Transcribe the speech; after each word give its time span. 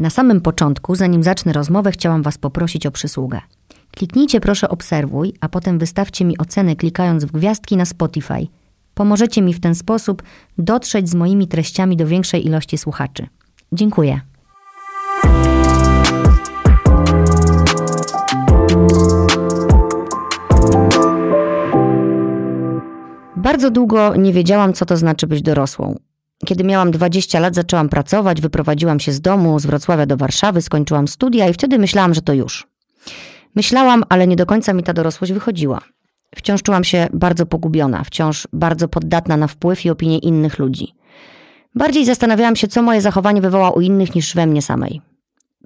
Na 0.00 0.10
samym 0.10 0.40
początku, 0.40 0.94
zanim 0.94 1.22
zacznę 1.22 1.52
rozmowę, 1.52 1.92
chciałam 1.92 2.22
Was 2.22 2.38
poprosić 2.38 2.86
o 2.86 2.90
przysługę. 2.90 3.40
Kliknijcie 3.90 4.40
proszę 4.40 4.68
obserwuj, 4.68 5.34
a 5.40 5.48
potem 5.48 5.78
wystawcie 5.78 6.24
mi 6.24 6.38
oceny 6.38 6.76
klikając 6.76 7.24
w 7.24 7.32
gwiazdki 7.32 7.76
na 7.76 7.84
Spotify. 7.84 8.46
Pomożecie 8.94 9.42
mi 9.42 9.54
w 9.54 9.60
ten 9.60 9.74
sposób 9.74 10.22
dotrzeć 10.58 11.08
z 11.08 11.14
moimi 11.14 11.48
treściami 11.48 11.96
do 11.96 12.06
większej 12.06 12.46
ilości 12.46 12.78
słuchaczy. 12.78 13.26
Dziękuję. 13.72 14.20
Bardzo 23.36 23.70
długo 23.70 24.16
nie 24.16 24.32
wiedziałam, 24.32 24.72
co 24.72 24.86
to 24.86 24.96
znaczy 24.96 25.26
być 25.26 25.42
dorosłą. 25.42 26.09
Kiedy 26.46 26.64
miałam 26.64 26.90
20 26.90 27.40
lat, 27.40 27.54
zaczęłam 27.54 27.88
pracować, 27.88 28.40
wyprowadziłam 28.40 29.00
się 29.00 29.12
z 29.12 29.20
domu, 29.20 29.58
z 29.58 29.66
Wrocławia 29.66 30.06
do 30.06 30.16
Warszawy, 30.16 30.62
skończyłam 30.62 31.08
studia 31.08 31.48
i 31.48 31.52
wtedy 31.52 31.78
myślałam, 31.78 32.14
że 32.14 32.22
to 32.22 32.32
już. 32.32 32.66
Myślałam, 33.54 34.04
ale 34.08 34.26
nie 34.26 34.36
do 34.36 34.46
końca 34.46 34.72
mi 34.72 34.82
ta 34.82 34.92
dorosłość 34.92 35.32
wychodziła. 35.32 35.80
Wciąż 36.36 36.62
czułam 36.62 36.84
się 36.84 37.08
bardzo 37.12 37.46
pogubiona, 37.46 38.04
wciąż 38.04 38.48
bardzo 38.52 38.88
poddatna 38.88 39.36
na 39.36 39.46
wpływ 39.46 39.84
i 39.84 39.90
opinie 39.90 40.18
innych 40.18 40.58
ludzi. 40.58 40.94
Bardziej 41.74 42.04
zastanawiałam 42.04 42.56
się, 42.56 42.68
co 42.68 42.82
moje 42.82 43.00
zachowanie 43.00 43.40
wywoła 43.40 43.70
u 43.70 43.80
innych 43.80 44.14
niż 44.14 44.34
we 44.34 44.46
mnie 44.46 44.62
samej. 44.62 45.00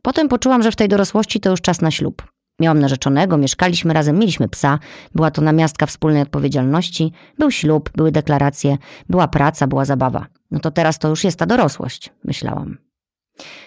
Potem 0.03 0.29
poczułam, 0.29 0.63
że 0.63 0.71
w 0.71 0.77
tej 0.77 0.89
dorosłości 0.89 1.41
to 1.41 1.51
już 1.51 1.61
czas 1.61 1.81
na 1.81 1.91
ślub. 1.91 2.34
Miałam 2.61 2.79
narzeczonego, 2.79 3.37
mieszkaliśmy 3.37 3.95
razem, 3.95 4.19
mieliśmy 4.19 4.49
psa, 4.49 4.79
była 5.15 5.31
to 5.31 5.43
namiastka 5.43 5.87
wspólnej 5.87 6.23
odpowiedzialności, 6.23 7.13
był 7.39 7.51
ślub, 7.51 7.91
były 7.97 8.13
deklaracje, 8.13 8.79
była 9.09 9.29
praca, 9.29 9.67
była 9.67 9.85
zabawa. 9.85 10.27
No 10.51 10.61
to 10.61 10.71
teraz 10.71 10.99
to 10.99 11.09
już 11.09 11.25
jest 11.25 11.39
ta 11.39 11.47
dorosłość, 11.47 12.13
myślałam. 12.25 12.79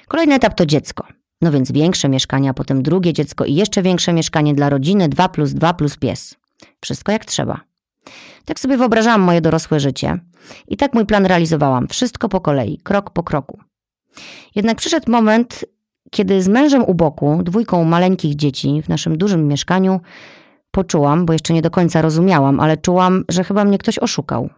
Kolejny 0.08 0.36
etap 0.36 0.54
to 0.54 0.66
dziecko. 0.66 1.08
No 1.42 1.52
więc 1.52 1.72
większe 1.72 2.10
mieszkanie, 2.10 2.50
a 2.50 2.54
potem 2.54 2.84
drugie 2.84 3.14
dziecko 3.14 3.46
i 3.46 3.56
jeszcze 3.56 3.82
większe 3.82 4.14
mieszkanie 4.14 4.54
dla 4.54 4.70
rodziny, 4.70 5.10
2 5.10 5.30
plus 5.30 5.54
2 5.54 5.74
plus 5.74 5.98
pies. 5.98 6.36
Wszystko 6.82 7.12
jak 7.12 7.26
trzeba. 7.26 7.62
Tak 8.46 8.60
sobie 8.60 8.78
wyobrażałam 8.78 9.22
moje 9.22 9.42
dorosłe 9.42 9.80
życie 9.80 10.20
i 10.68 10.78
tak 10.78 10.94
mój 10.94 11.06
plan 11.06 11.26
realizowałam. 11.26 11.88
Wszystko 11.88 12.30
po 12.30 12.42
kolei, 12.42 12.78
krok 12.78 13.10
po 13.10 13.24
kroku. 13.24 13.60
Jednak 14.56 14.78
przyszedł 14.78 15.12
moment, 15.12 15.66
kiedy 16.12 16.42
z 16.42 16.48
mężem 16.48 16.84
u 16.84 16.94
boku, 16.94 17.40
dwójką 17.44 17.84
maleńkich 17.84 18.36
dzieci 18.36 18.82
w 18.82 18.90
naszym 18.90 19.18
dużym 19.18 19.48
mieszkaniu, 19.48 20.00
poczułam, 20.72 21.26
bo 21.26 21.34
jeszcze 21.34 21.54
nie 21.54 21.62
do 21.62 21.72
końca 21.72 22.02
rozumiałam, 22.02 22.60
ale 22.60 22.78
czułam, 22.78 23.24
że 23.30 23.44
chyba 23.44 23.66
mnie 23.66 23.78
ktoś 23.78 24.00
oszukał. 24.00 24.50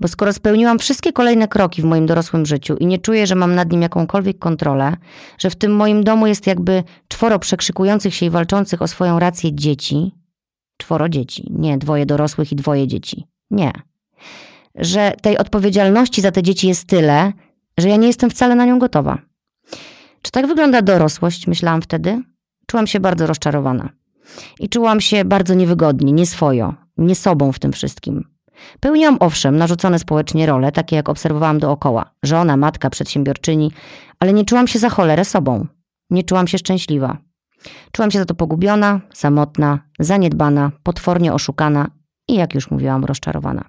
Bo 0.00 0.08
skoro 0.08 0.32
spełniłam 0.32 0.78
wszystkie 0.78 1.12
kolejne 1.12 1.48
kroki 1.48 1.82
w 1.82 1.84
moim 1.84 2.06
dorosłym 2.06 2.46
życiu 2.46 2.76
i 2.76 2.86
nie 2.86 2.98
czuję, 2.98 3.26
że 3.26 3.34
mam 3.34 3.54
nad 3.54 3.72
nim 3.72 3.82
jakąkolwiek 3.82 4.38
kontrolę, 4.38 4.96
że 5.38 5.50
w 5.50 5.56
tym 5.56 5.76
moim 5.76 6.04
domu 6.04 6.26
jest 6.26 6.46
jakby 6.46 6.82
czworo 7.08 7.38
przekrzykujących 7.38 8.14
się 8.14 8.26
i 8.26 8.30
walczących 8.30 8.82
o 8.82 8.88
swoją 8.88 9.18
rację 9.18 9.54
dzieci, 9.54 10.14
czworo 10.76 11.08
dzieci, 11.08 11.48
nie 11.50 11.78
dwoje 11.78 12.06
dorosłych 12.06 12.52
i 12.52 12.56
dwoje 12.56 12.86
dzieci, 12.86 13.26
nie. 13.50 13.72
Że 14.74 15.12
tej 15.22 15.38
odpowiedzialności 15.38 16.20
za 16.20 16.30
te 16.30 16.42
dzieci 16.42 16.68
jest 16.68 16.86
tyle, 16.86 17.32
że 17.78 17.88
ja 17.88 17.96
nie 17.96 18.06
jestem 18.06 18.30
wcale 18.30 18.54
na 18.54 18.64
nią 18.64 18.78
gotowa. 18.78 19.29
Czy 20.22 20.30
tak 20.30 20.46
wygląda 20.46 20.82
dorosłość, 20.82 21.46
myślałam 21.46 21.82
wtedy? 21.82 22.22
Czułam 22.66 22.86
się 22.86 23.00
bardzo 23.00 23.26
rozczarowana. 23.26 23.88
I 24.60 24.68
czułam 24.68 25.00
się 25.00 25.24
bardzo 25.24 25.54
niewygodnie, 25.54 26.12
nieswojo, 26.12 26.74
nie 26.98 27.14
sobą 27.14 27.52
w 27.52 27.58
tym 27.58 27.72
wszystkim. 27.72 28.24
Pełniłam 28.80 29.16
owszem 29.20 29.56
narzucone 29.56 29.98
społecznie 29.98 30.46
role, 30.46 30.72
takie 30.72 30.96
jak 30.96 31.08
obserwowałam 31.08 31.58
dookoła. 31.58 32.10
Żona, 32.22 32.56
matka, 32.56 32.90
przedsiębiorczyni, 32.90 33.72
ale 34.20 34.32
nie 34.32 34.44
czułam 34.44 34.66
się 34.68 34.78
za 34.78 34.88
cholerę 34.88 35.24
sobą. 35.24 35.66
Nie 36.10 36.22
czułam 36.22 36.46
się 36.46 36.58
szczęśliwa. 36.58 37.18
Czułam 37.92 38.10
się 38.10 38.18
za 38.18 38.24
to 38.24 38.34
pogubiona, 38.34 39.00
samotna, 39.12 39.78
zaniedbana, 39.98 40.70
potwornie 40.82 41.32
oszukana 41.32 41.90
i 42.28 42.34
jak 42.34 42.54
już 42.54 42.70
mówiłam, 42.70 43.04
rozczarowana. 43.04 43.64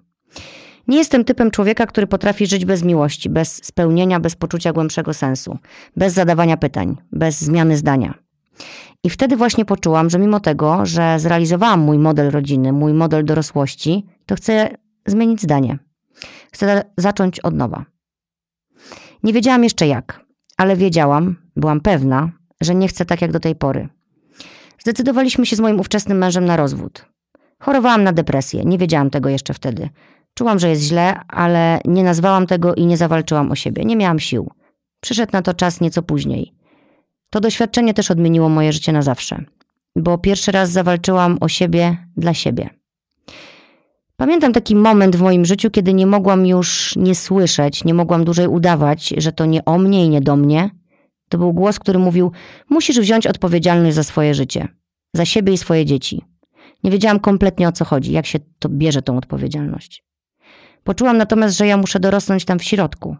Nie 0.91 0.97
jestem 0.97 1.25
typem 1.25 1.51
człowieka, 1.51 1.85
który 1.85 2.07
potrafi 2.07 2.47
żyć 2.47 2.65
bez 2.65 2.83
miłości, 2.83 3.29
bez 3.29 3.65
spełnienia, 3.65 4.19
bez 4.19 4.35
poczucia 4.35 4.73
głębszego 4.73 5.13
sensu, 5.13 5.57
bez 5.95 6.13
zadawania 6.13 6.57
pytań, 6.57 6.97
bez 7.11 7.41
zmiany 7.41 7.77
zdania. 7.77 8.13
I 9.03 9.09
wtedy 9.09 9.37
właśnie 9.37 9.65
poczułam, 9.65 10.09
że 10.09 10.19
mimo 10.19 10.39
tego, 10.39 10.85
że 10.85 11.19
zrealizowałam 11.19 11.79
mój 11.79 11.97
model 11.99 12.31
rodziny, 12.31 12.71
mój 12.71 12.93
model 12.93 13.25
dorosłości, 13.25 14.05
to 14.25 14.35
chcę 14.35 14.69
zmienić 15.05 15.41
zdanie. 15.41 15.79
Chcę 16.51 16.83
zacząć 16.97 17.39
od 17.39 17.55
nowa. 17.55 17.85
Nie 19.23 19.33
wiedziałam 19.33 19.63
jeszcze 19.63 19.87
jak, 19.87 20.25
ale 20.57 20.75
wiedziałam, 20.75 21.35
byłam 21.55 21.81
pewna, 21.81 22.31
że 22.61 22.75
nie 22.75 22.87
chcę 22.87 23.05
tak 23.05 23.21
jak 23.21 23.31
do 23.31 23.39
tej 23.39 23.55
pory. 23.55 23.89
Zdecydowaliśmy 24.79 25.45
się 25.45 25.55
z 25.55 25.59
moim 25.59 25.79
ówczesnym 25.79 26.17
mężem 26.17 26.45
na 26.45 26.57
rozwód. 26.57 27.05
Chorowałam 27.59 28.03
na 28.03 28.13
depresję, 28.13 28.63
nie 28.65 28.77
wiedziałam 28.77 29.09
tego 29.09 29.29
jeszcze 29.29 29.53
wtedy. 29.53 29.89
Czułam, 30.33 30.59
że 30.59 30.69
jest 30.69 30.81
źle, 30.81 31.19
ale 31.27 31.79
nie 31.85 32.03
nazwałam 32.03 32.47
tego 32.47 32.75
i 32.75 32.85
nie 32.85 32.97
zawalczyłam 32.97 33.51
o 33.51 33.55
siebie. 33.55 33.85
Nie 33.85 33.95
miałam 33.95 34.19
sił. 34.19 34.51
Przyszedł 34.99 35.31
na 35.33 35.41
to 35.41 35.53
czas 35.53 35.81
nieco 35.81 36.03
później. 36.03 36.53
To 37.29 37.39
doświadczenie 37.39 37.93
też 37.93 38.11
odmieniło 38.11 38.49
moje 38.49 38.73
życie 38.73 38.91
na 38.91 39.01
zawsze, 39.01 39.43
bo 39.95 40.17
pierwszy 40.17 40.51
raz 40.51 40.71
zawalczyłam 40.71 41.37
o 41.41 41.47
siebie 41.47 41.97
dla 42.17 42.33
siebie. 42.33 42.69
Pamiętam 44.17 44.53
taki 44.53 44.75
moment 44.75 45.15
w 45.15 45.21
moim 45.21 45.45
życiu, 45.45 45.71
kiedy 45.71 45.93
nie 45.93 46.07
mogłam 46.07 46.45
już 46.45 46.95
nie 46.95 47.15
słyszeć, 47.15 47.83
nie 47.83 47.93
mogłam 47.93 48.25
dłużej 48.25 48.47
udawać, 48.47 49.13
że 49.17 49.31
to 49.31 49.45
nie 49.45 49.65
o 49.65 49.77
mnie 49.77 50.05
i 50.05 50.09
nie 50.09 50.21
do 50.21 50.35
mnie. 50.35 50.69
To 51.29 51.37
był 51.37 51.53
głos, 51.53 51.79
który 51.79 51.99
mówił: 51.99 52.31
Musisz 52.69 52.99
wziąć 52.99 53.27
odpowiedzialność 53.27 53.95
za 53.95 54.03
swoje 54.03 54.33
życie, 54.33 54.67
za 55.13 55.25
siebie 55.25 55.53
i 55.53 55.57
swoje 55.57 55.85
dzieci. 55.85 56.25
Nie 56.83 56.91
wiedziałam 56.91 57.19
kompletnie 57.19 57.67
o 57.67 57.71
co 57.71 57.85
chodzi, 57.85 58.11
jak 58.11 58.25
się 58.25 58.39
to 58.59 58.69
bierze 58.69 59.01
tą 59.01 59.17
odpowiedzialność. 59.17 60.03
Poczułam 60.83 61.17
natomiast, 61.17 61.57
że 61.57 61.67
ja 61.67 61.77
muszę 61.77 61.99
dorosnąć 61.99 62.45
tam 62.45 62.59
w 62.59 62.63
środku. 62.63 63.15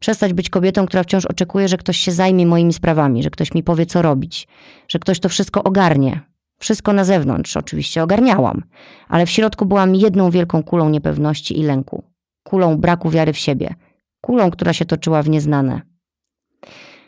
Przestać 0.00 0.32
być 0.32 0.50
kobietą, 0.50 0.86
która 0.86 1.02
wciąż 1.02 1.26
oczekuje, 1.26 1.68
że 1.68 1.76
ktoś 1.76 1.96
się 1.96 2.12
zajmie 2.12 2.46
moimi 2.46 2.72
sprawami, 2.72 3.22
że 3.22 3.30
ktoś 3.30 3.54
mi 3.54 3.62
powie, 3.62 3.86
co 3.86 4.02
robić, 4.02 4.48
że 4.88 4.98
ktoś 4.98 5.20
to 5.20 5.28
wszystko 5.28 5.64
ogarnie. 5.64 6.20
Wszystko 6.58 6.92
na 6.92 7.04
zewnątrz 7.04 7.56
oczywiście 7.56 8.02
ogarniałam, 8.02 8.64
ale 9.08 9.26
w 9.26 9.30
środku 9.30 9.66
byłam 9.66 9.94
jedną 9.94 10.30
wielką 10.30 10.62
kulą 10.62 10.88
niepewności 10.88 11.60
i 11.60 11.62
lęku. 11.62 12.04
Kulą 12.42 12.76
braku 12.76 13.10
wiary 13.10 13.32
w 13.32 13.38
siebie. 13.38 13.74
Kulą, 14.20 14.50
która 14.50 14.72
się 14.72 14.84
toczyła 14.84 15.22
w 15.22 15.28
nieznane. 15.28 15.80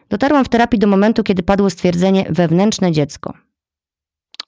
Dotarłam 0.09 0.45
w 0.45 0.49
terapii 0.49 0.79
do 0.79 0.87
momentu, 0.87 1.23
kiedy 1.23 1.43
padło 1.43 1.71
stwierdzenie 1.71 2.27
wewnętrzne 2.31 2.93
dziecko. 2.93 3.35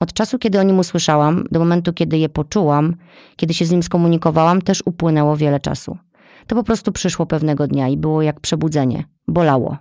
Od 0.03 0.13
czasu, 0.13 0.39
kiedy 0.39 0.61
o 0.61 0.63
nim 0.63 0.79
usłyszałam, 0.79 1.45
do 1.51 1.59
momentu, 1.59 1.93
kiedy 1.93 2.19
je 2.19 2.29
poczułam, 2.29 2.97
kiedy 3.37 3.55
się 3.55 3.65
z 3.65 3.71
nim 3.71 3.83
skomunikowałam, 3.83 4.63
też 4.63 4.83
upłynęło 4.87 5.37
wiele 5.37 5.61
czasu. 5.61 5.99
To 6.47 6.57
po 6.57 6.63
prostu 6.63 6.93
przyszło 6.93 7.27
pewnego 7.27 7.67
dnia 7.67 7.89
i 7.89 7.97
było 7.97 8.23
jak 8.23 8.41
przebudzenie. 8.41 9.05
Bolało. 9.29 9.77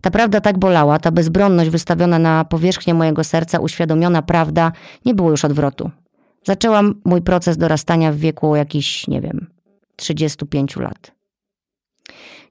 Ta 0.00 0.10
prawda 0.10 0.40
tak 0.40 0.58
bolała, 0.58 0.98
ta 0.98 1.10
bezbronność 1.10 1.70
wystawiona 1.70 2.18
na 2.18 2.44
powierzchnię 2.44 2.94
mojego 2.94 3.24
serca, 3.24 3.58
uświadomiona 3.58 4.22
prawda, 4.22 4.72
nie 5.04 5.14
było 5.14 5.30
już 5.30 5.44
odwrotu. 5.44 5.90
Zaczęłam 6.44 6.94
mój 7.04 7.22
proces 7.22 7.56
dorastania 7.56 8.12
w 8.12 8.16
wieku 8.16 8.56
jakichś, 8.56 9.08
nie 9.08 9.20
wiem, 9.20 9.46
35 9.96 10.76
lat. 10.76 11.12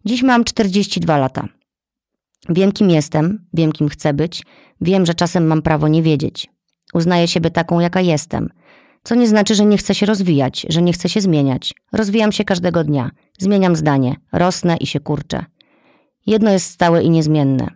Dziś 0.05 0.23
mam 0.23 0.43
42 0.43 1.17
lata. 1.17 1.47
Wiem, 2.49 2.71
kim 2.71 2.89
jestem, 2.89 3.45
wiem, 3.53 3.71
kim 3.71 3.89
chcę 3.89 4.13
być, 4.13 4.43
wiem, 4.81 5.05
że 5.05 5.13
czasem 5.13 5.47
mam 5.47 5.61
prawo 5.61 5.87
nie 5.87 6.03
wiedzieć. 6.03 6.54
Uznaję 6.95 7.27
siebie 7.27 7.51
taką, 7.51 7.79
jaka 7.79 8.01
jestem. 8.01 8.49
Co 9.03 9.15
nie 9.15 9.27
znaczy, 9.27 9.55
że 9.55 9.65
nie 9.65 9.77
chcę 9.77 9.95
się 9.95 10.05
rozwijać, 10.05 10.65
że 10.69 10.81
nie 10.81 10.93
chcę 10.93 11.09
się 11.09 11.21
zmieniać. 11.21 11.73
Rozwijam 11.91 12.31
się 12.31 12.43
każdego 12.43 12.83
dnia. 12.83 13.11
Zmieniam 13.39 13.75
zdanie, 13.75 14.15
rosnę 14.31 14.77
i 14.77 14.87
się 14.87 14.99
kurczę. 14.99 15.45
Jedno 16.27 16.51
jest 16.51 16.71
stałe 16.71 17.03
i 17.03 17.09
niezmienne. 17.09 17.67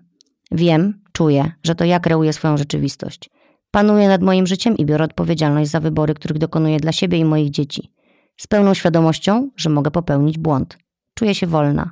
Wiem, 0.51 1.01
czuję, 1.11 1.51
że 1.63 1.75
to 1.75 1.85
ja 1.85 1.99
kreuję 1.99 2.33
swoją 2.33 2.57
rzeczywistość. 2.57 3.29
Panuję 3.71 4.07
nad 4.07 4.21
moim 4.21 4.47
życiem 4.47 4.77
i 4.77 4.85
biorę 4.85 5.05
odpowiedzialność 5.05 5.71
za 5.71 5.79
wybory, 5.79 6.13
których 6.13 6.37
dokonuję 6.37 6.79
dla 6.79 6.91
siebie 6.91 7.17
i 7.17 7.25
moich 7.25 7.49
dzieci. 7.49 7.93
Z 8.37 8.47
pełną 8.47 8.73
świadomością, 8.73 9.49
że 9.55 9.69
mogę 9.69 9.91
popełnić 9.91 10.37
błąd. 10.37 10.77
Czuję 11.13 11.35
się 11.35 11.47
wolna. 11.47 11.91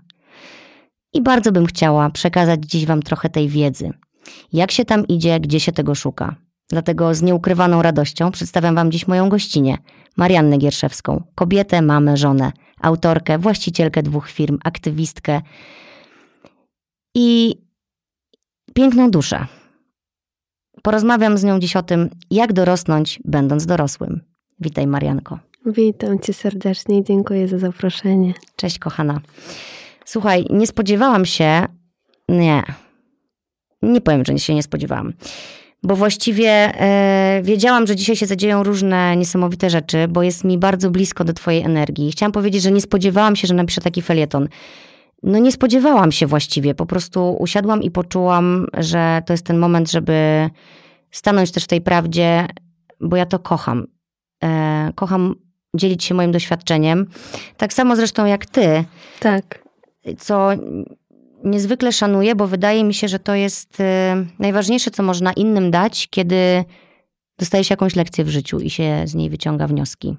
I 1.13 1.21
bardzo 1.21 1.51
bym 1.51 1.65
chciała 1.65 2.09
przekazać 2.09 2.59
dziś 2.65 2.85
Wam 2.85 3.01
trochę 3.01 3.29
tej 3.29 3.49
wiedzy. 3.49 3.91
Jak 4.53 4.71
się 4.71 4.85
tam 4.85 5.07
idzie, 5.07 5.39
gdzie 5.39 5.59
się 5.59 5.71
tego 5.71 5.95
szuka. 5.95 6.46
Dlatego 6.69 7.13
z 7.13 7.21
nieukrywaną 7.21 7.81
radością 7.81 8.31
przedstawiam 8.31 8.75
Wam 8.75 8.91
dziś 8.91 9.07
moją 9.07 9.29
gościnę, 9.29 9.77
Mariannę 10.17 10.57
Gierszewską, 10.57 11.23
kobietę, 11.35 11.81
mamę, 11.81 12.17
żonę, 12.17 12.51
autorkę, 12.81 13.37
właścicielkę 13.37 14.03
dwóch 14.03 14.29
firm, 14.29 14.57
aktywistkę 14.63 15.41
i 17.15 17.55
piękną 18.73 19.11
duszę. 19.11 19.45
Porozmawiam 20.81 21.37
z 21.37 21.43
nią 21.43 21.59
dziś 21.59 21.75
o 21.75 21.83
tym, 21.83 22.09
jak 22.31 22.53
dorosnąć, 22.53 23.19
będąc 23.25 23.65
dorosłym. 23.65 24.21
Witaj, 24.59 24.87
Marianko. 24.87 25.39
Witam 25.65 26.19
cię 26.19 26.33
serdecznie 26.33 26.97
i 26.97 27.03
dziękuję 27.03 27.47
za 27.47 27.59
zaproszenie. 27.59 28.33
Cześć, 28.55 28.79
kochana. 28.79 29.21
Słuchaj, 30.05 30.45
nie 30.49 30.67
spodziewałam 30.67 31.25
się, 31.25 31.65
nie, 32.29 32.63
nie 33.81 34.01
powiem, 34.01 34.25
że 34.25 34.39
się 34.39 34.55
nie 34.55 34.63
spodziewałam. 34.63 35.13
Bo 35.83 35.95
właściwie 35.95 36.49
e, 36.49 37.41
wiedziałam, 37.43 37.87
że 37.87 37.95
dzisiaj 37.95 38.15
się 38.15 38.25
zadzieją 38.25 38.63
różne 38.63 39.17
niesamowite 39.17 39.69
rzeczy, 39.69 40.07
bo 40.07 40.23
jest 40.23 40.43
mi 40.43 40.57
bardzo 40.57 40.89
blisko 40.89 41.23
do 41.23 41.33
Twojej 41.33 41.63
energii. 41.63 42.11
Chciałam 42.11 42.31
powiedzieć, 42.31 42.63
że 42.63 42.71
nie 42.71 42.81
spodziewałam 42.81 43.35
się, 43.35 43.47
że 43.47 43.53
napiszę 43.53 43.81
taki 43.81 44.01
felieton. 44.01 44.47
No 45.23 45.39
nie 45.39 45.51
spodziewałam 45.51 46.11
się 46.11 46.27
właściwie. 46.27 46.75
Po 46.75 46.85
prostu 46.85 47.37
usiadłam 47.39 47.83
i 47.83 47.91
poczułam, 47.91 48.67
że 48.77 49.21
to 49.25 49.33
jest 49.33 49.45
ten 49.45 49.57
moment, 49.57 49.91
żeby 49.91 50.49
stanąć 51.11 51.51
też 51.51 51.63
w 51.63 51.67
tej 51.67 51.81
prawdzie, 51.81 52.47
bo 53.01 53.15
ja 53.15 53.25
to 53.25 53.39
kocham. 53.39 53.87
E, 54.43 54.91
kocham 54.95 55.35
dzielić 55.75 56.03
się 56.03 56.15
moim 56.15 56.31
doświadczeniem. 56.31 57.05
Tak 57.57 57.73
samo 57.73 57.95
zresztą 57.95 58.25
jak 58.25 58.45
ty. 58.45 58.83
Tak. 59.19 59.63
Co 60.17 60.49
niezwykle 61.43 61.91
szanuję, 61.91 62.35
bo 62.35 62.47
wydaje 62.47 62.83
mi 62.83 62.93
się, 62.93 63.07
że 63.07 63.19
to 63.19 63.35
jest 63.35 63.79
y, 63.79 63.83
najważniejsze, 64.39 64.91
co 64.91 65.03
można 65.03 65.33
innym 65.33 65.71
dać, 65.71 66.07
kiedy 66.09 66.63
dostaje 67.39 67.63
się 67.63 67.73
jakąś 67.73 67.95
lekcję 67.95 68.23
w 68.23 68.29
życiu 68.29 68.59
i 68.59 68.69
się 68.69 69.03
z 69.05 69.15
niej 69.15 69.29
wyciąga 69.29 69.67
wnioski. 69.67 70.17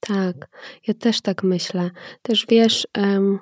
Tak, 0.00 0.48
ja 0.86 0.94
też 0.94 1.20
tak 1.20 1.42
myślę. 1.42 1.90
Też 2.22 2.46
wiesz, 2.48 2.86
um, 2.98 3.38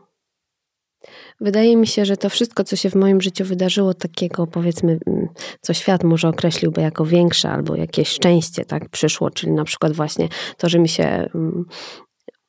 wydaje 1.40 1.76
mi 1.76 1.86
się, 1.86 2.04
że 2.04 2.16
to 2.16 2.30
wszystko, 2.30 2.64
co 2.64 2.76
się 2.76 2.90
w 2.90 2.94
moim 2.94 3.20
życiu 3.20 3.44
wydarzyło, 3.44 3.94
takiego 3.94 4.46
powiedzmy, 4.46 4.98
mm, 5.06 5.28
co 5.60 5.74
świat 5.74 6.04
może 6.04 6.28
określiłby 6.28 6.80
jako 6.80 7.04
większe 7.04 7.50
albo 7.50 7.76
jakieś 7.76 8.08
szczęście, 8.08 8.64
tak, 8.64 8.88
przyszło, 8.88 9.30
czyli 9.30 9.52
na 9.52 9.64
przykład 9.64 9.92
właśnie 9.92 10.28
to, 10.56 10.68
że 10.68 10.78
mi 10.78 10.88
się 10.88 11.30
um, 11.34 11.64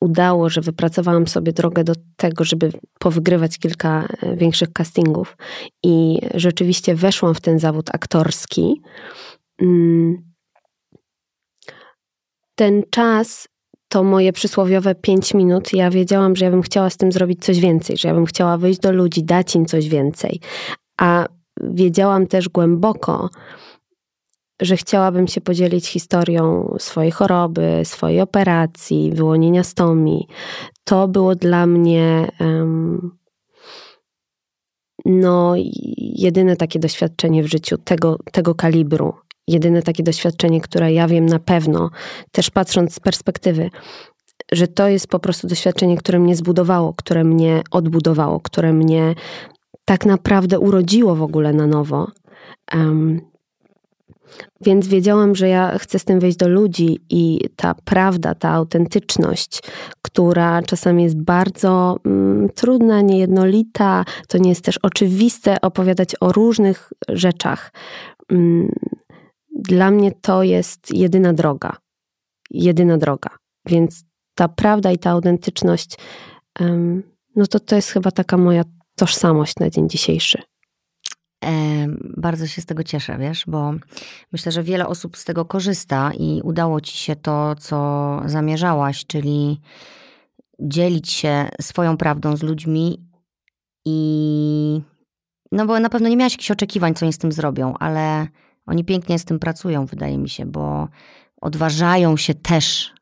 udało, 0.00 0.48
że 0.48 0.60
wypracowałam 0.60 1.26
sobie 1.26 1.52
drogę 1.52 1.84
do 1.84 1.92
tego, 2.16 2.44
żeby 2.44 2.72
powygrywać 2.98 3.58
kilka 3.58 4.08
e, 4.22 4.36
większych 4.36 4.72
castingów 4.72 5.36
i 5.82 6.18
rzeczywiście 6.34 6.94
weszłam 6.94 7.34
w 7.34 7.40
ten 7.40 7.58
zawód 7.58 7.90
aktorski. 7.94 8.80
Mm. 9.62 10.30
Ten 12.54 12.82
czas 12.90 13.48
to 13.88 14.04
moje 14.04 14.32
przysłowiowe 14.32 14.94
pięć 14.94 15.34
minut. 15.34 15.72
Ja 15.72 15.90
wiedziałam, 15.90 16.36
że 16.36 16.44
ja 16.44 16.50
bym 16.50 16.62
chciała 16.62 16.90
z 16.90 16.96
tym 16.96 17.12
zrobić 17.12 17.44
coś 17.44 17.60
więcej, 17.60 17.96
że 17.96 18.08
ja 18.08 18.14
bym 18.14 18.26
chciała 18.26 18.58
wyjść 18.58 18.80
do 18.80 18.92
ludzi, 18.92 19.24
dać 19.24 19.54
im 19.54 19.66
coś 19.66 19.88
więcej. 19.88 20.40
A 21.00 21.26
wiedziałam 21.60 22.26
też 22.26 22.48
głęboko, 22.48 23.30
że 24.60 24.76
chciałabym 24.76 25.28
się 25.28 25.40
podzielić 25.40 25.88
historią 25.88 26.74
swojej 26.78 27.10
choroby, 27.10 27.80
swojej 27.84 28.20
operacji, 28.20 29.12
wyłonienia 29.14 29.64
stomii. 29.64 30.26
To 30.84 31.08
było 31.08 31.34
dla 31.34 31.66
mnie 31.66 32.28
um, 32.40 33.20
no, 35.04 35.54
jedyne 35.96 36.56
takie 36.56 36.78
doświadczenie 36.78 37.42
w 37.42 37.46
życiu 37.46 37.78
tego, 37.78 38.18
tego 38.32 38.54
kalibru. 38.54 39.14
Jedyne 39.48 39.82
takie 39.82 40.02
doświadczenie, 40.02 40.60
które 40.60 40.92
ja 40.92 41.08
wiem 41.08 41.26
na 41.26 41.38
pewno, 41.38 41.90
też 42.32 42.50
patrząc 42.50 42.94
z 42.94 43.00
perspektywy, 43.00 43.70
że 44.52 44.68
to 44.68 44.88
jest 44.88 45.06
po 45.06 45.18
prostu 45.18 45.46
doświadczenie, 45.46 45.96
które 45.96 46.18
mnie 46.18 46.36
zbudowało, 46.36 46.94
które 46.94 47.24
mnie 47.24 47.62
odbudowało, 47.70 48.40
które 48.40 48.72
mnie 48.72 49.14
tak 49.84 50.06
naprawdę 50.06 50.58
urodziło 50.58 51.16
w 51.16 51.22
ogóle 51.22 51.52
na 51.52 51.66
nowo. 51.66 52.08
Um, 52.74 53.29
więc 54.60 54.86
wiedziałam, 54.88 55.34
że 55.34 55.48
ja 55.48 55.78
chcę 55.78 55.98
z 55.98 56.04
tym 56.04 56.20
wejść 56.20 56.36
do 56.36 56.48
ludzi 56.48 57.00
i 57.10 57.40
ta 57.56 57.74
prawda, 57.84 58.34
ta 58.34 58.50
autentyczność, 58.50 59.62
która 60.02 60.62
czasami 60.62 61.02
jest 61.02 61.22
bardzo 61.22 61.96
mm, 62.04 62.48
trudna, 62.48 63.00
niejednolita, 63.00 64.04
to 64.28 64.38
nie 64.38 64.48
jest 64.48 64.64
też 64.64 64.78
oczywiste 64.78 65.60
opowiadać 65.60 66.16
o 66.20 66.32
różnych 66.32 66.92
rzeczach. 67.08 67.72
Mm, 68.30 68.72
dla 69.56 69.90
mnie 69.90 70.12
to 70.12 70.42
jest 70.42 70.94
jedyna 70.94 71.32
droga. 71.32 71.76
Jedyna 72.50 72.98
droga. 72.98 73.30
Więc 73.66 74.04
ta 74.34 74.48
prawda 74.48 74.92
i 74.92 74.98
ta 74.98 75.10
autentyczność, 75.10 75.98
no 77.36 77.46
to 77.46 77.60
to 77.60 77.76
jest 77.76 77.90
chyba 77.90 78.10
taka 78.10 78.36
moja 78.36 78.64
tożsamość 78.96 79.56
na 79.60 79.70
dzień 79.70 79.88
dzisiejszy. 79.88 80.42
Bardzo 82.16 82.46
się 82.46 82.62
z 82.62 82.66
tego 82.66 82.84
cieszę, 82.84 83.18
wiesz, 83.18 83.44
bo 83.46 83.72
myślę, 84.32 84.52
że 84.52 84.62
wiele 84.62 84.86
osób 84.86 85.16
z 85.16 85.24
tego 85.24 85.44
korzysta 85.44 86.12
i 86.18 86.40
udało 86.44 86.80
ci 86.80 86.96
się 86.96 87.16
to, 87.16 87.54
co 87.54 88.20
zamierzałaś, 88.26 89.06
czyli 89.06 89.60
dzielić 90.60 91.10
się 91.10 91.48
swoją 91.60 91.96
prawdą 91.96 92.36
z 92.36 92.42
ludźmi 92.42 93.00
i 93.84 94.80
no 95.52 95.66
bo 95.66 95.80
na 95.80 95.88
pewno 95.88 96.08
nie 96.08 96.16
miałaś 96.16 96.32
jakichś 96.32 96.50
oczekiwań, 96.50 96.94
co 96.94 97.06
oni 97.06 97.12
z 97.12 97.18
tym 97.18 97.32
zrobią, 97.32 97.74
ale 97.78 98.26
oni 98.66 98.84
pięknie 98.84 99.18
z 99.18 99.24
tym 99.24 99.38
pracują, 99.38 99.86
wydaje 99.86 100.18
mi 100.18 100.28
się, 100.28 100.46
bo 100.46 100.88
odważają 101.40 102.16
się 102.16 102.34
też 102.34 102.94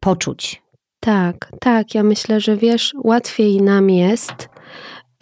poczuć. 0.00 0.62
Tak, 1.00 1.52
tak. 1.60 1.94
Ja 1.94 2.02
myślę, 2.02 2.40
że 2.40 2.56
wiesz, 2.56 2.94
łatwiej 3.04 3.62
nam 3.62 3.90
jest 3.90 4.48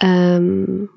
um, 0.02 0.88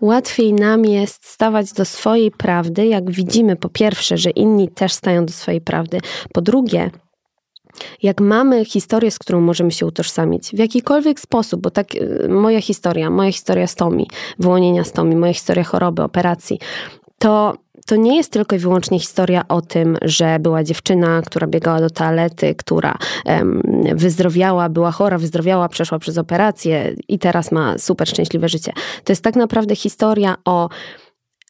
Łatwiej 0.00 0.52
nam 0.52 0.84
jest 0.84 1.26
stawać 1.26 1.72
do 1.72 1.84
swojej 1.84 2.30
prawdy, 2.30 2.86
jak 2.86 3.10
widzimy 3.10 3.56
po 3.56 3.68
pierwsze, 3.68 4.16
że 4.16 4.30
inni 4.30 4.68
też 4.68 4.92
stają 4.92 5.26
do 5.26 5.32
swojej 5.32 5.60
prawdy. 5.60 6.00
Po 6.32 6.40
drugie, 6.40 6.90
jak 8.02 8.20
mamy 8.20 8.64
historię, 8.64 9.10
z 9.10 9.18
którą 9.18 9.40
możemy 9.40 9.72
się 9.72 9.86
utożsamić 9.86 10.50
w 10.50 10.58
jakikolwiek 10.58 11.20
sposób, 11.20 11.60
bo 11.60 11.70
tak 11.70 11.94
y, 11.94 12.28
moja 12.28 12.60
historia, 12.60 13.10
moja 13.10 13.32
historia 13.32 13.66
stomi, 13.66 14.10
wyłonienia 14.38 14.84
stomi, 14.84 15.16
moja 15.16 15.32
historia 15.32 15.64
choroby, 15.64 16.02
operacji, 16.02 16.58
to 17.18 17.54
to 17.88 17.96
nie 17.96 18.16
jest 18.16 18.32
tylko 18.32 18.56
i 18.56 18.58
wyłącznie 18.58 19.00
historia 19.00 19.42
o 19.48 19.62
tym, 19.62 19.98
że 20.02 20.38
była 20.38 20.64
dziewczyna, 20.64 21.22
która 21.22 21.46
biegała 21.46 21.80
do 21.80 21.90
toalety, 21.90 22.54
która 22.54 22.98
um, 23.24 23.62
wyzdrowiała, 23.94 24.68
była 24.68 24.90
chora, 24.90 25.18
wyzdrowiała, 25.18 25.68
przeszła 25.68 25.98
przez 25.98 26.18
operację 26.18 26.94
i 27.08 27.18
teraz 27.18 27.52
ma 27.52 27.78
super 27.78 28.08
szczęśliwe 28.08 28.48
życie. 28.48 28.72
To 29.04 29.12
jest 29.12 29.24
tak 29.24 29.36
naprawdę 29.36 29.76
historia 29.76 30.36
o 30.44 30.68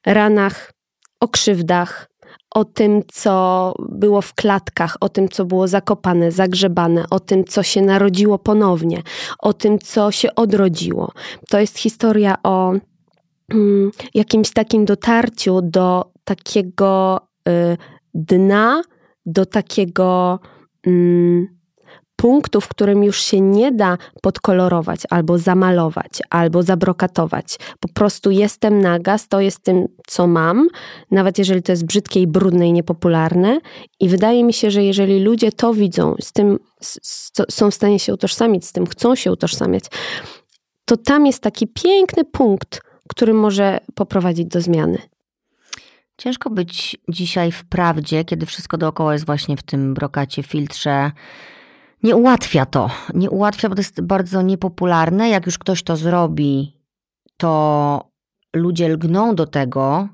ranach, 0.07 0.73
o 1.21 1.29
krzywdach, 1.29 2.09
o 2.55 2.65
tym, 2.65 3.03
co 3.13 3.75
było 3.79 4.23
w 4.23 4.35
klatkach, 4.35 4.97
o 5.01 5.09
tym, 5.09 5.29
co 5.29 5.45
było 5.45 5.69
zakopane, 5.69 6.33
zagrzebane, 6.33 7.05
o 7.11 7.21
tym, 7.21 7.45
co 7.45 7.63
się 7.63 7.83
narodziło 7.83 8.39
ponownie, 8.39 9.03
o 9.39 9.53
tym, 9.53 9.79
co 9.79 10.11
się 10.11 10.35
odrodziło. 10.35 11.13
To 11.49 11.61
jest 11.61 11.79
historia 11.79 12.37
o 12.43 12.73
mm, 13.53 13.91
jakimś 14.15 14.51
takim 14.51 14.85
dotarciu 14.85 15.63
do 15.63 16.18
takiego 16.29 17.21
y, 17.49 17.77
dna, 18.15 18.83
do 19.27 19.47
takiego 19.47 20.39
mm, 20.87 21.59
punktu, 22.17 22.61
w 22.61 22.69
którym 22.69 23.05
już 23.05 23.21
się 23.21 23.41
nie 23.41 23.73
da 23.73 23.99
podkolorować, 24.23 25.01
albo 25.11 25.39
zamalować, 25.39 26.11
albo 26.31 26.63
zabrokatować. 26.63 27.59
Po 27.81 27.89
prostu 27.89 28.31
jestem 28.31 28.81
naga, 28.81 29.19
stoję 29.19 29.51
z 29.51 29.61
tym, 29.61 29.87
co 30.07 30.27
mam, 30.27 30.69
nawet 31.11 31.39
jeżeli 31.39 31.63
to 31.63 31.73
jest 31.73 31.85
brzydkie 31.85 32.21
i 32.21 32.27
brudne 32.27 32.69
i 32.69 32.73
niepopularne. 32.73 33.61
I 34.01 34.09
wydaje 34.09 34.45
mi 34.45 34.53
się, 34.53 34.71
że 34.71 34.85
jeżeli 34.85 35.21
ludzie 35.21 35.53
to 35.53 35.75
widzą, 35.75 36.15
z 36.21 36.33
tym 36.33 36.59
z, 36.81 37.31
są 37.51 37.71
w 37.71 37.75
stanie 37.75 37.99
się 37.99 38.15
utożsamić, 38.15 38.67
z 38.67 38.73
tym 38.73 38.87
chcą 38.87 39.15
się 39.15 39.33
utożsamiać, 39.33 39.85
to 40.85 40.97
tam 40.97 41.27
jest 41.27 41.43
taki 41.43 41.67
piękny 41.67 42.25
punkt, 42.25 42.81
który 43.09 43.35
może 43.35 43.79
poprowadzić 43.95 44.47
do 44.47 44.61
zmiany. 44.61 44.99
Ciężko 46.19 46.51
być 46.51 46.97
dzisiaj 47.09 47.53
w 47.53 47.65
prawdzie, 47.65 48.25
kiedy 48.25 48.47
wszystko 48.47 48.79
dookoła 48.79 49.13
jest 49.13 49.27
właśnie 49.27 49.57
w 49.57 49.63
tym 49.63 49.95
brokacie, 49.95 50.43
filtrze. 50.43 51.11
Nie 52.03 52.17
ułatwia 52.17 52.67
to. 52.67 52.91
Nie 53.15 53.31
ułatwia, 53.31 53.69
bo 53.69 53.75
to 53.75 53.81
jest 53.81 54.01
bardzo 54.01 54.43
niepopularne. 54.43 55.29
Jak 55.29 55.47
już 55.47 55.59
ktoś 55.59 55.83
to 55.83 55.97
zrobi, 55.97 56.77
to 57.37 58.11
ludzie 58.57 58.89
lgną 58.89 59.35
do 59.35 59.47
tego, 59.47 60.09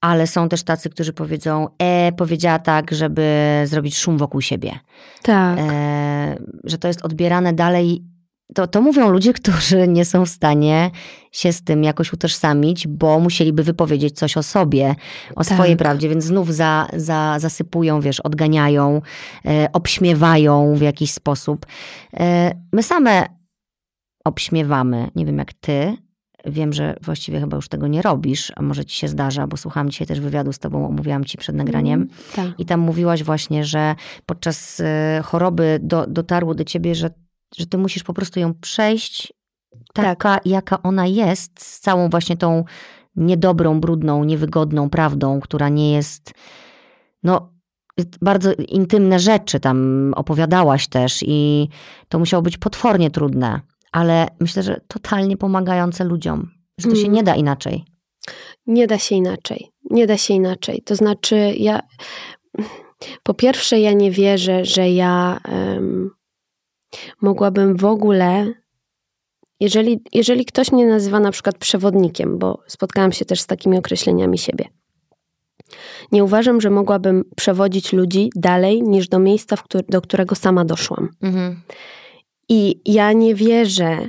ale 0.00 0.26
są 0.26 0.48
też 0.48 0.62
tacy, 0.62 0.90
którzy 0.90 1.12
powiedzą, 1.12 1.68
e, 1.78 2.12
powiedziała 2.12 2.58
tak, 2.58 2.94
żeby 2.94 3.26
zrobić 3.64 3.98
szum 3.98 4.18
wokół 4.18 4.40
siebie. 4.40 4.78
Tak. 5.22 5.58
E, 5.58 6.36
że 6.64 6.78
to 6.78 6.88
jest 6.88 7.02
odbierane 7.02 7.52
dalej 7.52 8.09
to, 8.54 8.66
to 8.66 8.80
mówią 8.80 9.10
ludzie, 9.10 9.32
którzy 9.32 9.88
nie 9.88 10.04
są 10.04 10.24
w 10.24 10.28
stanie 10.28 10.90
się 11.32 11.52
z 11.52 11.62
tym 11.62 11.84
jakoś 11.84 12.12
utożsamić, 12.12 12.88
bo 12.88 13.20
musieliby 13.20 13.62
wypowiedzieć 13.62 14.16
coś 14.16 14.36
o 14.36 14.42
sobie, 14.42 14.94
o 15.36 15.44
tak. 15.44 15.54
swojej 15.54 15.76
prawdzie, 15.76 16.08
więc 16.08 16.24
znów 16.24 16.54
za, 16.54 16.88
za, 16.96 17.36
zasypują, 17.38 18.00
wiesz, 18.00 18.20
odganiają, 18.20 19.02
e, 19.46 19.68
obśmiewają 19.72 20.74
w 20.74 20.80
jakiś 20.80 21.12
sposób. 21.12 21.66
E, 22.16 22.54
my 22.72 22.82
same 22.82 23.26
obśmiewamy, 24.24 25.10
nie 25.14 25.26
wiem 25.26 25.38
jak 25.38 25.52
ty, 25.52 25.96
Wiem, 26.46 26.72
że 26.72 26.96
właściwie 27.02 27.40
chyba 27.40 27.56
już 27.56 27.68
tego 27.68 27.86
nie 27.86 28.02
robisz, 28.02 28.52
a 28.56 28.62
może 28.62 28.84
ci 28.84 28.96
się 28.96 29.08
zdarza, 29.08 29.46
bo 29.46 29.56
słuchałam 29.56 29.90
dzisiaj 29.90 30.06
też 30.06 30.20
wywiadu 30.20 30.52
z 30.52 30.58
tobą, 30.58 30.86
omówiłam 30.88 31.24
ci 31.24 31.38
przed 31.38 31.56
nagraniem. 31.56 32.00
Mm, 32.00 32.14
tak. 32.36 32.60
I 32.60 32.64
tam 32.64 32.80
mówiłaś 32.80 33.22
właśnie, 33.22 33.64
że 33.64 33.94
podczas 34.26 34.80
e, 34.80 35.20
choroby 35.24 35.78
do, 35.82 36.06
dotarło 36.06 36.54
do 36.54 36.64
ciebie, 36.64 36.94
że 36.94 37.10
że 37.56 37.66
ty 37.66 37.78
musisz 37.78 38.02
po 38.02 38.14
prostu 38.14 38.40
ją 38.40 38.54
przejść 38.54 39.32
taka, 39.94 40.34
tak. 40.34 40.46
jaka 40.46 40.82
ona 40.82 41.06
jest, 41.06 41.64
z 41.64 41.80
całą 41.80 42.08
właśnie 42.08 42.36
tą 42.36 42.64
niedobrą, 43.16 43.80
brudną, 43.80 44.24
niewygodną 44.24 44.90
prawdą, 44.90 45.40
która 45.40 45.68
nie 45.68 45.92
jest, 45.92 46.32
no, 47.22 47.52
bardzo 48.22 48.52
intymne 48.52 49.18
rzeczy 49.18 49.60
tam 49.60 50.12
opowiadałaś 50.16 50.88
też 50.88 51.24
i 51.26 51.68
to 52.08 52.18
musiało 52.18 52.42
być 52.42 52.58
potwornie 52.58 53.10
trudne, 53.10 53.60
ale 53.92 54.28
myślę, 54.40 54.62
że 54.62 54.80
totalnie 54.88 55.36
pomagające 55.36 56.04
ludziom, 56.04 56.50
że 56.78 56.88
to 56.88 56.94
się 56.94 57.00
Mm. 57.00 57.12
nie 57.12 57.22
da 57.22 57.34
inaczej. 57.34 57.84
Nie 58.66 58.86
da 58.86 58.98
się 58.98 59.14
inaczej. 59.14 59.70
Nie 59.90 60.06
da 60.06 60.16
się 60.16 60.34
inaczej. 60.34 60.82
To 60.82 60.96
znaczy, 60.96 61.54
ja. 61.56 61.80
Po 63.22 63.34
pierwsze, 63.34 63.80
ja 63.80 63.92
nie 63.92 64.10
wierzę, 64.10 64.64
że 64.64 64.90
ja 64.90 65.40
em, 65.44 66.10
mogłabym 67.20 67.76
w 67.76 67.84
ogóle. 67.84 68.52
Jeżeli, 69.60 70.00
jeżeli 70.12 70.44
ktoś 70.44 70.72
mnie 70.72 70.86
nazywa 70.86 71.20
na 71.20 71.30
przykład 71.30 71.58
przewodnikiem, 71.58 72.38
bo 72.38 72.62
spotkałam 72.66 73.12
się 73.12 73.24
też 73.24 73.40
z 73.40 73.46
takimi 73.46 73.78
określeniami 73.78 74.38
siebie, 74.38 74.64
nie 76.12 76.24
uważam, 76.24 76.60
że 76.60 76.70
mogłabym 76.70 77.24
przewodzić 77.36 77.92
ludzi 77.92 78.30
dalej 78.36 78.82
niż 78.82 79.08
do 79.08 79.18
miejsca, 79.18 79.56
do 79.88 80.00
którego 80.00 80.34
sama 80.34 80.64
doszłam. 80.64 81.08
Mhm. 81.22 81.60
I 82.48 82.80
ja 82.84 83.12
nie 83.12 83.34
wierzę 83.34 84.08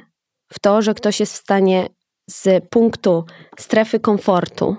w 0.53 0.59
to, 0.59 0.81
że 0.81 0.93
ktoś 0.93 1.19
jest 1.19 1.33
w 1.33 1.38
stanie 1.38 1.88
z 2.29 2.69
punktu 2.69 3.25
strefy 3.59 4.00
komfortu 4.00 4.75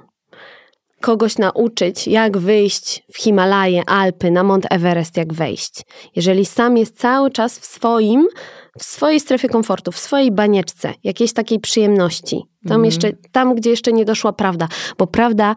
kogoś 1.03 1.39
nauczyć, 1.39 2.09
jak 2.09 2.39
wyjść 2.39 3.05
w 3.13 3.19
Himalaje, 3.19 3.83
Alpy, 3.87 4.31
na 4.31 4.43
Mont 4.43 4.67
Everest, 4.71 5.17
jak 5.17 5.33
wejść. 5.33 5.83
Jeżeli 6.17 6.47
sam 6.47 6.77
jest 6.77 6.99
cały 6.99 7.31
czas 7.31 7.59
w 7.59 7.65
swoim, 7.65 8.29
w 8.79 8.85
swojej 8.85 9.21
strefie 9.21 9.49
komfortu, 9.49 9.93
w 9.93 9.99
swojej 9.99 10.31
banieczce, 10.31 10.95
jakiejś 11.05 11.33
takiej 11.33 11.61
przyjemności. 11.61 12.37
Tam 12.37 12.73
Mhm. 12.73 12.85
jeszcze, 12.85 13.13
tam 13.33 13.55
gdzie 13.55 13.71
jeszcze 13.71 13.93
nie 13.93 14.05
doszła 14.05 14.33
prawda, 14.33 14.69
bo 14.99 15.07
prawda 15.07 15.55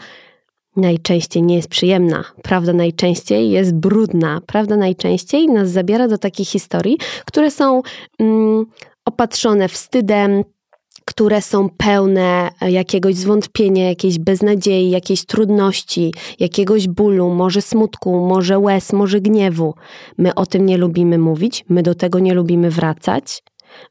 najczęściej 0.75 1.43
nie 1.43 1.55
jest 1.55 1.67
przyjemna. 1.67 2.23
Prawda 2.43 2.73
najczęściej 2.73 3.49
jest 3.51 3.73
brudna. 3.75 4.41
Prawda 4.45 4.77
najczęściej 4.77 5.47
nas 5.47 5.69
zabiera 5.69 6.07
do 6.07 6.17
takich 6.17 6.49
historii, 6.49 6.97
które 7.25 7.51
są 7.51 7.81
mm, 8.19 8.65
opatrzone 9.05 9.69
wstydem, 9.69 10.43
które 11.05 11.41
są 11.41 11.69
pełne 11.69 12.49
jakiegoś 12.61 13.15
zwątpienia, 13.15 13.89
jakiejś 13.89 14.19
beznadziei, 14.19 14.89
jakiejś 14.89 15.25
trudności, 15.25 16.13
jakiegoś 16.39 16.87
bólu, 16.87 17.29
może 17.29 17.61
smutku, 17.61 18.27
może 18.27 18.59
łez, 18.59 18.93
może 18.93 19.21
gniewu. 19.21 19.73
My 20.17 20.35
o 20.35 20.45
tym 20.45 20.65
nie 20.65 20.77
lubimy 20.77 21.17
mówić, 21.17 21.65
my 21.69 21.83
do 21.83 21.95
tego 21.95 22.19
nie 22.19 22.33
lubimy 22.33 22.71
wracać. 22.71 23.43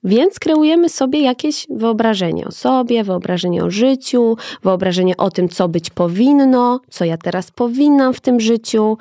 Więc 0.04 0.38
kreujemy 0.38 0.88
sobie 0.88 1.20
jakieś 1.20 1.66
wyobrażenie 1.70 2.46
o 2.46 2.52
sobie, 2.52 3.04
wyobrażenie 3.04 3.64
o 3.64 3.70
życiu, 3.70 4.36
wyobrażenie 4.62 5.16
o 5.16 5.30
tym, 5.30 5.48
co 5.48 5.68
być 5.68 5.90
powinno, 5.90 6.80
co 6.90 7.04
ja 7.04 7.16
teraz 7.16 7.50
powinnam 7.50 8.14
w 8.14 8.20
tym 8.20 8.40
życiu. 8.40 8.98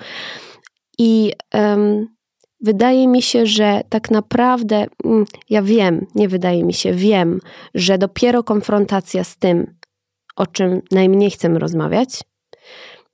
I 1.00 1.34
em, 1.51 2.08
wydaje 2.63 3.08
mi 3.08 3.22
się, 3.22 3.46
że 3.46 3.82
tak 3.89 4.12
naprawdę, 4.12 4.86
mm, 5.05 5.25
ja 5.50 5.62
wiem, 5.62 6.05
nie 6.15 6.27
wydaje 6.27 6.63
mi 6.63 6.74
się, 6.74 6.93
wiem, 6.93 7.39
że 7.75 7.98
dopiero 7.98 8.43
konfrontacja 8.43 9.24
z 9.24 9.38
tym, 9.38 9.75
o 10.36 10.48
czym 10.48 10.82
najmniej 10.91 11.32
chcemy 11.32 11.60
rozmawiać, 11.60 12.10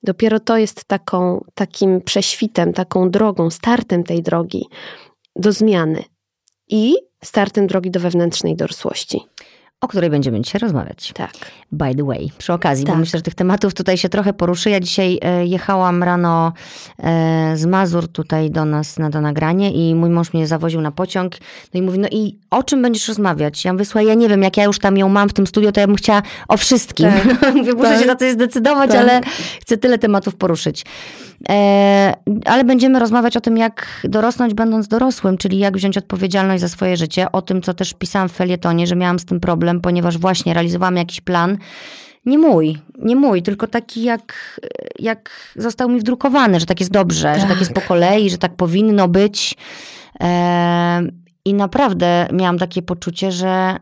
dopiero 0.03 0.39
to 0.39 0.58
jest 0.58 0.86
taką, 0.86 1.44
takim 1.53 2.01
prześwitem, 2.01 2.74
taką 2.74 3.10
drogą, 3.10 3.50
startem 3.50 4.03
tej 4.03 4.24
drogi 4.24 4.65
do 5.36 5.51
zmiany 5.51 6.03
i 6.68 6.96
startem 7.24 7.68
drogi 7.68 7.91
do 7.91 8.00
wewnętrznej 8.00 8.56
dorosłości. 8.56 9.20
O 9.82 9.88
której 9.88 10.10
będziemy 10.10 10.42
dzisiaj 10.42 10.60
rozmawiać. 10.60 11.12
Tak. 11.16 11.32
By 11.72 11.96
the 11.96 12.04
way, 12.04 12.32
przy 12.38 12.54
okazji, 12.54 12.86
bo 12.86 12.92
Tak. 12.92 13.00
myślę, 13.00 13.20
że 13.20 13.24
tych 13.24 13.36
tematów 13.36 13.74
tutaj 13.74 13.98
się 13.98 14.10
trochę 14.10 14.34
poruszy. 14.34 14.70
Ja 14.70 14.80
dzisiaj 14.80 15.20
e, 15.22 15.46
jechałam 15.46 16.04
rano 16.04 16.54
e, 17.04 17.58
z 17.58 17.66
Mazur 17.66 18.08
tutaj 18.08 18.52
do 18.52 18.66
nas 18.66 19.00
na 19.00 19.10
to 19.10 19.22
nagranie 19.22 19.72
i 19.72 19.96
mój 19.96 20.10
mąż 20.10 20.34
mnie 20.34 20.48
zawoził 20.48 20.82
na 20.82 20.92
pociąg. 20.92 21.36
No 21.74 21.80
i 21.80 21.84
mówi, 21.84 22.00
no 22.00 22.08
i 22.12 22.38
o 22.50 22.64
czym 22.64 22.82
będziesz 22.82 23.08
rozmawiać? 23.08 23.66
Ja 23.66 23.74
mówię, 23.74 23.86
słuchaj, 23.86 24.06
ja 24.06 24.14
nie 24.14 24.30
wiem, 24.30 24.44
jak 24.44 24.58
ja 24.58 24.64
już 24.64 24.80
tam 24.80 24.98
ją 24.98 25.10
mam 25.10 25.30
w 25.30 25.34
tym 25.34 25.48
studio, 25.48 25.72
to 25.72 25.80
ja 25.80 25.88
bym 25.88 25.96
chciała 25.96 26.22
o 26.48 26.58
wszystkim. 26.58 27.10
Tak. 27.42 27.56
mówię, 27.56 27.74
muszę 27.74 27.90
Tak. 27.90 28.00
się 28.00 28.06
na 28.06 28.16
coś 28.16 28.32
zdecydować, 28.32 28.90
Tak. 28.92 29.00
ale 29.00 29.22
chcę 29.62 29.78
tyle 29.78 29.98
tematów 29.98 30.36
poruszyć. 30.36 30.86
E, 31.50 32.13
ale 32.46 32.63
będziemy 32.63 33.00
rozmawiać 33.00 33.38
o 33.38 33.41
tym, 33.41 33.58
jak 33.58 33.88
dorosnąć 34.03 34.53
będąc 34.53 34.88
dorosłym, 34.88 35.38
czyli 35.38 35.58
jak 35.58 35.77
wziąć 35.77 35.98
odpowiedzialność 35.98 36.62
za 36.62 36.67
swoje 36.67 36.98
życie. 36.98 37.31
O 37.31 37.41
tym, 37.41 37.62
co 37.62 37.74
też 37.74 37.93
pisałam 37.93 38.29
w 38.29 38.31
felietonie, 38.31 38.88
że 38.88 38.96
miałam 38.96 39.19
z 39.19 39.25
tym 39.25 39.39
problem, 39.39 39.81
ponieważ 39.81 40.17
właśnie 40.17 40.53
realizowałam 40.53 40.96
jakiś 40.96 41.22
plan. 41.22 41.58
Nie 42.25 42.38
mój, 42.38 42.77
nie 42.98 43.15
mój, 43.15 43.43
tylko 43.43 43.67
taki 43.67 44.03
jak, 44.03 44.60
jak 45.00 45.29
został 45.55 45.89
mi 45.89 46.00
wdrukowany, 46.00 46.60
że 46.60 46.65
tak 46.65 46.79
jest 46.79 46.91
dobrze, 46.91 47.39
że 47.39 47.48
tak 47.48 47.60
jest 47.60 47.74
po 47.74 47.81
kolei, 47.81 48.29
że 48.29 48.38
tak 48.38 48.55
powinno 48.55 49.08
być. 49.08 49.55
E, 50.19 51.01
I 51.46 51.53
naprawdę 51.53 52.27
miałam 52.34 52.58
takie 52.58 52.81
poczucie, 52.81 53.31
że 53.31 53.75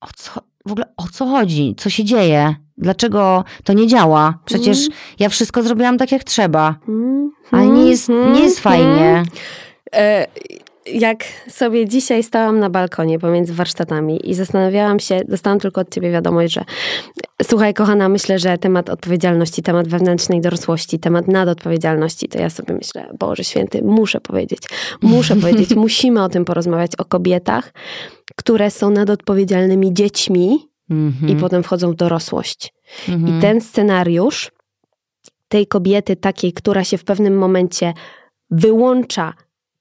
o 0.00 0.06
co, 0.16 0.40
w 0.66 0.72
ogóle 0.72 0.86
o 0.96 1.08
co 1.12 1.26
chodzi, 1.26 1.74
co 1.78 1.90
się 1.90 2.04
dzieje, 2.04 2.54
dlaczego 2.78 3.44
to 3.64 3.72
nie 3.72 3.86
działa. 3.86 4.38
Przecież 4.44 4.78
Mm. 4.78 4.90
ja 5.18 5.28
wszystko 5.28 5.62
zrobiłam 5.62 5.98
tak 5.98 6.12
jak 6.12 6.24
trzeba, 6.24 6.74
Mm, 6.88 7.30
ale 7.50 7.66
nie 7.66 7.90
jest, 7.90 8.08
nie 8.08 8.40
jest 8.40 8.66
mm. 8.66 8.78
fajnie. 8.78 9.22
E, 9.94 10.26
Jak 10.94 11.24
sobie 11.48 11.88
dzisiaj 11.88 12.22
stałam 12.22 12.58
na 12.58 12.70
balkonie 12.70 13.18
pomiędzy 13.18 13.54
warsztatami 13.54 14.30
i 14.30 14.34
zastanawiałam 14.34 15.00
się, 15.00 15.20
dostałam 15.28 15.60
tylko 15.60 15.80
od 15.80 15.94
ciebie 15.94 16.10
wiadomość, 16.10 16.54
że 16.54 16.64
słuchaj 17.42 17.74
kochana, 17.74 18.08
myślę, 18.08 18.38
że 18.38 18.58
temat 18.58 18.90
odpowiedzialności, 18.90 19.62
temat 19.62 19.88
wewnętrznej 19.88 20.40
dorosłości, 20.40 20.98
temat 20.98 21.28
nadodpowiedzialności, 21.28 22.28
to 22.28 22.38
ja 22.38 22.50
sobie 22.50 22.74
myślę, 22.74 23.08
Boże 23.18 23.44
Święty, 23.44 23.82
muszę 23.82 24.20
powiedzieć, 24.20 24.62
muszę 25.02 25.36
powiedzieć, 25.42 25.74
musimy 25.74 26.22
o 26.22 26.28
tym 26.28 26.44
porozmawiać, 26.44 26.90
o 26.98 27.04
kobietach, 27.04 27.72
które 28.36 28.70
są 28.70 28.90
nadodpowiedzialnymi 28.90 29.94
dziećmi 29.94 30.67
Mhm, 30.90 31.28
i 31.28 31.36
potem 31.36 31.62
wchodzą 31.62 31.92
w 31.92 31.94
dorosłość. 31.94 32.74
mhm. 33.08 33.38
I 33.38 33.40
ten 33.42 33.60
scenariusz 33.60 34.50
tej 35.48 35.66
kobiety, 35.66 36.16
takiej, 36.16 36.52
która 36.52 36.84
się 36.84 36.98
w 36.98 37.04
pewnym 37.04 37.38
momencie 37.38 37.94
wyłącza 38.50 39.34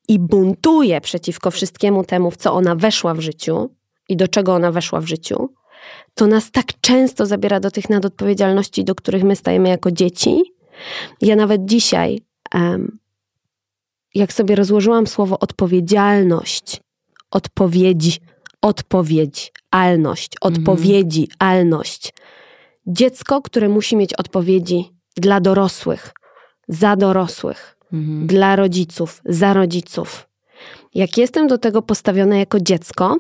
i 0.08 0.20
buntuje 0.20 1.02
przeciwko 1.02 1.52
wszystkiemu 1.52 2.04
temu, 2.04 2.32
w 2.32 2.38
co 2.38 2.54
ona 2.54 2.76
weszła 2.76 3.14
w 3.14 3.20
życiu 3.20 3.70
i 4.10 4.18
do 4.18 4.28
czego 4.28 4.54
ona 4.54 4.72
weszła 4.72 5.02
w 5.02 5.06
życiu, 5.06 5.50
to 6.14 6.28
nas 6.28 6.52
tak 6.52 6.66
często 6.82 7.26
zabiera 7.26 7.60
do 7.60 7.72
tych 7.72 7.90
nadodpowiedzialności, 7.90 8.84
do 8.84 8.96
których 8.96 9.24
my 9.24 9.36
stajemy 9.36 9.70
jako 9.70 9.92
dzieci. 9.92 10.44
Ja 11.22 11.36
nawet 11.36 11.66
dzisiaj, 11.66 12.22
jak 14.16 14.34
sobie 14.34 14.56
rozłożyłam 14.56 15.08
słowo 15.08 15.40
odpowiedzialność, 15.40 16.82
odpowiedź, 17.32 18.22
odpowiedź, 18.62 19.54
alność, 19.72 20.32
odpowiedzi, 20.42 21.30
alność. 21.40 22.14
Dziecko, 22.88 23.42
które 23.42 23.70
musi 23.70 23.96
mieć 23.98 24.14
odpowiedzi 24.14 24.92
dla 25.16 25.40
dorosłych, 25.42 26.14
za 26.68 26.96
dorosłych, 26.96 27.78
Mhm. 27.94 28.28
dla 28.28 28.56
rodziców, 28.56 29.22
za 29.26 29.54
rodziców. 29.54 30.28
Jak 30.94 31.18
jestem 31.18 31.48
do 31.48 31.58
tego 31.58 31.82
postawiona 31.82 32.38
jako 32.38 32.60
dziecko, 32.60 33.18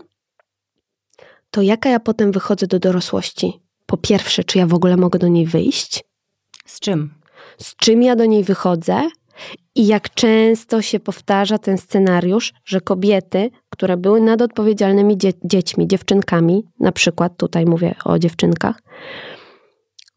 to 1.51 1.61
jaka 1.61 1.89
ja 1.89 1.99
potem 1.99 2.31
wychodzę 2.31 2.67
do 2.67 2.79
dorosłości? 2.79 3.59
Po 3.85 3.97
pierwsze, 3.97 4.43
czy 4.43 4.57
ja 4.57 4.67
w 4.67 4.73
ogóle 4.73 4.97
mogę 4.97 5.19
do 5.19 5.27
niej 5.27 5.45
wyjść? 5.45 6.03
Z 6.65 6.79
czym? 6.79 7.13
z 7.57 7.75
czym 7.75 8.03
ja 8.03 8.15
do 8.15 8.25
niej 8.25 8.43
wychodzę 8.43 9.09
i 9.75 9.87
jak 9.87 10.13
często 10.13 10.81
się 10.81 10.99
powtarza 10.99 11.57
ten 11.57 11.77
scenariusz, 11.77 12.53
że 12.65 12.81
kobiety, 12.81 13.49
które 13.77 13.97
były 13.97 14.21
nadodpowiedzialnymi 14.21 15.17
dzie- 15.17 15.33
dziećmi, 15.43 15.87
dziewczynkami, 15.87 16.63
na 16.79 16.91
przykład 16.91 17.37
tutaj 17.37 17.65
mówię 17.65 17.95
o 18.05 18.19
dziewczynkach, 18.19 18.81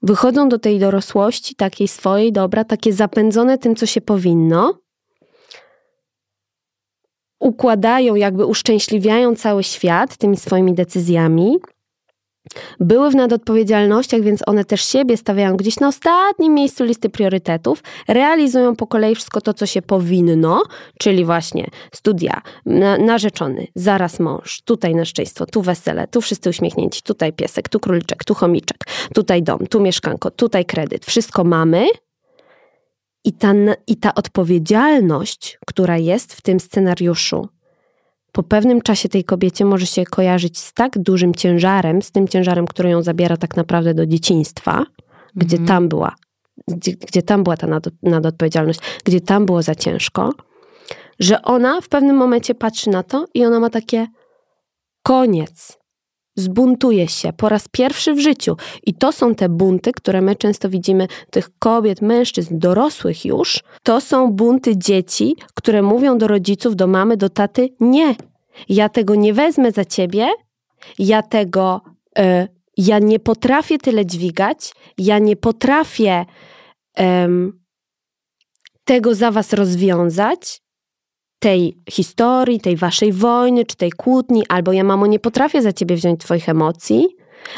wychodzą 0.03 0.49
do 0.49 0.59
tej 0.59 0.79
dorosłości 0.79 1.55
takiej 1.55 1.89
swojej, 1.89 2.33
dobra, 2.33 2.65
takie 2.65 2.93
zapędzone 2.93 3.59
tym, 3.59 3.77
co 3.77 3.87
się 3.87 4.01
powinno, 4.01 4.75
układają, 7.41 8.15
jakby 8.15 8.47
uszczęśliwiają 8.47 9.35
cały 9.37 9.63
świat 9.63 10.17
tymi 10.17 10.37
swoimi 10.37 10.75
decyzjami, 10.75 11.59
były 12.81 13.11
w 13.11 13.15
nadodpowiedzialnościach, 13.15 14.21
więc 14.21 14.41
one 14.47 14.65
też 14.65 14.85
siebie 14.85 15.17
stawiają 15.17 15.57
gdzieś 15.57 15.81
na 15.81 15.89
ostatnim 15.89 16.55
miejscu 16.55 16.85
listy 16.85 17.09
priorytetów, 17.09 17.83
realizują 18.09 18.77
po 18.77 18.87
kolei 18.87 19.15
wszystko 19.15 19.41
to, 19.41 19.55
co 19.55 19.67
się 19.67 19.83
powinno, 19.83 20.63
czyli 20.99 21.25
właśnie 21.25 21.67
studia, 21.95 22.43
na, 22.67 22.99
narzeczony, 22.99 23.67
zaraz 23.75 24.21
mąż, 24.21 24.63
tutaj 24.63 24.95
narzeczeństwo, 24.95 25.47
tu 25.47 25.63
wesele, 25.63 26.09
tu 26.09 26.21
wszyscy 26.21 26.51
uśmiechnięci, 26.51 27.03
tutaj 27.03 27.33
piesek, 27.33 27.69
tu 27.69 27.81
króliczek, 27.81 28.25
tu 28.25 28.35
chomiczek, 28.35 28.85
tutaj 29.15 29.43
dom, 29.43 29.67
tu 29.67 29.81
mieszkanko, 29.81 30.31
tutaj 30.31 30.65
kredyt, 30.65 31.07
wszystko 31.07 31.45
mamy. 31.45 31.87
I 33.25 33.33
ta, 33.33 33.53
I 33.87 33.97
ta 33.97 34.15
odpowiedzialność, 34.15 35.59
która 35.67 35.99
jest 35.99 36.35
w 36.35 36.43
tym 36.43 36.61
scenariuszu, 36.61 37.49
po 38.33 38.43
pewnym 38.43 38.83
czasie 38.83 39.09
tej 39.09 39.25
kobiecie 39.25 39.65
może 39.65 39.87
się 39.87 40.05
kojarzyć 40.05 40.59
z 40.59 40.73
tak 40.73 40.99
dużym 40.99 41.35
ciężarem, 41.35 42.03
z 42.03 42.11
tym 42.11 42.29
ciężarem, 42.29 42.67
który 42.67 42.91
ją 42.91 43.03
zabiera 43.03 43.37
tak 43.37 43.57
naprawdę 43.57 43.95
do 43.95 44.07
dzieciństwa, 44.07 44.87
gdzie 45.37 45.57
Mhm. 45.57 45.69
tam 45.69 45.89
była, 45.89 46.15
gdzie, 46.69 46.93
gdzie 46.93 47.23
tam 47.23 47.45
była 47.45 47.57
ta 47.57 47.67
nad, 47.67 47.85
nadodpowiedzialność, 48.03 48.81
gdzie 49.05 49.21
tam 49.21 49.47
było 49.47 49.63
za 49.63 49.75
ciężko, 49.75 50.33
że 51.19 51.43
ona 51.43 51.81
w 51.81 51.89
pewnym 51.89 52.17
momencie 52.17 52.55
patrzy 52.55 52.91
na 52.91 53.03
to 53.03 53.27
i 53.35 53.45
ona 53.45 53.61
ma 53.61 53.71
takie 53.71 54.07
koniec. 55.03 55.80
Zbuntuje 56.41 57.09
się 57.09 57.33
po 57.33 57.49
raz 57.49 57.69
pierwszy 57.69 58.15
w 58.15 58.19
życiu. 58.19 58.57
I 58.83 58.95
to 58.95 59.13
są 59.13 59.35
te 59.35 59.49
bunty, 59.49 59.93
które 59.93 60.21
my 60.21 60.37
często 60.37 60.69
widzimy 60.69 61.09
tych 61.31 61.59
kobiet, 61.59 62.03
mężczyzn, 62.03 62.59
dorosłych 62.59 63.25
już. 63.25 63.61
To 63.83 64.01
są 64.01 64.33
bunty 64.33 64.77
dzieci, 64.77 65.37
które 65.55 65.83
mówią 65.83 66.19
do 66.19 66.29
rodziców, 66.29 66.77
do 66.77 66.87
mamy, 66.87 67.17
do 67.17 67.29
taty: 67.29 67.69
Nie, 67.81 68.15
ja 68.69 68.89
tego 68.89 69.15
nie 69.15 69.35
wezmę 69.35 69.73
za 69.73 69.85
ciebie, 69.85 70.29
ja 70.99 71.23
tego, 71.23 71.81
e, 72.19 72.49
ja 72.77 72.99
nie 72.99 73.19
potrafię 73.19 73.79
tyle 73.79 74.07
dźwigać, 74.07 74.73
ja 74.99 75.19
nie 75.19 75.37
potrafię 75.37 76.25
em, 76.95 77.61
tego 78.85 79.15
za 79.15 79.31
was 79.31 79.53
rozwiązać, 79.53 80.63
tej 81.41 81.79
historii, 81.91 82.61
tej 82.61 82.77
waszej 82.77 83.13
wojny, 83.13 83.65
czy 83.65 83.77
tej 83.77 83.93
kłótni, 83.93 84.45
albo 84.49 84.73
ja, 84.73 84.85
mamo, 84.85 85.07
nie 85.07 85.19
potrafię 85.19 85.63
za 85.63 85.73
ciebie 85.73 85.97
wziąć 85.97 86.21
twoich 86.21 86.49
emocji, 86.49 87.07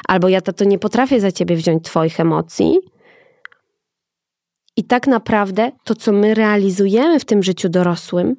albo 0.08 0.28
ja, 0.28 0.40
tato, 0.40 0.64
nie 0.64 0.78
potrafię 0.78 1.20
za 1.20 1.32
ciebie 1.32 1.56
wziąć 1.56 1.84
twoich 1.84 2.20
emocji. 2.20 2.78
I 4.76 4.84
tak 4.84 5.06
naprawdę 5.06 5.72
to, 5.84 5.94
co 5.94 6.12
my 6.12 6.34
realizujemy 6.34 7.20
w 7.20 7.24
tym 7.24 7.42
życiu 7.42 7.68
dorosłym, 7.68 8.36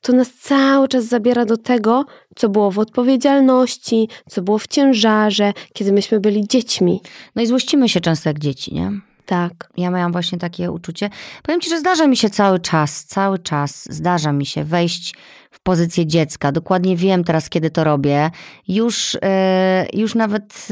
to 0.00 0.12
nas 0.12 0.34
cały 0.34 0.88
czas 0.88 1.04
zabiera 1.04 1.44
do 1.44 1.56
tego, 1.56 2.04
co 2.36 2.48
było 2.48 2.70
w 2.70 2.78
odpowiedzialności, 2.78 4.08
co 4.30 4.42
było 4.42 4.58
w 4.58 4.66
ciężarze, 4.66 5.52
kiedy 5.72 5.92
myśmy 5.92 6.20
byli 6.20 6.48
dziećmi. 6.48 7.00
No 7.36 7.42
i 7.42 7.46
złościmy 7.46 7.88
się 7.88 8.00
często 8.00 8.28
jak 8.28 8.38
dzieci, 8.38 8.74
nie? 8.74 9.00
Tak. 9.26 9.70
Ja 9.76 9.90
miałam 9.90 10.12
właśnie 10.12 10.38
takie 10.38 10.70
uczucie. 10.70 11.10
Powiem 11.42 11.60
ci, 11.60 11.70
że 11.70 11.78
zdarza 11.78 12.06
mi 12.06 12.16
się 12.16 12.30
cały 12.30 12.60
czas, 12.60 13.04
cały 13.04 13.38
czas 13.38 13.84
zdarza 13.90 14.32
mi 14.32 14.46
się 14.46 14.64
wejść 14.64 15.14
w 15.50 15.60
pozycję 15.60 16.06
dziecka. 16.06 16.52
Dokładnie 16.52 16.96
wiem 16.96 17.24
teraz, 17.24 17.48
kiedy 17.48 17.70
to 17.70 17.84
robię. 17.84 18.30
Już, 18.68 19.18
e, 19.22 19.86
już 19.92 20.14
nawet 20.14 20.68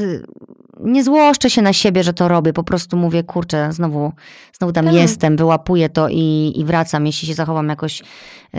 nie 0.79 1.03
złoszczę 1.03 1.49
się 1.49 1.61
na 1.61 1.73
siebie, 1.73 2.03
że 2.03 2.13
to 2.13 2.27
robię. 2.27 2.53
Po 2.53 2.63
prostu 2.63 2.97
mówię, 2.97 3.23
kurczę, 3.23 3.73
znowu, 3.73 4.11
znowu 4.57 4.73
tam 4.73 4.85
Tak. 4.85 4.93
jestem, 4.93 5.37
wyłapuję 5.37 5.89
to 5.89 6.07
i, 6.09 6.53
i 6.55 6.65
wracam. 6.65 7.05
Jeśli 7.05 7.27
się 7.27 7.33
zachowam 7.33 7.69
jakoś 7.69 8.01
e, 8.53 8.57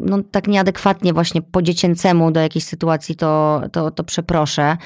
no, 0.00 0.18
tak 0.30 0.48
nieadekwatnie 0.48 1.12
właśnie 1.12 1.42
po 1.42 1.62
dziecięcemu 1.62 2.30
do 2.30 2.40
jakiejś 2.40 2.64
sytuacji, 2.64 3.16
to, 3.16 3.62
to, 3.72 3.90
to 3.90 4.04
przeproszę. 4.04 4.76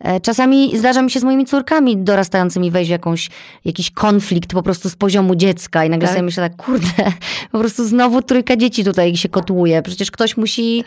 E, 0.00 0.20
Czasami 0.20 0.78
zdarza 0.78 1.02
mi 1.02 1.10
się 1.10 1.20
z 1.20 1.24
moimi 1.24 1.44
córkami 1.46 1.96
dorastającymi 1.96 2.70
wejść 2.70 2.88
w 2.88 2.92
jakąś, 2.92 3.30
jakiś 3.64 3.90
konflikt 3.90 4.52
po 4.52 4.62
prostu 4.62 4.90
z 4.90 4.96
poziomu 4.96 5.34
dziecka 5.34 5.84
i 5.84 5.90
nagle 5.90 6.08
Tak. 6.08 6.16
sobie 6.16 6.24
myślę 6.24 6.50
tak, 6.50 6.64
kurde, 6.64 7.12
po 7.52 7.58
prostu 7.58 7.84
znowu 7.84 8.22
trójka 8.22 8.56
dzieci 8.56 8.84
tutaj 8.84 9.16
się 9.16 9.28
kotłuje. 9.28 9.82
Przecież 9.82 10.10
ktoś 10.10 10.36
musi 10.36 10.84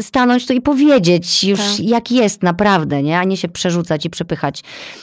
stanąć 0.00 0.46
tu 0.46 0.52
i 0.52 0.60
powiedzieć 0.60 1.44
już 1.44 1.60
Tak. 1.60 1.80
jak 1.80 2.10
jest 2.10 2.42
naprawdę, 2.42 3.02
nie? 3.02 3.18
A 3.18 3.24
nie 3.24 3.36
się 3.36 3.48
przerzucać 3.48 4.06
i 4.06 4.10
przepychać. 4.10 4.53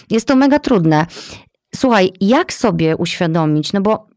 Jest 0.10 0.27
to 0.27 0.36
mega 0.36 0.60
trudne. 0.60 1.05
Słuchaj, 1.75 2.13
jak 2.22 2.53
sobie 2.53 2.98
uświadomić, 2.98 3.74
no 3.74 3.81
bo 3.81 4.08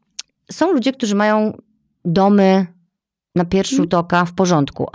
są 0.53 0.73
ludzie, 0.73 0.93
którzy 0.93 1.15
mają 1.15 1.57
domy 2.05 2.67
na 3.35 3.45
pierwszy 3.45 3.77
rzut 3.77 3.95
oka 3.95 4.25
w 4.25 4.35
porządku. 4.35 4.87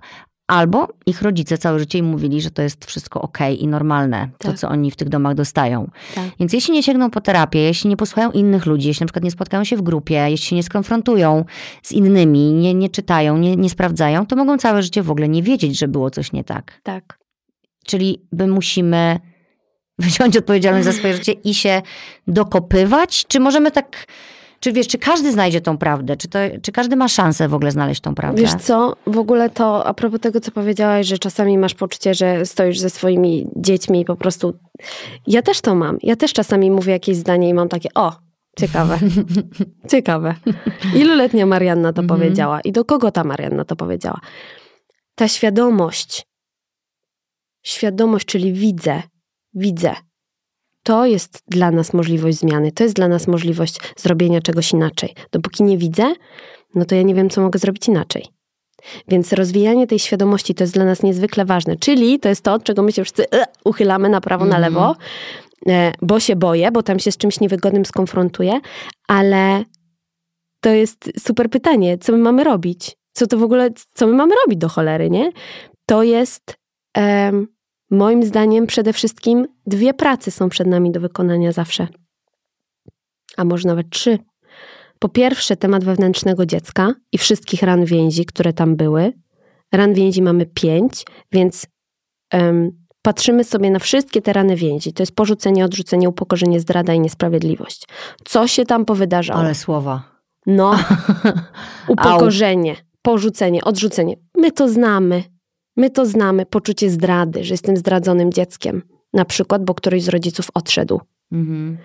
Albo 0.48 0.88
ich 1.06 1.22
rodzice 1.22 1.58
całe 1.58 1.80
życie 1.80 2.00
im 2.00 2.06
mówili, 2.06 2.42
że 2.42 2.52
to 2.52 2.62
jest 2.62 2.86
wszystko 2.86 3.22
okej 3.22 3.64
i 3.64 3.68
normalne, 3.68 4.30
to 4.38 4.48
Tak. 4.48 4.58
co 4.58 4.70
oni 4.70 4.92
w 4.92 4.96
tych 4.96 5.10
domach 5.10 5.36
dostają. 5.36 5.92
Tak. 6.16 6.26
Więc 6.40 6.54
jeśli 6.54 6.74
nie 6.74 6.84
sięgną 6.84 7.10
po 7.10 7.22
terapię, 7.22 7.60
jeśli 7.60 7.90
nie 7.90 7.98
posłuchają 7.98 8.32
innych 8.32 8.66
ludzi, 8.66 8.88
jeśli 8.88 9.04
na 9.04 9.08
przykład 9.08 9.24
nie 9.24 9.32
spotkają 9.32 9.64
się 9.64 9.78
w 9.78 9.82
grupie, 9.82 10.16
jeśli 10.30 10.48
się 10.48 10.56
nie 10.56 10.64
skonfrontują 10.64 11.46
z 11.84 11.92
innymi, 11.92 12.54
nie, 12.54 12.74
nie 12.74 12.90
czytają, 12.90 13.38
nie, 13.38 13.56
nie 13.56 13.70
sprawdzają, 13.70 14.26
to 14.26 14.36
mogą 14.36 14.58
całe 14.58 14.84
życie 14.84 15.04
w 15.04 15.12
ogóle 15.12 15.30
nie 15.30 15.44
wiedzieć, 15.44 15.80
że 15.80 15.88
było 15.88 16.10
coś 16.10 16.32
nie 16.32 16.44
tak. 16.44 16.80
Tak. 16.84 17.20
Czyli 17.86 18.26
my 18.32 18.48
musimy 18.48 19.20
wziąć 20.00 20.38
odpowiedzialność 20.38 20.86
za 20.86 20.94
swoje 20.94 21.14
życie 21.14 21.32
i 21.32 21.54
się 21.54 21.82
dokopywać? 22.28 23.26
Czy 23.28 23.40
możemy 23.40 23.72
tak, 23.72 24.06
czy 24.60 24.72
wiesz, 24.74 24.88
czy 24.88 24.98
każdy 24.98 25.32
znajdzie 25.32 25.62
tą 25.62 25.78
prawdę? 25.78 26.18
Czy, 26.18 26.28
to, 26.28 26.40
czy 26.62 26.72
każdy 26.72 26.96
ma 26.96 27.08
szansę 27.08 27.48
w 27.48 27.54
ogóle 27.54 27.72
znaleźć 27.72 28.02
tą 28.02 28.16
prawdę? 28.16 28.42
Wiesz 28.42 28.54
co, 28.56 28.96
w 29.08 29.18
ogóle 29.18 29.50
to 29.50 29.88
a 29.88 29.94
propos 29.94 30.20
tego, 30.20 30.40
co 30.40 30.52
powiedziałaś, 30.52 31.08
że 31.08 31.18
czasami 31.18 31.58
masz 31.58 31.74
poczucie, 31.74 32.14
że 32.14 32.46
stoisz 32.46 32.80
ze 32.80 32.90
swoimi 32.90 33.48
dziećmi 33.56 34.02
i 34.02 34.06
po 34.06 34.16
prostu... 34.16 34.54
Ja 35.28 35.42
też 35.42 35.62
to 35.62 35.76
mam. 35.76 35.98
Ja 36.04 36.16
też 36.16 36.34
czasami 36.34 36.72
mówię 36.72 36.92
jakieś 36.94 37.18
zdanie 37.18 37.50
i 37.50 37.54
mam 37.54 37.70
takie, 37.70 37.90
o, 37.96 38.16
ciekawe, 38.60 39.00
ciekawe. 39.92 40.36
Iluletnia 40.96 41.46
Marianna 41.46 41.94
to 41.94 42.02
Mhm. 42.02 42.20
powiedziała 42.20 42.62
i 42.62 42.72
do 42.72 42.86
kogo 42.86 43.12
ta 43.12 43.24
Marianna 43.24 43.66
to 43.66 43.76
powiedziała? 43.76 44.20
Ta 45.16 45.28
świadomość, 45.28 46.26
świadomość, 47.64 48.26
czyli 48.26 48.54
widzę, 48.54 49.02
widzę. 49.60 49.94
To 50.84 51.06
jest 51.06 51.44
dla 51.48 51.72
nas 51.72 51.94
możliwość 51.94 52.38
zmiany, 52.38 52.72
to 52.72 52.84
jest 52.84 52.96
dla 52.96 53.08
nas 53.08 53.28
możliwość 53.28 53.80
zrobienia 53.98 54.42
czegoś 54.42 54.72
inaczej. 54.72 55.14
Dopóki 55.32 55.64
nie 55.64 55.78
widzę, 55.78 56.14
no 56.76 56.86
to 56.86 56.96
ja 56.96 57.02
nie 57.02 57.16
wiem, 57.16 57.30
co 57.30 57.42
mogę 57.42 57.60
zrobić 57.60 57.88
inaczej. 57.88 58.26
Więc 59.08 59.34
rozwijanie 59.34 59.88
tej 59.88 60.00
świadomości 60.00 60.56
to 60.56 60.64
jest 60.64 60.74
dla 60.74 60.86
nas 60.86 61.04
niezwykle 61.04 61.46
ważne. 61.46 61.76
Czyli 61.76 62.20
to 62.20 62.30
jest 62.30 62.42
to, 62.42 62.54
od 62.54 62.64
czego 62.64 62.84
my 62.84 62.92
się 62.92 63.04
wszyscy 63.04 63.30
e, 63.32 63.46
uchylamy 63.66 64.10
na 64.10 64.22
prawo, 64.22 64.46
na 64.46 64.56
Mhm. 64.56 64.74
lewo, 64.74 64.96
e, 65.68 65.92
bo 66.02 66.20
się 66.20 66.36
boję, 66.36 66.72
bo 66.72 66.84
tam 66.84 67.00
się 67.00 67.12
z 67.12 67.18
czymś 67.18 67.40
niewygodnym 67.40 67.86
skonfrontuję, 67.86 68.60
ale 69.08 69.64
to 70.62 70.70
jest 70.70 71.12
super 71.20 71.50
pytanie, 71.50 71.98
co 71.98 72.12
my 72.12 72.18
mamy 72.18 72.44
robić? 72.44 72.98
Co 73.14 73.28
to 73.28 73.38
w 73.38 73.44
ogóle, 73.44 73.70
co 73.94 74.08
my 74.08 74.14
mamy 74.14 74.34
robić 74.46 74.60
do 74.60 74.70
cholery, 74.70 75.10
nie? 75.10 75.32
To 75.86 76.04
jest 76.04 76.56
em, 76.98 77.48
moim 77.90 78.24
zdaniem 78.24 78.68
przede 78.68 78.94
wszystkim 78.94 79.48
dwie 79.68 79.94
prace 79.94 80.32
są 80.32 80.50
przed 80.50 80.68
nami 80.68 80.92
do 80.92 81.00
wykonania 81.00 81.52
zawsze. 81.52 81.88
A 83.38 83.46
może 83.46 83.68
nawet 83.68 83.90
trzy. 83.90 84.20
Po 85.00 85.10
pierwsze, 85.10 85.58
temat 85.58 85.84
wewnętrznego 85.84 86.46
dziecka 86.46 86.94
i 87.12 87.18
wszystkich 87.18 87.64
ran 87.64 87.86
więzi, 87.86 88.26
które 88.26 88.54
tam 88.54 88.76
były. 88.76 89.14
Ran 89.72 89.94
więzi 89.94 90.22
mamy 90.22 90.46
pięć, 90.46 91.06
więc 91.32 91.68
em, 92.32 92.72
patrzymy 93.02 93.44
sobie 93.44 93.72
na 93.72 93.80
wszystkie 93.80 94.22
te 94.22 94.34
rany 94.34 94.56
więzi. 94.56 94.94
To 94.94 95.04
jest 95.04 95.16
porzucenie, 95.16 95.66
odrzucenie, 95.66 96.10
upokorzenie, 96.10 96.60
zdrada 96.60 96.94
i 96.94 97.00
niesprawiedliwość. 97.00 97.88
Co 98.26 98.48
się 98.48 98.66
tam 98.66 98.86
powydarzało? 98.86 99.40
Ale 99.40 99.56
słowa. 99.56 100.04
No, 100.46 100.80
upokorzenie, 101.88 102.76
porzucenie, 103.02 103.64
odrzucenie. 103.64 104.16
My 104.38 104.52
to 104.52 104.70
znamy. 104.70 105.24
My 105.78 105.90
to 105.90 106.06
znamy. 106.06 106.46
Poczucie 106.46 106.90
zdrady, 106.90 107.44
że 107.44 107.54
jestem 107.54 107.78
zdradzonym 107.78 108.34
dzieckiem. 108.34 108.82
Na 109.14 109.26
przykład, 109.26 109.66
bo 109.66 109.74
któryś 109.74 110.04
z 110.04 110.10
rodziców 110.10 110.48
odszedł. 110.54 111.02
Mhm. 111.32 111.78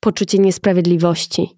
Poczucie 0.00 0.38
niesprawiedliwości. 0.38 1.50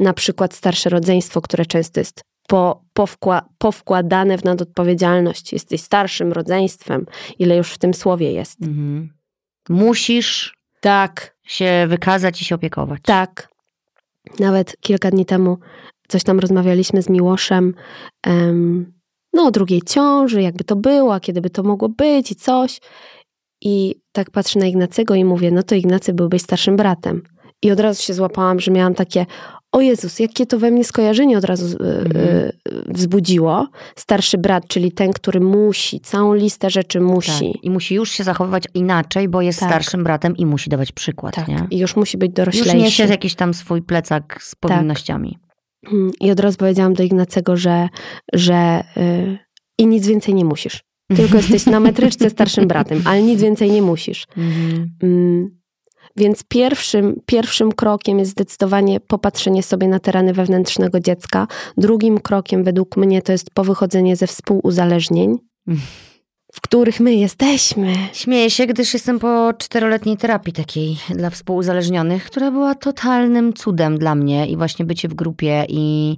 Na 0.00 0.12
przykład 0.12 0.54
starsze 0.54 0.90
rodzeństwo, 0.90 1.40
które 1.40 1.66
często 1.66 2.00
jest 2.00 2.20
po, 2.48 2.84
powkła, 2.92 3.48
powkładane 3.58 4.38
w 4.38 4.44
nadodpowiedzialność. 4.44 5.52
Jesteś 5.52 5.80
starszym 5.80 6.32
rodzeństwem. 6.32 7.06
Ile 7.38 7.56
już 7.56 7.72
w 7.72 7.78
tym 7.78 7.94
słowie 7.94 8.32
jest. 8.32 8.62
Mhm. 8.62 9.12
Musisz 9.68 10.54
Tak, 10.80 11.36
się 11.46 11.86
wykazać 11.88 12.42
i 12.42 12.44
się 12.44 12.54
opiekować. 12.54 13.02
Tak. 13.04 13.48
Nawet 14.38 14.76
kilka 14.80 15.10
dni 15.10 15.26
temu 15.26 15.58
coś 16.08 16.24
tam 16.24 16.38
rozmawialiśmy 16.38 17.02
z 17.02 17.08
Miłoszem, 17.08 17.74
em, 18.22 18.92
no 19.34 19.46
o 19.46 19.50
drugiej 19.50 19.82
ciąży, 19.82 20.42
jakby 20.42 20.64
to 20.64 20.76
było, 20.76 21.20
kiedy 21.20 21.40
by 21.40 21.50
to 21.50 21.62
mogło 21.62 21.88
być 21.88 22.30
i 22.30 22.34
coś. 22.36 22.80
I 23.62 23.94
tak 24.12 24.30
patrzę 24.30 24.58
na 24.58 24.66
Ignacego 24.66 25.14
i 25.14 25.24
mówię, 25.24 25.50
no 25.50 25.62
to 25.62 25.74
Ignacy 25.74 26.12
byłbyś 26.12 26.42
starszym 26.42 26.76
bratem. 26.76 27.22
I 27.62 27.70
od 27.70 27.80
razu 27.80 28.02
się 28.02 28.14
złapałam, 28.14 28.60
że 28.60 28.70
miałam 28.70 28.94
takie, 28.94 29.26
o 29.72 29.80
Jezus, 29.80 30.18
jakie 30.18 30.46
to 30.46 30.58
we 30.58 30.70
mnie 30.70 30.84
skojarzenie 30.84 31.38
od 31.38 31.44
razu 31.44 31.76
y, 31.76 31.86
y, 32.16 32.52
wzbudziło. 32.88 33.68
Starszy 33.96 34.38
brat, 34.38 34.68
czyli 34.68 34.92
ten, 34.92 35.12
który 35.12 35.40
musi, 35.40 36.00
całą 36.00 36.34
listę 36.34 36.70
rzeczy 36.70 37.00
musi. 37.00 37.52
Tak. 37.52 37.64
I 37.64 37.70
musi 37.70 37.94
już 37.94 38.10
się 38.10 38.24
zachowywać 38.24 38.64
inaczej, 38.74 39.28
bo 39.28 39.42
jest 39.42 39.60
Tak. 39.60 39.68
starszym 39.68 40.04
bratem 40.04 40.36
i 40.36 40.46
musi 40.46 40.70
dawać 40.70 40.92
przykład. 40.92 41.34
Tak. 41.34 41.48
Nie? 41.48 41.66
I 41.70 41.78
już 41.78 41.96
musi 41.96 42.18
być 42.18 42.28
Już 42.28 42.36
doroślejszy. 42.36 42.76
niesie 42.76 43.04
jakiś 43.04 43.34
tam 43.34 43.54
swój 43.54 43.82
plecak 43.82 44.38
z 44.42 44.54
powinnościami. 44.54 45.38
Mm, 45.92 46.10
I 46.20 46.30
od 46.30 46.40
razu 46.40 46.58
powiedziałam 46.58 46.94
do 46.94 47.02
Ignacego, 47.02 47.56
że, 47.56 47.88
że 48.32 48.84
yy, 48.96 49.38
i 49.78 49.86
nic 49.86 50.06
więcej 50.06 50.34
nie 50.34 50.44
musisz. 50.44 50.84
Tylko 51.16 51.36
jesteś 51.36 51.66
na 51.66 51.80
metryczce 51.80 52.30
starszym 52.30 52.68
bratem, 52.68 53.02
ale 53.04 53.22
nic 53.22 53.40
więcej 53.40 53.70
nie 53.70 53.82
musisz. 53.82 54.26
Mhm. 54.36 54.90
Mm, 55.02 55.58
Więc 56.16 56.44
pierwszym, 56.48 57.20
pierwszym 57.26 57.72
krokiem 57.72 58.18
jest 58.18 58.30
zdecydowanie 58.30 59.00
popatrzenie 59.00 59.62
sobie 59.62 59.88
na 59.88 60.00
te 60.00 60.12
rany 60.12 60.32
wewnętrznego 60.32 61.00
dziecka. 61.00 61.46
Drugim 61.76 62.20
krokiem 62.20 62.64
według 62.64 62.96
mnie 62.96 63.22
to 63.22 63.32
jest 63.32 63.50
powychodzenie 63.54 64.16
ze 64.16 64.26
współuzależnień. 64.26 65.38
W 66.54 66.60
których 66.60 67.00
my 67.00 67.14
jesteśmy. 67.14 67.94
Śmieję 68.12 68.50
się, 68.50 68.66
gdyż 68.66 68.94
jestem 68.94 69.18
po 69.18 69.52
czteroletniej 69.58 70.16
terapii 70.16 70.52
takiej 70.52 70.96
dla 71.10 71.30
współuzależnionych, 71.30 72.24
która 72.24 72.50
była 72.50 72.74
totalnym 72.74 73.52
cudem 73.52 73.98
dla 73.98 74.14
mnie 74.14 74.46
i 74.46 74.56
właśnie 74.56 74.84
bycie 74.84 75.08
w 75.08 75.14
grupie 75.14 75.66
i 75.68 76.16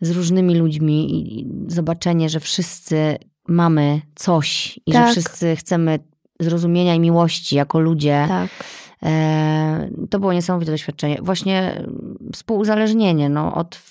z 0.00 0.10
różnymi 0.10 0.54
ludźmi 0.54 1.10
i 1.12 1.46
zobaczenie, 1.66 2.28
że 2.28 2.40
wszyscy 2.40 3.18
mamy 3.48 4.00
coś 4.14 4.80
i 4.86 4.92
Tak. 4.92 5.06
że 5.06 5.12
wszyscy 5.12 5.56
chcemy 5.56 5.98
zrozumienia 6.40 6.94
i 6.94 7.00
miłości 7.00 7.56
jako 7.56 7.80
ludzie. 7.80 8.24
Tak. 8.28 8.50
E, 9.02 9.90
to 10.10 10.18
było 10.18 10.32
niesamowite 10.32 10.72
doświadczenie. 10.72 11.18
Właśnie 11.22 11.84
współuzależnienie, 12.32 13.28
no, 13.28 13.54
od, 13.54 13.82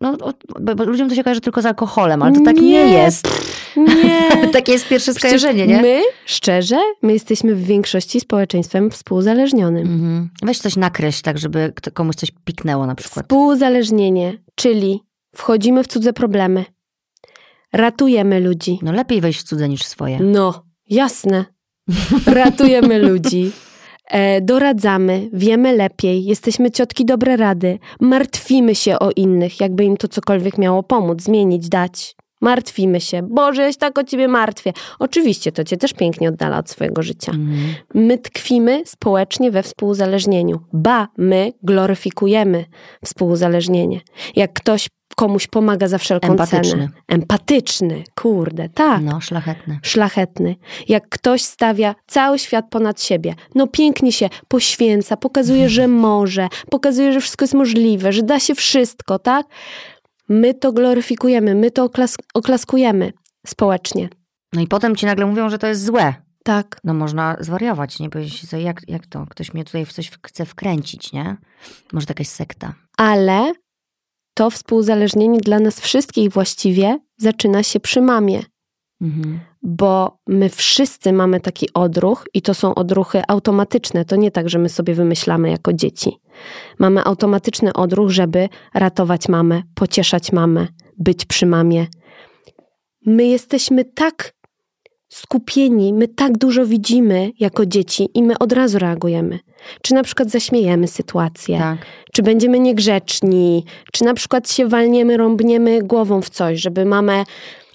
no, 0.00 0.16
bo, 0.60 0.74
bo 0.74 0.84
ludziom 0.84 1.08
to 1.08 1.14
się 1.14 1.24
kojarzy 1.24 1.40
tylko 1.40 1.62
z 1.62 1.66
alkoholem, 1.66 2.22
ale 2.22 2.32
to 2.32 2.40
tak 2.44 2.56
nie, 2.56 2.62
Nie. 2.62 2.92
jest. 2.92 3.28
Nie. 3.76 4.28
Takie 4.52 4.72
jest 4.72 4.88
pierwsze 4.88 5.14
Przecież 5.14 5.40
skojarzenie, 5.40 5.66
nie? 5.66 5.82
My, 5.82 6.02
szczerze, 6.26 6.78
my 7.02 7.12
jesteśmy 7.12 7.54
w 7.54 7.64
większości 7.64 8.20
społeczeństwem 8.20 8.90
współzależnionym. 8.90 9.86
Mhm. 9.86 10.30
Weź 10.42 10.58
coś 10.58 10.76
nakreśl, 10.76 11.22
tak 11.22 11.38
żeby 11.38 11.72
komuś 11.94 12.16
coś 12.16 12.30
piknęło 12.44 12.86
na 12.86 12.94
przykład. 12.94 13.24
Współzależnienie, 13.24 14.38
czyli 14.54 15.00
wchodzimy 15.36 15.84
w 15.84 15.86
cudze 15.86 16.12
problemy, 16.12 16.64
ratujemy 17.72 18.40
ludzi. 18.40 18.78
No 18.82 18.92
lepiej 18.92 19.20
wejść 19.20 19.40
w 19.40 19.42
cudze 19.42 19.68
niż 19.68 19.82
w 19.82 19.86
swoje. 19.86 20.20
No, 20.20 20.64
jasne. 20.90 21.44
Ratujemy 22.26 22.98
ludzi. 22.98 23.50
E, 24.10 24.40
doradzamy, 24.40 25.28
wiemy 25.32 25.76
lepiej, 25.76 26.24
jesteśmy 26.24 26.70
ciotki 26.70 27.04
dobre 27.04 27.36
rady, 27.36 27.78
martwimy 28.00 28.74
się 28.74 28.98
o 28.98 29.10
innych, 29.16 29.60
jakby 29.60 29.84
im 29.84 29.96
to 29.96 30.08
cokolwiek 30.08 30.58
miało 30.58 30.82
pomóc, 30.82 31.22
zmienić, 31.22 31.68
dać. 31.68 32.17
Martwimy 32.40 33.00
się. 33.00 33.22
Boże, 33.22 33.62
ja 33.62 33.72
się 33.72 33.78
tak 33.78 33.98
o 33.98 34.04
ciebie 34.04 34.28
martwię. 34.28 34.72
Oczywiście 34.98 35.52
to 35.52 35.64
cię 35.64 35.76
też 35.76 35.92
pięknie 35.92 36.28
oddala 36.28 36.58
od 36.58 36.70
swojego 36.70 37.02
życia. 37.02 37.32
Mhm. 37.32 37.74
My 37.94 38.18
tkwimy 38.18 38.82
społecznie 38.86 39.50
we 39.50 39.62
współuzależnieniu. 39.62 40.60
Ba, 40.72 41.08
my 41.18 41.52
gloryfikujemy 41.62 42.64
współuzależnienie. 43.04 44.00
Jak 44.36 44.52
ktoś 44.52 44.88
komuś 45.16 45.46
pomaga 45.46 45.88
za 45.88 45.98
wszelką 45.98 46.28
Empatyczny. 46.28 46.70
cenę. 46.70 46.88
Empatyczny. 47.08 48.04
Kurde, 48.14 48.68
tak. 48.68 49.02
No, 49.02 49.20
szlachetne. 49.20 49.78
Szlachetny. 49.82 50.56
Jak 50.88 51.08
ktoś 51.08 51.42
stawia 51.42 51.94
cały 52.06 52.38
świat 52.38 52.64
ponad 52.70 53.02
siebie. 53.02 53.34
No 53.54 53.66
pięknie 53.66 54.12
się 54.12 54.28
poświęca, 54.48 55.16
pokazuje, 55.16 55.68
że 55.68 55.88
może, 55.88 56.48
pokazuje, 56.70 57.12
że 57.12 57.20
wszystko 57.20 57.44
jest 57.44 57.54
możliwe, 57.54 58.12
że 58.12 58.22
da 58.22 58.40
się 58.40 58.54
wszystko, 58.54 59.18
tak? 59.18 59.46
My 60.28 60.54
to 60.54 60.72
gloryfikujemy, 60.72 61.54
my 61.54 61.70
to 61.70 61.84
oklas 61.84 62.16
oklaskujemy 62.34 63.12
społecznie. 63.46 64.08
No 64.52 64.60
i 64.60 64.66
potem 64.66 64.96
ci 64.96 65.06
nagle 65.06 65.26
mówią, 65.26 65.50
że 65.50 65.58
to 65.58 65.66
jest 65.66 65.84
złe. 65.84 66.14
Tak. 66.44 66.80
No 66.84 66.94
można 66.94 67.36
zwariować, 67.40 67.98
nie? 67.98 68.10
Powiedzieć 68.10 68.48
sobie, 68.48 68.62
jak, 68.62 68.80
jak 68.88 69.06
to? 69.06 69.26
Ktoś 69.30 69.54
mnie 69.54 69.64
tutaj 69.64 69.86
w 69.86 69.92
coś 69.92 70.10
chce 70.26 70.46
wkręcić, 70.46 71.12
nie? 71.12 71.36
Może 71.92 72.06
to 72.06 72.10
jakaś 72.10 72.28
sekta. 72.28 72.74
ale 72.96 73.52
to 74.34 74.50
współzależnienie 74.50 75.38
dla 75.40 75.58
nas 75.58 75.80
wszystkich 75.80 76.30
właściwie 76.32 76.98
zaczyna 77.16 77.62
się 77.62 77.80
przy 77.80 78.00
mamie, 78.00 78.42
Mhm. 79.00 79.40
bo 79.62 80.18
my 80.26 80.48
wszyscy 80.48 81.12
mamy 81.12 81.40
taki 81.40 81.68
odruch 81.74 82.24
i 82.34 82.42
to 82.42 82.54
są 82.54 82.74
odruchy 82.74 83.22
automatyczne. 83.28 84.04
To 84.04 84.16
nie 84.16 84.30
tak, 84.30 84.48
że 84.48 84.58
my 84.58 84.68
sobie 84.68 84.94
wymyślamy 84.94 85.50
jako 85.50 85.72
dzieci. 85.72 86.20
Mamy 86.78 87.04
automatyczny 87.04 87.72
odruch, 87.72 88.10
żeby 88.10 88.48
ratować 88.74 89.28
mamę, 89.28 89.62
pocieszać 89.74 90.32
mamę, 90.32 90.66
być 90.98 91.24
przy 91.24 91.46
mamie. 91.46 91.86
My 93.06 93.24
jesteśmy 93.26 93.84
tak 93.84 94.32
skupieni, 95.08 95.92
my 95.92 96.08
tak 96.08 96.38
dużo 96.38 96.66
widzimy 96.66 97.30
jako 97.40 97.66
dzieci 97.66 98.08
i 98.14 98.22
my 98.22 98.38
od 98.38 98.52
razu 98.52 98.78
reagujemy. 98.78 99.38
Czy 99.82 99.94
na 99.94 100.02
przykład 100.02 100.30
zaśmiejemy 100.30 100.88
sytuację, 100.88 101.58
Tak. 101.58 101.78
czy 102.12 102.22
będziemy 102.22 102.60
niegrzeczni, 102.60 103.64
czy 103.92 104.04
na 104.04 104.14
przykład 104.14 104.50
się 104.50 104.68
walniemy, 104.68 105.16
rąbniemy 105.16 105.82
głową 105.82 106.22
w 106.22 106.30
coś, 106.30 106.60
żeby 106.60 106.84
mamę 106.84 107.24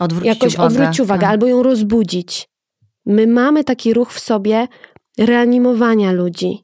Odwrócić 0.03 0.27
jakoś 0.27 0.53
uwagę. 0.53 0.67
odwrócić 0.67 0.99
uwagę 0.99 1.21
Tak. 1.21 1.29
albo 1.29 1.47
ją 1.47 1.63
rozbudzić. 1.63 2.49
My 3.05 3.27
mamy 3.27 3.63
taki 3.63 3.93
ruch 3.93 4.13
w 4.13 4.19
sobie 4.19 4.67
reanimowania 5.17 6.11
ludzi. 6.11 6.63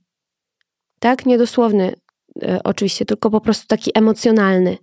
Tak, 0.99 1.25
niedosłowny 1.25 1.93
e, 2.41 2.60
oczywiście, 2.63 3.06
tylko 3.06 3.30
po 3.30 3.41
prostu 3.41 3.67
taki 3.67 3.91
emocjonalny. 3.93 4.78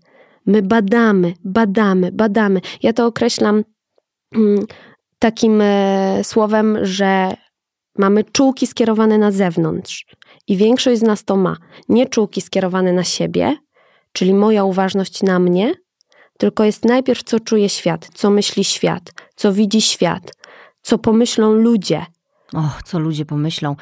My 0.46 0.62
badamy, 0.62 1.34
badamy, 1.44 2.12
badamy. 2.12 2.60
Ja 2.82 2.92
to 2.92 3.06
określam 3.06 3.64
mm, 4.34 4.66
takim 5.18 5.60
e, 5.60 6.20
słowem, 6.24 6.78
że 6.82 7.36
mamy 7.98 8.24
czułki 8.24 8.66
skierowane 8.66 9.18
na 9.18 9.30
zewnątrz. 9.30 10.06
I 10.46 10.56
większość 10.56 11.00
z 11.00 11.02
nas 11.02 11.24
to 11.24 11.36
ma. 11.36 11.56
Nie 11.88 12.06
czułki 12.06 12.40
skierowane 12.40 12.92
na 12.92 13.04
siebie, 13.04 13.56
czyli 14.12 14.34
moja 14.34 14.64
uważność 14.64 15.22
na 15.22 15.38
mnie, 15.38 15.74
tylko 16.38 16.64
jest 16.64 16.84
najpierw, 16.84 17.22
co 17.22 17.40
czuje 17.40 17.68
świat, 17.68 18.08
co 18.14 18.30
myśli 18.30 18.64
świat, 18.64 19.12
co 19.36 19.52
widzi 19.52 19.80
świat, 19.82 20.32
co 20.82 20.98
pomyślą 20.98 21.52
ludzie. 21.52 22.06
Och, 22.54 22.82
co 22.84 22.98
ludzie 22.98 23.24
pomyślą 23.24 23.76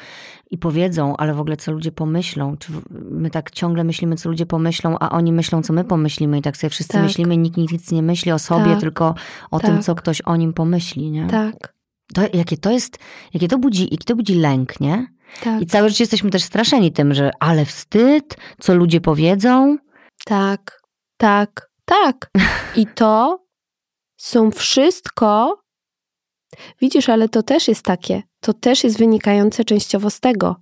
i 0.51 0.57
powiedzą, 0.57 1.17
ale 1.17 1.33
w 1.33 1.39
ogóle 1.39 1.57
co 1.57 1.71
ludzie 1.71 1.91
pomyślą. 1.91 2.57
Czy 2.57 2.71
my 2.91 3.29
tak 3.29 3.51
ciągle 3.51 3.83
myślimy, 3.83 4.15
co 4.15 4.29
ludzie 4.29 4.45
pomyślą, 4.45 4.97
a 4.99 5.09
oni 5.09 5.31
myślą, 5.33 5.61
co 5.63 5.73
my 5.73 5.83
pomyślimy 5.83 6.37
i 6.37 6.41
tak 6.41 6.57
sobie 6.57 6.69
wszyscy 6.69 6.93
Tak. 6.93 7.03
myślimy, 7.03 7.37
nikt 7.37 7.57
nic 7.57 7.91
nie 7.91 8.01
myśli 8.01 8.31
o 8.31 8.39
sobie, 8.39 8.71
Tak. 8.71 8.79
tylko 8.79 9.15
o 9.51 9.59
Tak. 9.59 9.71
tym, 9.71 9.81
co 9.81 9.95
ktoś 9.95 10.21
o 10.21 10.35
nim 10.35 10.53
pomyśli, 10.53 11.11
nie? 11.11 11.27
Tak, 11.27 11.73
To, 12.13 12.21
jakie 12.33 12.57
to 12.57 12.71
jest, 12.71 12.97
jakie 13.33 13.47
to 13.47 13.57
budzi, 13.57 13.81
jaki 13.91 14.05
to 14.05 14.15
budzi 14.15 14.35
lęk, 14.35 14.79
nie? 14.79 15.07
tak, 15.43 15.61
I 15.61 15.65
całe 15.65 15.89
życie 15.89 16.03
jesteśmy 16.03 16.29
też 16.29 16.43
straszeni 16.43 16.91
tym, 16.91 17.13
że 17.13 17.31
ale 17.39 17.65
wstyd, 17.65 18.37
co 18.59 18.75
ludzie 18.75 19.01
powiedzą. 19.01 19.77
tak, 20.25 20.81
tak, 21.17 21.69
tak. 21.85 22.31
I 22.75 22.85
to 22.95 23.39
są 24.17 24.51
wszystko. 24.51 25.57
Widzisz, 26.81 27.09
ale 27.09 27.29
to 27.29 27.43
też 27.43 27.67
jest 27.67 27.81
takie, 27.85 28.23
to 28.39 28.53
też 28.53 28.83
jest 28.83 28.97
wynikające 28.97 29.63
częściowo 29.65 30.09
z 30.09 30.19
tego, 30.19 30.55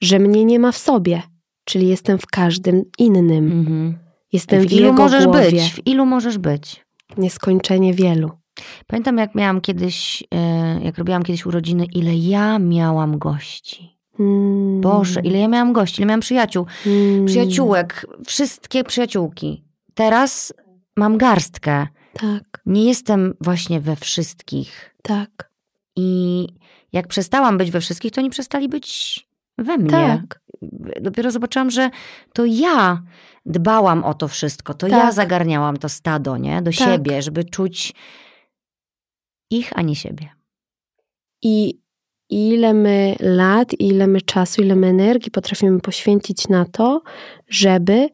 że 0.00 0.18
mnie 0.18 0.44
nie 0.44 0.58
ma 0.58 0.72
w 0.72 0.76
sobie, 0.78 1.22
czyli 1.64 1.88
jestem 1.88 2.18
w 2.18 2.26
każdym 2.26 2.84
innym. 2.98 3.52
Mhm. 3.52 3.98
Jestem 4.32 4.60
w, 4.62 4.66
W 4.66 4.72
ilu 4.72 4.92
możesz 4.92 5.24
głowie. 5.24 5.50
być? 5.50 5.72
W 5.72 5.86
ilu 5.86 6.06
możesz 6.06 6.38
być? 6.38 6.84
Nieskończenie 7.16 7.94
wielu. 7.94 8.30
Pamiętam, 8.86 9.18
jak 9.18 9.34
miałam 9.34 9.60
kiedyś, 9.60 10.24
e, 10.34 10.80
jak 10.84 10.98
robiłam 10.98 11.22
kiedyś 11.22 11.46
urodziny, 11.46 11.86
ile 11.94 12.14
ja 12.16 12.58
miałam 12.58 13.18
gości. 13.18 13.98
Mm. 14.20 14.80
Boże, 14.80 15.20
ile 15.20 15.38
ja 15.38 15.48
miałam 15.48 15.72
gości, 15.72 16.00
ile 16.02 16.06
miałam 16.06 16.20
przyjaciół, 16.20 16.66
Mm. 16.86 17.26
przyjaciółek, 17.26 18.06
wszystkie 18.26 18.84
przyjaciółki. 18.84 19.64
Teraz 19.94 20.52
mam 20.96 21.18
garstkę. 21.18 21.86
Tak, 22.12 22.62
Nie 22.66 22.84
jestem 22.84 23.34
właśnie 23.40 23.80
we 23.80 23.96
wszystkich. 23.96 24.94
tak, 25.02 25.50
I 25.96 26.46
jak 26.92 27.08
przestałam 27.08 27.58
być 27.58 27.70
we 27.70 27.80
wszystkich, 27.80 28.12
to 28.12 28.20
oni 28.20 28.30
przestali 28.30 28.68
być 28.68 29.20
we 29.58 29.76
mnie. 29.78 29.90
tak. 29.90 30.40
Dopiero 31.00 31.30
zobaczyłam, 31.30 31.70
że 31.70 31.90
to 32.32 32.44
ja 32.44 33.02
dbałam 33.46 34.04
o 34.04 34.14
to 34.14 34.28
wszystko, 34.28 34.74
to 34.74 34.86
ja 34.88 35.00
Tak. 35.00 35.12
zagarniałam 35.14 35.76
to 35.76 35.88
stado, 35.88 36.36
nie? 36.36 36.62
Do 36.62 36.70
Tak. 36.70 36.74
siebie, 36.80 37.22
żeby 37.22 37.44
czuć 37.44 37.92
ich, 39.50 39.72
a 39.74 39.82
nie 39.82 39.96
siebie. 39.96 40.28
I 41.42 41.80
ile 42.30 42.74
my 42.74 43.16
lat, 43.20 43.68
ile 43.78 44.06
my 44.06 44.20
czasu, 44.22 44.62
ile 44.62 44.76
my 44.76 44.86
energii 44.86 45.30
potrafimy 45.30 45.80
poświęcić 45.80 46.48
na 46.48 46.64
to, 46.64 47.02
żeby 47.48 48.08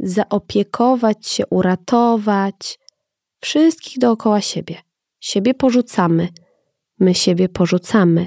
zaopiekować 0.00 1.26
się, 1.26 1.46
uratować 1.46 2.78
wszystkich 3.40 3.98
dookoła 3.98 4.40
siebie. 4.40 4.76
Siebie 5.20 5.54
porzucamy. 5.54 6.28
My 6.98 7.14
siebie 7.14 7.48
porzucamy. 7.48 8.26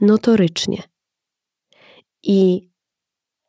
Notorycznie. 0.00 0.82
I 2.22 2.68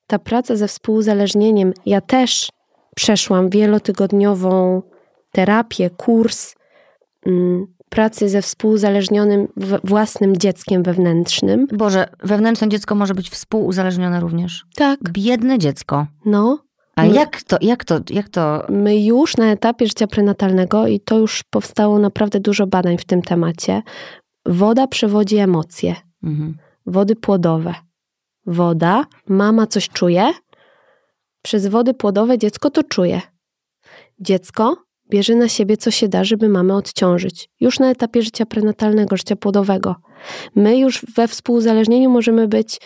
ta 0.07 0.19
praca 0.19 0.55
ze 0.55 0.67
współuzależnieniem, 0.67 1.73
ja 1.85 2.01
też 2.01 2.49
przeszłam 2.95 3.49
wielotygodniową 3.49 4.81
terapię, 5.31 5.89
kurs 5.89 6.55
mm, 7.25 7.67
pracy 7.89 8.29
ze 8.29 8.41
współuzależnionym 8.41 9.47
w- 9.57 9.79
własnym 9.83 10.37
dzieckiem 10.37 10.83
wewnętrznym. 10.83 11.67
Boże, 11.73 12.07
wewnętrzne 12.23 12.69
dziecko 12.69 12.95
może 12.95 13.13
być 13.13 13.29
współuzależnione 13.29 14.19
również. 14.19 14.65
Tak. 14.75 14.99
Biedne 15.11 15.59
dziecko. 15.59 16.07
No, 16.25 16.59
A 16.97 17.05
jak 17.05 17.43
to, 17.43 17.57
jak 17.61 17.85
to, 17.85 17.99
jak 18.09 18.29
to? 18.29 18.65
my 18.69 19.03
już 19.03 19.37
na 19.37 19.51
etapie 19.51 19.87
życia 19.87 20.07
prenatalnego, 20.07 20.87
i 20.87 20.99
to 20.99 21.17
już 21.17 21.43
powstało 21.49 21.99
naprawdę 21.99 22.39
dużo 22.39 22.67
badań 22.67 22.97
w 22.97 23.05
tym 23.05 23.21
temacie, 23.21 23.81
woda 24.45 24.87
przewodzi 24.87 25.37
emocje, 25.37 25.95
Mhm. 26.23 26.57
wody 26.85 27.15
płodowe. 27.15 27.73
Woda, 28.45 29.05
mama 29.27 29.67
coś 29.67 29.89
czuje, 29.89 30.31
przez 31.41 31.67
wody 31.67 31.93
płodowe 31.93 32.37
dziecko 32.37 32.69
to 32.69 32.83
czuje. 32.83 33.21
Dziecko 34.19 34.77
bierze 35.09 35.35
na 35.35 35.47
siebie, 35.47 35.77
co 35.77 35.91
się 35.91 36.07
da, 36.07 36.23
żeby 36.23 36.49
mamę 36.49 36.75
odciążyć. 36.75 37.49
Już 37.59 37.79
na 37.79 37.89
etapie 37.89 38.21
życia 38.21 38.45
prenatalnego, 38.45 39.17
życia 39.17 39.35
płodowego. 39.35 39.95
My 40.55 40.77
już 40.77 41.05
we 41.15 41.27
współzależnieniu 41.27 42.09
możemy 42.09 42.47
być 42.47 42.79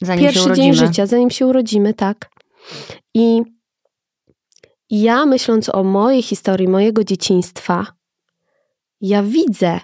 Zanim 0.00 0.24
pierwszy 0.24 0.52
dzień 0.52 0.74
życia, 0.74 1.06
zanim 1.06 1.30
się 1.30 1.46
urodzimy, 1.46 1.94
tak. 1.94 2.30
I 3.14 3.42
ja 4.90 5.26
myśląc 5.26 5.74
o 5.74 5.84
mojej 5.84 6.22
historii, 6.22 6.68
mojego 6.68 7.04
dzieciństwa, 7.04 7.86
ja 9.00 9.22
widzę, 9.22 9.80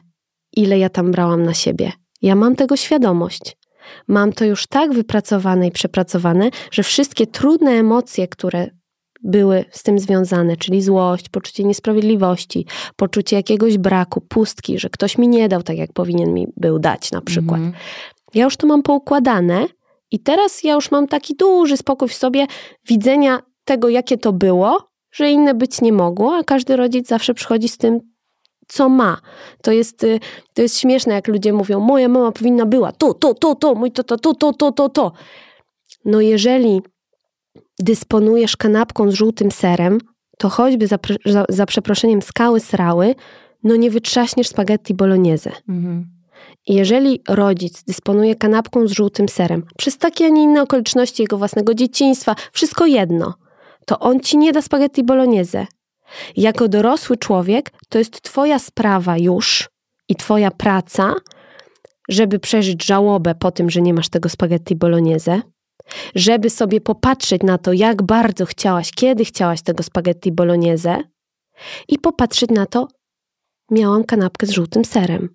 ile 0.56 0.78
ja 0.78 0.88
tam 0.88 1.10
brałam 1.10 1.42
na 1.42 1.54
siebie. 1.54 1.92
Ja 2.22 2.34
mam 2.34 2.56
tego 2.56 2.76
świadomość. 2.76 3.56
Mam 4.08 4.32
to 4.32 4.44
już 4.44 4.66
tak 4.66 4.92
wypracowane 4.92 5.66
i 5.66 5.70
przepracowane, 5.70 6.50
że 6.70 6.82
wszystkie 6.82 7.26
trudne 7.26 7.70
emocje, 7.70 8.28
które 8.28 8.70
były 9.22 9.64
z 9.70 9.82
tym 9.82 9.98
związane, 9.98 10.56
czyli 10.56 10.82
złość, 10.82 11.28
poczucie 11.28 11.64
niesprawiedliwości, 11.64 12.66
poczucie 12.96 13.36
jakiegoś 13.36 13.78
braku, 13.78 14.20
pustki, 14.20 14.78
że 14.78 14.90
ktoś 14.90 15.18
mi 15.18 15.28
nie 15.28 15.48
dał 15.48 15.62
tak, 15.62 15.76
jak 15.76 15.92
powinien 15.92 16.34
mi 16.34 16.46
był 16.56 16.78
dać 16.78 17.12
na 17.12 17.20
przykład. 17.20 17.60
Mhm. 17.60 17.82
Ja 18.34 18.44
już 18.44 18.56
to 18.56 18.66
mam 18.66 18.82
poukładane 18.82 19.66
i 20.16 20.18
teraz 20.18 20.64
ja 20.64 20.74
już 20.74 20.90
mam 20.90 21.08
taki 21.08 21.34
duży 21.36 21.76
spokój 21.76 22.08
w 22.08 22.14
sobie 22.14 22.46
widzenia 22.88 23.42
tego, 23.64 23.88
jakie 23.88 24.18
to 24.18 24.32
było, 24.32 24.88
że 25.12 25.30
inne 25.30 25.54
być 25.54 25.80
nie 25.80 25.92
mogło, 25.92 26.36
a 26.36 26.44
każdy 26.44 26.76
rodzic 26.76 27.08
zawsze 27.08 27.34
przychodzi 27.34 27.68
z 27.68 27.78
tym, 27.78 28.00
co 28.68 28.88
ma. 28.88 29.20
To 29.62 29.72
jest, 29.72 30.04
y, 30.04 30.20
to 30.54 30.62
jest 30.62 30.78
śmieszne, 30.78 31.14
jak 31.14 31.28
ludzie 31.28 31.52
mówią, 31.52 31.80
moja 31.80 32.08
mama 32.08 32.32
powinna 32.32 32.66
była 32.66 32.92
to, 32.92 33.14
to, 33.14 33.34
to, 33.34 33.54
to, 33.54 33.74
mój 33.74 33.92
to, 33.92 34.04
to, 34.04 34.18
to, 34.18 34.34
to, 34.34 34.52
to, 34.52 34.72
to, 34.72 34.88
to. 34.88 35.12
No 36.04 36.20
jeżeli 36.20 36.82
dysponujesz 37.78 38.56
kanapką 38.56 39.10
z 39.10 39.14
żółtym 39.14 39.50
serem, 39.50 39.98
to 40.38 40.48
choćby 40.48 40.86
za, 40.86 40.98
za, 41.24 41.44
za 41.48 41.66
przeproszeniem 41.66 42.22
skały 42.22 42.60
srały, 42.60 43.14
no 43.62 43.76
nie 43.76 43.90
wytrzaśniesz 43.90 44.48
spaghetti 44.48 44.94
bolognese. 44.94 45.52
Mhm. 45.68 46.15
Jeżeli 46.66 47.22
rodzic 47.28 47.84
dysponuje 47.84 48.34
kanapką 48.34 48.86
z 48.86 48.90
żółtym 48.90 49.28
serem, 49.28 49.62
przez 49.78 49.98
takie, 49.98 50.26
a 50.26 50.28
nie 50.28 50.42
inne 50.42 50.62
okoliczności 50.62 51.22
jego 51.22 51.38
własnego 51.38 51.74
dzieciństwa, 51.74 52.34
wszystko 52.52 52.86
jedno, 52.86 53.34
to 53.86 53.98
on 53.98 54.20
ci 54.20 54.38
nie 54.38 54.52
da 54.52 54.62
spaghetti 54.62 55.04
bolognese. 55.04 55.66
Jako 56.36 56.68
dorosły 56.68 57.16
człowiek, 57.16 57.72
to 57.88 57.98
jest 57.98 58.22
twoja 58.22 58.58
sprawa 58.58 59.18
już 59.18 59.68
i 60.08 60.16
twoja 60.16 60.50
praca, 60.50 61.14
żeby 62.08 62.38
przeżyć 62.38 62.84
żałobę 62.84 63.34
po 63.34 63.50
tym, 63.50 63.70
że 63.70 63.82
nie 63.82 63.94
masz 63.94 64.08
tego 64.08 64.28
spaghetti 64.28 64.76
bolognese, 64.76 65.42
żeby 66.14 66.50
sobie 66.50 66.80
popatrzeć 66.80 67.42
na 67.42 67.58
to, 67.58 67.72
jak 67.72 68.02
bardzo 68.02 68.46
chciałaś, 68.46 68.90
kiedy 68.92 69.24
chciałaś 69.24 69.62
tego 69.62 69.82
spaghetti 69.82 70.32
bolognese 70.32 71.02
i 71.88 71.98
popatrzeć 71.98 72.50
na 72.50 72.66
to, 72.66 72.88
miałam 73.70 74.04
kanapkę 74.04 74.46
z 74.46 74.50
żółtym 74.50 74.84
serem. 74.84 75.28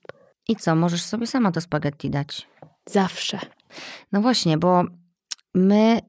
I 0.47 0.55
co, 0.55 0.75
możesz 0.75 1.03
sobie 1.03 1.27
sama 1.27 1.51
to 1.51 1.61
spaghetti 1.61 2.09
dać? 2.09 2.47
Zawsze. 2.89 3.39
No 4.11 4.21
właśnie, 4.21 4.57
bo 4.57 4.83
my, 5.55 5.99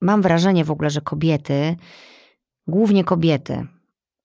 mam 0.00 0.22
wrażenie 0.22 0.64
w 0.64 0.70
ogóle, 0.70 0.90
że 0.90 1.00
kobiety, 1.00 1.76
głównie 2.66 3.04
kobiety, 3.04 3.66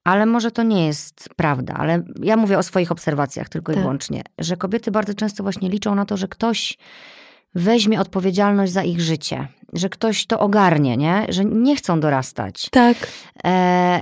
ale 0.04 0.26
może 0.26 0.52
to 0.52 0.64
nie 0.64 0.86
jest 0.86 1.30
prawda, 1.36 1.74
ale 1.74 2.04
ja 2.22 2.38
mówię 2.38 2.58
o 2.58 2.64
swoich 2.64 2.92
obserwacjach 2.92 3.50
tylko 3.50 3.72
i 3.72 3.76
Tak. 3.76 3.84
wyłącznie, 3.84 4.22
że 4.38 4.58
kobiety 4.58 4.92
bardzo 4.92 5.14
często 5.14 5.44
właśnie 5.44 5.70
liczą 5.70 5.96
na 5.96 6.06
to, 6.06 6.18
że 6.18 6.28
ktoś 6.28 6.78
weźmie 7.56 8.00
odpowiedzialność 8.02 8.72
za 8.72 8.84
ich 8.84 9.02
życie, 9.02 9.48
że 9.74 9.90
ktoś 9.90 10.26
to 10.26 10.40
ogarnie, 10.40 10.98
nie? 10.98 11.26
że 11.30 11.46
nie 11.46 11.76
chcą 11.76 12.00
dorastać. 12.00 12.70
Tak. 12.72 12.98
E, 13.46 14.02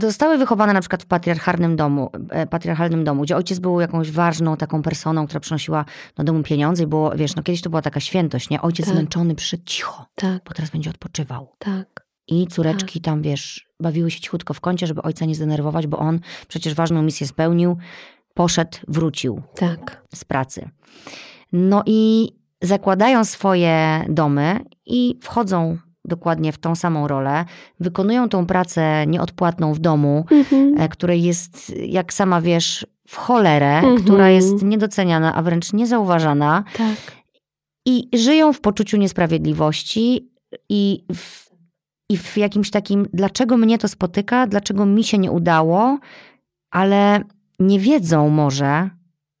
zostały 0.00 0.38
wychowane 0.38 0.72
na 0.72 0.80
przykład 0.80 1.02
w 1.02 1.06
patriarchalnym 1.06 1.76
domu, 1.76 2.10
e, 2.30 2.46
patriarchalnym 2.46 3.04
domu, 3.04 3.22
gdzie 3.22 3.36
ojciec 3.36 3.58
był 3.58 3.80
jakąś 3.80 4.10
ważną 4.10 4.56
taką 4.56 4.82
personą, 4.82 5.26
która 5.26 5.40
przynosiła 5.40 5.84
do 6.16 6.24
domu 6.24 6.42
pieniądze 6.42 6.82
i 6.82 6.86
było, 6.86 7.10
wiesz, 7.16 7.36
no 7.36 7.42
kiedyś 7.42 7.62
to 7.62 7.70
była 7.70 7.82
taka 7.82 8.00
świętość, 8.00 8.50
nie? 8.50 8.62
Ojciec 8.62 8.86
Tak. 8.86 8.94
zmęczony 8.94 9.34
przyszedł 9.34 9.62
cicho, 9.66 10.06
Tak, 10.14 10.42
bo 10.48 10.54
teraz 10.54 10.70
będzie 10.70 10.90
odpoczywał. 10.90 11.52
tak. 11.58 12.04
I 12.28 12.46
córeczki 12.46 13.00
tam, 13.00 13.22
wiesz, 13.22 13.68
bawiły 13.80 14.10
się 14.10 14.20
cichutko 14.20 14.54
w 14.54 14.60
kącie, 14.60 14.86
żeby 14.86 15.02
ojca 15.02 15.24
nie 15.24 15.34
zdenerwować, 15.34 15.86
bo 15.86 15.98
on 15.98 16.20
przecież 16.48 16.74
ważną 16.74 17.02
misję 17.02 17.26
spełnił, 17.26 17.76
poszedł, 18.34 18.78
wrócił 18.88 19.42
Tak. 19.56 20.02
z 20.14 20.24
pracy. 20.24 20.68
No 21.52 21.82
i 21.86 22.28
zakładają 22.66 23.24
swoje 23.24 24.04
domy 24.08 24.60
i 24.86 25.18
wchodzą 25.22 25.78
dokładnie 26.04 26.52
w 26.52 26.58
tą 26.58 26.74
samą 26.74 27.08
rolę, 27.08 27.44
wykonują 27.80 28.28
tą 28.28 28.46
pracę 28.46 29.06
nieodpłatną 29.06 29.74
w 29.74 29.78
domu, 29.78 30.24
Mhm. 30.30 30.80
e, 30.80 30.88
której 30.88 31.22
jest, 31.22 31.72
jak 31.76 32.12
sama 32.12 32.40
wiesz, 32.40 32.86
w 33.08 33.16
cholerę, 33.16 33.76
Mhm. 33.78 34.02
która 34.02 34.30
jest 34.30 34.62
niedoceniana, 34.62 35.34
a 35.34 35.42
wręcz 35.42 35.72
niezauważana 35.72 36.64
Tak. 36.76 36.96
i 37.86 38.08
żyją 38.18 38.52
w 38.52 38.60
poczuciu 38.60 38.96
niesprawiedliwości 38.96 40.28
i 40.68 41.04
w, 41.14 41.50
i 42.10 42.16
w 42.16 42.36
jakimś 42.36 42.70
takim, 42.70 43.06
dlaczego 43.12 43.56
mnie 43.56 43.78
to 43.78 43.88
spotyka, 43.88 44.46
dlaczego 44.46 44.86
mi 44.86 45.04
się 45.04 45.18
nie 45.18 45.30
udało, 45.30 45.98
ale 46.70 47.20
nie 47.58 47.80
wiedzą 47.80 48.28
może, 48.28 48.90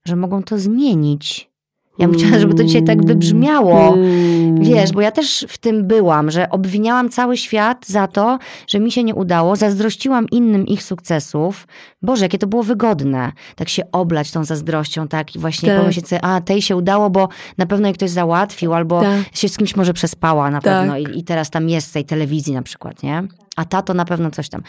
że 0.04 0.16
mogą 0.16 0.42
to 0.42 0.58
zmienić. 0.58 1.50
Ja 1.98 2.08
bym 2.08 2.18
chciała, 2.18 2.38
żeby 2.38 2.54
to 2.54 2.64
dzisiaj 2.64 2.84
tak 2.84 3.06
wybrzmiało. 3.06 3.94
Mm. 3.94 4.62
Wiesz, 4.62 4.92
bo 4.92 5.00
ja 5.00 5.10
też 5.10 5.46
w 5.48 5.58
tym 5.58 5.86
byłam, 5.86 6.30
że 6.30 6.50
obwiniałam 6.50 7.08
cały 7.08 7.36
świat 7.36 7.86
za 7.86 8.06
to, 8.06 8.38
że 8.66 8.80
mi 8.80 8.92
się 8.92 9.04
nie 9.04 9.14
udało, 9.14 9.56
zazdrościłam 9.56 10.26
innym 10.30 10.66
ich 10.66 10.82
sukcesów. 10.82 11.66
Boże, 12.02 12.24
jakie 12.24 12.38
to 12.38 12.46
było 12.46 12.62
wygodne. 12.62 13.32
Tak 13.56 13.68
się 13.68 13.82
oblać 13.92 14.30
tą 14.30 14.44
zazdrością, 14.44 15.08
tak 15.08 15.36
i 15.36 15.38
właśnie 15.38 15.68
Tak. 15.68 15.80
pomyśleć 15.80 16.08
sobie, 16.08 16.24
a 16.24 16.40
tej 16.40 16.62
się 16.62 16.76
udało, 16.76 17.10
bo 17.10 17.28
na 17.58 17.66
pewno 17.66 17.86
jej 17.88 17.94
ktoś 17.94 18.10
załatwił, 18.10 18.74
albo 18.74 19.00
Tak. 19.00 19.20
się 19.32 19.48
z 19.48 19.56
kimś 19.56 19.76
może 19.76 19.92
przespała 19.92 20.50
na 20.50 20.60
Tak. 20.60 20.72
pewno 20.80 20.98
i, 20.98 21.18
i 21.18 21.24
teraz 21.24 21.50
tam 21.50 21.68
jest 21.68 21.90
w 21.90 21.92
tej 21.92 22.04
telewizji 22.04 22.54
na 22.54 22.62
przykład, 22.62 23.02
nie? 23.02 23.22
A 23.56 23.64
ta 23.64 23.82
to 23.82 23.94
na 23.94 24.04
pewno 24.04 24.30
coś 24.30 24.48
tam. 24.48 24.62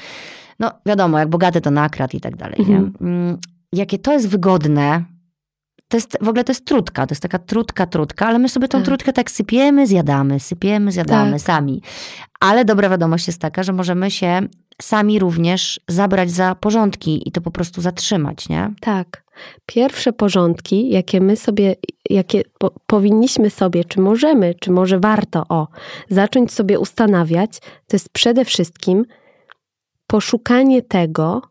No 0.59 0.71
wiadomo, 0.85 1.19
jak 1.19 1.29
bogaty 1.29 1.61
to 1.61 1.71
nakradł 1.71 2.17
i 2.17 2.19
tak 2.21 2.35
dalej, 2.35 2.55
nie? 2.67 2.77
Mhm. 2.77 2.93
Mm, 3.01 3.37
Jakie 3.73 3.97
to 3.99 4.13
jest 4.13 4.27
wygodne, 4.29 5.03
to 5.87 5.97
jest, 5.97 6.17
w 6.21 6.29
ogóle 6.29 6.43
to 6.43 6.51
jest 6.51 6.65
trutka, 6.65 7.07
to 7.07 7.11
jest 7.11 7.21
taka 7.21 7.39
trutka, 7.39 7.85
trutka, 7.87 8.27
ale 8.27 8.39
my 8.39 8.49
sobie 8.49 8.67
tą 8.67 8.77
Tak. 8.77 8.85
trutkę 8.85 9.13
tak 9.13 9.31
sypiemy, 9.31 9.87
zjadamy, 9.87 10.39
sypiemy, 10.39 10.91
zjadamy 10.91 11.31
Tak. 11.31 11.41
sami. 11.41 11.81
Ale 12.39 12.65
dobra 12.65 12.89
wiadomość 12.89 13.27
jest 13.27 13.41
taka, 13.41 13.63
że 13.63 13.73
możemy 13.73 14.11
się 14.11 14.41
sami 14.81 15.19
również 15.19 15.79
zabrać 15.87 16.31
za 16.31 16.55
porządki 16.55 17.29
i 17.29 17.31
to 17.31 17.41
po 17.41 17.51
prostu 17.51 17.81
zatrzymać, 17.81 18.49
nie? 18.49 18.73
Tak. 18.81 19.25
Pierwsze 19.65 20.13
porządki, 20.13 20.89
jakie 20.89 21.21
my 21.21 21.35
sobie, 21.35 21.75
jakie 22.09 22.41
po, 22.59 22.71
powinniśmy 22.87 23.49
sobie, 23.49 23.83
czy 23.83 23.99
możemy, 24.01 24.55
czy 24.55 24.71
może 24.71 24.99
warto, 24.99 25.43
o, 25.49 25.67
zacząć 26.09 26.51
sobie 26.51 26.79
ustanawiać, 26.79 27.59
to 27.59 27.95
jest 27.95 28.09
przede 28.09 28.45
wszystkim 28.45 29.05
poszukanie 30.07 30.81
tego, 30.81 31.41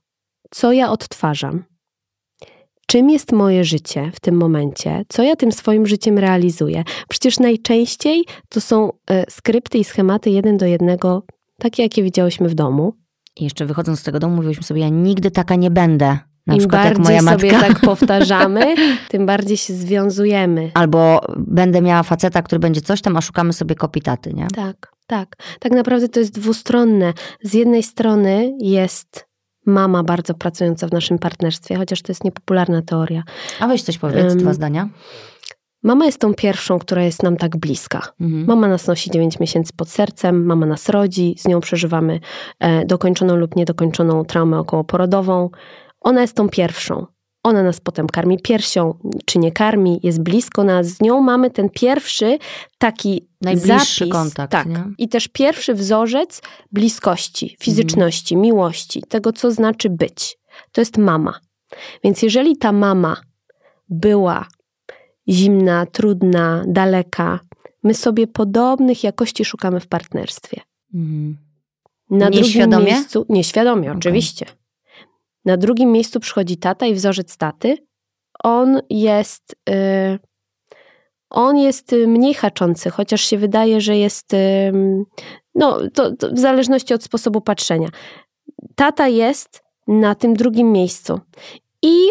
co 0.51 0.73
ja 0.73 0.91
odtwarzam. 0.91 1.65
Czym 2.87 3.11
jest 3.11 3.33
moje 3.33 3.65
życie 3.65 4.11
w 4.15 4.21
tym 4.21 4.37
momencie? 4.37 5.05
Co 5.09 5.23
ja 5.23 5.37
tym 5.37 5.53
swoim 5.53 5.87
życiem 5.87 6.19
realizuję? 6.19 6.85
Przecież 7.09 7.39
najczęściej 7.39 8.25
to 8.49 8.61
są 8.61 8.93
e, 9.11 9.31
skrypty 9.31 9.79
i 9.79 9.85
schematy 9.85 10.31
jeden 10.31 10.57
do 10.57 10.67
jednego, 10.67 11.23
takie 11.59 11.83
jakie 11.83 12.03
widziałyśmy 12.03 12.49
w 12.49 12.55
domu. 12.55 12.93
I 13.37 13.45
jeszcze 13.45 13.67
wychodząc 13.67 14.01
z 14.01 14.03
tego 14.03 14.19
domu 14.19 14.37
mówiłyśmy 14.37 14.63
sobie, 14.63 14.81
ja 14.81 14.89
nigdy 14.89 15.31
taka 15.31 15.55
nie 15.57 15.71
będę. 15.71 16.19
Na 16.47 16.55
Im 16.55 16.59
przykład 16.59 16.85
jak 16.85 16.99
bardziej 16.99 17.05
moja 17.05 17.33
sobie 17.33 17.53
matka. 17.53 17.69
tak 17.69 17.81
powtarzamy, 17.81 18.75
tym 19.11 19.27
bardziej 19.27 19.57
się 19.57 19.75
związujemy. 19.75 20.71
Albo 20.75 21.21
będę 21.37 21.83
miała 21.83 22.03
faceta, 22.03 22.43
który 22.43 22.59
będzie 22.59 22.81
coś 22.81 23.01
tam, 23.01 23.17
a 23.17 23.21
szukamy 23.21 23.53
sobie 23.53 23.75
kopitaty, 23.75 24.33
nie? 24.35 24.47
Tak, 24.55 24.93
tak. 25.07 25.37
Tak 25.61 25.73
naprawdę 25.73 26.09
to 26.09 26.21
jest 26.21 26.35
dwustronne. 26.35 27.13
Z 27.43 27.55
jednej 27.55 27.83
strony 27.83 28.53
jest 28.61 29.27
mama 29.67 30.03
bardzo 30.03 30.35
pracująca 30.35 30.89
w 30.89 30.93
naszym 30.93 31.19
partnerstwie, 31.19 31.77
chociaż 31.77 32.03
to 32.03 32.13
jest 32.13 32.25
niepopularna 32.25 32.83
teoria. 32.83 33.23
A 33.61 33.69
weź 33.69 33.83
coś 33.83 33.99
powiedz, 33.99 34.33
Ym. 34.33 34.39
dwa 34.39 34.55
zdania. 34.55 34.89
Mama 35.83 36.07
jest 36.07 36.21
tą 36.21 36.35
pierwszą, 36.35 36.79
która 36.79 37.03
jest 37.03 37.23
nam 37.23 37.37
tak 37.37 37.57
bliska. 37.57 38.03
Mhm. 38.21 38.47
Mama 38.47 38.69
nas 38.69 38.87
nosi 38.87 39.11
9 39.11 39.41
miesięcy 39.41 39.73
pod 39.77 39.89
sercem, 39.89 40.47
mama 40.47 40.67
nas 40.67 40.89
rodzi, 40.89 41.35
z 41.39 41.49
nią 41.49 41.61
przeżywamy 41.61 42.21
e, 42.61 42.87
dokończoną 42.87 43.37
lub 43.37 43.57
niedokończoną 43.57 44.25
traumę 44.25 44.59
okołoporodową. 44.59 45.51
Ona 46.01 46.21
jest 46.21 46.37
tą 46.37 46.49
pierwszą. 46.49 47.07
Ona 47.45 47.63
nas 47.63 47.81
potem 47.81 48.07
karmi 48.07 48.39
piersią, 48.39 48.95
czy 49.25 49.39
nie 49.39 49.53
karmi, 49.53 50.01
jest 50.03 50.23
blisko 50.23 50.65
nas. 50.65 50.87
Z 50.87 51.01
nią 51.01 51.21
mamy 51.21 51.51
ten 51.51 51.69
pierwszy 51.71 52.39
taki 52.79 53.29
Najbliższy 53.41 53.99
zapis, 54.05 54.13
kontakt, 54.13 54.53
Tak. 54.53 54.67
nie? 54.67 54.85
I 54.99 55.09
też 55.09 55.29
pierwszy 55.29 55.75
wzorzec 55.75 56.43
bliskości, 56.73 57.57
fizyczności, 57.61 58.37
miłości, 58.37 59.03
tego, 59.09 59.33
co 59.33 59.51
znaczy 59.51 59.91
być. 59.91 60.39
To 60.73 60.81
jest 60.81 60.99
mama. 60.99 61.41
Więc 62.05 62.23
jeżeli 62.23 62.57
ta 62.57 62.73
mama 62.73 63.17
była 63.89 64.47
zimna, 65.29 65.87
trudna, 65.87 66.65
daleka, 66.67 67.41
my 67.83 67.95
sobie 67.95 68.27
podobnych 68.27 69.05
jakości 69.05 69.45
szukamy 69.45 69.81
w 69.81 69.87
partnerstwie. 69.87 70.61
Mhm. 70.95 71.37
Na 72.11 72.29
Nieświadomie? 72.29 72.77
drugim 72.77 72.95
miejscu, 72.95 73.27
nieświadomie, 73.29 73.89
Okej. 73.89 73.99
oczywiście. 73.99 74.47
Na 75.45 75.57
drugim 75.57 75.93
miejscu 75.93 76.21
przychodzi 76.21 76.57
tata 76.57 76.87
i 76.87 76.95
wzorzec 76.95 77.37
taty. 77.37 77.77
On 78.45 78.81
jest, 78.91 79.57
y, 79.71 80.19
on 81.31 81.57
jest 81.57 81.93
y, 81.93 82.09
mniej 82.09 82.35
haczący, 82.35 82.91
chociaż 82.91 83.21
się 83.21 83.39
wydaje, 83.39 83.81
że 83.81 83.97
jest, 83.97 84.35
y, 84.35 84.73
no 85.55 85.79
to, 85.95 86.17
to 86.17 86.29
w 86.33 86.39
zależności 86.39 86.95
od 86.95 87.05
sposobu 87.05 87.41
patrzenia. 87.41 87.89
Tata 88.75 89.09
jest 89.09 89.63
na 89.89 90.15
tym 90.15 90.35
drugim 90.35 90.73
miejscu. 90.73 91.21
I 91.83 92.09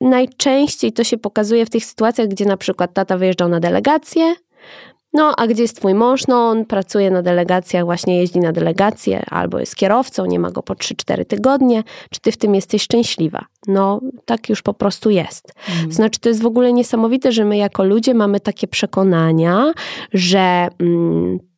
najczęściej 0.00 0.92
to 0.92 1.04
się 1.04 1.18
pokazuje 1.18 1.66
w 1.66 1.70
tych 1.70 1.84
sytuacjach, 1.84 2.28
gdzie 2.28 2.44
na 2.44 2.56
przykład 2.56 2.94
tata 2.94 3.18
wyjeżdżał 3.18 3.48
na 3.48 3.60
delegację, 3.60 4.34
no, 5.12 5.34
a 5.36 5.46
gdzie 5.46 5.62
jest 5.62 5.76
twój 5.76 5.94
mąż? 5.94 6.26
No, 6.26 6.48
on 6.48 6.64
pracuje 6.64 7.10
na 7.10 7.22
delegacjach, 7.22 7.84
właśnie 7.84 8.18
jeździ 8.18 8.40
na 8.40 8.52
delegacje, 8.52 9.24
albo 9.30 9.58
jest 9.58 9.76
kierowcą, 9.76 10.26
nie 10.26 10.38
ma 10.38 10.50
go 10.50 10.62
po 10.62 10.74
3-4 10.74 11.24
tygodnie. 11.24 11.84
Czy 12.10 12.20
ty 12.20 12.32
w 12.32 12.36
tym 12.36 12.54
jesteś 12.54 12.82
szczęśliwa? 12.82 13.44
No, 13.66 14.00
tak 14.24 14.48
już 14.48 14.62
po 14.62 14.74
prostu 14.74 15.10
jest. 15.10 15.52
Mhm. 15.68 15.92
Znaczy, 15.92 16.20
to 16.20 16.28
jest 16.28 16.42
w 16.42 16.46
ogóle 16.46 16.72
niesamowite, 16.72 17.32
że 17.32 17.44
my 17.44 17.56
jako 17.56 17.84
ludzie 17.84 18.14
mamy 18.14 18.40
takie 18.40 18.68
przekonania, 18.68 19.72
że. 20.12 20.68
Mm, 20.80 21.51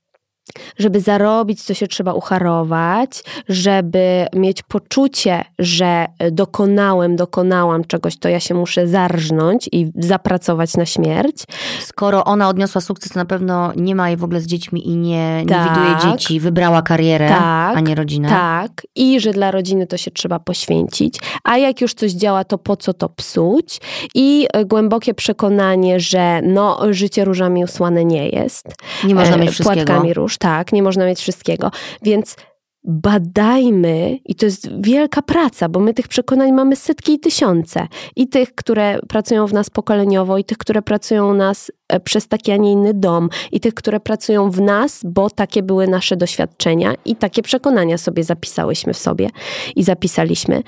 żeby 0.78 1.00
zarobić, 1.00 1.64
to 1.64 1.74
się 1.74 1.86
trzeba 1.86 2.12
ucharować, 2.12 3.22
żeby 3.48 4.26
mieć 4.34 4.62
poczucie, 4.62 5.44
że 5.58 6.06
dokonałem, 6.32 7.16
dokonałam 7.16 7.84
czegoś, 7.84 8.18
to 8.18 8.28
ja 8.28 8.40
się 8.40 8.54
muszę 8.54 8.88
zarżnąć 8.88 9.68
i 9.72 9.90
zapracować 9.98 10.76
na 10.76 10.86
śmierć. 10.86 11.44
Skoro 11.80 12.24
ona 12.24 12.48
odniosła 12.48 12.80
sukces, 12.80 13.12
to 13.12 13.18
na 13.18 13.24
pewno 13.24 13.72
nie 13.76 13.94
ma 13.94 14.08
jej 14.08 14.16
w 14.16 14.24
ogóle 14.24 14.40
z 14.40 14.46
dziećmi 14.46 14.88
i 14.88 14.96
nie, 14.96 15.38
nie 15.44 15.46
Tak. 15.46 15.68
widuje 15.74 16.12
dzieci, 16.12 16.40
wybrała 16.40 16.82
karierę, 16.82 17.28
Tak, 17.28 17.76
a 17.76 17.80
nie 17.80 17.94
rodzinę. 17.94 18.28
Tak, 18.28 18.70
i 18.94 19.20
że 19.20 19.32
dla 19.32 19.50
rodziny 19.50 19.86
to 19.86 19.96
się 19.96 20.10
trzeba 20.10 20.38
poświęcić, 20.38 21.18
a 21.44 21.58
jak 21.58 21.80
już 21.80 21.94
coś 21.94 22.12
działa, 22.12 22.44
to 22.44 22.58
po 22.58 22.76
co 22.76 22.94
to 22.94 23.08
psuć? 23.08 23.80
I 24.14 24.46
e, 24.52 24.64
głębokie 24.64 25.14
przekonanie, 25.14 26.00
że 26.00 26.40
no, 26.42 26.78
życie 26.90 27.24
różami 27.24 27.64
usłane 27.64 28.04
nie 28.04 28.28
jest. 28.28 28.66
Nie 29.04 29.14
można 29.14 29.36
E, 29.36 29.38
mieć 29.38 29.50
wszystkiego. 29.50 29.84
Płatkami 29.86 30.14
róż, 30.14 30.33
tak, 30.38 30.72
nie 30.72 30.82
można 30.82 31.06
mieć 31.06 31.20
wszystkiego. 31.20 31.70
Więc 32.02 32.36
badajmy, 32.84 34.18
i 34.24 34.34
to 34.34 34.46
jest 34.46 34.68
wielka 34.80 35.22
praca, 35.22 35.68
bo 35.68 35.80
my 35.80 35.94
tych 35.94 36.08
przekonań 36.08 36.52
mamy 36.52 36.76
setki 36.76 37.12
i 37.12 37.20
tysiące. 37.20 37.86
I 38.16 38.28
tych, 38.28 38.54
które 38.54 38.98
pracują 39.08 39.46
w 39.46 39.52
nas 39.52 39.70
pokoleniowo, 39.70 40.38
i 40.38 40.44
tych, 40.44 40.58
które 40.58 40.82
pracują 40.82 41.30
u 41.30 41.34
nas 41.34 41.72
e, 41.88 42.00
przez 42.00 42.28
taki, 42.28 42.52
a 42.52 42.56
nie 42.56 42.72
inny 42.72 42.94
dom, 42.94 43.28
i 43.52 43.60
tych, 43.60 43.74
które 43.74 44.00
pracują 44.00 44.50
w 44.50 44.60
nas, 44.60 45.00
bo 45.04 45.30
takie 45.30 45.62
były 45.62 45.88
nasze 45.88 46.16
doświadczenia 46.16 46.94
i 47.04 47.16
takie 47.16 47.42
przekonania 47.42 47.98
sobie 47.98 48.24
zapisałyśmy 48.24 48.94
w 48.94 48.98
sobie 48.98 49.30
i 49.76 49.82
zapisaliśmy. 49.82 50.62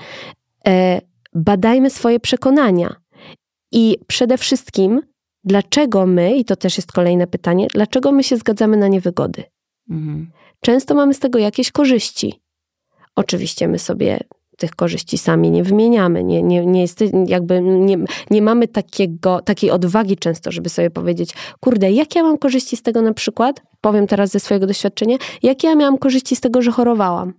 E, 0.67 1.01
badajmy 1.33 1.89
swoje 1.89 2.19
przekonania. 2.19 2.95
I 3.71 3.97
przede 4.07 4.37
wszystkim, 4.37 5.01
dlaczego 5.43 6.05
my, 6.05 6.35
i 6.35 6.45
to 6.45 6.55
też 6.55 6.77
jest 6.77 6.91
kolejne 6.91 7.27
pytanie, 7.27 7.67
dlaczego 7.73 8.11
my 8.11 8.23
się 8.23 8.37
zgadzamy 8.37 8.77
na 8.77 8.87
niewygody? 8.87 9.43
Mhm. 9.89 10.31
Często 10.61 10.95
mamy 10.95 11.13
z 11.13 11.19
tego 11.19 11.39
jakieś 11.39 11.71
korzyści. 11.71 12.41
Oczywiście 13.15 13.67
my 13.67 13.79
sobie 13.79 14.19
tych 14.57 14.71
korzyści 14.71 15.17
sami 15.17 15.51
nie 15.51 15.63
wymieniamy, 15.63 16.23
nie, 16.23 16.43
nie, 16.43 16.65
nie, 16.65 16.81
jest, 16.81 17.03
jakby 17.27 17.61
nie, 17.61 17.97
nie 18.29 18.41
mamy 18.41 18.67
takiego, 18.67 19.41
takiej 19.41 19.71
odwagi 19.71 20.17
często, 20.17 20.51
żeby 20.51 20.69
sobie 20.69 20.89
powiedzieć, 20.89 21.33
kurde, 21.59 21.91
jakie 21.91 22.19
ja 22.19 22.25
mam 22.25 22.37
korzyści 22.37 22.77
z 22.77 22.81
tego 22.81 23.01
na 23.01 23.13
przykład, 23.13 23.63
powiem 23.81 24.07
teraz 24.07 24.29
ze 24.29 24.39
swojego 24.39 24.67
doświadczenia, 24.67 25.17
jakie 25.43 25.67
ja 25.67 25.75
miałam 25.75 25.97
korzyści 25.97 26.35
z 26.35 26.41
tego, 26.41 26.61
że 26.61 26.71
chorowałam. 26.71 27.33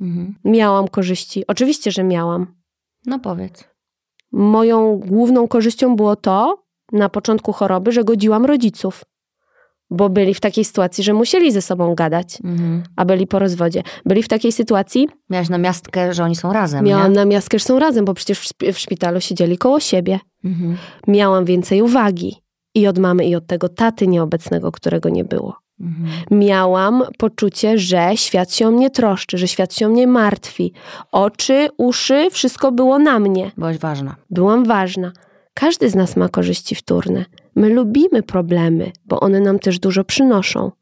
Mhm. 0.00 0.34
Miałam 0.44 0.88
korzyści, 0.88 1.46
oczywiście, 1.46 1.90
że 1.90 2.04
miałam. 2.04 2.46
No 3.06 3.18
powiedz. 3.18 3.64
Moją 4.32 4.96
główną 4.96 5.48
korzyścią 5.48 5.96
było 5.96 6.16
to, 6.16 6.64
na 6.92 7.08
początku 7.08 7.52
choroby, 7.52 7.92
że 7.92 8.04
godziłam 8.04 8.44
rodziców, 8.44 9.04
bo 9.90 10.08
byli 10.08 10.34
w 10.34 10.40
takiej 10.40 10.64
sytuacji, 10.64 11.04
że 11.04 11.12
musieli 11.14 11.52
ze 11.52 11.62
sobą 11.62 11.94
gadać, 11.94 12.38
Mhm. 12.44 12.82
a 12.96 13.04
byli 13.04 13.26
po 13.26 13.38
rozwodzie. 13.38 13.82
Byli 14.06 14.22
w 14.22 14.28
takiej 14.28 14.52
sytuacji, 14.52 15.08
Miałaś 15.30 15.48
na 15.48 15.58
miastkę, 15.58 16.14
że 16.14 16.24
oni 16.24 16.36
są 16.36 16.52
razem, 16.52 16.84
miałam 16.84 17.12
nie? 17.12 17.16
na 17.16 17.24
miastkę, 17.24 17.58
że 17.58 17.64
są 17.64 17.78
razem, 17.78 18.04
bo 18.04 18.14
przecież 18.14 18.38
w, 18.38 18.44
szpi- 18.44 18.72
w 18.72 18.78
szpitalu 18.78 19.20
siedzieli 19.20 19.58
koło 19.58 19.80
siebie. 19.80 20.18
Mhm. 20.44 20.76
Miałam 21.08 21.44
więcej 21.44 21.82
uwagi 21.82 22.36
i 22.74 22.86
od 22.86 22.98
mamy, 22.98 23.24
i 23.24 23.34
od 23.34 23.46
tego 23.46 23.68
taty 23.68 24.06
nieobecnego, 24.06 24.72
którego 24.72 25.08
nie 25.08 25.24
było. 25.24 25.56
Mhm. 25.80 26.08
Miałam 26.30 27.02
poczucie, 27.18 27.78
że 27.78 28.10
świat 28.14 28.52
się 28.54 28.68
o 28.68 28.70
mnie 28.70 28.90
troszczy, 28.90 29.38
że 29.38 29.48
świat 29.48 29.74
się 29.74 29.86
o 29.86 29.88
mnie 29.88 30.06
martwi. 30.06 30.72
Oczy, 31.12 31.68
uszy, 31.78 32.28
wszystko 32.30 32.72
było 32.72 32.98
na 32.98 33.18
mnie. 33.18 33.50
Byłaś 33.56 33.78
ważna. 33.78 34.16
Byłam 34.30 34.64
ważna. 34.64 35.12
Każdy 35.54 35.90
z 35.90 35.94
nas 35.94 36.16
ma 36.16 36.28
korzyści 36.28 36.74
wtórne. 36.74 37.24
My 37.60 37.68
lubimy 37.68 38.22
problemy, 38.22 38.92
bo 39.06 39.20
one 39.20 39.40
nam 39.40 39.58
też 39.58 39.78
dużo 39.78 40.04
przynoszą. 40.04 40.72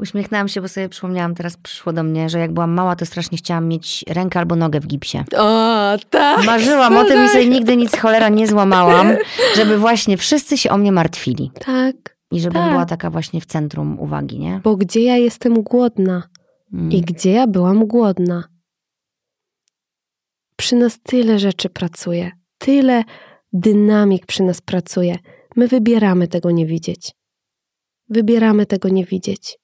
Uśmiechnęłam 0.00 0.48
się, 0.48 0.60
bo 0.60 0.68
sobie 0.68 0.88
przypomniałam, 0.88 1.34
teraz 1.34 1.56
przyszło 1.56 1.92
do 1.92 2.02
mnie, 2.02 2.28
że 2.28 2.38
jak 2.38 2.52
byłam 2.52 2.70
mała, 2.72 2.96
to 2.96 3.06
strasznie 3.06 3.38
chciałam 3.38 3.68
mieć 3.68 4.04
rękę 4.08 4.38
albo 4.38 4.56
nogę 4.56 4.80
w 4.80 4.86
gipsie. 4.86 5.18
O, 5.36 5.96
tak. 6.10 6.44
Marzyłam 6.46 6.96
o 6.96 7.04
tym 7.04 7.24
i 7.26 7.28
sobie 7.28 7.46
nigdy 7.46 7.76
nic 7.76 7.96
cholera 7.98 8.28
nie 8.28 8.46
złamałam, 8.46 9.16
żeby 9.56 9.78
właśnie 9.78 10.16
wszyscy 10.16 10.58
się 10.58 10.70
o 10.70 10.78
mnie 10.78 10.92
martwili. 10.92 11.50
Tak, 11.66 12.16
I 12.30 12.40
żebym 12.40 12.62
Tak. 12.62 12.70
była 12.70 12.86
taka 12.86 13.10
właśnie 13.10 13.40
w 13.40 13.46
centrum 13.46 14.00
uwagi, 14.00 14.38
nie? 14.38 14.60
bo 14.64 14.76
gdzie 14.76 15.02
ja 15.02 15.16
jestem 15.16 15.62
głodna 15.62 16.22
Mm. 16.74 16.92
i 16.92 17.00
gdzie 17.00 17.32
ja 17.32 17.46
byłam 17.46 17.86
głodna? 17.86 18.44
Przy 20.56 20.76
nas 20.76 20.98
tyle 21.02 21.38
rzeczy 21.38 21.68
pracuje, 21.70 22.30
tyle 22.58 23.04
dynamik 23.52 24.26
przy 24.26 24.42
nas 24.42 24.60
pracuje. 24.60 25.18
My 25.56 25.68
wybieramy 25.68 26.28
tego 26.28 26.50
nie 26.50 26.66
widzieć. 26.66 27.12
Wybieramy 28.08 28.66
tego 28.66 28.88
nie 28.88 29.04
widzieć. 29.04 29.58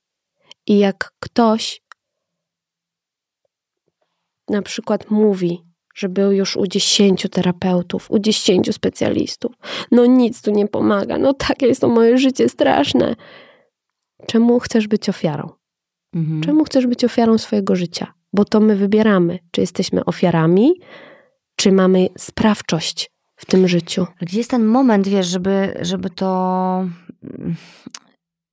I 0.67 0.79
jak 0.79 1.13
ktoś 1.21 1.83
na 4.49 4.63
przykład 4.63 5.11
mówi, 5.11 5.65
że 5.95 6.09
był 6.09 6.33
już 6.33 6.57
u 6.57 6.67
dziesięciu 6.67 7.29
terapeutów, 7.29 8.11
u 8.11 8.19
dziesięciu 8.19 8.73
specjalistów, 8.73 9.53
no 9.91 10.07
nic 10.07 10.43
tu 10.43 10.51
nie 10.51 10.69
pomaga, 10.69 11.19
no 11.19 11.35
takie 11.35 11.67
jest 11.67 11.81
to 11.81 11.89
moje 11.89 12.19
życie 12.19 12.49
straszne. 12.49 13.17
Czemu 14.27 14.61
chcesz 14.61 14.89
być 14.89 15.09
ofiarą? 15.09 15.51
Mhm. 16.15 16.43
Czemu 16.43 16.65
chcesz 16.65 16.87
być 16.87 17.05
ofiarą 17.05 17.39
swojego 17.39 17.77
życia? 17.77 18.13
Bo 18.33 18.45
to 18.45 18.61
my 18.61 18.77
wybieramy, 18.77 19.39
czy 19.51 19.61
jesteśmy 19.61 20.05
ofiarami, 20.05 20.81
czy 21.57 21.73
mamy 21.73 22.09
sprawczość 22.19 23.11
w 23.39 23.47
tym 23.47 23.69
życiu. 23.69 24.07
Gdzie 24.21 24.39
jest 24.39 24.51
ten 24.51 24.65
moment, 24.65 25.09
wiesz, 25.09 25.27
żeby, 25.27 25.79
żeby 25.81 26.11
to... 26.11 26.89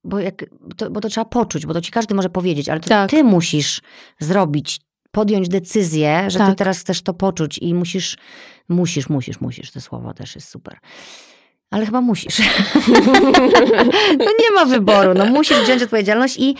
Bo, 0.04 0.20
jak, 0.20 0.44
to... 0.76 0.90
bo 0.90 1.00
to 1.00 1.08
trzeba 1.08 1.24
poczuć, 1.24 1.66
bo 1.66 1.74
to 1.74 1.80
ci 1.80 1.92
każdy 1.92 2.14
może 2.14 2.28
powiedzieć, 2.28 2.68
ale 2.68 2.80
to 2.80 2.88
Tak. 2.88 3.10
ty 3.10 3.24
musisz 3.24 3.80
zrobić, 4.20 4.80
podjąć 5.10 5.48
decyzję, 5.48 6.24
że 6.28 6.38
ty 6.38 6.44
Tak. 6.44 6.58
teraz 6.58 6.80
chcesz 6.80 7.02
to 7.02 7.14
poczuć 7.14 7.58
i 7.58 7.74
musisz, 7.74 8.16
musisz, 8.68 9.08
musisz, 9.08 9.40
musisz, 9.40 9.70
to 9.70 9.80
słowo 9.80 10.14
też 10.14 10.34
jest 10.34 10.48
super. 10.48 10.78
Ale 11.70 11.86
chyba 11.86 12.00
musisz. 12.00 12.38
no 14.18 14.30
nie 14.40 14.50
ma 14.54 14.64
wyboru, 14.64 15.14
no 15.14 15.26
musisz 15.26 15.58
wziąć 15.58 15.82
odpowiedzialność 15.82 16.36
i 16.38 16.56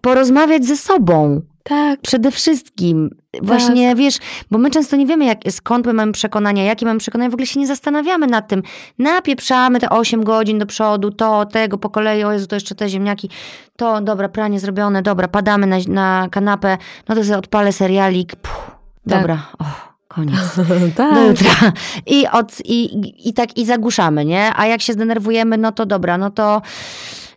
porozmawiać 0.00 0.64
ze 0.66 0.76
sobą. 0.76 1.42
Tak, 1.68 2.00
Przede 2.00 2.30
wszystkim. 2.30 3.10
Właśnie, 3.42 3.94
wiesz, 3.94 4.18
bo 4.50 4.58
my 4.58 4.70
często 4.70 4.96
nie 4.96 5.06
wiemy, 5.06 5.24
jak, 5.24 5.38
skąd 5.50 5.86
my 5.86 5.92
mamy 5.92 6.12
przekonania, 6.12 6.64
jakie 6.64 6.86
mamy 6.86 6.98
przekonania, 6.98 7.30
w 7.30 7.34
ogóle 7.34 7.46
się 7.46 7.60
nie 7.60 7.66
zastanawiamy 7.66 8.26
nad 8.26 8.48
tym. 8.48 8.62
Napieprzamy 8.98 9.80
te 9.80 9.90
8 9.90 10.24
godzin 10.24 10.58
do 10.58 10.66
przodu, 10.66 11.10
to, 11.10 11.46
tego, 11.46 11.78
po 11.78 11.90
kolei, 11.90 12.24
o 12.24 12.32
Jezu, 12.32 12.46
to 12.46 12.56
jeszcze 12.56 12.74
te 12.74 12.88
ziemniaki, 12.88 13.30
to, 13.76 14.00
dobra, 14.00 14.28
pranie 14.28 14.60
zrobione, 14.60 15.02
dobra, 15.02 15.28
padamy 15.28 15.66
na, 15.66 15.76
na 15.88 16.28
kanapę, 16.30 16.78
no 17.08 17.14
to 17.14 17.24
sobie 17.24 17.38
odpalę 17.38 17.72
serialik, 17.72 18.36
puh, 18.36 18.70
Tak. 19.08 19.18
dobra, 19.20 19.42
o, 19.58 19.64
koniec. 20.08 20.56
Do 20.56 20.64
tak. 20.96 21.28
jutra. 21.28 21.72
I, 22.06 22.26
od, 22.32 22.52
i, 22.64 23.00
I 23.28 23.32
tak 23.32 23.58
i 23.58 23.66
zagłuszamy, 23.66 24.24
nie? 24.24 24.52
A 24.56 24.66
jak 24.66 24.82
się 24.82 24.92
zdenerwujemy, 24.92 25.58
no 25.58 25.72
to 25.72 25.86
dobra, 25.86 26.18
no 26.18 26.30
to 26.30 26.62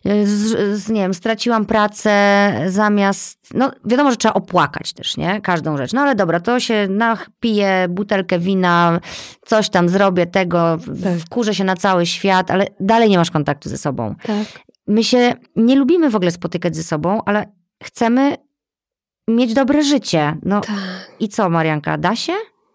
z, 0.04 0.78
z, 0.82 0.88
nie 0.88 1.00
wiem, 1.00 1.14
straciłam 1.14 1.66
pracę 1.66 2.12
zamiast, 2.66 3.38
no 3.54 3.70
wiadomo, 3.84 4.10
że 4.10 4.16
trzeba 4.16 4.34
opłakać 4.34 4.92
też, 4.92 5.16
nie? 5.16 5.40
Każdą 5.40 5.76
rzecz. 5.76 5.92
No 5.92 6.00
ale 6.00 6.14
dobra, 6.14 6.40
to 6.40 6.60
się 6.60 6.86
napiję 6.90 7.86
butelkę 7.90 8.38
wina, 8.38 9.00
coś 9.46 9.68
tam 9.70 9.88
zrobię 9.88 10.26
tego, 10.26 10.78
Tak. 11.02 11.18
wkurzę 11.18 11.54
się 11.54 11.64
na 11.64 11.76
cały 11.76 12.06
świat, 12.06 12.50
ale 12.50 12.66
dalej 12.80 13.10
nie 13.10 13.18
masz 13.18 13.30
kontaktu 13.30 13.68
ze 13.68 13.78
sobą. 13.78 14.14
tak. 14.22 14.46
My 14.86 15.04
się 15.04 15.34
nie 15.56 15.76
lubimy 15.76 16.10
w 16.10 16.16
ogóle 16.16 16.30
spotykać 16.30 16.76
ze 16.76 16.82
sobą, 16.82 17.20
ale 17.26 17.52
chcemy 17.82 18.36
mieć 19.28 19.54
dobre 19.54 19.82
życie. 19.82 20.36
No 20.42 20.60
tak. 20.60 20.76
i 21.20 21.28
co, 21.28 21.50
Marianka, 21.50 21.98
da 21.98 22.16
się? 22.16 22.32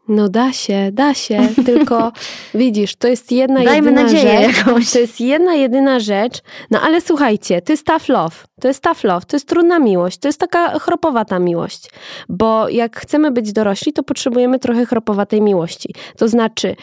No 0.08 0.30
da 0.30 0.54
się, 0.54 0.90
da 0.94 1.14
się, 1.14 1.48
tylko 1.66 2.12
widzisz, 2.54 2.96
to 2.96 3.08
jest 3.08 3.32
jedna 3.32 3.64
Dajmy 3.64 3.76
jedyna 3.76 4.04
nadzieję 4.04 4.48
rzecz. 4.48 4.58
jakąś. 4.58 4.92
To 4.92 5.00
jest 5.00 5.22
jedna 5.22 5.54
jedyna 5.54 6.00
rzecz. 6.00 6.42
No 6.72 6.82
ale 6.82 7.02
słuchajcie, 7.02 7.62
to 7.62 7.74
jest 7.74 7.86
tough 7.86 8.10
love. 8.10 8.36
To 8.62 8.68
jest 8.68 8.84
tough 8.84 9.04
love, 9.04 9.26
to 9.26 9.36
jest 9.36 9.48
trudna 9.48 9.80
miłość, 9.80 10.18
to 10.18 10.28
jest 10.28 10.40
taka 10.40 10.80
chropowata 10.80 11.40
miłość. 11.40 11.90
Bo 12.30 12.70
jak 12.70 13.00
chcemy 13.00 13.32
być 13.32 13.54
dorośli, 13.54 13.94
to 13.94 14.04
potrzebujemy 14.04 14.60
trochę 14.60 14.86
chropowatej 14.86 15.42
miłości. 15.42 15.96
To 16.18 16.28
znaczy, 16.28 16.76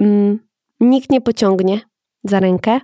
mm, 0.00 0.38
nikt 0.80 1.10
nie 1.10 1.20
pociągnie 1.20 1.80
za 2.24 2.40
rękę, 2.40 2.80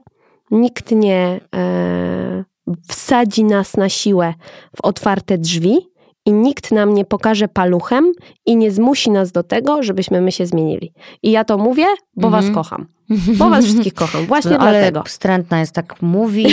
nikt 0.51 0.91
nie 0.91 1.41
e, 1.57 2.45
wsadzi 2.89 3.45
nas 3.45 3.77
na 3.77 3.89
siłę 3.89 4.35
w 4.77 4.81
otwarte 4.81 5.39
drzwi 5.39 5.94
i 6.27 6.33
nikt 6.33 6.73
nam 6.73 6.95
nie 6.95 7.05
pokaże 7.05 7.49
paluchem 7.49 8.13
i 8.47 8.57
nie 8.57 8.71
zmusi 8.71 9.11
nas 9.11 9.33
do 9.33 9.43
tego, 9.43 9.83
żebyśmy 9.83 10.21
my 10.21 10.33
się 10.33 10.47
zmienili. 10.47 10.93
I 11.23 11.31
ja 11.31 11.45
to 11.45 11.59
mówię, 11.59 11.87
bo 12.17 12.29
Mhm. 12.29 12.45
was 12.45 12.55
kocham. 12.55 12.87
Bo 13.39 13.51
was 13.51 13.65
wszystkich 13.65 13.95
kocham. 13.95 14.27
Właśnie 14.27 14.51
No, 14.51 14.59
ale 14.59 14.79
dlatego. 14.79 15.03
wstrętna 15.07 15.61
jest, 15.61 15.73
tak 15.73 16.03
mówi, 16.03 16.47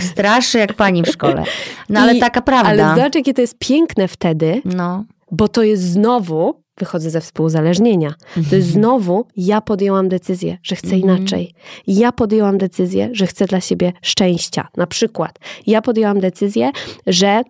straszy 0.00 0.58
jak 0.58 0.74
pani 0.74 1.02
w 1.02 1.06
szkole. 1.08 1.44
No 1.88 2.00
ale 2.00 2.14
I- 2.16 2.20
taka 2.20 2.42
prawda. 2.42 2.68
Ale 2.70 2.96
zobacz, 2.96 3.14
jakie 3.14 3.34
to 3.34 3.40
jest 3.40 3.58
piękne 3.58 4.08
wtedy, 4.08 4.62
No. 4.64 5.04
bo 5.30 5.48
to 5.48 5.62
jest 5.62 5.82
znowu, 5.82 6.62
wychodzę 6.78 7.10
ze 7.10 7.20
współzależnienia, 7.20 8.14
to 8.50 8.56
jest 8.56 8.68
znowu, 8.68 9.26
ja 9.36 9.60
podjęłam 9.60 10.08
decyzję, 10.08 10.58
że 10.62 10.76
chcę 10.76 10.94
Mhm. 10.96 11.02
inaczej. 11.18 11.54
Ja 11.86 12.12
podjęłam 12.12 12.58
decyzję, 12.58 13.08
że 13.12 13.26
chcę 13.26 13.46
dla 13.46 13.60
siebie 13.60 13.92
szczęścia. 14.02 14.68
Na 14.76 14.86
przykład, 14.86 15.38
ja 15.66 15.82
podjęłam 15.82 16.20
decyzję, 16.20 16.70
że 17.06 17.42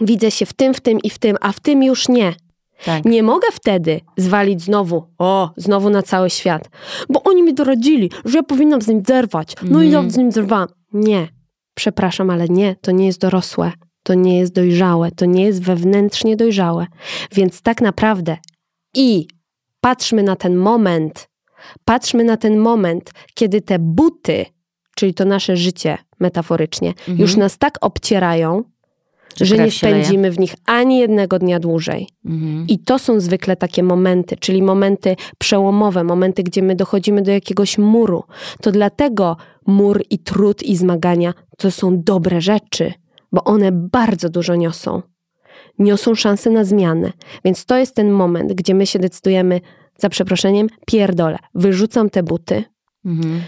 widzę 0.00 0.30
się 0.30 0.46
w 0.46 0.52
tym, 0.52 0.74
w 0.74 0.80
tym 0.80 1.00
i 1.00 1.10
w 1.10 1.18
tym, 1.18 1.36
a 1.40 1.52
w 1.52 1.60
tym 1.60 1.82
już 1.82 2.08
nie. 2.08 2.34
Tak. 2.84 3.04
Nie 3.04 3.22
mogę 3.22 3.48
wtedy 3.52 4.00
zwalić 4.16 4.62
znowu, 4.62 5.04
o, 5.18 5.50
znowu 5.56 5.90
na 5.90 6.02
cały 6.02 6.30
świat, 6.30 6.68
bo 7.08 7.22
oni 7.22 7.42
mi 7.42 7.54
doradzili, 7.54 8.10
że 8.24 8.38
ja 8.38 8.42
powinnam 8.42 8.82
z 8.82 8.86
nim 8.88 9.02
zerwać. 9.06 9.54
No 9.62 9.82
i 9.82 9.90
ja 9.90 9.98
Mhm. 9.98 10.10
z 10.10 10.16
nim 10.16 10.32
zerwałam. 10.32 10.68
Nie, 10.92 11.28
przepraszam, 11.74 12.30
ale 12.30 12.48
nie, 12.48 12.76
to 12.80 12.90
nie 12.92 13.06
jest 13.06 13.20
dorosłe, 13.20 13.72
to 14.02 14.14
nie 14.14 14.38
jest 14.38 14.52
dojrzałe, 14.52 15.10
to 15.10 15.24
nie 15.24 15.44
jest 15.44 15.62
wewnętrznie 15.62 16.36
dojrzałe. 16.36 16.86
Więc 17.32 17.62
tak 17.62 17.80
naprawdę 17.80 18.36
i 18.94 19.28
patrzmy 19.80 20.22
na 20.22 20.36
ten 20.36 20.56
moment, 20.56 21.28
patrzmy 21.84 22.24
na 22.24 22.36
ten 22.36 22.56
moment, 22.58 23.10
kiedy 23.34 23.60
te 23.60 23.78
buty, 23.78 24.46
czyli 24.96 25.14
to 25.14 25.24
nasze 25.24 25.56
życie 25.56 25.98
metaforycznie, 26.20 26.88
Mhm. 26.88 27.18
już 27.18 27.36
nas 27.36 27.58
tak 27.58 27.78
obcierają, 27.80 28.62
Że 29.40 29.58
nie 29.58 29.70
się 29.70 29.86
leje. 29.90 30.04
spędzimy 30.04 30.30
w 30.30 30.38
nich 30.38 30.54
ani 30.66 30.98
jednego 30.98 31.38
dnia 31.38 31.60
dłużej. 31.60 32.08
Mhm. 32.24 32.66
I 32.68 32.78
to 32.78 32.98
są 32.98 33.20
zwykle 33.20 33.56
takie 33.56 33.82
momenty, 33.82 34.36
czyli 34.36 34.62
momenty 34.62 35.16
przełomowe, 35.38 36.04
momenty, 36.04 36.42
gdzie 36.42 36.62
my 36.62 36.76
dochodzimy 36.76 37.22
do 37.22 37.30
jakiegoś 37.30 37.78
muru. 37.78 38.22
To 38.60 38.72
dlatego 38.72 39.36
mur 39.66 40.02
i 40.10 40.18
trud 40.18 40.62
i 40.62 40.76
zmagania 40.76 41.34
to 41.58 41.70
są 41.70 42.02
dobre 42.02 42.40
rzeczy, 42.40 42.92
bo 43.32 43.44
one 43.44 43.72
bardzo 43.72 44.28
dużo 44.28 44.54
niosą. 44.54 45.02
Niosą 45.78 46.14
szansę 46.14 46.50
na 46.50 46.64
zmianę. 46.64 47.12
Więc 47.44 47.64
to 47.64 47.76
jest 47.76 47.94
ten 47.94 48.10
moment, 48.10 48.52
gdzie 48.52 48.74
my 48.74 48.86
się 48.86 48.98
decydujemy, 48.98 49.60
za 49.98 50.08
przeproszeniem, 50.08 50.66
pierdolę, 50.86 51.38
wyrzucam 51.54 52.10
te 52.10 52.22
buty, 52.22 52.64
Mhm. 53.04 53.40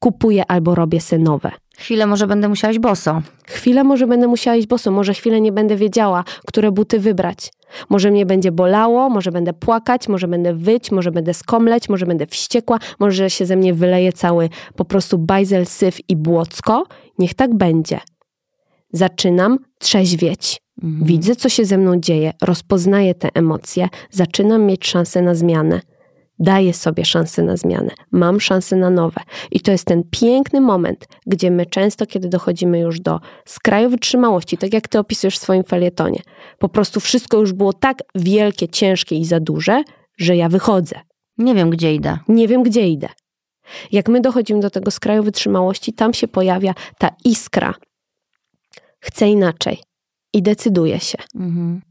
kupuję 0.00 0.46
albo 0.50 0.74
robię 0.74 1.00
se 1.00 1.18
nowe. 1.18 1.50
Chwilę 1.78 2.06
może 2.06 2.26
będę 2.26 2.48
musiała 2.48 2.70
iść 2.70 2.80
boso. 2.80 3.22
Chwilę 3.46 3.84
może 3.84 4.06
będę 4.06 4.28
musiała 4.28 4.56
iść 4.56 4.66
boso, 4.66 4.90
może 4.90 5.14
chwilę 5.14 5.40
nie 5.40 5.52
będę 5.52 5.76
wiedziała, 5.76 6.24
które 6.46 6.72
buty 6.72 7.00
wybrać. 7.00 7.52
Może 7.88 8.10
mnie 8.10 8.26
będzie 8.26 8.52
bolało, 8.52 9.10
może 9.10 9.32
będę 9.32 9.52
płakać, 9.52 10.08
może 10.08 10.28
będę 10.28 10.54
wyć, 10.54 10.90
może 10.90 11.10
będę 11.10 11.34
skomleć, 11.34 11.88
może 11.88 12.06
będę 12.06 12.26
wściekła, 12.26 12.78
może 12.98 13.30
się 13.30 13.46
ze 13.46 13.56
mnie 13.56 13.74
wyleje 13.74 14.12
cały 14.12 14.48
po 14.76 14.84
prostu 14.84 15.18
bajzel, 15.18 15.66
syf 15.66 15.98
i 16.08 16.16
błocko. 16.16 16.86
Niech 17.18 17.34
tak 17.34 17.54
będzie. 17.54 18.00
Zaczynam 18.92 19.58
trzeźwieć. 19.78 20.60
Mhm. 20.82 21.04
Widzę, 21.04 21.36
co 21.36 21.48
się 21.48 21.64
ze 21.64 21.78
mną 21.78 21.96
dzieje, 21.96 22.32
rozpoznaję 22.42 23.14
te 23.14 23.28
emocje, 23.34 23.88
zaczynam 24.10 24.62
mieć 24.66 24.86
szansę 24.86 25.22
na 25.22 25.34
zmianę. 25.34 25.80
Daję 26.38 26.74
sobie 26.74 27.04
szansę 27.04 27.42
na 27.42 27.56
zmianę, 27.56 27.90
mam 28.10 28.40
szansę 28.40 28.76
na 28.76 28.90
nowe. 28.90 29.20
I 29.50 29.60
to 29.60 29.70
jest 29.70 29.84
ten 29.84 30.02
piękny 30.10 30.60
moment, 30.60 31.08
gdzie 31.26 31.50
my 31.50 31.66
często, 31.66 32.06
kiedy 32.06 32.28
dochodzimy 32.28 32.78
już 32.78 33.00
do 33.00 33.20
skraju 33.44 33.90
wytrzymałości, 33.90 34.58
tak 34.58 34.72
jak 34.72 34.88
ty 34.88 34.98
opisujesz 34.98 35.38
w 35.38 35.42
swoim 35.42 35.64
felietonie, 35.64 36.20
po 36.58 36.68
prostu 36.68 37.00
wszystko 37.00 37.40
już 37.40 37.52
było 37.52 37.72
tak 37.72 37.98
wielkie, 38.14 38.68
ciężkie 38.68 39.16
i 39.16 39.24
za 39.24 39.40
duże, 39.40 39.82
że 40.18 40.36
ja 40.36 40.48
wychodzę. 40.48 41.00
Nie 41.38 41.54
wiem, 41.54 41.70
gdzie 41.70 41.94
idę. 41.94 42.18
Nie 42.28 42.48
wiem, 42.48 42.62
gdzie 42.62 42.88
idę. 42.88 43.08
Jak 43.92 44.08
my 44.08 44.20
dochodzimy 44.20 44.60
do 44.60 44.70
tego 44.70 44.90
skraju 44.90 45.22
wytrzymałości, 45.22 45.92
tam 45.92 46.14
się 46.14 46.28
pojawia 46.28 46.74
ta 46.98 47.10
iskra. 47.24 47.74
Chcę 49.00 49.28
inaczej 49.28 49.78
i 50.32 50.42
decyduję 50.42 51.00
się. 51.00 51.18
Mhm. 51.34 51.82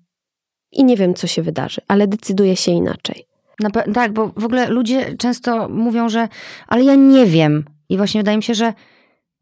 I 0.72 0.84
nie 0.84 0.98
wiem, 0.98 1.14
co 1.14 1.28
się 1.28 1.42
wydarzy, 1.42 1.82
ale 1.88 2.08
decyduję 2.08 2.56
się 2.56 2.72
inaczej. 2.72 3.26
Pe- 3.70 3.94
tak, 3.94 4.14
bo 4.14 4.32
w 4.38 4.46
ogóle 4.46 4.70
ludzie 4.70 5.16
często 5.18 5.70
mówią, 5.70 6.10
że 6.10 6.28
ale 6.68 6.84
ja 6.84 6.96
nie 6.96 7.26
wiem. 7.26 7.66
I 7.90 7.98
właśnie 7.98 8.20
wydaje 8.20 8.38
mi 8.38 8.44
się, 8.44 8.54
że 8.54 8.74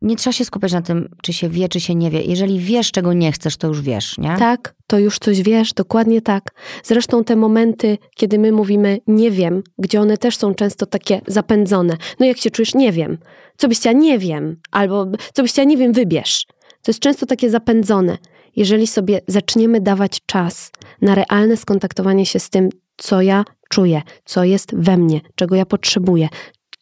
nie 0.02 0.16
trzeba 0.16 0.34
się 0.34 0.46
skupiać 0.46 0.74
na 0.74 0.82
tym, 0.82 1.10
czy 1.22 1.34
się 1.34 1.50
wie, 1.50 1.70
czy 1.70 1.80
się 1.80 1.96
nie 1.96 2.12
wie. 2.12 2.22
Jeżeli 2.22 2.60
wiesz, 2.60 2.92
czego 2.92 3.14
nie 3.14 3.32
chcesz, 3.32 3.58
to 3.58 3.68
już 3.68 3.82
wiesz, 3.82 4.18
nie? 4.18 4.36
Tak, 4.40 4.76
to 4.88 5.00
już 5.00 5.20
coś 5.20 5.42
wiesz, 5.42 5.74
dokładnie 5.74 6.22
tak. 6.22 6.44
Zresztą 6.84 7.24
te 7.24 7.36
momenty, 7.36 7.98
kiedy 8.16 8.40
my 8.40 8.52
mówimy 8.52 9.00
nie 9.08 9.32
wiem, 9.32 9.64
gdzie 9.78 10.02
one 10.02 10.18
też 10.18 10.38
są 10.38 10.56
często 10.56 10.86
takie 10.86 11.22
zapędzone. 11.28 11.98
No 12.20 12.26
jak 12.26 12.38
się 12.38 12.52
czujesz, 12.52 12.76
nie 12.76 12.92
wiem. 12.92 13.18
Co 13.58 13.68
byś 13.68 13.78
chciała, 13.78 13.98
nie 13.98 14.20
wiem. 14.20 14.58
Albo 14.72 15.08
co 15.34 15.42
byś 15.42 15.52
chciała, 15.52 15.66
nie 15.66 15.78
wiem, 15.78 15.94
wybierz. 15.94 16.46
To 16.82 16.92
jest 16.92 17.00
często 17.00 17.26
takie 17.26 17.50
zapędzone. 17.50 18.18
Jeżeli 18.56 18.88
sobie 18.88 19.22
zaczniemy 19.28 19.82
dawać 19.82 20.20
czas 20.26 20.72
na 21.02 21.16
realne 21.16 21.58
skontaktowanie 21.58 22.26
się 22.26 22.40
z 22.40 22.50
tym, 22.50 22.70
co 22.98 23.22
ja 23.22 23.44
czuję, 23.72 24.02
co 24.26 24.44
jest 24.44 24.76
we 24.76 24.98
mnie, 24.98 25.22
czego 25.36 25.56
ja 25.56 25.66
potrzebuję, 25.66 26.28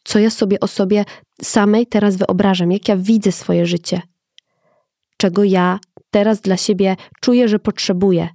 co 0.04 0.18
ja 0.18 0.30
sobie 0.30 0.60
o 0.60 0.66
sobie 0.66 1.04
samej 1.42 1.86
teraz 1.86 2.16
wyobrażam, 2.16 2.72
jak 2.72 2.88
ja 2.88 2.96
widzę 2.96 3.32
swoje 3.32 3.66
życie, 3.66 4.02
czego 5.16 5.44
ja 5.44 5.78
teraz 6.10 6.40
dla 6.40 6.56
siebie 6.56 6.96
czuję, 7.20 7.48
że 7.48 7.58
potrzebuję. 7.58 8.28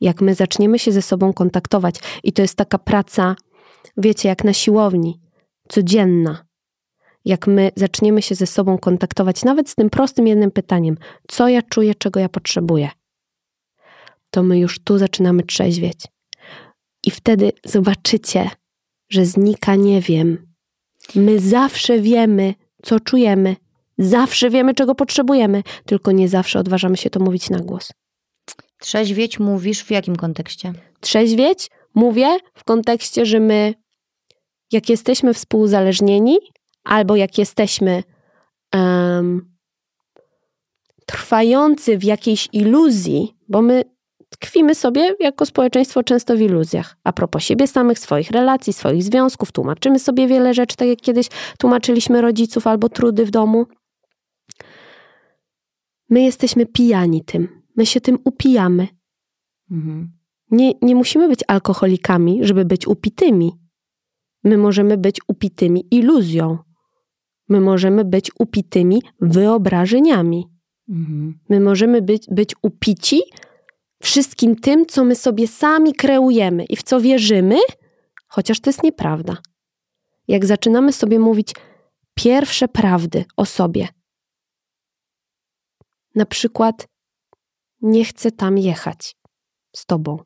Jak 0.00 0.20
my 0.20 0.34
zaczniemy 0.34 0.78
się 0.78 0.92
ze 0.92 1.02
sobą 1.02 1.32
kontaktować, 1.32 1.94
i 2.24 2.32
to 2.32 2.42
jest 2.42 2.56
taka 2.56 2.78
praca, 2.78 3.36
wiecie, 3.96 4.28
jak 4.28 4.44
na 4.44 4.52
siłowni, 4.52 5.20
codzienna. 5.68 6.44
Jak 7.24 7.46
my 7.46 7.70
zaczniemy 7.76 8.22
się 8.22 8.34
ze 8.34 8.46
sobą 8.46 8.78
kontaktować, 8.78 9.44
nawet 9.44 9.70
z 9.70 9.74
tym 9.74 9.90
prostym 9.90 10.26
jednym 10.26 10.50
pytaniem: 10.50 10.96
co 11.28 11.48
ja 11.48 11.62
czuję, 11.62 11.94
czego 11.94 12.20
ja 12.20 12.28
potrzebuję, 12.28 12.90
to 14.30 14.42
my 14.42 14.58
już 14.58 14.78
tu 14.78 14.98
zaczynamy 14.98 15.42
trzeźwieć. 15.42 16.06
I 17.04 17.10
wtedy 17.10 17.52
zobaczycie, 17.64 18.50
że 19.08 19.26
znika 19.26 19.74
nie 19.74 20.00
wiem. 20.00 20.52
My 21.14 21.40
zawsze 21.40 21.98
wiemy, 21.98 22.54
co 22.82 23.00
czujemy, 23.00 23.56
zawsze 23.98 24.50
wiemy, 24.50 24.74
czego 24.74 24.94
potrzebujemy, 24.94 25.62
tylko 25.86 26.12
nie 26.12 26.28
zawsze 26.28 26.58
odważamy 26.58 26.96
się 26.96 27.10
to 27.10 27.20
mówić 27.20 27.50
na 27.50 27.58
głos. 27.58 27.92
Trzeźwieć 28.78 29.38
mówisz 29.38 29.82
w 29.84 29.90
jakim 29.90 30.16
kontekście? 30.16 30.72
Trzeźwieć 31.00 31.70
mówię 31.94 32.38
w 32.54 32.64
kontekście, 32.64 33.26
że 33.26 33.40
my, 33.40 33.74
jak 34.72 34.88
jesteśmy 34.88 35.34
współzależnieni, 35.34 36.38
albo 36.84 37.16
jak 37.16 37.38
jesteśmy 37.38 38.02
em, 38.72 39.56
trwający 41.06 41.98
w 41.98 42.04
jakiejś 42.04 42.48
iluzji, 42.52 43.36
bo 43.48 43.62
my 43.62 43.84
tkwimy 44.30 44.74
sobie 44.74 45.14
jako 45.20 45.46
społeczeństwo 45.46 46.02
często 46.02 46.36
w 46.36 46.40
iluzjach. 46.40 46.96
A 47.04 47.12
propos 47.12 47.42
siebie 47.42 47.66
samych, 47.66 47.98
swoich 47.98 48.30
relacji, 48.30 48.72
swoich 48.72 49.02
związków, 49.02 49.52
tłumaczymy 49.52 49.98
sobie 49.98 50.28
wiele 50.28 50.54
rzeczy, 50.54 50.76
tak 50.76 50.88
jak 50.88 50.98
kiedyś 51.00 51.28
tłumaczyliśmy 51.58 52.20
rodziców 52.20 52.66
albo 52.66 52.88
trudy 52.88 53.26
w 53.26 53.30
domu. 53.30 53.66
My 56.10 56.22
jesteśmy 56.22 56.66
pijani 56.66 57.24
tym. 57.24 57.62
My 57.76 57.86
się 57.86 58.00
tym 58.00 58.18
upijamy. 58.24 58.88
Mhm. 59.70 60.12
Nie, 60.50 60.72
nie 60.82 60.94
musimy 60.94 61.28
być 61.28 61.40
alkoholikami, 61.48 62.38
żeby 62.42 62.64
być 62.64 62.86
upitymi. 62.86 63.52
My 64.44 64.58
możemy 64.58 64.96
być 64.96 65.20
upitymi 65.28 65.86
iluzją. 65.90 66.58
My 67.48 67.60
możemy 67.60 68.04
być 68.04 68.30
upitymi 68.38 69.02
wyobrażeniami. 69.20 70.46
Mhm. 70.88 71.38
My 71.48 71.60
możemy 71.60 72.02
być, 72.02 72.26
być 72.30 72.54
upici 72.62 73.20
wszystkim 74.02 74.56
tym, 74.56 74.86
co 74.86 75.04
my 75.04 75.14
sobie 75.14 75.48
sami 75.48 75.94
kreujemy 75.94 76.64
i 76.64 76.76
w 76.76 76.82
co 76.82 77.00
wierzymy, 77.00 77.58
chociaż 78.28 78.60
to 78.60 78.70
jest 78.70 78.82
nieprawda. 78.82 79.36
Jak 80.28 80.46
zaczynamy 80.46 80.92
sobie 80.92 81.18
mówić 81.18 81.54
pierwsze 82.14 82.68
prawdy 82.68 83.24
o 83.36 83.46
sobie, 83.46 83.88
na 86.14 86.26
przykład, 86.26 86.88
nie 87.82 88.04
chcę 88.04 88.32
tam 88.32 88.58
jechać 88.58 89.16
z 89.76 89.86
tobą. 89.86 90.18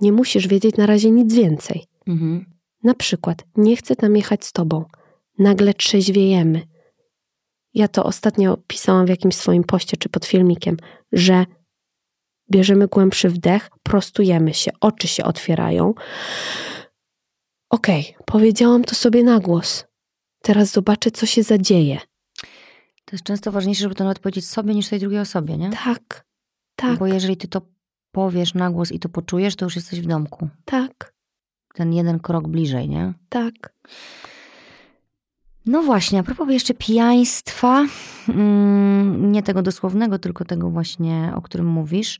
Nie 0.00 0.12
musisz 0.12 0.48
wiedzieć 0.48 0.76
na 0.76 0.86
razie 0.86 1.10
nic 1.10 1.34
więcej. 1.34 1.86
Mhm. 2.06 2.58
Na 2.82 2.94
przykład, 2.94 3.44
nie 3.56 3.76
chcę 3.76 3.96
tam 3.96 4.16
jechać 4.16 4.44
z 4.44 4.52
tobą. 4.52 4.84
Nagle 5.38 5.74
trzeźwiejemy. 5.74 6.62
Ja 7.74 7.88
to 7.88 8.04
ostatnio 8.04 8.56
pisałam 8.66 9.06
w 9.06 9.08
jakimś 9.08 9.34
swoim 9.34 9.64
poście 9.64 9.96
czy 9.96 10.08
pod 10.08 10.24
filmikiem, 10.26 10.76
że 11.12 11.46
bierzemy 12.50 12.86
głębszy 12.88 13.28
wdech, 13.28 13.70
prostujemy 13.82 14.54
się, 14.54 14.70
oczy 14.80 15.08
się 15.08 15.24
otwierają. 15.24 15.94
Okej, 17.70 18.16
powiedziałam 18.26 18.84
to 18.84 18.94
sobie 18.94 19.24
na 19.24 19.40
głos. 19.40 19.84
Teraz 20.42 20.72
zobaczę, 20.72 21.10
co 21.10 21.26
się 21.26 21.42
zadzieje. 21.42 22.00
To 23.04 23.16
jest 23.16 23.24
często 23.24 23.52
ważniejsze, 23.52 23.82
żeby 23.82 23.94
to 23.94 24.04
nawet 24.04 24.18
powiedzieć 24.18 24.46
sobie, 24.48 24.74
niż 24.74 24.88
tej 24.88 25.00
drugiej 25.00 25.20
osobie, 25.20 25.58
nie? 25.58 25.70
Tak, 25.70 26.24
tak, 26.76 26.98
Bo 26.98 27.06
jeżeli 27.06 27.36
ty 27.36 27.48
to 27.48 27.60
powiesz 28.12 28.54
na 28.54 28.70
głos 28.70 28.92
i 28.92 28.98
to 28.98 29.08
poczujesz, 29.08 29.56
to 29.56 29.64
już 29.64 29.76
jesteś 29.76 30.00
w 30.00 30.06
domku. 30.06 30.48
tak, 30.64 31.14
Ten 31.74 31.92
jeden 31.92 32.20
krok 32.20 32.48
bliżej, 32.48 32.88
nie? 32.88 33.14
tak. 33.28 33.74
No 35.68 35.82
właśnie, 35.82 36.18
a 36.18 36.22
propos 36.22 36.48
jeszcze 36.50 36.74
pijaństwa, 36.74 37.86
mm, 38.28 39.32
nie 39.32 39.42
tego 39.42 39.62
dosłownego, 39.62 40.18
tylko 40.18 40.44
tego 40.44 40.70
właśnie, 40.70 41.32
o 41.36 41.42
którym 41.42 41.66
mówisz. 41.66 42.18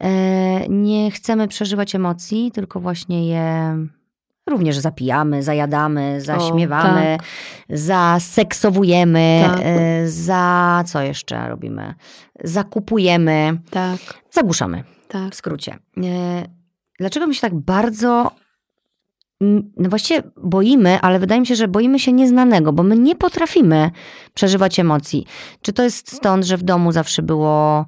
E, 0.00 0.68
nie 0.68 1.10
chcemy 1.10 1.48
przeżywać 1.48 1.94
emocji, 1.94 2.50
tylko 2.54 2.80
właśnie 2.80 3.28
je 3.28 3.76
również 4.46 4.78
zapijamy, 4.78 5.42
zajadamy, 5.42 6.20
zaśmiewamy, 6.20 7.18
zaseksowujemy, 7.70 9.42
Tak. 9.46 9.60
e, 9.62 10.08
za 10.08 10.82
co 10.86 11.02
jeszcze 11.02 11.48
robimy? 11.48 11.94
Zakupujemy, 12.44 13.58
Tak, 13.70 13.98
zagłuszamy. 14.30 14.84
tak. 15.08 15.32
W 15.32 15.34
skrócie. 15.34 15.76
E, 16.04 16.42
Dlaczego 16.98 17.26
my 17.26 17.34
się 17.34 17.40
tak 17.40 17.54
bardzo. 17.54 18.30
No 19.76 19.88
właściwie 19.88 20.22
boimy, 20.42 21.00
ale 21.00 21.18
wydaje 21.18 21.40
mi 21.40 21.46
się, 21.46 21.54
że 21.56 21.68
boimy 21.68 21.98
się 21.98 22.12
nieznanego, 22.12 22.72
bo 22.72 22.82
my 22.82 22.98
nie 22.98 23.16
potrafimy 23.16 23.90
przeżywać 24.34 24.80
emocji. 24.80 25.26
Czy 25.62 25.72
to 25.72 25.82
jest 25.82 26.16
stąd, 26.16 26.44
że 26.44 26.56
w 26.56 26.62
domu 26.62 26.92
zawsze 26.92 27.22
było, 27.22 27.86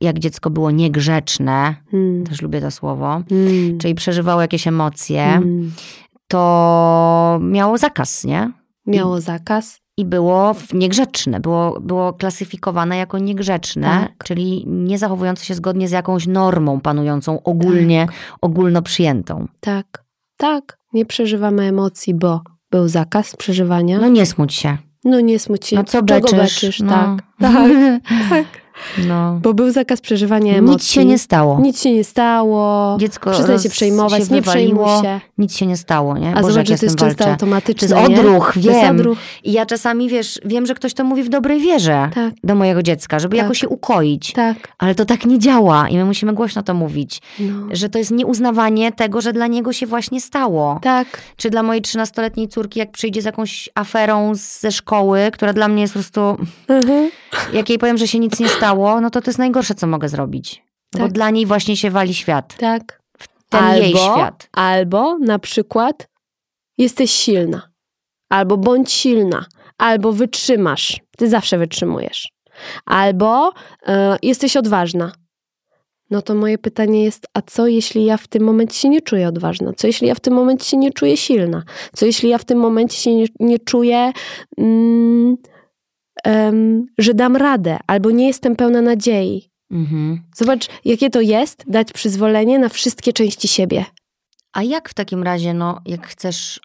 jak 0.00 0.18
dziecko 0.18 0.50
było 0.50 0.70
niegrzeczne, 0.70 1.74
Mm. 1.92 2.24
też 2.24 2.42
lubię 2.42 2.60
to 2.60 2.70
słowo, 2.70 3.22
Mm. 3.30 3.78
czyli 3.78 3.94
przeżywało 3.94 4.40
jakieś 4.40 4.66
emocje, 4.66 5.22
Mm. 5.24 5.72
to 6.28 7.38
miało 7.42 7.78
zakaz, 7.78 8.24
nie? 8.24 8.50
Miało 8.86 9.20
zakaz. 9.20 9.80
I 9.96 10.04
było 10.04 10.54
niegrzeczne, 10.72 11.40
było, 11.40 11.80
było 11.80 12.12
klasyfikowane 12.12 12.96
jako 12.96 13.18
niegrzeczne, 13.18 13.86
Tak. 13.88 14.24
czyli 14.24 14.64
nie 14.66 14.98
zachowujące 14.98 15.44
się 15.44 15.54
zgodnie 15.54 15.88
z 15.88 15.90
jakąś 15.90 16.26
normą 16.26 16.80
panującą 16.80 17.42
ogólnie, 17.42 18.06
ogólno 18.40 18.82
przyjętą. 18.82 19.46
Tak, 19.60 20.04
tak. 20.36 20.77
Nie 20.92 21.06
przeżywamy 21.06 21.62
emocji, 21.62 22.14
bo 22.14 22.40
był 22.70 22.88
zakaz 22.88 23.36
przeżywania. 23.36 23.98
No 23.98 24.08
nie 24.08 24.26
smuć 24.26 24.54
się. 24.54 24.76
No 25.04 25.20
nie 25.20 25.38
smuć 25.38 25.66
się. 25.66 25.76
No 25.76 25.84
co 25.84 26.02
Czego 26.02 26.20
beczysz? 26.20 26.38
beczysz? 26.38 26.80
No. 26.80 26.90
Tak, 26.90 27.22
tak, 27.40 27.70
tak. 28.30 28.46
No. 29.06 29.38
Bo 29.42 29.54
był 29.54 29.70
zakaz 29.70 30.00
przeżywania 30.00 30.54
emocji. 30.54 30.72
Nic 30.74 30.86
się 30.86 31.04
nie 31.04 31.18
stało. 31.18 31.60
Nic 31.60 31.82
się 31.82 31.92
nie 31.92 32.04
stało. 32.04 32.96
Dziecko 33.00 33.30
Przestań 33.30 33.58
się 33.58 33.68
przejmować, 33.70 34.28
się 34.28 34.34
nie 34.34 34.42
przejmuj 34.42 34.78
wywaliło. 34.78 35.02
się. 35.02 35.20
Nic 35.38 35.56
się 35.56 35.66
nie 35.66 35.76
stało, 35.76 36.18
nie? 36.18 36.30
A 36.34 36.40
Boże, 36.40 36.52
zobacz, 36.52 36.68
że 36.68 36.78
to 36.78 36.86
jest 36.86 37.00
walczę. 37.00 37.30
automatyczne. 37.30 37.88
To 37.88 37.98
jest 38.00 38.08
nie? 38.10 38.20
odruch, 38.20 38.52
jest 38.56 38.68
wiem. 38.68 38.96
odruch. 38.96 39.18
I 39.44 39.52
ja 39.52 39.66
czasami, 39.66 40.08
wiesz, 40.08 40.40
wiem, 40.44 40.66
że 40.66 40.74
ktoś 40.74 40.94
to 40.94 41.04
mówi 41.04 41.22
w 41.22 41.28
dobrej 41.28 41.60
wierze 41.60 42.10
Tak, 42.14 42.34
do 42.44 42.54
mojego 42.54 42.82
dziecka, 42.82 43.18
żeby 43.18 43.36
Tak. 43.36 43.42
jakoś 43.42 43.58
się 43.58 43.68
ukoić. 43.68 44.32
tak. 44.32 44.56
Ale 44.78 44.94
to 44.94 45.04
tak 45.04 45.24
nie 45.26 45.38
działa 45.38 45.88
i 45.88 45.96
my 45.96 46.04
musimy 46.04 46.32
głośno 46.32 46.62
to 46.62 46.74
mówić. 46.74 47.20
No. 47.40 47.52
Że 47.70 47.88
to 47.88 47.98
jest 47.98 48.10
nieuznawanie 48.10 48.92
tego, 48.92 49.20
że 49.20 49.32
dla 49.32 49.46
niego 49.46 49.72
się 49.72 49.86
właśnie 49.86 50.20
stało. 50.20 50.78
Tak, 50.82 51.06
Czy 51.36 51.50
dla 51.50 51.62
mojej 51.62 51.82
13-letniej 51.82 52.48
córki, 52.48 52.78
jak 52.78 52.90
przyjdzie 52.90 53.22
z 53.22 53.24
jakąś 53.24 53.68
aferą 53.74 54.32
ze 54.34 54.72
szkoły, 54.72 55.30
która 55.32 55.52
dla 55.52 55.68
mnie 55.68 55.82
jest 55.82 55.94
po 55.94 55.98
prostu, 56.00 56.46
mhm. 56.68 57.10
jak 57.52 57.68
jej 57.68 57.78
powiem, 57.78 57.98
że 57.98 58.08
się 58.08 58.18
nic 58.18 58.40
nie 58.40 58.48
stało, 58.48 58.67
no 58.76 59.10
to 59.10 59.20
to 59.20 59.30
jest 59.30 59.38
najgorsze, 59.38 59.74
co 59.74 59.86
mogę 59.86 60.08
zrobić. 60.08 60.64
Bo 60.92 60.98
Tak. 60.98 61.12
dla 61.12 61.30
niej 61.30 61.46
właśnie 61.46 61.76
się 61.76 61.90
wali 61.90 62.14
świat. 62.14 62.56
tak. 62.58 62.98
Ten 63.48 63.74
jej 63.82 63.90
świat. 63.92 64.48
Albo 64.52 65.18
na 65.18 65.38
przykład 65.38 66.08
jesteś 66.78 67.10
silna. 67.10 67.70
Albo 68.28 68.56
bądź 68.56 68.92
silna. 68.92 69.46
Albo 69.78 70.12
wytrzymasz. 70.12 71.00
Ty 71.16 71.28
zawsze 71.28 71.58
wytrzymujesz. 71.58 72.28
Albo 72.86 73.52
e, 73.86 74.16
jesteś 74.22 74.56
odważna. 74.56 75.12
No 76.10 76.22
to 76.22 76.34
moje 76.34 76.58
pytanie 76.58 77.04
jest, 77.04 77.26
a 77.34 77.42
co 77.42 77.66
jeśli 77.66 78.04
ja 78.04 78.16
w 78.16 78.26
tym 78.28 78.42
momencie 78.42 78.74
się 78.74 78.88
nie 78.88 79.02
czuję 79.02 79.28
odważna? 79.28 79.72
Co 79.76 79.86
jeśli 79.86 80.08
ja 80.08 80.14
w 80.14 80.20
tym 80.20 80.34
momencie 80.34 80.64
się 80.64 80.76
nie 80.76 80.92
czuję 80.92 81.16
silna? 81.16 81.62
Co 81.92 82.06
jeśli 82.06 82.28
ja 82.28 82.38
w 82.38 82.44
tym 82.44 82.58
momencie 82.58 82.96
się 82.96 83.14
nie, 83.14 83.26
nie 83.40 83.58
czuję, 83.58 84.12
mm, 84.58 85.36
em, 86.24 86.86
że 86.98 87.14
dam 87.14 87.36
radę, 87.36 87.78
albo 87.86 88.10
nie 88.10 88.26
jestem 88.26 88.56
pełna 88.56 88.82
nadziei? 88.82 89.50
Mhm. 89.70 90.22
Zobacz, 90.36 90.68
jakie 90.84 91.10
to 91.10 91.20
jest 91.20 91.64
dać 91.66 91.92
przyzwolenie 91.92 92.58
na 92.58 92.68
wszystkie 92.68 93.12
części 93.12 93.48
siebie. 93.48 93.84
A 94.52 94.62
jak 94.62 94.88
w 94.88 94.94
takim 94.94 95.22
razie, 95.22 95.54
no, 95.54 95.80
jak 95.86 96.06
chcesz 96.06 96.60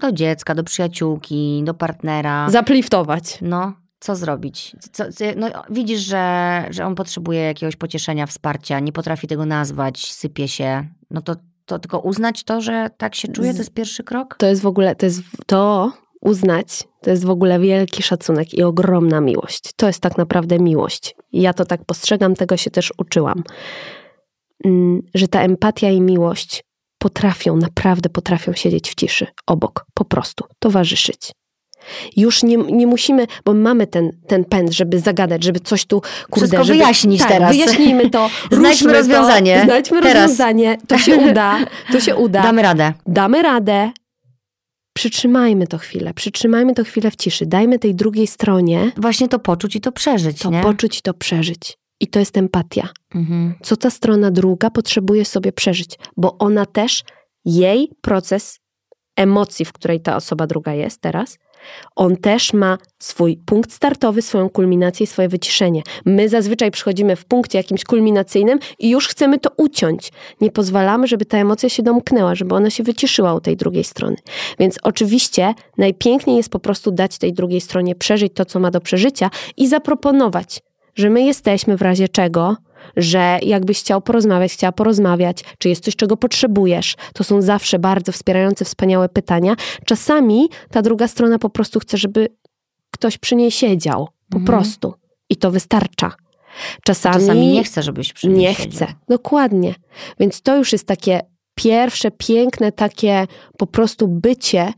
do 0.00 0.12
dziecka, 0.12 0.54
do 0.54 0.64
przyjaciółki, 0.64 1.62
do 1.64 1.74
partnera, 1.74 2.50
Zapliftować. 2.50 3.38
no, 3.42 3.72
co 4.00 4.16
zrobić? 4.16 4.76
Co, 4.92 5.04
no, 5.36 5.48
widzisz, 5.70 6.00
że, 6.00 6.64
że 6.70 6.86
on 6.86 6.94
potrzebuje 6.94 7.40
jakiegoś 7.40 7.76
pocieszenia, 7.76 8.26
wsparcia, 8.26 8.80
nie 8.80 8.92
potrafi 8.92 9.26
tego 9.26 9.46
nazwać, 9.46 10.12
sypie 10.12 10.48
się, 10.48 10.86
no 11.10 11.22
to, 11.22 11.36
to 11.66 11.78
tylko 11.78 11.98
uznać 11.98 12.44
to, 12.44 12.60
że 12.60 12.90
tak 12.96 13.14
się 13.14 13.28
czuje, 13.28 13.52
to 13.52 13.58
jest 13.58 13.74
pierwszy 13.74 14.04
krok? 14.04 14.36
To 14.38 14.46
jest 14.46 14.62
w 14.62 14.66
ogóle, 14.66 14.96
to 14.96 15.06
jest 15.06 15.22
to 15.46 15.92
uznać, 16.22 16.68
to 17.02 17.10
jest 17.10 17.24
w 17.24 17.30
ogóle 17.30 17.60
wielki 17.60 18.02
szacunek 18.02 18.54
i 18.54 18.62
ogromna 18.62 19.20
miłość. 19.20 19.62
To 19.76 19.86
jest 19.86 20.00
tak 20.00 20.18
naprawdę 20.18 20.58
miłość. 20.58 21.14
Ja 21.32 21.54
to 21.54 21.64
tak 21.64 21.84
postrzegam, 21.84 22.34
tego 22.34 22.56
się 22.56 22.70
też 22.70 22.92
uczyłam. 22.98 23.42
Mm, 24.64 25.02
Że 25.14 25.28
ta 25.28 25.40
empatia 25.42 25.90
i 25.90 26.00
miłość 26.00 26.64
potrafią, 26.98 27.56
naprawdę 27.56 28.08
potrafią 28.10 28.52
siedzieć 28.52 28.90
w 28.90 28.94
ciszy, 28.94 29.26
obok, 29.46 29.86
po 29.94 30.04
prostu, 30.04 30.44
towarzyszyć. 30.58 31.32
Już 32.16 32.42
nie, 32.42 32.56
nie 32.56 32.86
musimy, 32.86 33.26
bo 33.44 33.54
mamy 33.54 33.86
ten, 33.86 34.10
ten 34.26 34.44
pęd, 34.44 34.72
żeby 34.72 34.98
zagadać, 34.98 35.44
żeby 35.44 35.60
coś 35.60 35.84
tu, 35.86 36.00
kurde, 36.00 36.46
Wszystko 36.46 36.64
żeby, 36.64 36.78
wyjaśnić 36.78 37.20
tak, 37.20 37.28
teraz. 37.28 37.52
wyjaśnijmy 37.52 38.10
to. 38.10 38.30
Znajdźmy 38.50 38.92
rozwiązanie. 38.92 39.58
To, 39.58 39.64
znajdźmy 39.64 40.02
Teraz. 40.02 40.22
rozwiązanie. 40.22 40.78
To 40.88 40.98
się 40.98 41.16
uda. 41.16 41.58
To 41.92 42.00
się 42.00 42.16
uda 42.24 42.42
Damy 42.42 42.62
radę. 42.62 42.92
damy 43.06 43.42
radę, 43.42 43.90
przytrzymajmy 44.92 45.66
to 45.66 45.78
chwilę, 45.78 46.14
przytrzymajmy 46.14 46.74
to 46.74 46.84
chwilę 46.84 47.10
w 47.10 47.16
ciszy, 47.16 47.46
dajmy 47.46 47.78
tej 47.78 47.94
drugiej 47.94 48.26
stronie 48.26 48.92
Właśnie 48.96 49.28
to 49.28 49.38
poczuć 49.38 49.76
i 49.76 49.80
to 49.80 49.92
przeżyć, 49.92 50.38
to 50.38 50.50
nie? 50.50 50.62
poczuć 50.62 50.98
i 50.98 51.02
to 51.02 51.14
przeżyć. 51.14 51.78
I 52.00 52.06
to 52.08 52.18
jest 52.18 52.36
empatia. 52.36 52.88
Mhm. 53.14 53.54
Co 53.62 53.76
ta 53.76 53.90
strona 53.90 54.30
druga 54.30 54.70
potrzebuje 54.70 55.24
sobie 55.24 55.52
przeżyć, 55.52 55.98
bo 56.16 56.38
ona 56.38 56.66
też, 56.66 57.04
jej 57.44 57.90
proces 58.00 58.60
emocji, 59.16 59.64
w 59.64 59.72
której 59.72 60.00
ta 60.00 60.16
osoba 60.16 60.46
druga 60.46 60.74
jest 60.74 61.00
teraz, 61.00 61.38
on 61.96 62.16
też 62.16 62.52
ma 62.52 62.78
swój 62.98 63.36
punkt 63.36 63.72
startowy, 63.72 64.22
swoją 64.22 64.48
kulminację 64.50 65.04
i 65.04 65.06
swoje 65.06 65.28
wyciszenie. 65.28 65.82
My 66.04 66.28
zazwyczaj 66.28 66.70
przychodzimy 66.70 67.16
w 67.16 67.24
punkcie 67.24 67.58
jakimś 67.58 67.84
kulminacyjnym 67.84 68.58
i 68.78 68.90
już 68.90 69.08
chcemy 69.08 69.38
to 69.38 69.50
uciąć. 69.56 70.12
Nie 70.40 70.50
pozwalamy, 70.50 71.06
żeby 71.06 71.24
ta 71.24 71.38
emocja 71.38 71.68
się 71.68 71.82
domknęła, 71.82 72.34
żeby 72.34 72.54
ona 72.54 72.70
się 72.70 72.82
wyciszyła 72.82 73.34
u 73.34 73.40
tej 73.40 73.56
drugiej 73.56 73.84
strony. 73.84 74.16
Więc 74.58 74.78
oczywiście 74.82 75.54
najpiękniej 75.78 76.36
jest 76.36 76.48
po 76.48 76.58
prostu 76.58 76.90
dać 76.90 77.18
tej 77.18 77.32
drugiej 77.32 77.60
stronie 77.60 77.94
przeżyć 77.94 78.32
to, 78.34 78.44
co 78.44 78.60
ma 78.60 78.70
do 78.70 78.80
przeżycia 78.80 79.30
i 79.56 79.68
zaproponować, 79.68 80.60
że 80.94 81.10
my 81.10 81.22
jesteśmy 81.22 81.76
w 81.76 81.82
razie 81.82 82.08
czego, 82.08 82.56
że 82.96 83.38
jakbyś 83.42 83.80
chciał 83.80 84.00
porozmawiać, 84.00 84.52
chciała 84.52 84.72
porozmawiać, 84.72 85.44
czy 85.58 85.68
jest 85.68 85.84
coś, 85.84 85.96
czego 85.96 86.16
potrzebujesz. 86.16 86.96
To 87.14 87.24
są 87.24 87.42
zawsze 87.42 87.78
bardzo 87.78 88.12
wspierające, 88.12 88.64
wspaniałe 88.64 89.08
pytania. 89.08 89.56
Czasami 89.86 90.48
ta 90.70 90.82
druga 90.82 91.08
strona 91.08 91.38
po 91.38 91.50
prostu 91.50 91.80
chce, 91.80 91.96
żeby 91.98 92.28
ktoś 92.90 93.18
przy 93.18 93.36
niej 93.36 93.50
siedział. 93.50 94.08
Po 94.30 94.38
Mhm. 94.38 94.44
prostu. 94.44 94.94
I 95.30 95.36
to 95.36 95.50
wystarcza. 95.50 96.12
Czasami, 96.84 97.14
Czasami 97.14 97.46
nie 97.52 97.64
chcę, 97.64 97.82
żebyś 97.82 98.12
przy 98.12 98.28
niej 98.28 98.38
nie 98.38 98.54
siedział. 98.54 98.70
chce. 98.72 98.94
Dokładnie. 99.08 99.74
Więc 100.20 100.42
to 100.42 100.56
już 100.56 100.72
jest 100.72 100.86
takie 100.86 101.20
pierwsze, 101.54 102.10
piękne, 102.10 102.72
takie 102.72 103.26
po 103.58 103.66
prostu 103.66 104.08
bycie, 104.08 104.72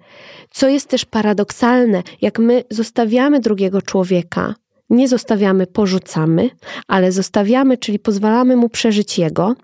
co 0.50 0.68
jest 0.68 0.88
też 0.88 1.04
paradoksalne. 1.04 2.02
Jak 2.20 2.38
my 2.38 2.64
zostawiamy 2.70 3.40
drugiego 3.40 3.82
człowieka, 3.82 4.54
nie 4.90 5.08
zostawiamy, 5.08 5.66
porzucamy, 5.66 6.50
ale 6.88 7.12
zostawiamy, 7.12 7.78
czyli 7.78 7.98
pozwalamy 7.98 8.56
mu 8.56 8.68
przeżyć 8.68 9.18
jego, 9.18 9.54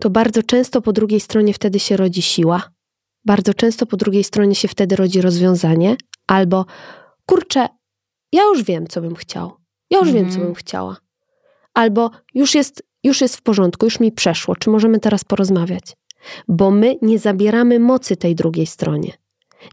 to 0.00 0.10
bardzo 0.10 0.42
często 0.42 0.82
po 0.82 0.92
drugiej 0.92 1.20
stronie 1.20 1.54
wtedy 1.54 1.78
się 1.78 1.96
rodzi 1.96 2.22
siła. 2.22 2.70
Bardzo 3.24 3.54
często 3.54 3.86
po 3.86 3.96
drugiej 3.96 4.24
stronie 4.24 4.54
się 4.54 4.68
wtedy 4.68 4.96
rodzi 4.96 5.20
rozwiązanie, 5.20 5.96
albo 6.26 6.66
kurczę, 7.26 7.68
ja 8.32 8.42
już 8.42 8.62
wiem, 8.62 8.86
co 8.86 9.00
bym 9.00 9.14
chciał. 9.14 9.52
Ja 9.90 9.98
już 9.98 10.12
wiem, 10.12 10.24
co 10.24 10.34
Mhm. 10.34 10.46
bym 10.46 10.54
chciała. 10.54 10.96
Albo 11.74 12.10
już 12.34 12.54
jest 12.54 12.82
już 13.04 13.20
jest 13.20 13.36
w 13.36 13.42
porządku, 13.42 13.86
już 13.86 14.00
mi 14.00 14.12
przeszło, 14.12 14.56
czy 14.56 14.70
możemy 14.70 15.00
teraz 15.00 15.24
porozmawiać? 15.24 15.96
Bo 16.48 16.70
my 16.70 16.96
nie 17.02 17.18
zabieramy 17.18 17.78
mocy 17.78 18.16
tej 18.16 18.34
drugiej 18.34 18.66
stronie. 18.66 19.12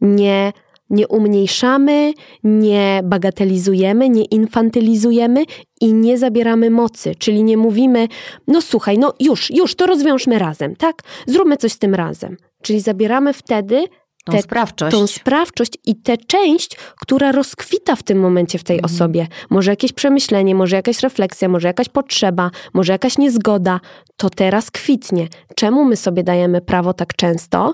Nie, 0.02 0.54
nie 0.92 1.08
umniejszamy, 1.08 2.14
nie 2.44 3.02
bagatelizujemy, 3.04 4.10
nie 4.10 4.26
infantylizujemy 4.26 5.44
i 5.82 5.94
nie 5.94 6.18
zabieramy 6.18 6.70
mocy, 6.70 7.16
czyli 7.16 7.44
nie 7.44 7.58
mówimy, 7.58 8.08
no 8.48 8.62
słuchaj, 8.62 8.98
no 8.98 9.14
już, 9.20 9.50
już, 9.52 9.76
to 9.76 9.86
rozwiążmy 9.86 10.40
razem, 10.40 10.76
tak? 10.76 11.02
Zróbmy 11.28 11.58
coś 11.58 11.72
z 11.72 11.80
tym 11.80 11.96
razem. 11.96 12.38
Czyli 12.62 12.80
zabieramy 12.80 13.34
wtedy 13.34 13.86
Tą 14.26 14.42
sprawczość. 14.42 14.98
tą 14.98 15.08
sprawczość 15.08 15.72
i 15.86 15.96
tę 15.96 16.18
część, 16.18 16.78
która 17.00 17.32
rozkwita 17.32 17.96
w 17.96 18.04
tym 18.04 18.20
momencie 18.20 18.60
w 18.60 18.64
tej 18.64 18.78
Mhm. 18.78 18.96
osobie. 18.96 19.28
Może 19.50 19.72
jakieś 19.72 19.94
przemyślenie, 19.94 20.56
może 20.56 20.76
jakaś 20.76 21.00
refleksja, 21.00 21.50
może 21.50 21.68
jakaś 21.68 21.90
potrzeba, 21.90 22.52
może 22.74 22.94
jakaś 22.94 23.18
niezgoda, 23.18 23.80
to 24.18 24.30
teraz 24.30 24.72
kwitnie. 24.72 25.28
Czemu 25.56 25.86
my 25.86 25.96
sobie 25.96 26.24
dajemy 26.24 26.62
prawo 26.62 26.94
tak 26.94 27.14
często? 27.16 27.74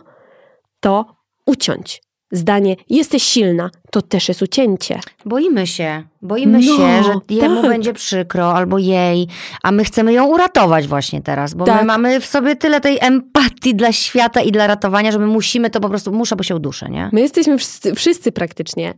To 0.80 1.05
uciąć. 1.45 2.01
Zdanie, 2.32 2.75
jesteś 2.89 3.23
silna, 3.23 3.69
to 3.91 4.01
też 4.01 4.28
jest 4.28 4.41
ucięcie. 4.41 4.99
Boimy 5.25 5.67
się. 5.67 6.03
Boimy 6.21 6.59
No, 6.59 6.78
się, 6.78 7.03
że 7.03 7.13
jemu 7.30 7.61
tak. 7.61 7.71
będzie 7.71 7.93
przykro 7.93 8.53
albo 8.53 8.78
jej, 8.78 9.28
a 9.63 9.71
my 9.71 9.84
chcemy 9.84 10.13
ją 10.13 10.25
uratować 10.28 10.88
właśnie 10.88 11.21
teraz, 11.21 11.53
bo 11.53 11.65
Tak. 11.65 11.80
my 11.82 11.88
mamy 11.88 12.19
w 12.19 12.25
sobie 12.25 12.55
tyle 12.55 12.82
tej 12.82 12.97
empatii 13.01 13.75
dla 13.75 13.91
świata 13.91 14.41
i 14.41 14.51
dla 14.51 14.67
ratowania, 14.67 15.11
że 15.11 15.19
my 15.19 15.28
musimy 15.28 15.69
to 15.69 15.80
po 15.80 15.89
prostu, 15.89 16.11
muszę, 16.11 16.36
bo 16.36 16.43
się 16.43 16.55
uduszę, 16.55 16.89
nie? 16.89 17.09
My 17.13 17.21
jesteśmy 17.21 17.57
wszyscy, 17.57 17.95
wszyscy 17.95 18.32
praktycznie 18.32 18.93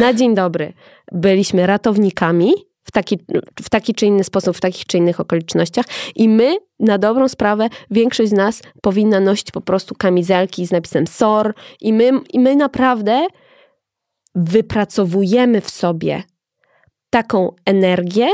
na 0.00 0.14
dzień 0.14 0.34
dobry 0.34 0.72
byliśmy 1.12 1.66
ratownikami 1.66 2.52
w 2.84 2.92
taki, 2.92 3.18
w 3.62 3.70
taki 3.70 3.94
czy 3.94 4.06
inny 4.06 4.24
sposób, 4.24 4.56
w 4.56 4.60
takich 4.60 4.86
czy 4.86 4.98
innych 4.98 5.20
okolicznościach. 5.20 5.86
I 6.16 6.28
my 6.28 6.56
na 6.80 6.98
dobrą 6.98 7.28
sprawę, 7.28 7.68
większość 7.90 8.30
z 8.30 8.32
nas 8.32 8.62
powinna 8.82 9.20
nosić 9.20 9.50
po 9.50 9.60
prostu 9.60 9.94
kamizelki 9.94 10.66
z 10.66 10.70
napisem 10.70 11.06
SOR. 11.06 11.54
I 11.80 11.92
my, 11.92 12.10
i 12.30 12.38
my 12.40 12.56
naprawdę 12.56 13.26
wypracowujemy 14.34 15.60
w 15.60 15.70
sobie 15.70 16.22
taką 17.10 17.54
energię 17.64 18.28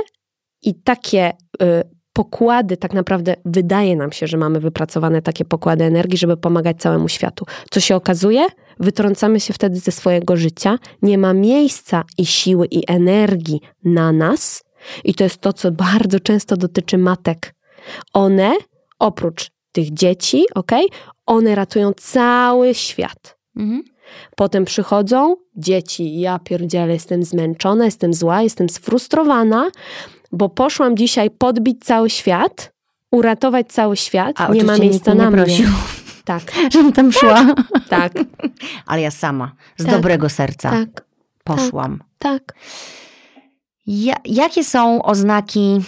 i 0.62 0.74
takie 0.74 1.32
y, 1.62 1.97
pokłady, 2.18 2.76
tak 2.76 2.92
naprawdę 2.92 3.34
wydaje 3.44 3.96
nam 3.96 4.12
się, 4.12 4.26
że 4.26 4.36
mamy 4.36 4.60
wypracowane 4.60 5.22
takie 5.22 5.44
pokłady 5.44 5.84
energii, 5.84 6.18
żeby 6.18 6.36
pomagać 6.36 6.76
całemu 6.76 7.08
światu. 7.08 7.44
Co 7.70 7.80
się 7.80 7.96
okazuje? 7.96 8.46
Wytrącamy 8.80 9.40
się 9.40 9.52
wtedy 9.52 9.76
ze 9.78 9.92
swojego 9.92 10.36
życia, 10.36 10.78
nie 11.02 11.18
ma 11.18 11.32
miejsca 11.32 12.04
i 12.18 12.26
siły 12.26 12.66
i 12.66 12.82
energii 12.92 13.60
na 13.84 14.12
nas. 14.12 14.64
I 15.04 15.14
to 15.14 15.24
jest 15.24 15.40
to, 15.40 15.52
co 15.52 15.70
bardzo 15.70 16.20
często 16.20 16.56
dotyczy 16.56 16.98
matek. 16.98 17.54
One, 18.12 18.52
oprócz 18.98 19.50
tych 19.72 19.94
dzieci, 19.94 20.44
ok, 20.54 20.72
one 21.26 21.54
ratują 21.54 21.92
cały 21.92 22.74
świat. 22.74 23.38
Mhm. 23.56 23.82
Potem 24.36 24.64
przychodzą 24.64 25.36
dzieci, 25.56 26.20
ja 26.20 26.38
pierdzielę, 26.38 26.92
jestem 26.92 27.22
zmęczona, 27.22 27.84
jestem 27.84 28.14
zła, 28.14 28.42
jestem 28.42 28.68
sfrustrowana, 28.68 29.70
bo 30.32 30.48
poszłam 30.48 30.96
dzisiaj 30.96 31.30
podbić 31.30 31.84
cały 31.84 32.10
świat, 32.10 32.72
uratować 33.12 33.66
cały 33.68 33.96
świat, 33.96 34.40
A 34.40 34.48
nie 34.52 34.64
ma 34.64 34.78
miejsca 34.78 35.14
na 35.14 35.30
mnie 35.30 35.36
nie 35.38 35.44
mnie. 35.44 35.56
prosił, 35.56 35.68
Tak, 36.24 36.42
żebym 36.72 36.92
tam 36.92 37.12
szła. 37.12 37.46
tak, 37.88 38.12
Ale 38.86 39.00
ja 39.02 39.10
sama, 39.10 39.52
z 39.76 39.84
Tak. 39.84 39.92
dobrego 39.94 40.28
serca 40.28 40.70
tak, 40.70 41.04
poszłam. 41.44 42.02
tak. 42.18 42.52
Ja, 43.86 44.14
jakie 44.24 44.64
są 44.64 45.02
oznaki 45.02 45.80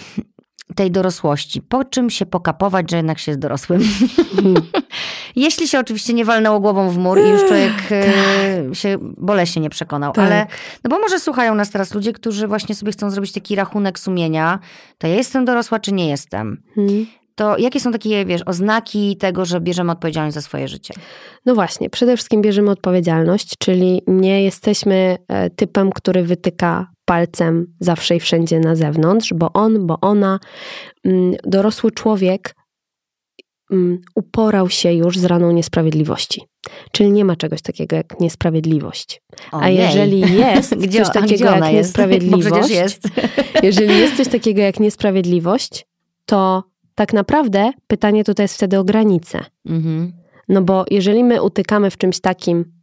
tej 0.75 0.91
dorosłości? 0.91 1.61
Po 1.61 1.85
czym 1.85 2.09
się 2.09 2.25
pokapować, 2.25 2.91
że 2.91 2.97
jednak 2.97 3.19
się 3.19 3.31
jest 3.31 3.39
dorosłym? 3.41 3.81
Jeśli 5.35 5.67
się 5.67 5.79
oczywiście 5.79 6.13
nie 6.13 6.25
walnęło 6.25 6.59
głową 6.59 6.89
w 6.89 6.97
mur 6.97 7.19
i 7.19 7.29
już 7.29 7.41
człowiek 7.41 7.73
e, 7.91 8.75
się 8.75 8.97
boleśnie 9.01 9.61
nie 9.61 9.69
przekonał, 9.69 10.11
Tak. 10.11 10.25
ale 10.25 10.47
no 10.83 10.89
bo 10.89 10.99
może 10.99 11.19
słuchają 11.19 11.55
nas 11.55 11.69
teraz 11.69 11.93
ludzie, 11.93 12.13
którzy 12.13 12.47
właśnie 12.47 12.75
sobie 12.75 12.91
chcą 12.91 13.09
zrobić 13.09 13.31
taki 13.31 13.55
rachunek 13.55 13.99
sumienia, 13.99 14.59
to 14.97 15.07
ja 15.07 15.15
jestem 15.15 15.45
dorosła 15.45 15.79
czy 15.79 15.91
nie 15.93 16.09
jestem? 16.09 16.63
Hmm. 16.75 17.05
To 17.35 17.57
jakie 17.57 17.79
są 17.79 17.91
takie, 17.91 18.25
wiesz, 18.25 18.41
oznaki 18.45 19.17
tego, 19.17 19.45
że 19.45 19.61
bierzemy 19.61 19.91
odpowiedzialność 19.91 20.33
za 20.33 20.41
swoje 20.41 20.67
życie? 20.67 20.93
No 21.45 21.55
właśnie, 21.55 21.89
przede 21.89 22.15
wszystkim 22.17 22.41
bierzemy 22.41 22.71
odpowiedzialność, 22.71 23.57
czyli 23.59 24.01
nie 24.07 24.43
jesteśmy 24.43 25.17
e, 25.27 25.49
typem, 25.49 25.91
który 25.91 26.23
wytyka 26.23 26.87
palcem 27.11 27.73
zawsze 27.79 28.15
i 28.15 28.19
wszędzie 28.19 28.59
na 28.59 28.75
zewnątrz, 28.75 29.33
bo 29.33 29.53
on, 29.53 29.87
bo 29.87 29.97
ona, 30.01 30.39
mm, 31.05 31.33
dorosły 31.43 31.91
człowiek 31.91 32.55
mm, 33.71 33.99
uporał 34.15 34.69
się 34.69 34.93
już 34.93 35.17
z 35.17 35.25
raną 35.25 35.51
niesprawiedliwości. 35.51 36.41
Czyli 36.91 37.11
nie 37.11 37.25
ma 37.25 37.35
czegoś 37.35 37.61
takiego 37.61 37.95
jak 37.95 38.19
niesprawiedliwość. 38.19 39.21
A 39.51 39.57
Ojej. 39.57 39.77
jeżeli 39.77 40.19
jest 40.19 40.75
Gdzie, 40.87 41.05
coś 41.05 41.09
a 41.09 41.21
takiego 41.21 41.45
jak 41.45 41.73
jest? 41.73 41.73
niesprawiedliwość, 41.77 42.69
jest. 42.69 43.03
jeżeli 43.63 43.97
jest 43.97 44.17
coś 44.17 44.27
takiego 44.27 44.61
jak 44.61 44.79
niesprawiedliwość, 44.79 45.85
to 46.25 46.63
tak 46.95 47.13
naprawdę 47.13 47.71
pytanie 47.87 48.23
tutaj 48.23 48.43
jest 48.43 48.55
wtedy 48.55 48.79
o 48.79 48.83
granice. 48.83 49.45
Mhm. 49.65 50.13
No 50.49 50.61
bo 50.61 50.85
jeżeli 50.91 51.23
my 51.23 51.43
utykamy 51.43 51.91
w 51.91 51.97
czymś 51.97 52.19
takim, 52.19 52.80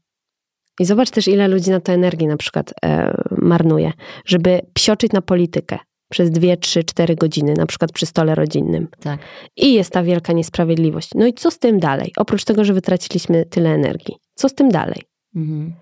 i 0.81 0.85
zobacz 0.85 1.11
też, 1.11 1.29
ile 1.29 1.49
ludzi 1.49 1.71
na 1.71 1.81
to 1.81 1.93
energii 1.93 2.27
na 2.27 2.37
przykład 2.37 2.75
e, 2.85 3.15
marnuje, 3.31 3.93
żeby 4.25 4.61
psioczyć 4.75 5.13
na 5.13 5.23
politykę 5.23 5.79
przez 6.09 6.31
dwie, 6.31 6.57
trzy, 6.57 6.85
cztery 6.85 7.15
godziny, 7.15 7.55
na 7.55 7.67
przykład 7.67 7.93
przy 7.93 8.07
stole 8.07 8.35
rodzinnym. 8.35 8.89
Tak. 9.01 9.21
I 9.57 9.75
jest 9.75 9.93
ta 9.93 10.03
wielka 10.03 10.33
niesprawiedliwość. 10.33 11.11
No 11.15 11.27
i 11.27 11.35
co 11.35 11.51
z 11.51 11.59
tym 11.59 11.81
dalej? 11.81 12.13
Oprócz 12.17 12.45
tego, 12.45 12.65
że 12.65 12.73
wytraciliśmy 12.73 13.47
tyle 13.47 13.71
energii. 13.71 14.15
Co 14.35 14.49
z 14.49 14.55
tym 14.55 14.69
dalej? 14.69 15.03
Mhm. 15.37 15.75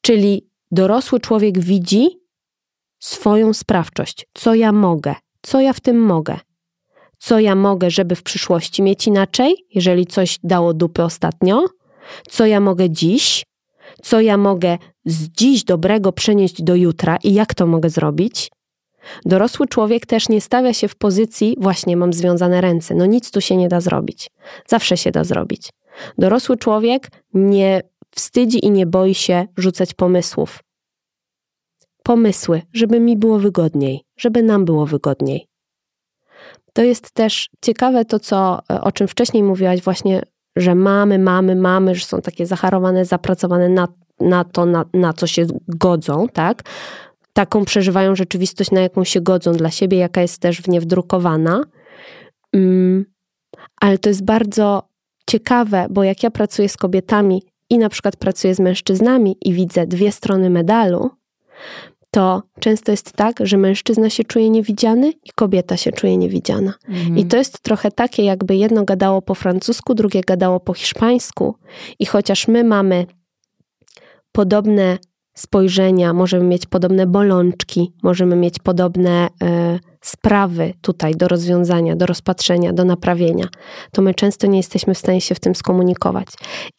Czyli 0.00 0.48
dorosły 0.70 1.20
człowiek 1.20 1.58
widzi 1.58 2.08
swoją 2.98 3.52
sprawczość. 3.52 4.26
Co 4.34 4.54
ja 4.54 4.72
mogę? 4.72 5.14
Co 5.42 5.60
ja 5.60 5.72
w 5.72 5.80
tym 5.80 6.00
mogę? 6.00 6.38
Co 7.18 7.40
ja 7.40 7.54
mogę, 7.54 7.90
żeby 7.90 8.14
w 8.14 8.22
przyszłości 8.22 8.82
mieć 8.82 9.06
inaczej, 9.06 9.54
jeżeli 9.74 10.06
coś 10.06 10.38
dało 10.42 10.74
dupy 10.74 11.02
ostatnio? 11.02 11.64
Co 12.28 12.46
ja 12.46 12.60
mogę 12.60 12.90
dziś? 12.90 13.44
Co 14.04 14.20
ja 14.20 14.36
mogę 14.36 14.78
z 15.04 15.28
dziś 15.28 15.64
dobrego 15.64 16.12
przenieść 16.12 16.62
do 16.62 16.74
jutra 16.74 17.16
i 17.16 17.34
jak 17.34 17.54
to 17.54 17.66
mogę 17.66 17.90
zrobić? 17.90 18.50
Dorosły 19.24 19.66
człowiek 19.66 20.06
też 20.06 20.28
nie 20.28 20.40
stawia 20.40 20.72
się 20.72 20.88
w 20.88 20.96
pozycji, 20.96 21.56
właśnie 21.60 21.96
mam 21.96 22.12
związane 22.12 22.60
ręce, 22.60 22.94
no 22.94 23.06
nic 23.06 23.30
tu 23.30 23.40
się 23.40 23.56
nie 23.56 23.68
da 23.68 23.80
zrobić. 23.80 24.30
Zawsze 24.66 24.96
się 24.96 25.10
da 25.10 25.24
zrobić. 25.24 25.70
Dorosły 26.18 26.56
człowiek 26.56 27.10
nie 27.34 27.82
wstydzi 28.10 28.66
i 28.66 28.70
nie 28.70 28.86
boi 28.86 29.14
się 29.14 29.46
rzucać 29.56 29.94
pomysłów. 29.94 30.58
Pomysły, 32.02 32.62
żeby 32.72 33.00
mi 33.00 33.16
było 33.16 33.38
wygodniej, 33.38 34.04
żeby 34.16 34.42
nam 34.42 34.64
było 34.64 34.86
wygodniej. 34.86 35.46
To 36.72 36.82
jest 36.82 37.12
też 37.12 37.50
ciekawe 37.62 38.04
to, 38.04 38.20
co, 38.20 38.60
o 38.68 38.92
czym 38.92 39.08
wcześniej 39.08 39.42
mówiłaś, 39.42 39.82
właśnie, 39.82 40.22
że 40.56 40.74
mamy, 40.74 41.18
mamy, 41.18 41.56
mamy, 41.56 41.94
że 41.94 42.04
są 42.04 42.20
takie 42.20 42.46
zacharowane, 42.46 43.04
zapracowane 43.04 43.68
na, 43.68 43.88
na 44.20 44.44
to, 44.44 44.66
na, 44.66 44.84
na 44.94 45.12
co 45.12 45.26
się 45.26 45.46
godzą, 45.68 46.26
tak? 46.32 46.62
Taką 47.32 47.64
przeżywają 47.64 48.16
rzeczywistość, 48.16 48.70
na 48.70 48.80
jaką 48.80 49.04
się 49.04 49.20
godzą 49.20 49.52
dla 49.52 49.70
siebie, 49.70 49.98
jaka 49.98 50.22
jest 50.22 50.40
też 50.40 50.62
w 50.62 50.68
nie 50.68 50.80
wdrukowana. 50.80 51.64
Mm, 52.52 53.04
ale 53.80 53.98
to 53.98 54.08
jest 54.08 54.24
bardzo 54.24 54.88
ciekawe, 55.30 55.86
bo 55.90 56.04
jak 56.04 56.22
ja 56.22 56.30
pracuję 56.30 56.68
z 56.68 56.76
kobietami 56.76 57.42
i 57.70 57.78
na 57.78 57.88
przykład 57.88 58.16
pracuję 58.16 58.54
z 58.54 58.60
mężczyznami 58.60 59.36
i 59.44 59.52
widzę 59.52 59.86
dwie 59.86 60.12
strony 60.12 60.50
medalu, 60.50 61.10
to 62.14 62.42
często 62.60 62.90
jest 62.90 63.12
tak, 63.12 63.36
że 63.40 63.56
mężczyzna 63.56 64.10
się 64.10 64.24
czuje 64.24 64.50
niewidziany 64.50 65.10
i 65.10 65.30
kobieta 65.34 65.76
się 65.76 65.92
czuje 65.92 66.16
niewidziana. 66.16 66.74
Mhm. 66.88 67.18
I 67.18 67.24
to 67.24 67.36
jest 67.36 67.60
trochę 67.60 67.90
takie, 67.90 68.24
jakby 68.24 68.56
jedno 68.56 68.84
gadało 68.84 69.22
po 69.22 69.34
francusku, 69.34 69.94
drugie 69.94 70.20
gadało 70.20 70.60
po 70.60 70.74
hiszpańsku. 70.74 71.54
I 71.98 72.06
chociaż 72.06 72.48
my 72.48 72.64
mamy 72.64 73.06
podobne 74.32 74.98
spojrzenia, 75.34 76.12
możemy 76.12 76.44
mieć 76.44 76.66
podobne 76.66 77.06
bolączki, 77.06 77.92
możemy 78.02 78.36
mieć 78.36 78.58
podobne 78.58 79.28
e, 79.42 79.78
sprawy 80.00 80.72
tutaj 80.80 81.14
do 81.14 81.28
rozwiązania, 81.28 81.96
do 81.96 82.06
rozpatrzenia, 82.06 82.72
do 82.72 82.84
naprawienia, 82.84 83.48
to 83.92 84.02
my 84.02 84.14
często 84.14 84.46
nie 84.46 84.56
jesteśmy 84.56 84.94
w 84.94 84.98
stanie 84.98 85.20
się 85.20 85.34
w 85.34 85.40
tym 85.40 85.54
skomunikować. 85.54 86.28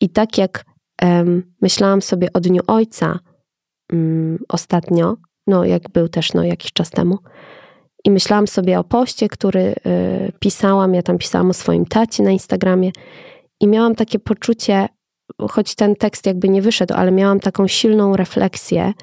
I 0.01 0.09
tak 0.09 0.37
jak 0.37 0.65
em, 1.01 1.43
myślałam 1.61 2.01
sobie 2.01 2.33
o 2.33 2.39
Dniu 2.39 2.61
Ojca 2.67 3.19
mm, 3.93 4.43
ostatnio, 4.49 5.17
no 5.47 5.65
jak 5.65 5.89
był 5.89 6.09
też 6.09 6.33
no, 6.33 6.43
jakiś 6.43 6.73
czas 6.73 6.89
temu, 6.89 7.17
i 8.05 8.11
myślałam 8.11 8.47
sobie 8.47 8.79
o 8.79 8.83
poście, 8.83 9.29
który 9.29 9.59
y, 9.59 10.31
pisałam, 10.39 10.93
ja 10.93 11.03
tam 11.03 11.17
pisałam 11.17 11.49
o 11.49 11.53
swoim 11.53 11.85
tacie 11.85 12.23
na 12.23 12.31
Instagramie. 12.31 12.91
I 13.59 13.67
miałam 13.67 13.95
takie 13.95 14.19
poczucie, 14.19 14.87
choć 15.49 15.75
ten 15.75 15.95
tekst 15.95 16.25
jakby 16.25 16.49
nie 16.49 16.61
wyszedł, 16.61 16.93
ale 16.93 17.11
miałam 17.11 17.39
taką 17.39 17.67
silną 17.67 18.15
refleksję, 18.15 18.93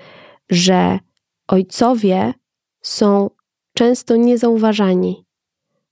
że 0.50 0.98
ojcowie 1.48 2.34
są 2.82 3.30
często 3.74 4.16
niezauważani, 4.16 5.26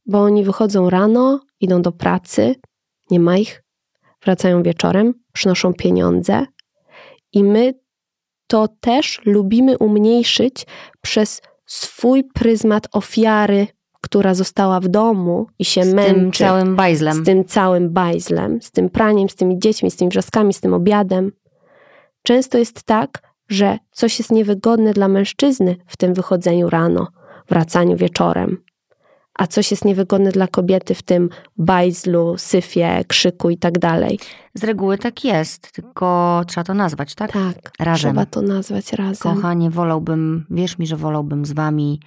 bo 0.07 0.23
oni 0.23 0.45
wychodzą 0.45 0.91
rano, 0.91 1.41
idą 1.61 1.83
do 1.83 1.93
pracy, 1.93 2.55
nie 3.11 3.21
ma 3.21 3.37
ich, 3.39 3.63
wracają 4.25 4.63
wieczorem, 4.63 5.15
przynoszą 5.33 5.75
pieniądze 5.75 6.47
i 7.33 7.45
my 7.45 7.75
to 8.51 8.69
też 8.81 9.21
lubimy 9.25 9.79
umniejszyć 9.79 10.67
przez 11.01 11.43
swój 11.67 12.25
pryzmat 12.25 12.89
ofiary, 12.93 13.67
która 14.01 14.35
została 14.35 14.81
w 14.81 14.89
domu 14.89 15.47
i 15.59 15.65
się 15.65 15.85
z 15.85 15.95
męczy. 15.95 16.15
tym 16.15 16.33
całym 16.33 16.77
bajzlem. 16.77 17.15
Z 17.15 17.25
tym 17.25 17.45
całym 17.45 17.91
bajzlem, 17.91 18.63
z 18.63 18.71
tym 18.71 18.91
praniem, 18.91 19.29
z 19.29 19.35
tymi 19.35 19.59
dziećmi, 19.59 19.91
z 19.91 19.97
tymi 19.97 20.11
wrzaskami, 20.11 20.55
z 20.55 20.61
tym 20.61 20.75
obiadem. 20.75 21.33
Często 22.23 22.59
jest 22.59 22.83
tak, 22.83 23.23
że 23.49 23.79
coś 23.91 24.19
jest 24.19 24.33
niewygodne 24.33 24.93
dla 24.93 25.09
mężczyzny 25.09 25.77
w 25.87 25.97
tym 25.97 26.15
wychodzeniu 26.15 26.71
rano, 26.71 27.09
wracaniu 27.49 27.97
wieczorem, 27.97 28.57
a 29.39 29.47
coś 29.47 29.71
jest 29.71 29.85
niewygodne 29.85 30.33
dla 30.33 30.47
kobiety 30.49 30.95
w 30.95 31.03
tym 31.03 31.29
bajzlu, 31.57 32.35
syfie, 32.39 33.05
krzyku 33.09 33.51
i 33.51 33.57
tak 33.59 33.79
dalej. 33.79 34.19
Z 34.55 34.65
reguły 34.65 34.99
tak 34.99 35.25
jest, 35.25 35.73
tylko 35.73 36.41
trzeba 36.47 36.65
to 36.65 36.75
nazwać, 36.75 37.15
tak? 37.15 37.33
Tak, 37.33 37.71
Razem. 37.79 38.11
trzeba 38.11 38.27
to 38.27 38.43
nazwać 38.43 38.93
razem. 38.93 39.35
Kochanie, 39.35 39.71
wolałbym, 39.71 40.47
wierz 40.51 40.79
mi, 40.79 40.87
że 40.87 40.97
wolałbym 40.97 41.45
z 41.45 41.53
wami 41.53 42.01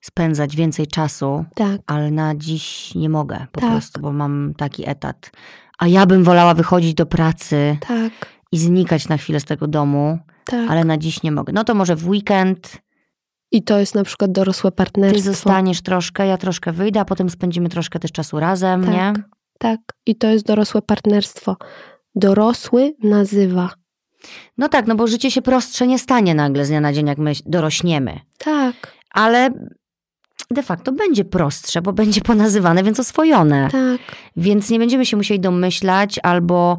spędzać 0.00 0.56
więcej 0.56 0.86
czasu, 0.86 1.44
Tak, 1.54 1.80
ale 1.86 2.10
na 2.10 2.34
dziś 2.34 2.94
nie 2.94 3.08
mogę 3.08 3.46
po 3.52 3.60
Tak. 3.60 3.70
prostu, 3.70 4.00
bo 4.00 4.12
mam 4.12 4.54
taki 4.56 4.88
etat. 4.90 5.30
A 5.78 5.86
ja 5.86 6.06
bym 6.06 6.24
wolała 6.24 6.54
wychodzić 6.54 6.94
do 6.94 7.06
pracy 7.06 7.76
tak, 7.88 8.12
i 8.52 8.58
znikać 8.58 9.08
na 9.08 9.16
chwilę 9.16 9.40
z 9.40 9.44
tego 9.44 9.66
domu, 9.66 10.18
tak. 10.44 10.70
ale 10.70 10.84
na 10.84 10.98
dziś 10.98 11.22
nie 11.22 11.32
mogę. 11.32 11.52
No 11.52 11.64
to 11.64 11.74
może 11.74 11.96
w 11.96 12.08
weekend 12.08 12.81
I 13.52 13.62
to 13.62 13.78
jest 13.78 13.94
na 13.94 14.04
przykład 14.04 14.32
dorosłe 14.32 14.70
ty 14.70 14.76
partnerstwo. 14.76 15.22
zostaniesz 15.32 15.82
troszkę, 15.82 16.26
ja 16.26 16.38
troszkę 16.38 16.72
wyjdę, 16.72 17.00
a 17.00 17.04
potem 17.04 17.30
spędzimy 17.30 17.68
troszkę 17.68 17.98
też 17.98 18.12
czasu 18.12 18.40
razem, 18.40 18.84
Tak. 18.84 18.92
nie? 18.94 19.12
Tak, 19.58 19.80
i 20.06 20.16
to 20.16 20.26
jest 20.28 20.46
dorosłe 20.46 20.82
partnerstwo. 20.82 21.56
Dorosły 22.14 22.92
nazywa. 23.02 23.70
No 24.58 24.68
tak, 24.68 24.86
no 24.86 24.94
bo 24.94 25.06
życie 25.06 25.30
się 25.30 25.42
prostsze 25.42 25.86
nie 25.86 25.98
stanie 25.98 26.34
nagle 26.34 26.64
z 26.64 26.68
dnia 26.68 26.80
na 26.80 26.92
dzień, 26.92 27.06
jak 27.06 27.18
my 27.18 27.32
dorośniemy. 27.46 28.20
Tak, 28.38 28.74
Ale 29.10 29.50
de 30.50 30.62
facto 30.62 30.92
będzie 30.92 31.24
prostsze, 31.24 31.82
bo 31.82 31.92
będzie 31.92 32.20
ponazywane, 32.20 32.82
więc 32.82 33.00
oswojone. 33.00 33.68
tak, 33.72 34.00
Więc 34.36 34.70
nie 34.70 34.78
będziemy 34.78 35.06
się 35.06 35.16
musieli 35.16 35.40
domyślać 35.40 36.20
albo 36.22 36.78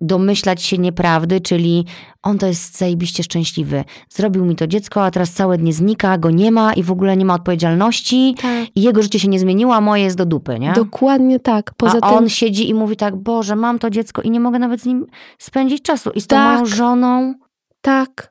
domyślać 0.00 0.62
się 0.62 0.78
nieprawdy, 0.78 1.40
czyli 1.40 1.84
on 2.22 2.38
to 2.38 2.46
jest 2.46 2.78
zajebiście 2.78 3.22
szczęśliwy. 3.22 3.84
Zrobił 4.08 4.44
mi 4.44 4.56
to 4.56 4.66
dziecko, 4.66 5.04
a 5.04 5.10
teraz 5.10 5.32
całe 5.32 5.58
dnie 5.58 5.72
znika, 5.72 6.18
go 6.18 6.30
nie 6.30 6.52
ma 6.52 6.72
i 6.72 6.82
w 6.82 6.90
ogóle 6.90 7.16
nie 7.16 7.24
ma 7.24 7.34
odpowiedzialności 7.34 8.34
tak. 8.42 8.68
i 8.74 8.82
jego 8.82 9.02
życie 9.02 9.18
się 9.18 9.28
nie 9.28 9.38
zmieniło, 9.38 9.74
a 9.74 9.80
moje 9.80 10.02
jest 10.02 10.16
do 10.16 10.26
dupy, 10.26 10.58
nie? 10.58 10.72
Dokładnie 10.72 11.40
tak. 11.40 11.72
Poza 11.76 11.98
a 12.02 12.08
tym, 12.08 12.18
on 12.18 12.28
siedzi 12.28 12.68
i 12.68 12.74
mówi 12.74 12.96
tak, 12.96 13.16
Boże, 13.16 13.56
mam 13.56 13.78
to 13.78 13.90
dziecko 13.90 14.22
i 14.22 14.30
nie 14.30 14.40
mogę 14.40 14.58
nawet 14.58 14.80
z 14.80 14.86
nim 14.86 15.06
spędzić 15.38 15.82
czasu. 15.82 16.10
I 16.10 16.20
z 16.20 16.26
tą 16.26 16.36
Tak. 16.36 16.54
moją 16.54 16.66
żoną... 16.66 17.34
tak. 17.80 18.30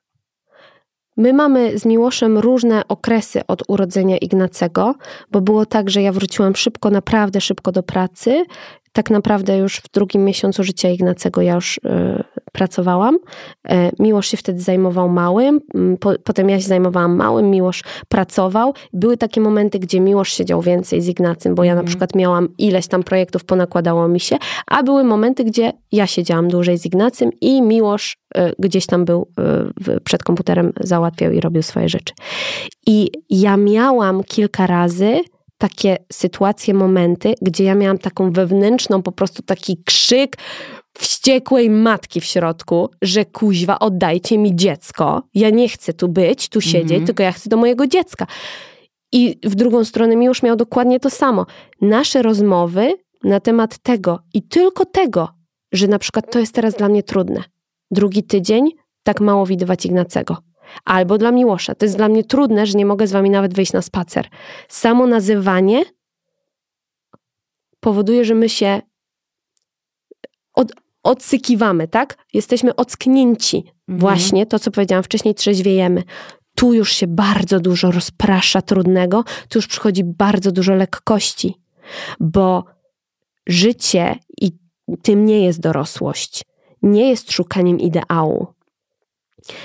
My 1.17 1.33
mamy 1.33 1.79
z 1.79 1.85
Miłoszem 1.85 2.37
różne 2.37 2.87
okresy 2.87 3.41
od 3.47 3.63
urodzenia 3.67 4.17
Ignacego, 4.17 4.95
bo 5.31 5.41
było 5.41 5.65
tak, 5.65 5.89
że 5.89 6.01
ja 6.01 6.11
wróciłam 6.11 6.55
szybko, 6.55 6.89
naprawdę 6.89 7.41
szybko 7.41 7.71
do 7.71 7.83
pracy. 7.83 8.45
Tak 8.93 9.09
naprawdę 9.09 9.57
już 9.57 9.77
w 9.77 9.91
drugim 9.91 10.25
miesiącu 10.25 10.63
życia 10.63 10.89
Ignacego 10.89 11.41
ja 11.41 11.55
już 11.55 11.77
y, 11.77 11.79
pracowałam. 12.51 13.17
E, 13.69 13.91
Miłosz 13.99 14.27
się 14.27 14.37
wtedy 14.37 14.61
zajmował 14.61 15.09
małym, 15.09 15.59
po, 15.99 16.13
potem 16.23 16.49
ja 16.49 16.59
się 16.61 16.67
zajmowałam 16.67 17.15
małym, 17.15 17.49
Miłosz 17.49 17.83
pracował. 18.07 18.73
Były 18.93 19.17
takie 19.17 19.41
momenty, 19.41 19.79
gdzie 19.79 19.99
Miłosz 19.99 20.33
siedział 20.33 20.61
więcej 20.61 21.01
z 21.01 21.07
Ignacym, 21.07 21.55
bo 21.55 21.63
ja 21.63 21.75
na 21.75 21.79
Mhm. 21.79 21.87
przykład 21.87 22.15
miałam 22.15 22.47
ileś 22.57 22.87
tam 22.87 23.03
projektów, 23.03 23.45
ponakładało 23.45 24.07
mi 24.07 24.19
się, 24.19 24.37
a 24.67 24.83
były 24.83 25.03
momenty, 25.03 25.43
gdzie 25.43 25.73
ja 25.91 26.07
siedziałam 26.07 26.47
dłużej 26.47 26.77
z 26.77 26.85
Ignacym 26.85 27.29
i 27.41 27.61
Miłosz 27.61 28.17
y, 28.37 28.53
gdzieś 28.59 28.85
tam 28.85 29.05
był 29.05 29.27
przed 30.03 30.23
komputerem, 30.23 30.73
załatwiał 30.79 31.31
i 31.31 31.39
robił 31.39 31.63
swoje 31.63 31.89
rzeczy. 31.89 32.13
I 32.87 33.11
ja 33.29 33.57
miałam 33.57 34.23
kilka 34.23 34.67
razy 34.67 35.19
takie 35.59 35.97
sytuacje, 36.11 36.73
momenty, 36.73 37.33
gdzie 37.41 37.63
ja 37.63 37.75
miałam 37.75 37.97
taką 37.97 38.31
wewnętrzną, 38.31 39.01
po 39.01 39.11
prostu 39.11 39.43
taki 39.43 39.83
krzyk 39.85 40.37
wściekłej 40.97 41.69
matki 41.69 42.21
w 42.21 42.25
środku, 42.25 42.89
że 43.01 43.25
kuźwa, 43.25 43.79
oddajcie 43.79 44.37
mi 44.37 44.55
dziecko. 44.55 45.23
Ja 45.33 45.49
nie 45.49 45.69
chcę 45.69 45.93
tu 45.93 46.07
być, 46.07 46.49
tu 46.49 46.61
siedzieć, 46.61 46.91
Mhm. 46.91 47.05
tylko 47.05 47.23
ja 47.23 47.31
chcę 47.31 47.49
do 47.49 47.57
mojego 47.57 47.87
dziecka. 47.87 48.27
I 49.11 49.39
w 49.43 49.55
drugą 49.55 49.85
stronę 49.85 50.15
Miłosz 50.15 50.43
miał 50.43 50.55
dokładnie 50.55 50.99
to 50.99 51.09
samo. 51.09 51.45
Nasze 51.81 52.21
rozmowy 52.21 52.93
na 53.23 53.39
temat 53.39 53.77
tego 53.77 54.19
i 54.33 54.41
tylko 54.43 54.85
tego, 54.85 55.29
że 55.71 55.87
na 55.87 55.99
przykład 55.99 56.31
to 56.31 56.39
jest 56.39 56.53
teraz 56.53 56.75
dla 56.75 56.89
mnie 56.89 57.03
trudne. 57.03 57.43
Drugi 57.91 58.23
tydzień 58.23 58.69
tak 59.03 59.21
mało 59.21 59.45
widywać 59.45 59.85
Ignacego. 59.85 60.37
Albo 60.85 61.17
dla 61.17 61.31
Miłosza. 61.31 61.75
To 61.75 61.85
jest 61.85 61.97
dla 61.97 62.09
mnie 62.09 62.23
trudne, 62.23 62.65
że 62.65 62.77
nie 62.77 62.85
mogę 62.85 63.07
z 63.07 63.11
wami 63.11 63.29
nawet 63.29 63.53
wyjść 63.53 63.73
na 63.73 63.81
spacer. 63.81 64.27
Samo 64.67 65.07
nazywanie 65.07 65.83
powoduje, 67.79 68.25
że 68.25 68.35
my 68.35 68.49
się 68.49 68.81
od, 70.53 70.71
odsykiwamy, 71.03 71.87
tak? 71.87 72.17
Jesteśmy 72.33 72.75
ocknięci. 72.75 73.57
Mhm. 73.57 73.99
Właśnie 73.99 74.45
to, 74.45 74.59
co 74.59 74.71
powiedziałam 74.71 75.03
wcześniej, 75.03 75.35
trzeźwiejemy. 75.35 76.03
Tu 76.55 76.73
już 76.73 76.91
się 76.91 77.07
bardzo 77.07 77.59
dużo 77.59 77.91
rozprasza 77.91 78.61
trudnego, 78.61 79.23
tu 79.49 79.57
już 79.57 79.67
przychodzi 79.67 80.03
bardzo 80.03 80.51
dużo 80.51 80.75
lekkości, 80.75 81.55
bo 82.19 82.63
życie 83.47 84.15
i 84.41 84.51
tym 85.01 85.25
nie 85.25 85.45
jest 85.45 85.59
dorosłość. 85.59 86.43
Nie 86.81 87.09
jest 87.09 87.31
szukaniem 87.31 87.79
ideału. 87.79 88.47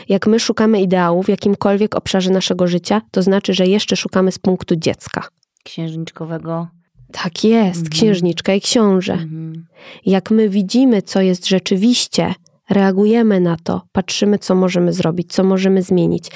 Jak 0.08 0.26
my 0.26 0.40
szukamy 0.40 0.80
ideału 0.80 1.22
w 1.22 1.28
jakimkolwiek 1.28 1.94
obszarze 1.94 2.30
naszego 2.30 2.66
życia, 2.66 3.00
to 3.10 3.22
znaczy, 3.22 3.54
że 3.54 3.66
jeszcze 3.66 3.96
szukamy 3.96 4.32
z 4.32 4.38
punktu 4.38 4.76
dziecka. 4.76 5.28
Księżniczkowego. 5.64 6.68
Tak 7.12 7.44
jest, 7.44 7.78
Mhm. 7.80 7.90
księżniczka 7.90 8.54
i 8.54 8.60
książę. 8.60 9.12
Mhm. 9.12 9.66
Jak 10.06 10.30
my 10.30 10.48
widzimy, 10.48 11.02
co 11.02 11.20
jest 11.20 11.46
rzeczywiście, 11.46 12.34
reagujemy 12.70 13.40
na 13.40 13.56
to, 13.64 13.82
patrzymy, 13.92 14.38
co 14.38 14.54
możemy 14.54 14.92
zrobić, 14.92 15.32
co 15.32 15.44
możemy 15.44 15.82
zmienić, 15.82 16.28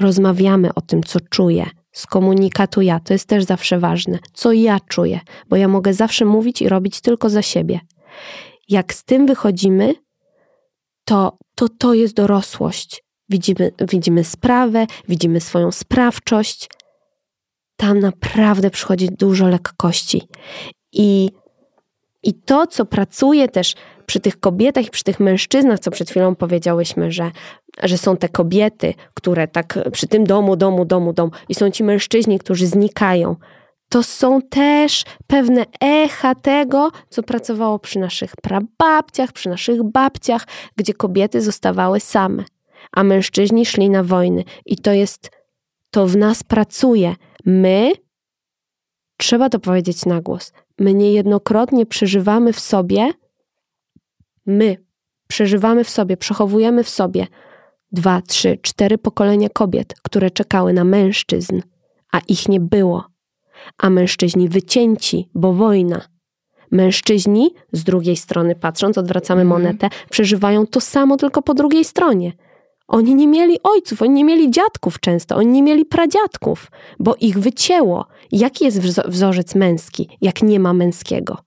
rozmawiamy 0.00 0.74
o 0.74 0.80
tym, 0.80 1.02
co 1.02 1.20
czuję. 1.20 1.66
Z 1.92 2.06
komunikatu 2.06 2.80
ja, 2.80 3.00
to 3.00 3.12
jest 3.12 3.28
też 3.28 3.44
zawsze 3.44 3.78
ważne. 3.78 4.18
Co 4.32 4.52
ja 4.52 4.78
czuję, 4.88 5.20
bo 5.48 5.56
ja 5.56 5.68
mogę 5.68 5.94
zawsze 5.94 6.24
mówić 6.24 6.62
i 6.62 6.68
robić 6.68 7.00
tylko 7.00 7.30
za 7.30 7.42
siebie. 7.42 7.80
Jak 8.68 8.94
z 8.94 9.04
tym 9.04 9.26
wychodzimy, 9.26 9.94
to 11.04 11.38
to, 11.56 11.68
to 11.68 11.94
jest 11.94 12.14
dorosłość. 12.14 13.04
Widzimy, 13.28 13.72
widzimy 13.88 14.24
sprawę, 14.24 14.86
widzimy 15.08 15.40
swoją 15.40 15.72
sprawczość. 15.72 16.68
Tam 17.76 18.00
naprawdę 18.00 18.70
przychodzi 18.70 19.08
dużo 19.08 19.48
lekkości. 19.48 20.28
I 20.92 21.30
i 22.26 22.34
to, 22.34 22.66
co 22.66 22.84
pracuje 22.84 23.48
też 23.48 23.74
przy 24.06 24.20
tych 24.20 24.40
kobietach 24.40 24.86
i 24.86 24.90
przy 24.90 25.04
tych 25.04 25.20
mężczyznach, 25.20 25.80
co 25.80 25.90
przed 25.90 26.10
chwilą 26.10 26.34
powiedziałyśmy, 26.34 27.12
że, 27.12 27.30
że 27.82 27.98
są 27.98 28.16
te 28.16 28.28
kobiety, 28.28 28.94
które 29.14 29.48
tak 29.48 29.78
przy 29.92 30.06
tym 30.06 30.24
domu, 30.24 30.56
domu, 30.56 30.84
domu, 30.84 31.12
domu 31.12 31.30
i 31.48 31.54
są 31.54 31.70
ci 31.70 31.84
mężczyźni, 31.84 32.38
którzy 32.38 32.66
znikają, 32.66 33.36
to 33.88 34.02
są 34.02 34.42
też 34.42 35.04
pewne 35.26 35.64
echa 35.80 36.34
tego, 36.34 36.90
co 37.08 37.22
pracowało 37.22 37.78
przy 37.78 37.98
naszych 37.98 38.36
prababciach, 38.36 39.32
przy 39.32 39.48
naszych 39.48 39.82
babciach, 39.82 40.46
gdzie 40.76 40.94
kobiety 40.94 41.42
zostawały 41.42 42.00
same, 42.00 42.44
a 42.92 43.04
mężczyźni 43.04 43.66
szli 43.66 43.90
na 43.90 44.04
wojny. 44.04 44.44
I 44.66 44.76
to 44.76 44.92
jest, 44.92 45.30
to 45.90 46.06
w 46.06 46.16
nas 46.16 46.42
pracuje. 46.42 47.14
My, 47.44 47.92
trzeba 49.16 49.48
to 49.48 49.58
powiedzieć 49.58 50.06
na 50.06 50.20
głos, 50.20 50.52
my 50.78 50.94
niejednokrotnie 50.94 51.86
przeżywamy 51.86 52.52
w 52.52 52.60
sobie, 52.60 53.12
my 54.46 54.76
przeżywamy 55.28 55.84
w 55.84 55.90
sobie, 55.90 56.16
przechowujemy 56.16 56.84
w 56.84 56.88
sobie 56.88 57.26
dwa, 57.92 58.22
trzy, 58.22 58.58
cztery 58.62 58.98
pokolenia 58.98 59.48
kobiet, 59.48 59.94
które 60.02 60.30
czekały 60.30 60.72
na 60.72 60.84
mężczyzn, 60.84 61.60
a 62.12 62.18
ich 62.28 62.48
nie 62.48 62.60
było. 62.60 63.15
A 63.78 63.90
mężczyźni 63.90 64.48
wycięci, 64.48 65.28
bo 65.34 65.52
wojna. 65.52 66.08
Mężczyźni, 66.70 67.50
z 67.72 67.84
drugiej 67.84 68.16
strony 68.16 68.54
patrząc, 68.54 68.98
odwracamy 68.98 69.42
Mhm. 69.42 69.62
monetę, 69.62 69.88
przeżywają 70.10 70.66
to 70.66 70.80
samo, 70.80 71.16
tylko 71.16 71.42
po 71.42 71.54
drugiej 71.54 71.84
stronie. 71.84 72.32
Oni 72.88 73.14
nie 73.14 73.28
mieli 73.28 73.62
ojców, 73.62 74.02
oni 74.02 74.10
nie 74.14 74.24
mieli 74.24 74.50
dziadków 74.50 75.00
często, 75.00 75.36
oni 75.36 75.50
nie 75.52 75.62
mieli 75.62 75.84
pradziadków, 75.84 76.70
bo 76.98 77.14
ich 77.20 77.38
wycięło. 77.38 78.06
Jaki 78.32 78.64
jest 78.64 78.80
wzo- 78.80 79.08
wzorzec 79.10 79.54
męski, 79.54 80.08
jak 80.20 80.42
nie 80.42 80.60
ma 80.60 80.72
męskiego? 80.72 81.38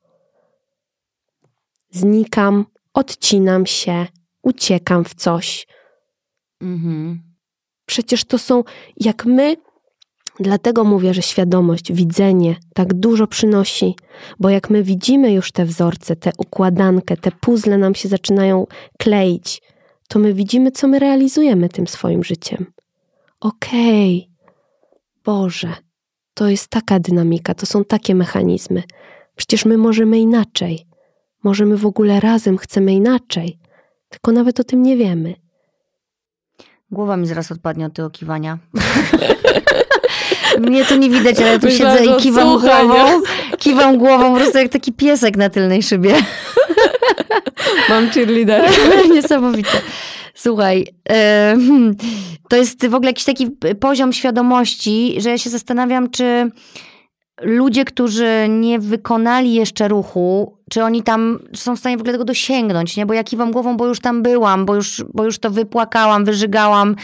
Znikam, 1.92 2.66
odcinam 2.94 3.66
się, 3.66 4.06
uciekam 4.44 5.04
w 5.06 5.14
coś. 5.16 5.68
Mhm. 6.62 7.22
Przecież 7.86 8.26
to 8.26 8.38
są, 8.38 8.64
jak 8.98 9.26
my 9.26 9.56
Dlatego 10.40 10.84
mówię, 10.84 11.14
że 11.14 11.22
świadomość, 11.22 11.94
widzenie 11.94 12.56
tak 12.74 12.94
dużo 12.94 13.28
przynosi, 13.28 13.96
bo 14.40 14.50
jak 14.50 14.70
my 14.70 14.84
widzimy 14.84 15.34
już 15.34 15.52
te 15.52 15.66
wzorce, 15.66 16.16
tę 16.16 16.32
układankę, 16.38 17.18
te 17.18 17.32
puzzle 17.32 17.78
nam 17.78 17.96
się 17.96 18.10
zaczynają 18.10 18.68
kleić, 18.98 19.62
to 20.08 20.20
my 20.20 20.34
widzimy, 20.34 20.72
co 20.72 20.88
my 20.88 21.00
realizujemy 21.00 21.70
tym 21.70 21.88
swoim 21.88 22.24
życiem. 22.24 22.66
Okej, 23.40 24.30
okay. 24.32 24.36
Boże, 25.26 25.74
to 26.34 26.50
jest 26.50 26.68
taka 26.68 27.00
dynamika, 27.00 27.54
to 27.54 27.66
są 27.66 27.86
takie 27.86 28.16
mechanizmy. 28.16 28.84
Przecież 29.36 29.66
my 29.66 29.78
możemy 29.78 30.20
inaczej. 30.20 30.86
Możemy 31.44 31.78
w 31.78 31.86
ogóle 31.86 32.20
razem 32.20 32.58
chcemy 32.58 32.94
inaczej, 32.94 33.60
tylko 34.10 34.32
nawet 34.32 34.60
o 34.60 34.64
tym 34.64 34.84
nie 34.84 34.98
wiemy. 34.98 35.36
Głowa 36.92 37.18
mi 37.18 37.28
zaraz 37.28 37.52
odpadnie 37.52 37.86
od 37.86 37.94
tego 37.94 38.10
kiwania. 38.10 38.58
Mnie 40.60 40.86
tu 40.86 40.96
nie 40.96 41.10
widać, 41.10 41.40
ale 41.40 41.52
ja 41.52 41.60
tu 41.60 41.66
Myślałam, 41.66 41.98
siedzę 41.98 42.18
i 42.18 42.22
kiwam 42.22 42.50
słucha, 42.50 42.86
głową. 42.86 43.20
Nie? 43.20 43.22
Kiwam 43.58 43.98
głową 43.98 44.34
po 44.34 44.40
prostu 44.40 44.58
jak 44.58 44.70
taki 44.70 44.94
piesek 44.94 45.38
na 45.38 45.50
tylnej 45.50 45.84
szybie. 45.84 46.16
Mam 47.90 48.10
cheerleader. 48.10 48.70
Niesamowite. 49.16 49.82
Słuchaj, 50.34 50.88
to 52.50 52.56
jest 52.56 52.88
w 52.88 52.96
ogóle 52.96 53.10
jakiś 53.10 53.26
taki 53.26 53.48
poziom 53.80 54.14
świadomości, 54.14 55.16
że 55.18 55.30
ja 55.30 55.38
się 55.38 55.50
zastanawiam, 55.50 56.10
czy 56.10 56.52
ludzie, 57.42 57.86
którzy 57.86 58.48
nie 58.50 58.80
wykonali 58.80 59.54
jeszcze 59.54 59.88
ruchu, 59.88 60.58
czy 60.70 60.84
oni 60.84 61.04
tam 61.04 61.40
są 61.56 61.76
w 61.76 61.80
stanie 61.80 61.98
w 61.98 62.00
ogóle 62.00 62.14
tego 62.14 62.26
dosięgnąć, 62.26 62.98
nie? 62.98 63.06
Bo 63.06 63.14
ja 63.14 63.24
kiwam 63.24 63.52
głową, 63.52 63.78
bo 63.78 63.88
już 63.88 64.00
tam 64.00 64.24
byłam, 64.24 64.66
bo 64.66 64.76
już, 64.76 65.04
bo 65.14 65.26
już 65.26 65.40
to 65.40 65.50
wypłakałam, 65.50 66.26
wyżygałam, 66.26 66.96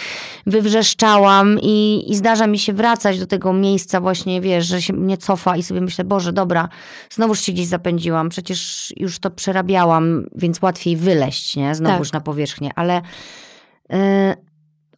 wywrzeszczałam 0.46 1.60
i, 1.62 2.06
i 2.08 2.16
zdarza 2.16 2.48
mi 2.48 2.60
się 2.60 2.74
wracać 2.74 3.20
do 3.20 3.28
tego 3.28 3.54
miejsca 3.54 4.02
właśnie, 4.02 4.42
wiesz, 4.42 4.66
że 4.66 4.82
się 4.82 4.94
mnie 4.94 5.18
cofa 5.18 5.58
i 5.58 5.64
sobie 5.64 5.82
myślę, 5.82 6.04
Boże, 6.04 6.34
dobra, 6.34 6.70
znowuż 7.10 7.42
się 7.42 7.52
gdzieś 7.52 7.68
zapędziłam, 7.68 8.30
przecież 8.30 8.94
już 8.98 9.20
to 9.20 9.32
przerabiałam, 9.32 10.26
więc 10.36 10.62
łatwiej 10.62 10.98
wyleść, 10.98 11.56
nie? 11.56 11.76
Znowuż 11.76 12.08
tak. 12.08 12.14
na 12.14 12.22
powierzchnię, 12.22 12.72
ale... 12.76 13.02
Yy, 13.90 13.98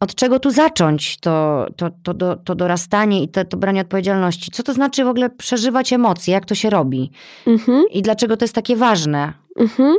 od 0.00 0.14
czego 0.14 0.38
tu 0.40 0.50
zacząć 0.50 1.20
to, 1.20 1.66
to, 1.76 1.90
to, 2.02 2.14
to, 2.14 2.36
to 2.36 2.54
dorastanie 2.54 3.22
i 3.22 3.28
to, 3.28 3.44
to 3.44 3.56
branie 3.56 3.80
odpowiedzialności? 3.80 4.50
Co 4.50 4.62
to 4.62 4.72
znaczy 4.72 5.04
w 5.04 5.08
ogóle 5.08 5.30
przeżywać 5.30 5.92
emocje? 5.92 6.34
Jak 6.34 6.46
to 6.46 6.54
się 6.54 6.70
robi? 6.70 7.10
Mhm. 7.46 7.84
I 7.90 8.02
dlaczego 8.02 8.36
to 8.36 8.44
jest 8.44 8.54
takie 8.54 8.76
ważne? 8.76 9.32
Mhm. 9.58 9.96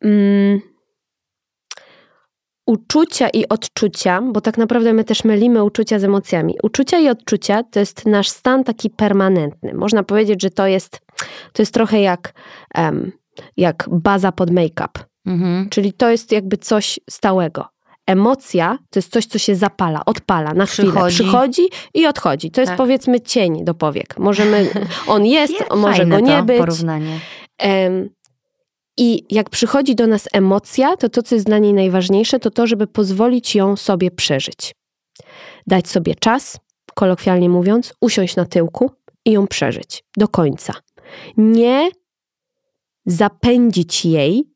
Mm. 0.00 0.60
Uczucia 2.66 3.28
i 3.28 3.48
odczucia, 3.48 4.22
bo 4.22 4.40
tak 4.40 4.58
naprawdę 4.58 4.92
my 4.92 5.04
też 5.04 5.24
mylimy 5.24 5.64
uczucia 5.64 5.98
z 5.98 6.04
emocjami. 6.04 6.54
Uczucia 6.62 6.98
i 6.98 7.08
odczucia 7.08 7.62
to 7.62 7.80
jest 7.80 8.06
nasz 8.06 8.28
stan 8.28 8.64
taki 8.64 8.90
permanentny. 8.90 9.74
Można 9.74 10.02
powiedzieć, 10.02 10.42
że 10.42 10.50
to 10.50 10.66
jest, 10.66 11.00
to 11.52 11.62
jest 11.62 11.74
trochę 11.74 12.00
jak, 12.00 12.32
um, 12.74 13.12
jak 13.56 13.88
baza 13.90 14.32
pod 14.32 14.50
make-up. 14.50 15.00
Mhm. 15.26 15.68
Czyli 15.68 15.92
to 15.92 16.10
jest 16.10 16.32
jakby 16.32 16.56
coś 16.56 17.00
stałego 17.10 17.75
emocja 18.06 18.78
to 18.90 18.98
jest 18.98 19.12
coś, 19.12 19.26
co 19.26 19.38
się 19.38 19.54
zapala, 19.54 20.04
odpala 20.04 20.54
na 20.54 20.66
chwilę. 20.66 20.88
Przychodzi, 20.88 21.14
Przychodzi 21.14 21.62
i 21.94 22.06
odchodzi. 22.06 22.50
To 22.50 22.60
jest 22.60 22.70
tak. 22.70 22.76
powiedzmy 22.76 23.20
cień 23.20 23.64
do 23.64 23.74
powiek. 23.74 24.18
Możemy, 24.18 24.70
on 25.06 25.26
jest, 25.26 25.54
może 25.76 26.06
go 26.06 26.20
nie 26.20 26.42
być. 26.42 26.58
Porównanie. 26.58 27.20
Um, 27.64 28.10
I 28.96 29.24
jak 29.30 29.50
przychodzi 29.50 29.94
do 29.94 30.06
nas 30.06 30.28
emocja, 30.32 30.96
to 30.96 31.08
to, 31.08 31.22
co 31.22 31.34
jest 31.34 31.46
dla 31.46 31.58
niej 31.58 31.74
najważniejsze, 31.74 32.38
to 32.38 32.50
to, 32.50 32.66
żeby 32.66 32.86
pozwolić 32.86 33.54
ją 33.54 33.76
sobie 33.76 34.10
przeżyć. 34.10 34.74
Dać 35.66 35.88
sobie 35.88 36.14
czas, 36.14 36.58
kolokwialnie 36.94 37.48
mówiąc, 37.48 37.94
usiąść 38.00 38.36
na 38.36 38.44
tyłku 38.44 38.90
i 39.24 39.32
ją 39.32 39.46
przeżyć 39.46 40.04
do 40.16 40.28
końca. 40.28 40.74
Nie 41.36 41.90
zapędzić 43.06 44.04
jej 44.04 44.55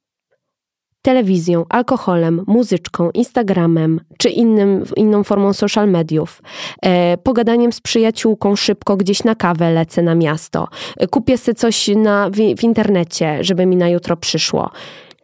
telewizją, 1.03 1.65
alkoholem, 1.69 2.45
muzyczką, 2.47 3.11
Instagramem 3.11 4.01
czy 4.19 4.29
innym, 4.29 4.85
inną 4.97 5.25
formą 5.25 5.53
social 5.53 5.91
mediów, 5.91 6.43
e, 6.83 7.17
pogadaniem 7.19 7.73
z 7.73 7.81
przyjaciółką 7.81 8.57
szybko 8.57 8.97
gdzieś 8.97 9.25
na 9.25 9.35
kawę 9.35 9.73
lecę 9.73 10.03
na 10.03 10.15
miasto, 10.15 10.69
e, 10.97 11.07
kupię 11.07 11.39
sobie 11.39 11.55
coś 11.55 11.89
na, 11.89 12.31
w, 12.31 12.37
w 12.59 12.65
internecie, 12.65 13.45
żeby 13.45 13.67
mi 13.67 13.77
na 13.77 13.89
jutro 13.89 14.17
przyszło. 14.17 14.71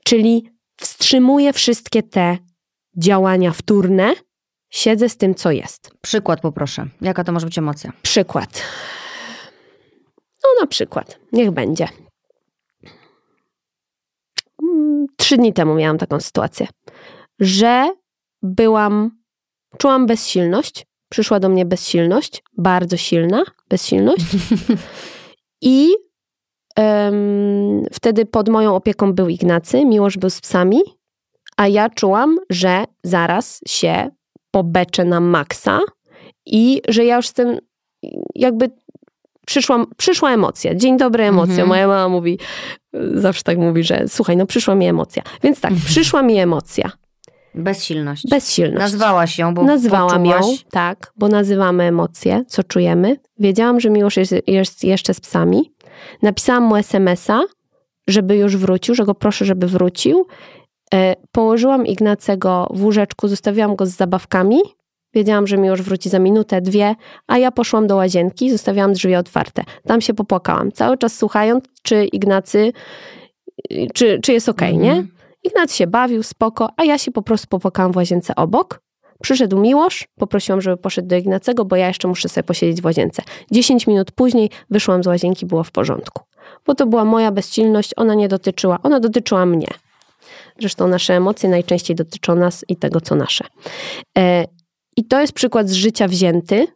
Czyli 0.05 0.51
wstrzymuję 0.77 1.53
wszystkie 1.53 2.03
te 2.03 2.39
działania 2.97 3.53
wtórne, 3.53 4.15
siedzę 4.71 5.09
z 5.09 5.17
tym, 5.17 5.35
co 5.35 5.51
jest. 5.51 5.91
Przykład 6.01 6.41
poproszę. 6.41 6.87
Jaka 7.01 7.25
to 7.25 7.33
może 7.33 7.47
być 7.47 7.59
emocja? 7.59 7.93
Przykład. 8.03 8.63
No 10.45 10.61
na 10.61 10.67
przykład, 10.67 11.19
niech 11.33 11.51
będzie 11.51 11.89
trzy 15.17 15.37
dni 15.37 15.53
temu 15.53 15.75
miałam 15.75 15.99
taką 15.99 16.21
sytuację, 16.21 16.67
że 17.41 17.91
byłam, 18.43 19.11
czułam 19.79 20.07
bezsilność. 20.07 20.87
Przyszła 21.11 21.41
do 21.41 21.49
mnie 21.49 21.67
bezsilność, 21.67 22.43
bardzo 22.59 22.97
silna 22.97 23.45
bezsilność. 23.69 24.25
I 25.63 25.95
um, 26.79 27.85
wtedy 27.93 28.27
pod 28.27 28.49
moją 28.49 28.75
opieką 28.75 29.13
był 29.13 29.29
Ignacy, 29.29 29.85
Miłosz 29.85 30.19
był 30.19 30.31
z 30.31 30.41
psami, 30.41 30.81
a 31.57 31.69
ja 31.69 31.91
czułam, 31.91 32.39
że 32.51 32.85
zaraz 33.05 33.61
się 33.69 34.11
pobeczę 34.51 35.05
na 35.05 35.21
maksa 35.21 35.81
i 36.47 36.83
że 36.89 37.05
ja 37.05 37.17
już 37.17 37.27
jestem 37.27 37.59
jakby 38.35 38.71
przyszła, 39.47 39.85
przyszła 39.97 40.33
emocja. 40.33 40.75
Dzień 40.75 40.99
dobry, 40.99 41.25
emocja. 41.25 41.53
Mhm. 41.53 41.69
Moja 41.69 41.89
mama 41.89 42.09
mówi, 42.09 42.39
zawsze 43.15 43.43
tak 43.43 43.59
mówi, 43.59 43.85
że 43.85 44.05
słuchaj, 44.09 44.37
no 44.37 44.47
przyszła 44.47 44.75
mi 44.75 44.87
emocja. 44.87 45.23
Więc 45.43 45.61
tak, 45.61 45.71
mhm. 45.71 45.89
przyszła 45.89 46.23
mi 46.23 46.39
emocja. 46.39 46.91
Bezsilność. 47.55 48.27
Bezsilność. 48.31 48.81
Nazwałaś 48.81 49.39
ją, 49.39 49.55
bo 49.55 49.63
Nazwałam 49.63 50.25
poczułaś... 50.25 50.47
ją, 50.47 50.71
tak, 50.71 51.13
bo 51.17 51.29
nazywamy 51.29 51.85
emocje, 51.85 52.45
co 52.49 52.65
czujemy. 52.65 53.17
Wiedziałam, 53.39 53.81
że 53.81 53.91
Miłosz 53.91 54.17
jest, 54.17 54.35
jest 54.47 54.85
jeszcze 54.85 55.15
z 55.15 55.21
psami. 55.21 55.73
Napisałam 56.23 56.63
mu 56.63 56.77
smsa, 56.77 57.43
żeby 58.09 58.37
już 58.37 58.57
wrócił, 58.57 58.95
że 58.95 59.05
go 59.05 59.15
proszę, 59.15 59.45
żeby 59.45 59.67
wrócił. 59.67 60.27
E, 60.95 61.17
położyłam 61.33 61.87
Ignacego 61.87 62.69
w 62.71 62.85
łóżeczku, 62.85 63.29
zostawiłam 63.29 63.77
go 63.77 63.87
z 63.87 63.91
zabawkami 63.91 64.59
Wiedziałam, 65.17 65.47
że 65.47 65.57
mi 65.57 65.69
już 65.69 65.83
wróci 65.83 66.09
za 66.09 66.19
minutę, 66.19 66.61
dwie, 66.61 66.95
a 67.27 67.39
ja 67.39 67.51
poszłam 67.51 67.87
do 67.87 67.97
łazienki, 67.97 68.51
zostawiałam 68.51 68.93
drzwi 68.93 69.15
otwarte. 69.15 69.65
Tam 69.87 70.01
się 70.01 70.15
popłakałam, 70.15 70.73
cały 70.73 70.99
czas 70.99 71.19
słuchając, 71.19 71.65
czy 71.83 72.05
Ignacy, 72.05 72.73
czy, 73.95 74.21
czy 74.23 74.33
jest 74.33 74.49
okej, 74.49 74.69
okay, 74.69 74.83
nie? 74.83 74.91
Mhm. 74.91 75.09
Ignacy 75.45 75.77
się 75.77 75.87
bawił, 75.87 76.23
spoko, 76.23 76.69
a 76.77 76.85
ja 76.85 76.99
się 76.99 77.11
po 77.11 77.23
prostu 77.23 77.47
popłakałam 77.49 77.93
w 77.93 77.97
łazience 77.97 78.35
obok. 78.35 78.81
Przyszedł 79.23 79.61
Miłosz, 79.61 80.09
poprosiłam, 80.19 80.61
żeby 80.61 80.77
poszedł 80.77 81.09
do 81.09 81.17
Ignacego, 81.17 81.65
bo 81.65 81.77
ja 81.77 81.89
jeszcze 81.89 82.09
muszę 82.09 82.29
sobie 82.29 82.45
posiedzieć 82.45 82.83
w 82.83 82.85
łazience. 82.85 83.23
Dziesięć 83.51 83.87
minut 83.87 84.13
później 84.13 84.51
wyszłam 84.71 85.03
z 85.03 85.07
łazienki, 85.07 85.47
było 85.47 85.65
w 85.65 85.71
porządku. 85.71 86.23
Bo 86.67 86.75
to 86.75 86.87
była 86.87 87.05
moja 87.05 87.33
bezsilność, 87.33 87.91
ona 87.97 88.15
nie 88.15 88.29
dotyczyła, 88.29 88.79
ona 88.83 89.01
dotyczyła 89.01 89.47
mnie. 89.47 89.69
Zresztą 90.61 90.89
nasze 90.89 91.15
emocje 91.15 91.49
najczęściej 91.49 91.97
dotyczą 91.97 92.35
nas 92.35 92.65
i 92.69 92.77
tego, 92.77 93.01
co 93.01 93.15
nasze. 93.15 93.45
E, 94.97 95.01
i 95.01 95.05
to 95.05 95.21
jest 95.21 95.33
przykład 95.33 95.69
z 95.69 95.73
życia 95.73 96.09
wzięty, 96.09 96.67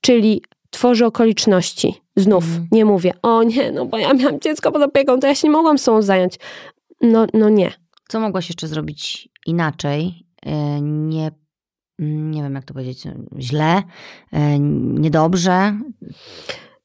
czyli 0.00 0.42
tworzy 0.70 1.06
okoliczności. 1.06 1.94
Znów 2.16 2.44
mm. 2.44 2.68
nie 2.72 2.84
mówię, 2.84 3.12
o 3.22 3.42
nie, 3.42 3.72
no 3.72 3.86
bo 3.86 3.98
ja 3.98 4.14
miałam 4.14 4.40
dziecko 4.40 4.72
pod 4.72 4.82
opieką, 4.82 5.20
to 5.20 5.26
ja 5.26 5.34
się 5.34 5.48
nie 5.48 5.52
mogłam 5.52 5.78
sobą 5.78 6.02
zająć. 6.02 6.34
No, 7.02 7.26
no 7.34 7.48
nie. 7.48 7.72
Co 8.08 8.20
mogłaś 8.20 8.48
jeszcze 8.48 8.68
zrobić 8.68 9.28
inaczej? 9.46 10.26
E, 10.46 10.80
nie, 10.80 11.30
nie 11.98 12.42
wiem, 12.42 12.54
jak 12.54 12.64
to 12.64 12.74
powiedzieć, 12.74 13.04
źle, 13.38 13.82
e, 14.32 14.58
niedobrze? 14.58 15.78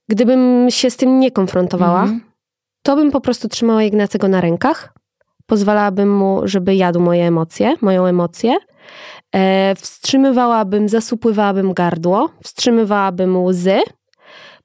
Gdybym 0.10 0.68
się 0.70 0.90
z 0.90 0.98
tym 0.98 1.20
nie 1.20 1.32
konfrontowała, 1.32 2.04
mm. 2.04 2.22
to 2.84 2.96
bym 2.96 3.12
po 3.12 3.22
prostu 3.22 3.48
trzymała 3.48 3.84
Ignacego 3.84 4.28
na 4.28 4.42
rękach, 4.42 4.94
pozwalałabym 5.46 6.18
mu, 6.18 6.42
żeby 6.44 6.76
jadł 6.76 7.00
moje 7.00 7.28
emocje, 7.28 7.76
moją 7.82 8.06
emocję 8.06 8.58
E, 8.62 9.21
wstrzymywałabym, 9.78 10.90
zasupływałabym 10.90 11.74
gardło, 11.74 12.30
wstrzymywałabym 12.44 13.44
łzy, 13.44 13.80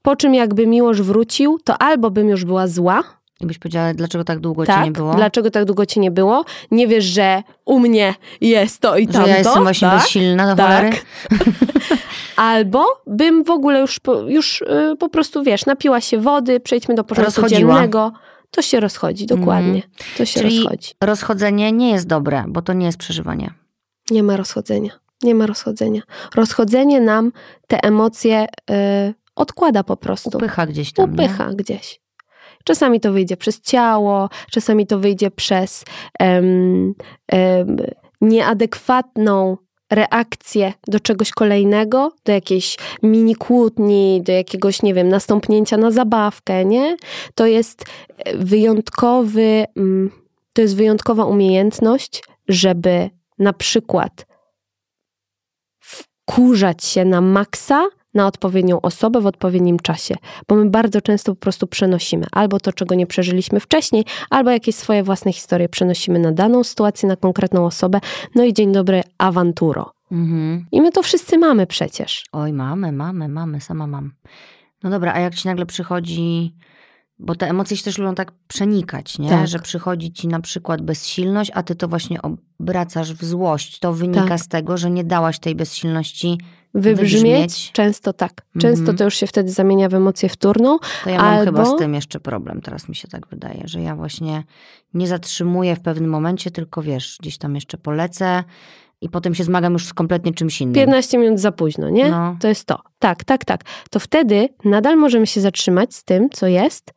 po 0.02 0.16
czym 0.16 0.34
jakby 0.34 0.66
miłość 0.66 1.00
wrócił, 1.00 1.58
to 1.64 1.82
albo 1.82 2.10
bym 2.10 2.28
już 2.28 2.44
była 2.44 2.66
zła, 2.66 3.02
i 3.40 3.46
byś 3.46 3.58
powiedziała, 3.58 3.94
dlaczego 3.94 4.24
tak 4.24 4.38
długo 4.38 4.66
tak, 4.66 4.78
cię 4.78 4.84
nie 4.84 4.92
było? 4.92 5.14
dlaczego 5.14 5.50
tak 5.50 5.64
długo 5.64 5.86
cię 5.86 6.00
nie 6.00 6.10
było? 6.10 6.44
Nie 6.70 6.88
wiesz, 6.88 7.04
że 7.04 7.42
u 7.64 7.78
mnie 7.78 8.14
jest 8.40 8.80
to 8.80 8.96
i 8.96 9.06
tamto. 9.06 9.22
Że 9.22 9.30
ja 9.30 9.38
jestem 9.38 9.62
właśnie 9.62 9.88
tak? 9.88 9.98
bezsilna 9.98 10.46
do 10.46 10.56
tak. 10.56 10.92
Albo 12.36 12.84
bym 13.06 13.44
w 13.44 13.50
ogóle 13.50 13.80
już, 13.80 14.00
już 14.26 14.64
yy, 14.68 14.96
po 14.96 15.08
prostu, 15.08 15.42
wiesz, 15.42 15.66
napiła 15.66 16.00
się 16.00 16.18
wody, 16.18 16.60
przejdźmy 16.60 16.94
do 16.94 17.04
porządku 17.04 17.40
Rozchodziła. 17.40 17.74
dziennego. 17.74 18.12
To 18.50 18.62
się 18.62 18.80
rozchodzi, 18.80 19.26
dokładnie. 19.26 19.68
Mm. 19.68 19.82
To 20.16 20.24
się 20.24 20.40
Czyli 20.40 20.60
rozchodzi. 20.60 20.94
rozchodzenie 21.00 21.72
nie 21.72 21.90
jest 21.90 22.06
dobre, 22.06 22.44
bo 22.48 22.62
to 22.62 22.72
nie 22.72 22.86
jest 22.86 22.98
przeżywanie. 22.98 23.50
Nie 24.10 24.22
ma 24.22 24.36
rozchodzenia. 24.36 24.92
Nie 25.22 25.34
ma 25.34 25.46
rozchodzenia. 25.46 26.02
Rozchodzenie 26.34 27.00
nam 27.00 27.32
te 27.66 27.84
emocje 27.84 28.46
y, 28.70 29.14
odkłada 29.36 29.84
po 29.84 29.96
prostu. 29.96 30.30
Upycha 30.36 30.66
gdzieś 30.66 30.92
tam. 30.92 31.14
Upycha 31.14 31.50
nie? 31.50 31.56
gdzieś. 31.56 32.00
Czasami 32.64 33.00
to 33.00 33.12
wyjdzie 33.12 33.36
przez 33.36 33.60
ciało, 33.60 34.28
czasami 34.50 34.86
to 34.86 34.98
wyjdzie 34.98 35.30
przez 35.30 35.84
um, 36.20 36.94
um, 37.32 37.76
nieadekwatną 38.20 39.56
reakcję 39.90 40.72
do 40.88 41.00
czegoś 41.00 41.30
kolejnego, 41.30 42.12
do 42.24 42.32
jakiejś 42.32 42.76
mini 43.02 43.34
kłótni, 43.34 44.22
do 44.24 44.32
jakiegoś, 44.32 44.82
nie 44.82 44.94
wiem, 44.94 45.08
nastąpnięcia 45.08 45.76
na 45.76 45.90
zabawkę, 45.90 46.64
nie? 46.64 46.96
To 47.34 47.46
jest 47.46 47.84
wyjątkowy, 48.34 49.64
mm, 49.76 50.10
to 50.52 50.62
jest 50.62 50.76
wyjątkowa 50.76 51.24
umiejętność, 51.24 52.22
żeby 52.48 53.10
na 53.38 53.52
przykład 53.52 54.26
wkurzać 55.80 56.84
się 56.84 57.04
na 57.04 57.20
maksa 57.20 57.88
na 58.16 58.26
odpowiednią 58.26 58.80
osobę 58.80 59.20
w 59.20 59.26
odpowiednim 59.26 59.78
czasie, 59.78 60.14
bo 60.48 60.56
my 60.56 60.70
bardzo 60.70 61.00
często 61.00 61.34
po 61.34 61.40
prostu 61.40 61.66
przenosimy 61.66 62.26
albo 62.32 62.60
to, 62.60 62.72
czego 62.72 62.94
nie 62.94 63.06
przeżyliśmy 63.06 63.60
wcześniej, 63.60 64.04
albo 64.30 64.50
jakieś 64.50 64.74
swoje 64.74 65.02
własne 65.02 65.32
historie 65.32 65.68
przenosimy 65.68 66.18
na 66.18 66.32
daną 66.32 66.64
sytuację, 66.64 67.08
na 67.08 67.16
konkretną 67.16 67.66
osobę. 67.66 68.00
No 68.34 68.44
i 68.44 68.54
dzień 68.54 68.72
dobry, 68.72 69.02
awanturo. 69.18 69.92
Mhm. 70.12 70.66
I 70.72 70.80
my 70.80 70.92
to 70.92 71.02
wszyscy 71.02 71.38
mamy 71.38 71.66
przecież. 71.66 72.24
Oj, 72.32 72.52
mamy, 72.52 72.92
mamy, 72.92 73.28
mamy, 73.28 73.60
sama 73.60 73.86
mam. 73.86 74.12
No 74.82 74.90
dobra, 74.90 75.12
a 75.14 75.20
jak 75.20 75.34
ci 75.34 75.48
nagle 75.48 75.66
przychodzi 75.66 76.54
bo 77.18 77.34
te 77.34 77.48
emocje 77.48 77.76
się 77.76 77.84
też 77.84 77.98
lubią 77.98 78.14
tak 78.14 78.32
przenikać, 78.48 79.18
nie? 79.18 79.28
Tak. 79.28 79.48
Że 79.48 79.58
przychodzi 79.58 80.12
ci 80.12 80.28
na 80.28 80.40
przykład 80.40 80.82
bezsilność, 80.82 81.50
a 81.54 81.62
ty 81.62 81.74
to 81.74 81.88
właśnie 81.88 82.18
obracasz 82.22 83.12
w 83.12 83.24
złość. 83.24 83.78
To 83.78 83.92
wynika 83.92 84.28
tak. 84.28 84.40
z 84.40 84.48
tego, 84.48 84.76
że 84.76 84.90
nie 84.90 85.04
dałaś 85.04 85.38
tej 85.38 85.54
bezsilności 85.54 86.38
wybrzmieć. 86.74 87.12
wybrzmieć. 87.12 87.72
Często 87.72 88.12
tak. 88.12 88.42
Często 88.58 88.80
mhm. 88.80 88.96
to 88.96 89.04
już 89.04 89.14
się 89.14 89.26
wtedy 89.26 89.50
zamienia 89.50 89.88
w 89.88 89.94
emocję 89.94 90.28
wtórną. 90.28 90.78
To 91.04 91.10
ja 91.10 91.16
mam 91.16 91.26
albo... 91.26 91.44
chyba 91.44 91.64
z 91.64 91.78
tym 91.78 91.94
jeszcze 91.94 92.20
problem, 92.20 92.60
teraz 92.60 92.88
mi 92.88 92.94
się 92.94 93.08
tak 93.08 93.26
wydaje, 93.26 93.62
że 93.64 93.82
ja 93.82 93.96
właśnie 93.96 94.44
nie 94.94 95.06
zatrzymuję 95.06 95.76
w 95.76 95.80
pewnym 95.80 96.10
momencie, 96.10 96.50
tylko 96.50 96.82
wiesz, 96.82 97.18
gdzieś 97.20 97.38
tam 97.38 97.54
jeszcze 97.54 97.78
polecę 97.78 98.44
i 99.00 99.08
potem 99.08 99.34
się 99.34 99.44
zmagam 99.44 99.72
już 99.72 99.86
z 99.86 99.94
kompletnie 99.94 100.34
czymś 100.34 100.60
innym. 100.60 100.74
15 100.74 101.18
minut 101.18 101.40
za 101.40 101.52
późno, 101.52 101.90
nie? 101.90 102.10
No. 102.10 102.36
To 102.40 102.48
jest 102.48 102.64
to. 102.64 102.80
Tak, 102.98 103.24
tak, 103.24 103.44
tak. 103.44 103.64
To 103.90 104.00
wtedy 104.00 104.48
nadal 104.64 104.96
możemy 104.96 105.26
się 105.26 105.40
zatrzymać 105.40 105.94
z 105.94 106.04
tym, 106.04 106.30
co 106.30 106.46
jest 106.46 106.95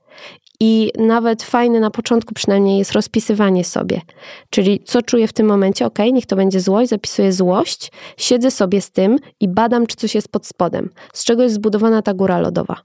i 0.60 0.91
nawet 0.97 1.43
fajne 1.43 1.80
na 1.80 1.91
początku 1.91 2.34
przynajmniej 2.34 2.78
jest 2.80 2.91
rozpisywanie 2.91 3.64
sobie. 3.64 4.01
Czyli 4.49 4.84
co 4.86 5.01
czuję 5.01 5.28
w 5.28 5.34
tym 5.34 5.47
momencie, 5.47 5.86
ok, 5.86 5.99
niech 6.14 6.26
to 6.26 6.36
będzie 6.36 6.60
złość, 6.60 6.89
zapisuję 6.89 7.34
złość, 7.34 7.91
siedzę 8.18 8.51
sobie 8.51 8.82
z 8.82 8.91
tym 8.91 9.20
i 9.39 9.47
badam, 9.47 9.88
czy 9.88 9.95
coś 9.95 10.16
jest 10.16 10.32
pod 10.32 10.47
spodem, 10.47 10.89
z 11.14 11.24
czego 11.24 11.43
jest 11.43 11.55
zbudowana 11.55 12.01
ta 12.01 12.14
góra 12.14 12.39
lodowa. 12.39 12.76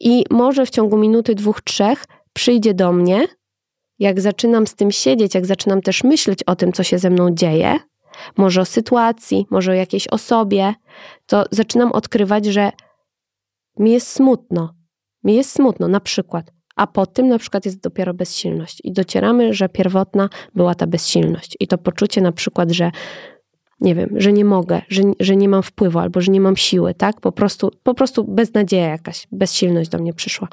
I 0.00 0.24
może 0.30 0.66
w 0.66 0.70
ciągu 0.70 0.96
minuty, 0.96 1.34
dwóch, 1.34 1.60
trzech 1.60 2.04
przyjdzie 2.32 2.74
do 2.74 2.92
mnie, 2.92 3.28
jak 3.98 4.20
zaczynam 4.20 4.66
z 4.66 4.74
tym 4.74 4.90
siedzieć, 4.90 5.34
jak 5.34 5.46
zaczynam 5.46 5.82
też 5.82 6.04
myśleć 6.04 6.42
o 6.42 6.56
tym, 6.56 6.72
co 6.72 6.82
się 6.82 6.98
ze 6.98 7.10
mną 7.10 7.30
dzieje, 7.30 7.78
może 8.36 8.60
o 8.60 8.64
sytuacji, 8.64 9.46
może 9.50 9.70
o 9.70 9.74
jakiejś 9.74 10.08
osobie, 10.08 10.74
to 11.26 11.44
zaczynam 11.50 11.92
odkrywać, 11.92 12.44
że 12.44 12.72
mi 13.78 13.92
jest 13.92 14.08
smutno. 14.08 14.74
Mi 15.26 15.34
jest 15.34 15.52
smutno, 15.52 15.88
na 15.88 16.00
przykład. 16.00 16.52
A 16.76 16.86
po 16.86 17.06
tym 17.06 17.28
na 17.28 17.38
przykład 17.38 17.66
jest 17.66 17.80
dopiero 17.80 18.14
bezsilność. 18.14 18.80
I 18.84 18.92
docieramy, 18.92 19.54
że 19.54 19.68
pierwotna 19.68 20.28
była 20.54 20.74
ta 20.74 20.86
bezsilność. 20.86 21.56
I 21.60 21.66
to 21.66 21.78
poczucie 21.78 22.20
na 22.20 22.32
przykład, 22.32 22.70
że 22.70 22.90
nie 23.80 23.94
wiem, 23.94 24.10
że 24.16 24.32
nie 24.32 24.44
mogę, 24.44 24.82
że, 24.88 25.02
że 25.20 25.36
nie 25.36 25.48
mam 25.48 25.62
wpływu 25.62 25.98
albo 25.98 26.20
że 26.20 26.32
nie 26.32 26.40
mam 26.40 26.56
siły, 26.56 26.94
tak? 26.94 27.20
Po 27.20 27.32
prostu, 27.32 27.70
po 27.82 27.94
prostu 27.94 28.24
beznadzieja 28.24 28.88
jakaś, 28.88 29.26
bezsilność 29.32 29.90
do 29.90 29.98
mnie 29.98 30.12
przyszła. 30.12 30.48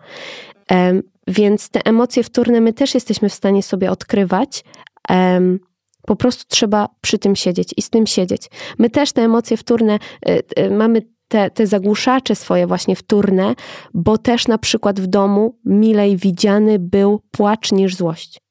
Um, 0.72 1.04
więc 1.28 1.70
te 1.70 1.86
emocje 1.86 2.24
wtórne 2.24 2.62
my 2.62 2.74
też 2.74 2.94
jesteśmy 2.94 3.30
w 3.30 3.34
stanie 3.34 3.64
sobie 3.64 3.92
odkrywać. 3.92 4.64
Um, 5.10 5.60
po 6.08 6.16
prostu 6.16 6.44
trzeba 6.48 6.90
przy 7.02 7.20
tym 7.20 7.36
siedzieć 7.36 7.74
i 7.78 7.82
z 7.82 7.90
tym 7.90 8.08
siedzieć. 8.08 8.50
My 8.78 8.90
też 8.90 9.12
te 9.12 9.22
emocje 9.22 9.58
wtórne 9.58 10.00
y, 10.30 10.44
y, 10.60 10.72
mamy 10.72 11.02
te, 11.34 11.52
te 11.52 11.68
zagłuszacze 11.68 12.36
swoje 12.36 12.68
właśnie 12.68 12.96
wtórne, 12.96 13.56
bo 13.94 14.18
też 14.18 14.48
na 14.48 14.58
przykład 14.58 15.00
w 15.00 15.08
domu 15.08 15.60
milej 15.66 16.18
widziany 16.18 16.80
był 16.80 17.22
płacz 17.32 17.72
niż 17.72 17.96
złość. 17.96 18.42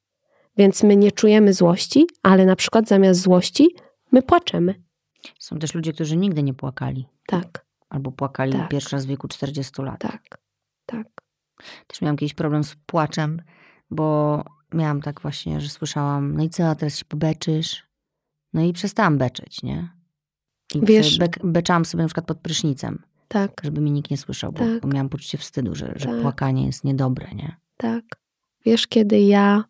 Więc 0.56 0.82
my 0.82 0.96
nie 0.96 1.12
czujemy 1.12 1.52
złości, 1.52 2.06
ale 2.22 2.46
na 2.46 2.56
przykład 2.56 2.88
zamiast 2.88 3.20
złości 3.20 3.74
my 4.12 4.22
płaczemy. 4.22 4.74
Są 5.38 5.58
też 5.58 5.74
ludzie, 5.74 5.92
którzy 5.92 6.16
nigdy 6.16 6.42
nie 6.42 6.54
płakali. 6.54 7.06
Tak. 7.26 7.66
Albo 7.88 8.12
płakali 8.12 8.52
tak. 8.52 8.68
pierwszy 8.68 8.96
raz 8.96 9.04
w 9.04 9.08
wieku 9.08 9.28
40 9.28 9.82
lat. 9.82 10.00
Tak, 10.00 10.38
tak. 10.86 11.06
Też 11.86 12.00
miałam 12.00 12.14
jakiś 12.14 12.34
problem 12.34 12.64
z 12.64 12.76
płaczem, 12.86 13.42
bo 13.90 14.38
miałam 14.74 15.02
tak 15.02 15.20
właśnie, 15.20 15.60
że 15.60 15.68
słyszałam, 15.68 16.36
no 16.36 16.42
i 16.42 16.50
co, 16.50 16.74
teraz 16.74 16.98
się 16.98 17.04
pobeczysz? 17.04 17.82
No 18.52 18.62
i 18.62 18.72
przestałam 18.72 19.18
beczyć, 19.18 19.62
nie? 19.62 20.01
I 20.74 20.80
Wiesz, 20.80 21.18
be, 21.18 21.28
beczałam 21.44 21.84
sobie 21.84 22.02
na 22.02 22.08
przykład 22.08 22.26
pod 22.26 22.38
prysznicem. 22.38 23.02
Tak. 23.28 23.50
Żeby 23.64 23.80
mi 23.80 23.90
nikt 23.90 24.10
nie 24.10 24.16
słyszał, 24.16 24.52
bo, 24.52 24.58
tak. 24.58 24.84
miałam 24.84 25.08
poczucie 25.08 25.38
wstydu, 25.38 25.74
że, 25.74 25.92
że 25.96 26.06
tak. 26.06 26.20
płakanie 26.22 26.66
jest 26.66 26.84
niedobre, 26.84 27.28
nie? 27.34 27.56
Tak. 27.76 28.04
Wiesz, 28.64 28.86
kiedy 28.86 29.20
ja 29.20 29.64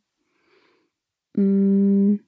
mm, 1.39 2.19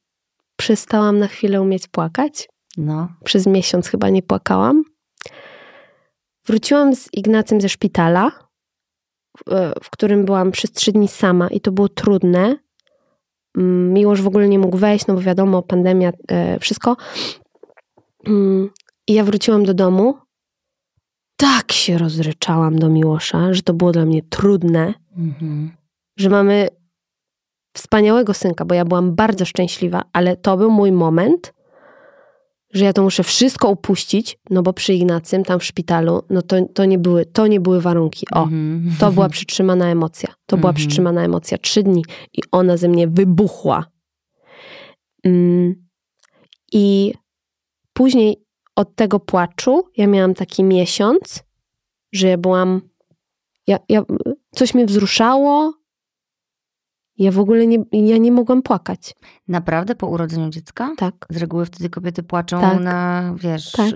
przestałam 0.57 1.19
na 1.19 1.27
chwilę 1.29 1.63
umieć 1.63 1.89
płakać? 1.89 2.49
No. 2.77 3.09
Przez 3.25 3.47
miesiąc 3.47 3.89
chyba 3.89 4.11
nie 4.11 4.23
płakałam. 4.23 4.83
Wróciłam 6.47 6.95
z 6.95 7.09
Ignacym 7.13 7.61
ze 7.61 7.69
szpitala, 7.69 8.31
w, 9.39 9.73
w 9.83 9.91
którym 9.91 10.25
byłam 10.25 10.51
przez 10.51 10.73
trzy 10.73 10.93
dni 10.93 11.09
sama 11.09 11.49
i 11.49 11.61
to 11.61 11.73
było 11.73 11.89
trudne. 11.89 12.57
Mm, 13.57 13.93
Miłosz 13.93 14.23
w 14.23 14.27
ogóle 14.27 14.49
nie 14.49 14.59
mógł 14.59 14.77
wejść, 14.77 15.07
no 15.07 15.15
bo 15.15 15.21
wiadomo, 15.21 15.63
pandemia, 15.63 16.13
e, 16.29 16.59
wszystko. 16.61 16.97
Mm, 18.27 18.71
I 19.09 19.15
ja 19.15 19.25
wróciłam 19.25 19.65
do 19.65 19.75
domu. 19.75 20.19
Tak 21.37 21.73
się 21.73 21.99
rozryczałam 21.99 22.79
do 22.79 22.89
Miłosza, 22.89 23.55
że 23.55 23.63
to 23.63 23.75
było 23.75 23.93
dla 23.93 24.05
mnie 24.05 24.23
trudne, 24.23 24.95
mhm. 25.17 25.71
że 26.17 26.31
mamy 26.31 26.69
wspaniałego 27.77 28.35
synka, 28.35 28.65
bo 28.65 28.75
ja 28.75 28.85
byłam 28.85 29.15
bardzo 29.15 29.45
szczęśliwa, 29.45 30.03
ale 30.13 30.37
to 30.37 30.57
był 30.57 30.71
mój 30.71 30.93
moment, 30.93 31.55
że 32.75 32.85
ja 32.85 32.93
to 32.93 33.03
muszę 33.03 33.23
wszystko 33.23 33.69
upuścić, 33.69 34.39
no 34.51 34.63
bo 34.63 34.73
przy 34.73 34.95
Ignacym 34.95 35.45
tam 35.45 35.61
w 35.61 35.65
szpitalu, 35.65 36.23
no 36.31 36.43
to, 36.43 36.57
to, 36.75 36.85
nie, 36.85 36.99
były, 36.99 37.27
to 37.27 37.47
nie 37.47 37.61
były 37.61 37.81
warunki. 37.81 38.27
O, 38.33 38.43
mm 38.43 38.81
-hmm. 38.81 39.01
to 39.01 39.13
była 39.13 39.29
przytrzymana 39.29 39.87
emocja. 39.87 40.29
To 40.29 40.35
mm 40.35 40.43
-hmm. 40.47 40.61
była 40.61 40.71
mhm. 40.71 40.75
przytrzymana 40.77 41.25
emocja. 41.25 41.59
Trzy 41.59 41.83
dni 41.83 42.05
i 42.33 42.41
ona 42.53 42.77
ze 42.77 42.89
mnie 42.89 43.09
wybuchła. 43.09 43.85
Mm. 45.25 45.75
I 46.73 47.15
Później 47.95 48.45
od 48.77 48.95
tego 48.95 49.21
płaczu 49.21 49.85
ja 49.97 50.07
miałam 50.07 50.35
taki 50.35 50.65
miesiąc, 50.65 51.43
że 52.13 52.29
ja 52.29 52.39
byłam. 52.39 52.81
Ja, 53.67 53.79
ja, 53.89 54.03
coś 54.51 54.75
mnie 54.75 54.87
wzruszało. 54.87 55.75
Ja 57.19 57.33
w 57.33 57.39
ogóle 57.39 57.67
nie, 57.67 57.79
ja 57.93 58.19
nie 58.19 58.33
mogłam 58.33 58.63
płakać. 58.63 59.15
Naprawdę 59.49 59.95
po 59.95 60.07
urodzeniu 60.07 60.51
dziecka? 60.51 60.95
Tak. 60.97 61.27
Z 61.31 61.37
reguły 61.37 61.67
wtedy 61.67 61.91
kobiety 61.91 62.23
płaczą 62.23 62.61
tak. 62.61 62.81
na, 62.81 63.35
wiesz, 63.37 63.73
tak. 63.73 63.91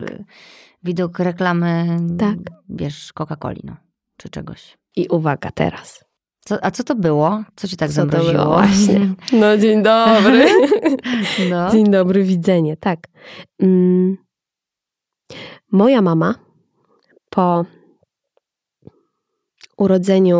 widok 0.83 1.19
reklamy, 1.19 1.97
tak. 2.19 2.37
wiesz, 2.69 3.13
Coca-Coli, 3.13 3.61
no, 3.65 3.77
czy 4.17 4.29
czegoś. 4.29 4.79
I 4.97 5.09
uwaga 5.09 5.51
teraz. 5.51 6.08
Co, 6.49 6.65
a 6.65 6.71
co 6.71 6.85
to 6.85 6.95
było? 6.95 7.45
Co 7.57 7.69
ci 7.69 7.77
tak 7.77 7.89
co 7.89 7.95
zamroziło? 7.95 8.45
Właśnie. 8.45 9.15
No 9.41 9.57
dzień 9.59 9.83
dobry. 9.83 10.47
No. 11.51 11.71
Dzień 11.71 11.91
dobry, 11.91 12.25
widzenie, 12.25 12.77
tak. 12.77 12.99
Mm. 13.63 14.17
Moja 15.73 16.03
mama 16.03 16.35
po 17.31 17.65
urodzeniu 19.77 20.39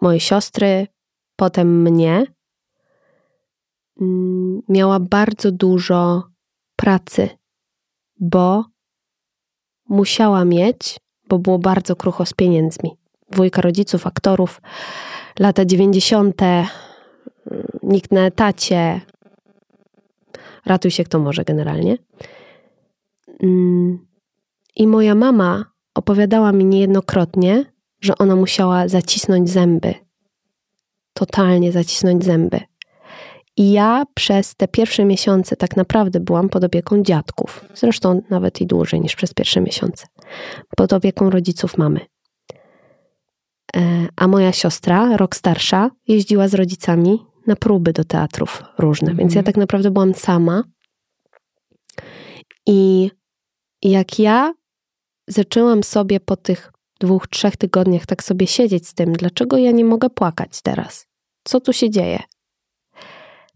mojej 0.00 0.20
siostry, 0.20 0.86
potem 1.36 1.82
mnie, 1.82 2.26
mm, 4.00 4.60
miała 4.68 5.00
bardzo 5.00 5.52
dużo 5.52 6.22
pracy, 6.76 7.28
bo 8.20 8.64
musiała 9.88 10.44
mieć, 10.44 11.00
bo 11.28 11.38
było 11.38 11.58
bardzo 11.58 11.96
krucho 11.96 12.26
z 12.26 12.32
pieniędzmi. 12.32 12.90
Dwójka 13.30 13.62
rodziców, 13.62 14.06
aktorów, 14.06 14.60
lata 15.38 15.64
90., 15.64 16.42
nikt 17.82 18.12
na 18.12 18.26
etacie, 18.26 19.00
ratuj 20.66 20.90
się 20.90 21.04
kto 21.04 21.18
może 21.18 21.44
generalnie. 21.44 21.96
Mm, 23.42 24.06
I 24.76 24.86
moja 24.86 25.14
mama 25.14 25.64
opowiadała 25.94 26.52
mi 26.52 26.64
niejednokrotnie, 26.64 27.64
że 28.00 28.18
ona 28.18 28.36
musiała 28.36 28.88
zacisnąć 28.88 29.50
zęby. 29.50 29.94
Totalnie 31.14 31.72
zacisnąć 31.72 32.24
zęby. 32.24 32.60
I 33.56 33.72
ja 33.72 34.04
przez 34.14 34.54
te 34.54 34.68
pierwsze 34.68 35.04
miesiące 35.04 35.56
tak 35.56 35.76
naprawdę 35.76 36.20
byłam 36.20 36.48
pod 36.48 36.64
opieką 36.64 37.02
dziadków. 37.02 37.64
Zresztą 37.74 38.22
nawet 38.30 38.60
i 38.60 38.66
dłużej 38.66 39.00
niż 39.00 39.16
przez 39.16 39.34
pierwsze 39.34 39.60
miesiące. 39.60 40.06
Pod 40.76 40.92
opieką 40.92 41.30
rodziców 41.30 41.78
mamy. 41.78 42.00
E, 43.76 44.08
a 44.16 44.28
moja 44.28 44.52
siostra, 44.52 45.16
rok 45.16 45.36
starsza, 45.36 45.90
jeździła 46.08 46.48
z 46.48 46.54
rodzicami 46.54 47.18
na 47.46 47.56
próby 47.56 47.92
do 47.92 48.04
teatrów 48.04 48.62
różne, 48.78 49.10
mhm. 49.10 49.18
więc 49.18 49.34
ja 49.34 49.42
tak 49.42 49.56
naprawdę 49.56 49.90
byłam 49.90 50.14
sama. 50.14 50.64
I 52.66 53.10
jak 53.82 54.18
ja 54.18 54.54
zaczęłam 55.28 55.82
sobie 55.82 56.20
po 56.20 56.36
tych 56.36 56.72
dwóch, 57.00 57.28
trzech 57.28 57.56
tygodniach 57.56 58.06
tak 58.06 58.24
sobie 58.24 58.46
siedzieć 58.46 58.88
z 58.88 58.94
tym, 58.94 59.12
dlaczego 59.12 59.56
ja 59.56 59.70
nie 59.70 59.84
mogę 59.84 60.10
płakać 60.10 60.62
teraz? 60.62 61.06
Co 61.44 61.60
tu 61.60 61.72
się 61.72 61.90
dzieje? 61.90 62.18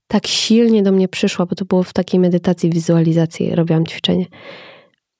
Tak 0.09 0.27
silnie 0.27 0.83
do 0.83 0.93
mnie 0.93 1.09
przyszła, 1.09 1.47
bo 1.47 1.55
to 1.55 1.65
było 1.65 1.83
w 1.83 1.93
takiej 1.93 2.21
medytacji, 2.21 2.71
wizualizacji, 2.71 3.55
robiłam 3.55 3.87
ćwiczenie. 3.87 4.27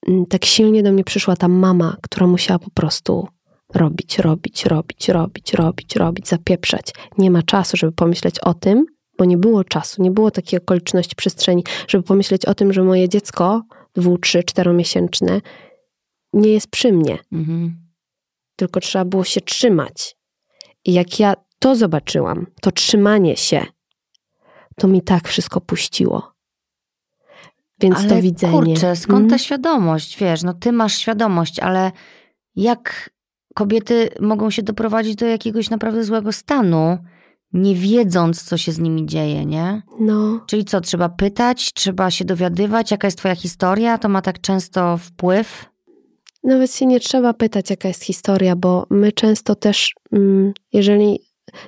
Mm, 0.09 0.27
tak 0.27 0.45
silnie 0.45 0.83
do 0.83 0.93
mnie 0.93 1.05
przyszła 1.05 1.37
ta 1.37 1.49
mama, 1.49 1.97
która 2.03 2.27
musiała 2.27 2.59
po 2.59 2.71
prostu 2.71 3.29
robić, 3.75 4.19
robić, 4.19 4.67
robić, 4.67 5.09
robić, 5.09 5.55
robić, 5.55 5.97
robić, 5.97 6.29
zapieprzać. 6.29 6.93
Nie 7.19 7.31
ma 7.31 7.43
czasu, 7.43 7.77
żeby 7.77 7.93
pomyśleć 7.93 8.39
o 8.41 8.55
tym, 8.55 8.87
bo 9.19 9.25
nie 9.25 9.37
było 9.37 9.65
czasu, 9.65 10.03
nie 10.03 10.11
było 10.11 10.31
takiej 10.31 10.61
okoliczności 10.61 11.17
przestrzeni, 11.17 11.65
żeby 11.89 12.05
pomyśleć 12.05 12.45
o 12.45 12.55
tym, 12.55 12.73
że 12.73 12.83
moje 12.83 13.09
dziecko, 13.09 13.63
dwu, 13.95 14.19
trzy, 14.19 14.45
czteromiesięczne, 14.45 15.41
nie 16.33 16.51
jest 16.51 16.69
przy 16.69 16.93
mnie. 16.93 17.19
Mhm. 17.33 17.77
Tylko 18.57 18.81
trzeba 18.81 19.05
było 19.05 19.25
się 19.25 19.41
trzymać. 19.41 20.17
I 20.85 20.93
jak 20.93 21.21
ja 21.21 21.35
to 21.59 21.77
zobaczyłam, 21.77 22.47
to 22.61 22.73
trzymanie 22.73 23.37
się, 23.37 23.67
to 24.77 24.89
mi 24.89 25.03
tak 25.03 25.29
wszystko 25.29 25.61
puściło. 25.61 26.33
Więc 27.81 27.97
ale 27.97 28.09
to 28.09 28.23
widzenie. 28.23 28.53
Kurczę, 28.53 28.97
skąd 28.97 29.31
ta 29.31 29.39
świadomość? 29.39 30.19
Wiesz, 30.19 30.43
no 30.43 30.55
ty 30.55 30.73
masz 30.73 30.99
świadomość, 30.99 31.59
ale 31.59 31.93
jak 32.57 33.11
kobiety 33.57 34.09
mogą 34.21 34.51
się 34.51 34.63
doprowadzić 34.63 35.17
do 35.17 35.27
jakiegoś 35.27 35.71
naprawdę 35.71 36.05
złego 36.05 36.33
stanu, 36.33 36.99
nie 37.53 37.75
wiedząc, 37.75 38.43
co 38.43 38.57
się 38.57 38.73
z 38.73 38.79
nimi 38.79 39.07
dzieje, 39.07 39.47
nie? 39.47 39.83
No. 40.01 40.41
Czyli 40.47 40.65
co, 40.65 40.81
trzeba 40.81 41.09
pytać, 41.09 41.73
trzeba 41.73 42.11
się 42.11 42.25
dowiadywać, 42.25 42.91
jaka 42.91 43.07
jest 43.07 43.19
twoja 43.19 43.35
historia? 43.35 43.99
To 43.99 44.09
ma 44.09 44.23
tak 44.23 44.41
często 44.41 44.97
wpływ? 44.97 45.65
Nawet 46.45 46.75
się 46.75 46.87
nie 46.87 47.01
trzeba 47.01 47.35
pytać, 47.35 47.71
jaka 47.71 47.89
jest 47.89 48.05
historia, 48.05 48.57
bo 48.57 48.87
my 48.91 49.13
często 49.13 49.55
też, 49.55 49.95
mm, 50.13 50.53
jeżeli 50.73 51.19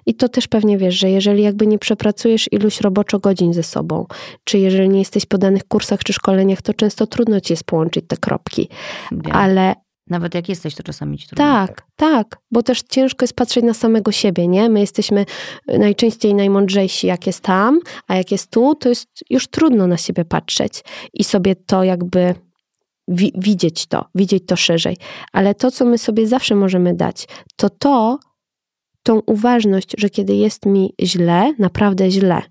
i 0.06 0.14
to 0.14 0.28
też 0.28 0.48
pewnie 0.48 0.78
wiesz, 0.78 0.94
że 0.94 1.10
jeżeli 1.10 1.42
jakby 1.42 1.66
nie 1.66 1.78
przepracujesz 1.78 2.52
iluś 2.52 2.80
roboczo 2.80 3.18
godzin 3.18 3.54
ze 3.54 3.62
sobą, 3.62 4.06
czy 4.44 4.58
jeżeli 4.58 4.88
nie 4.88 4.98
jesteś 4.98 5.26
po 5.26 5.38
danych 5.38 5.64
kursach 5.64 6.00
czy 6.04 6.12
szkoleniach, 6.12 6.62
to 6.62 6.74
często 6.74 7.06
trudno 7.06 7.40
ci 7.40 7.52
jest 7.52 7.64
połączyć 7.64 8.04
te 8.08 8.16
kropki. 8.16 8.68
Wiem. 9.12 9.36
Ale 9.36 9.74
nawet 10.10 10.34
jak 10.34 10.48
jesteś, 10.48 10.74
to 10.74 10.82
czasami 10.82 11.18
ci 11.18 11.26
trudno. 11.26 11.44
Tak, 11.44 11.82
tak, 11.96 12.38
bo 12.50 12.62
też 12.62 12.82
ciężko 12.82 13.24
jest 13.24 13.34
patrzeć 13.34 13.64
na 13.64 13.74
samego 13.74 14.12
siebie, 14.12 14.48
nie? 14.48 14.68
My 14.68 14.80
jesteśmy 14.80 15.24
najczęściej 15.66 16.34
najmądrzejsi, 16.34 17.06
jak 17.06 17.26
jest 17.26 17.40
tam, 17.40 17.80
a 18.06 18.16
jak 18.16 18.32
jest 18.32 18.50
tu, 18.50 18.74
to 18.74 18.88
jest 18.88 19.08
już 19.30 19.48
trudno 19.48 19.86
na 19.86 19.96
siebie 19.96 20.24
patrzeć 20.24 20.84
i 21.12 21.24
sobie 21.24 21.56
to 21.56 21.84
jakby 21.84 22.34
wi 23.08 23.32
widzieć 23.34 23.86
to, 23.86 24.04
widzieć 24.14 24.46
to 24.46 24.56
szerzej. 24.56 24.96
Ale 25.32 25.54
to, 25.54 25.70
co 25.70 25.84
my 25.84 25.98
sobie 25.98 26.26
zawsze 26.26 26.54
możemy 26.54 26.94
dać, 26.94 27.28
to 27.56 27.70
to, 27.70 28.18
tą 29.02 29.20
uważność, 29.26 29.94
że 29.98 30.10
kiedy 30.10 30.34
jest 30.34 30.66
mi 30.66 30.94
źle, 31.02 31.54
naprawdę 31.58 32.10
źle, 32.10 32.42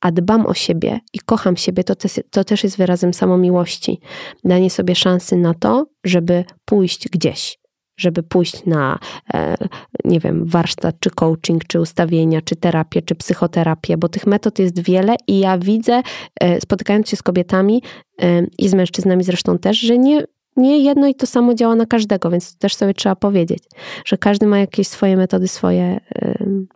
a 0.00 0.12
dbam 0.12 0.46
o 0.46 0.54
siebie 0.54 1.00
i 1.12 1.18
kocham 1.18 1.56
siebie, 1.56 1.84
to, 1.84 1.94
te, 1.94 2.08
to 2.30 2.44
też 2.44 2.64
jest 2.64 2.76
wyrazem 2.76 3.14
samomiłości. 3.14 4.00
Danie 4.44 4.70
sobie 4.70 4.94
szansy 4.94 5.36
na 5.36 5.54
to, 5.54 5.86
żeby 6.04 6.44
pójść 6.64 7.08
gdzieś, 7.08 7.58
żeby 7.98 8.22
pójść 8.22 8.66
na, 8.66 8.98
e, 9.34 9.56
nie 10.04 10.20
wiem, 10.20 10.46
warsztat, 10.46 10.96
czy 11.00 11.10
coaching, 11.10 11.64
czy 11.64 11.80
ustawienia, 11.80 12.42
czy 12.42 12.56
terapię, 12.56 13.02
czy 13.02 13.14
psychoterapię, 13.14 13.96
bo 13.96 14.08
tych 14.08 14.26
metod 14.26 14.58
jest 14.58 14.82
wiele 14.82 15.16
i 15.26 15.38
ja 15.38 15.58
widzę, 15.58 16.02
e, 16.40 16.60
spotykając 16.60 17.08
się 17.08 17.16
z 17.16 17.22
kobietami 17.22 17.82
e, 18.22 18.42
i 18.58 18.68
z 18.68 18.74
mężczyznami 18.74 19.24
zresztą 19.24 19.58
też, 19.58 19.78
że 19.78 19.98
nie, 19.98 20.24
nie 20.58 20.78
jedno 20.78 21.06
i 21.06 21.14
to 21.14 21.26
samo 21.26 21.54
działa 21.54 21.74
na 21.74 21.86
każdego, 21.86 22.30
więc 22.30 22.56
też 22.56 22.74
sobie 22.74 22.94
trzeba 22.94 23.16
powiedzieć, 23.16 23.64
że 24.04 24.18
każdy 24.18 24.46
ma 24.46 24.58
jakieś 24.58 24.88
swoje 24.88 25.16
metody, 25.16 25.48
swoje 25.48 26.00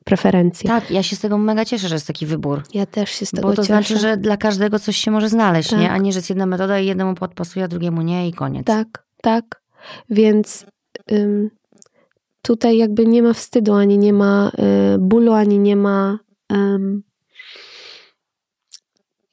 preferencje. 0.05 0.69
Tak, 0.69 0.91
ja 0.91 1.03
się 1.03 1.17
z 1.17 1.21
tego 1.21 1.39
mega 1.39 1.65
cieszę, 1.65 1.89
że 1.89 1.95
jest 1.95 2.07
taki 2.07 2.27
wybór. 2.27 2.63
Ja 2.75 2.87
też 2.87 3.11
się 3.11 3.27
z 3.27 3.31
tego 3.31 3.49
Bo 3.49 3.55
to 3.55 3.63
cieszę. 3.63 3.67
znaczy, 3.67 3.99
że 3.99 4.17
dla 4.17 4.37
każdego 4.37 4.79
coś 4.79 4.97
się 4.97 5.11
może 5.11 5.29
znaleźć, 5.29 5.71
tak. 5.71 5.81
nie? 5.81 5.91
A 5.91 5.99
nie, 5.99 6.13
że 6.13 6.19
jest 6.19 6.29
jedna 6.31 6.47
metoda 6.47 6.79
i 6.79 6.87
jednemu 6.87 7.15
podpasuje, 7.15 7.65
a 7.65 7.69
drugiemu 7.69 8.03
nie 8.03 8.29
i 8.29 8.33
koniec. 8.33 8.67
Tak, 8.67 9.05
tak. 9.23 9.63
Więc 10.11 10.67
tutaj 12.43 12.77
jakby 12.77 13.07
nie 13.07 13.23
ma 13.23 13.33
wstydu, 13.33 13.73
ani 13.73 13.99
nie 13.99 14.13
ma 14.13 14.51
y, 14.95 14.99
bólu, 14.99 15.33
ani 15.33 15.59
nie 15.59 15.77
ma 15.77 16.19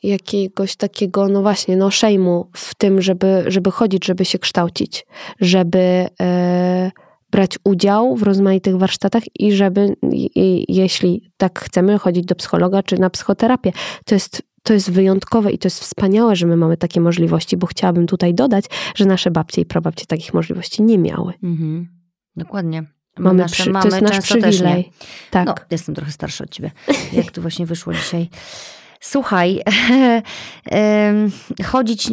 jakiegoś 0.03 0.75
takiego, 0.75 1.27
no 1.27 1.41
właśnie, 1.41 1.77
no 1.77 1.91
szejmu 1.91 2.49
w 2.55 2.75
tym, 2.75 3.01
żeby, 3.01 3.43
żeby 3.47 3.71
chodzić, 3.71 4.05
żeby 4.05 4.25
się 4.25 4.39
kształcić, 4.39 5.05
żeby 5.39 6.07
e, 6.21 6.91
brać 7.31 7.59
udział 7.63 8.15
w 8.15 8.23
rozmaitych 8.23 8.77
warsztatach 8.77 9.23
i 9.39 9.51
żeby, 9.51 9.95
i, 10.11 10.65
jeśli 10.67 11.31
tak 11.37 11.59
chcemy, 11.59 11.97
chodzić 11.97 12.25
do 12.25 12.35
psychologa 12.35 12.83
czy 12.83 12.97
na 12.97 13.09
psychoterapię. 13.09 13.71
To 14.05 14.15
jest 14.15 14.49
to 14.63 14.73
jest 14.73 14.91
wyjątkowe 14.91 15.51
i 15.51 15.57
to 15.57 15.67
jest 15.67 15.79
wspaniałe, 15.79 16.35
że 16.35 16.47
my 16.47 16.57
mamy 16.57 16.77
takie 16.77 17.01
możliwości, 17.01 17.57
bo 17.57 17.67
chciałabym 17.67 18.07
tutaj 18.07 18.33
dodać, 18.33 18.65
że 18.95 19.05
nasze 19.05 19.31
babcie 19.31 19.61
i 19.61 19.65
prababcie 19.65 20.05
takich 20.05 20.33
możliwości 20.33 20.83
nie 20.83 20.97
miały. 20.97 21.33
Mhm. 21.43 21.87
Dokładnie. 22.35 22.83
mamy 23.19 23.45
przy, 23.45 23.71
mamy 23.71 23.89
to 23.89 23.95
jest 23.95 24.13
nasz 24.13 24.23
przywilej. 24.23 24.91
Tak. 25.31 25.47
No, 25.47 25.55
jestem 25.71 25.95
trochę 25.95 26.11
starsza 26.11 26.43
od 26.43 26.49
ciebie, 26.49 26.71
jak 27.13 27.31
tu 27.31 27.41
właśnie 27.41 27.65
wyszło 27.65 27.93
dzisiaj. 27.93 28.29
Słuchaj, 29.01 29.61
chodzić, 31.65 32.09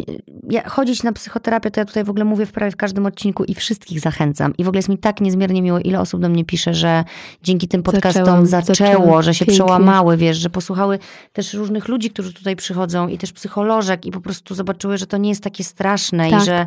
chodzić 0.67 1.03
na 1.03 1.13
psychoterapię, 1.13 1.71
to 1.71 1.81
ja 1.81 1.85
tutaj 1.85 2.05
w 2.05 2.11
ogóle 2.11 2.25
mówię 2.25 2.47
w 2.47 2.53
prawie 2.53 2.71
w 2.71 2.77
każdym 2.77 3.07
odcinku 3.07 3.45
i 3.45 3.55
wszystkich 3.55 4.01
zachęcam. 4.01 4.57
I 4.59 4.65
w 4.65 4.69
ogóle 4.69 4.79
jest 4.79 4.89
mi 4.89 4.99
tak 4.99 5.21
niezmiernie 5.21 5.63
miło, 5.63 5.79
ile 5.79 6.01
osób 6.01 6.21
do 6.21 6.29
mnie 6.29 6.45
pisze, 6.45 6.75
że 6.75 7.05
dzięki 7.43 7.69
tym 7.69 7.83
podcastom 7.83 8.47
zaczęło, 8.47 8.75
zaczęło 8.75 9.23
że 9.23 9.35
się 9.35 9.45
pięknie. 9.45 9.65
przełamały, 9.65 10.17
wiesz, 10.17 10.37
że 10.37 10.51
posłuchały 10.51 10.99
też 11.33 11.55
różnych 11.55 11.89
ludzi, 11.89 12.11
którzy 12.11 12.33
tutaj 12.33 12.57
przychodzą 12.57 13.09
i 13.09 13.19
też 13.19 13.33
psycholożek 13.33 14.07
i 14.07 14.11
po 14.11 14.21
prostu 14.21 14.55
zobaczyły, 14.55 14.99
że 14.99 15.07
to 15.07 15.17
nie 15.17 15.29
jest 15.29 15.43
takie 15.43 15.65
straszne 15.65 16.31
tak. 16.31 16.43
i, 16.43 16.45
że, 16.45 16.67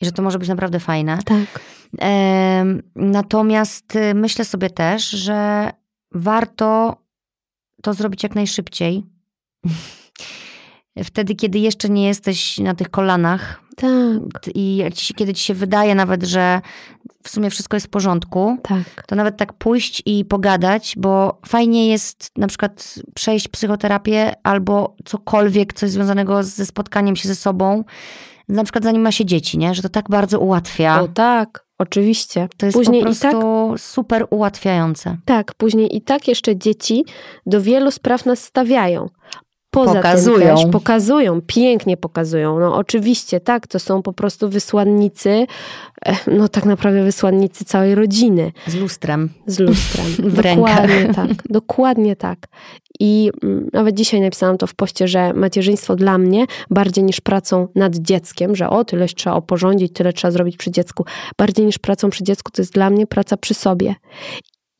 i 0.00 0.04
że 0.04 0.12
to 0.12 0.22
może 0.22 0.38
być 0.38 0.48
naprawdę 0.48 0.80
fajne. 0.80 1.18
Tak. 1.24 1.60
Natomiast 2.96 3.96
y, 3.96 4.14
myślę 4.14 4.44
sobie 4.44 4.70
też, 4.70 5.10
że 5.10 5.70
warto 6.12 6.96
to 7.82 7.94
zrobić 7.94 8.22
jak 8.22 8.34
najszybciej, 8.34 9.06
Wtedy, 11.04 11.34
kiedy 11.34 11.58
jeszcze 11.58 11.88
nie 11.88 12.06
jesteś 12.06 12.58
na 12.58 12.74
tych 12.74 12.90
kolanach. 12.90 13.60
Tak. 13.76 14.50
I 14.54 14.84
ci, 14.94 15.14
kiedy 15.14 15.34
ci 15.34 15.44
się 15.44 15.54
wydaje 15.54 15.94
nawet, 15.94 16.22
że 16.22 16.60
w 17.22 17.28
sumie 17.28 17.50
wszystko 17.50 17.76
jest 17.76 17.86
w 17.86 17.90
porządku, 17.90 18.58
tak. 18.62 19.06
to 19.06 19.16
nawet 19.16 19.36
tak 19.36 19.52
pójść 19.52 20.02
i 20.06 20.24
pogadać, 20.24 20.94
bo 20.96 21.38
fajnie 21.46 21.88
jest 21.88 22.30
na 22.36 22.46
przykład 22.46 22.94
przejść 23.14 23.48
psychoterapię 23.48 24.32
albo 24.42 24.96
cokolwiek, 25.04 25.72
coś 25.72 25.90
związanego 25.90 26.42
ze 26.42 26.66
spotkaniem 26.66 27.16
się 27.16 27.28
ze 27.28 27.34
sobą, 27.34 27.84
na 28.48 28.64
przykład 28.64 28.84
zanim 28.84 29.02
ma 29.02 29.12
się 29.12 29.24
dzieci, 29.24 29.58
nie? 29.58 29.74
Że 29.74 29.82
to 29.82 29.88
tak 29.88 30.08
bardzo 30.08 30.40
ułatwia. 30.40 31.02
O 31.02 31.08
tak, 31.08 31.66
oczywiście. 31.78 32.48
To 32.56 32.66
jest 32.66 32.78
później 32.78 33.00
po 33.00 33.06
prostu 33.06 33.30
tak, 33.70 33.80
super 33.80 34.26
ułatwiające. 34.30 35.16
Tak, 35.24 35.54
później 35.54 35.96
i 35.96 36.02
tak 36.02 36.28
jeszcze 36.28 36.56
dzieci 36.56 37.04
do 37.46 37.62
wielu 37.62 37.90
spraw 37.90 38.26
nas 38.26 38.44
stawiają. 38.44 39.08
Poza 39.70 39.94
pokazują. 39.94 40.56
tym 40.56 40.56
też 40.56 40.72
pokazują, 40.72 41.40
pięknie 41.46 41.96
pokazują. 41.96 42.60
No 42.60 42.76
oczywiście, 42.76 43.40
tak, 43.40 43.66
to 43.66 43.78
są 43.78 44.02
po 44.02 44.12
prostu 44.12 44.48
wysłannicy, 44.48 45.46
e, 46.06 46.16
no 46.26 46.48
tak 46.48 46.64
naprawdę 46.64 47.04
wysłannicy 47.04 47.64
całej 47.64 47.94
rodziny. 47.94 48.52
Z 48.66 48.74
lustrem. 48.74 49.28
Z 49.46 49.58
lustrem. 49.58 50.06
w 50.30 50.42
dokładnie 50.42 51.14
tak, 51.14 51.30
dokładnie 51.48 52.16
tak. 52.16 52.38
I 53.00 53.30
mm, 53.42 53.70
nawet 53.72 53.94
dzisiaj 53.94 54.20
napisałam 54.20 54.58
to 54.58 54.66
w 54.66 54.74
poście, 54.74 55.08
że 55.08 55.32
macierzyństwo 55.32 55.96
dla 55.96 56.18
mnie 56.18 56.46
bardziej 56.70 57.04
niż 57.04 57.20
pracą 57.20 57.68
nad 57.74 57.96
dzieckiem, 57.96 58.56
że 58.56 58.70
o, 58.70 58.84
tyle 58.84 59.06
trzeba 59.06 59.36
oporządzić, 59.36 59.92
tyle 59.92 60.12
trzeba 60.12 60.32
zrobić 60.32 60.56
przy 60.56 60.70
dziecku, 60.70 61.04
bardziej 61.38 61.66
niż 61.66 61.78
pracą 61.78 62.10
przy 62.10 62.24
dziecku, 62.24 62.50
to 62.52 62.62
jest 62.62 62.72
dla 62.72 62.90
mnie 62.90 63.06
praca 63.06 63.36
przy 63.36 63.54
sobie. 63.54 63.94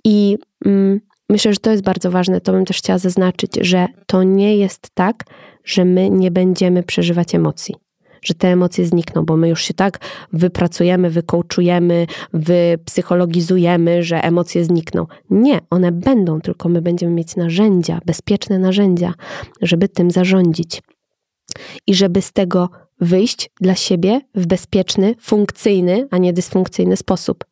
I 0.04 0.38
mm, 0.64 1.00
Myślę, 1.30 1.52
że 1.52 1.58
to 1.58 1.70
jest 1.70 1.82
bardzo 1.82 2.10
ważne. 2.10 2.40
To 2.40 2.52
bym 2.52 2.64
też 2.64 2.78
chciała 2.78 2.98
zaznaczyć, 2.98 3.52
że 3.60 3.86
to 4.06 4.22
nie 4.22 4.56
jest 4.56 4.90
tak, 4.94 5.24
że 5.64 5.84
my 5.84 6.10
nie 6.10 6.30
będziemy 6.30 6.82
przeżywać 6.82 7.34
emocji. 7.34 7.74
że 8.22 8.34
te 8.34 8.48
emocje 8.48 8.86
znikną, 8.86 9.24
bo 9.24 9.36
my 9.36 9.48
już 9.48 9.62
się 9.62 9.74
tak 9.74 9.98
wypracujemy, 10.32 11.10
wykołczujemy, 11.10 12.06
wypsychologizujemy, 12.32 14.02
że 14.02 14.24
emocje 14.24 14.64
znikną. 14.64 15.06
Nie, 15.30 15.58
one 15.70 15.92
będą, 15.92 16.40
tylko 16.40 16.68
my 16.68 16.82
będziemy 16.82 17.12
mieć 17.12 17.36
narzędzia, 17.36 18.00
bezpieczne 18.06 18.58
narzędzia, 18.58 19.14
żeby 19.62 19.88
tym 19.88 20.10
zarządzić. 20.10 20.82
I 21.86 21.94
żeby 21.94 22.22
z 22.22 22.32
tego 22.32 22.70
wyjść 23.00 23.50
dla 23.60 23.74
siebie 23.74 24.20
w 24.34 24.46
bezpieczny, 24.46 25.14
funkcyjny, 25.20 26.08
a 26.10 26.18
nie 26.18 26.32
dysfunkcyjny 26.32 26.96
sposób. 26.96 27.44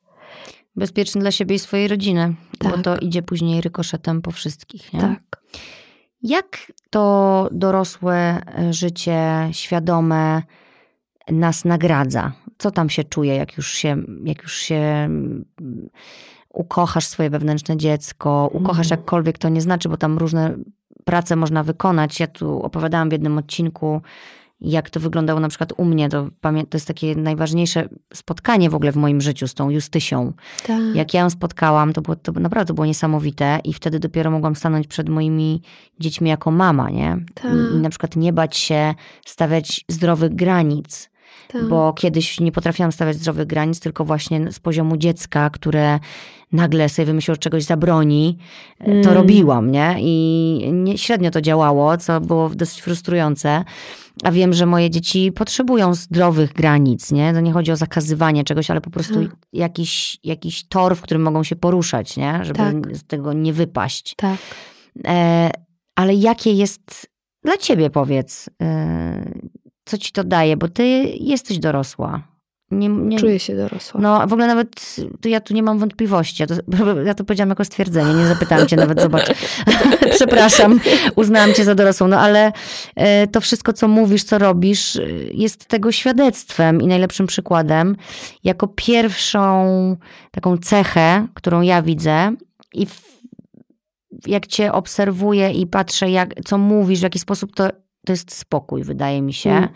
Bezpieczny 0.76 1.20
dla 1.20 1.30
siebie 1.30 1.56
i 1.56 1.58
swojej 1.58 1.88
rodziny, 1.88 2.34
Tak. 2.58 2.76
bo 2.76 2.82
to 2.82 2.96
idzie 2.98 3.22
później 3.22 3.60
rykoszetem 3.60 4.22
po 4.22 4.30
wszystkich. 4.30 4.92
Nie? 4.92 5.00
Tak. 5.00 5.42
Jak 6.22 6.72
to 6.90 7.48
dorosłe 7.52 8.40
e, 8.58 8.72
życie 8.72 9.48
świadome 9.52 10.42
nas 11.30 11.64
nagradza? 11.64 12.32
Co 12.58 12.70
tam 12.70 12.90
się 12.90 13.04
czuje, 13.04 13.36
jak 13.36 13.56
już 13.56 13.70
się, 13.72 13.96
jak 14.24 14.42
już 14.42 14.56
się 14.56 14.74
mm, 14.74 15.44
ukochasz 16.48 17.06
swoje 17.06 17.30
wewnętrzne 17.30 17.76
dziecko, 17.76 18.50
ukochasz 18.52 18.86
Mhm. 18.86 19.00
jakkolwiek 19.00 19.38
to 19.38 19.48
nie 19.48 19.60
znaczy, 19.60 19.88
bo 19.88 19.96
tam 19.96 20.18
różne 20.18 20.56
prace 21.04 21.36
można 21.36 21.62
wykonać. 21.62 22.20
Ja 22.20 22.26
tu 22.26 22.62
opowiadałam 22.62 23.08
w 23.08 23.12
jednym 23.12 23.38
odcinku, 23.38 24.00
jak 24.60 24.90
to 24.90 25.00
wyglądało 25.00 25.40
na 25.40 25.48
przykład 25.48 25.72
u 25.76 25.84
mnie. 25.84 26.08
To, 26.08 26.28
to 26.42 26.76
jest 26.76 26.86
takie 26.86 27.14
najważniejsze 27.14 27.88
spotkanie 28.14 28.70
w 28.70 28.74
ogóle 28.74 28.92
w 28.92 28.96
moim 28.96 29.20
życiu 29.20 29.48
z 29.48 29.54
tą 29.54 29.70
Justysią. 29.70 30.32
tak. 30.66 30.80
Jak 30.94 31.14
ja 31.14 31.20
ją 31.20 31.30
spotkałam, 31.30 31.92
to, 31.92 32.02
było, 32.02 32.16
to 32.16 32.32
naprawdę 32.32 32.74
było 32.74 32.86
niesamowite 32.86 33.60
i 33.64 33.72
wtedy 33.72 33.98
dopiero 33.98 34.30
mogłam 34.30 34.56
stanąć 34.56 34.86
przed 34.86 35.08
moimi 35.08 35.62
dziećmi 36.00 36.30
jako 36.30 36.50
mama, 36.50 36.90
nie? 36.90 37.16
Tak. 37.34 37.52
I, 37.52 37.76
i 37.76 37.78
na 37.78 37.90
przykład 37.90 38.16
nie 38.16 38.32
bać 38.32 38.56
się 38.56 38.94
stawiać 39.26 39.84
zdrowych 39.88 40.34
granic, 40.34 41.10
tak. 41.48 41.68
bo 41.68 41.92
kiedyś 41.92 42.40
nie 42.40 42.52
potrafiłam 42.52 42.92
stawiać 42.92 43.16
zdrowych 43.16 43.46
granic, 43.46 43.80
tylko 43.80 44.04
właśnie 44.04 44.52
z 44.52 44.58
poziomu 44.60 44.96
dziecka, 44.96 45.50
które 45.50 45.98
nagle 46.52 46.88
sobie 46.88 47.06
wymyśliło, 47.06 47.34
że 47.34 47.38
czegoś 47.38 47.64
zabroni, 47.64 48.38
to 48.78 48.84
Mm. 48.90 49.04
robiłam, 49.14 49.70
nie? 49.70 49.96
I 49.98 50.70
nie, 50.72 50.98
średnio 50.98 51.30
to 51.30 51.40
działało, 51.40 51.96
co 51.96 52.20
było 52.20 52.48
dosyć 52.48 52.80
frustrujące. 52.80 53.64
A 54.24 54.32
wiem, 54.32 54.52
że 54.52 54.66
moje 54.66 54.90
dzieci 54.90 55.32
potrzebują 55.32 55.94
zdrowych 55.94 56.52
granic, 56.52 57.12
nie? 57.12 57.32
To 57.32 57.40
nie 57.40 57.52
chodzi 57.52 57.72
o 57.72 57.76
zakazywanie 57.76 58.44
czegoś, 58.44 58.70
ale 58.70 58.80
po 58.80 58.90
prostu 58.90 59.14
Tak. 59.26 59.36
jakiś, 59.52 60.18
jakiś 60.24 60.64
tor, 60.68 60.96
w 60.96 61.00
którym 61.00 61.22
mogą 61.22 61.42
się 61.42 61.56
poruszać, 61.56 62.16
nie? 62.16 62.40
Żeby 62.42 62.58
Tak. 62.58 62.96
z 62.96 63.04
tego 63.06 63.32
nie 63.32 63.52
wypaść. 63.52 64.14
tak. 64.16 64.36
E, 65.06 65.50
ale 65.96 66.14
jakie 66.14 66.52
jest 66.52 67.06
dla 67.44 67.56
ciebie, 67.56 67.90
powiedz, 67.90 68.50
e, 68.62 69.32
co 69.84 69.98
ci 69.98 70.12
to 70.12 70.24
daje? 70.24 70.56
Bo 70.56 70.68
ty 70.68 70.82
jesteś 71.20 71.58
dorosła. 71.58 72.22
Nie, 72.70 72.88
nie, 72.88 73.18
Czuję 73.18 73.38
się 73.38 73.56
dorosła. 73.56 74.00
no, 74.00 74.26
w 74.26 74.32
ogóle 74.32 74.46
nawet 74.46 74.96
to 75.20 75.28
ja 75.28 75.40
tu 75.40 75.54
nie 75.54 75.62
mam 75.62 75.78
wątpliwości. 75.78 76.42
Ja 76.42 76.46
to, 76.46 76.54
ja 77.06 77.14
to 77.14 77.24
powiedziałam 77.24 77.48
jako 77.48 77.64
stwierdzenie, 77.64 78.14
nie 78.14 78.26
zapytałam 78.26 78.66
cię 78.66 78.76
nawet, 78.76 79.00
zobacz. 79.00 79.26
Przepraszam, 80.16 80.80
uznałam 81.16 81.54
cię 81.54 81.64
za 81.64 81.74
dorosłą, 81.74 82.08
no 82.08 82.20
ale 82.20 82.52
e, 82.96 83.26
to 83.26 83.40
wszystko, 83.40 83.72
co 83.72 83.88
mówisz, 83.88 84.24
co 84.24 84.38
robisz, 84.38 84.96
e, 84.96 85.02
jest 85.32 85.66
tego 85.66 85.92
świadectwem 85.92 86.82
i 86.82 86.86
najlepszym 86.86 87.26
przykładem. 87.26 87.96
Jako 88.44 88.68
pierwszą 88.68 89.96
taką 90.30 90.58
cechę, 90.58 91.26
którą 91.34 91.60
ja 91.60 91.82
widzę 91.82 92.34
i 92.74 92.86
w, 92.86 93.18
jak 94.26 94.46
cię 94.46 94.72
obserwuję 94.72 95.50
i 95.50 95.66
patrzę, 95.66 96.10
jak, 96.10 96.34
co 96.44 96.58
mówisz, 96.58 97.00
w 97.00 97.02
jaki 97.02 97.18
sposób 97.18 97.54
to, 97.54 97.68
to 98.08 98.12
jest 98.12 98.34
spokój, 98.34 98.82
wydaje 98.84 99.22
mi 99.22 99.32
się 99.32 99.50
Mm. 99.50 99.68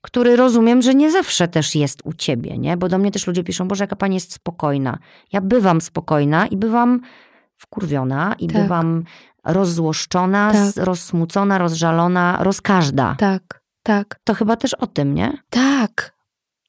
który 0.00 0.36
rozumiem, 0.36 0.82
że 0.82 0.94
nie 0.94 1.10
zawsze 1.12 1.48
też 1.48 1.74
jest 1.74 2.00
u 2.04 2.12
ciebie, 2.12 2.58
nie? 2.58 2.76
Bo 2.76 2.88
do 2.88 2.98
mnie 2.98 3.10
też 3.10 3.26
ludzie 3.26 3.44
piszą, 3.44 3.68
Boże, 3.68 3.84
jaka 3.84 3.96
pani 3.96 4.14
jest 4.14 4.32
spokojna. 4.32 4.98
Ja 5.32 5.40
bywam 5.40 5.80
spokojna 5.80 6.46
i 6.46 6.56
bywam 6.56 7.00
wkurwiona 7.56 8.34
i 8.38 8.46
Tak. 8.48 8.62
bywam 8.62 9.04
rozzłoszczona, 9.44 10.52
Tak. 10.52 10.84
rozsmucona, 10.84 11.58
rozżalona, 11.58 12.38
rozkażda. 12.40 13.14
Tak, 13.18 13.62
tak. 13.82 14.20
To 14.24 14.34
chyba 14.34 14.56
też 14.56 14.74
o 14.74 14.86
tym, 14.86 15.14
nie? 15.14 15.38
Tak. 15.50 16.12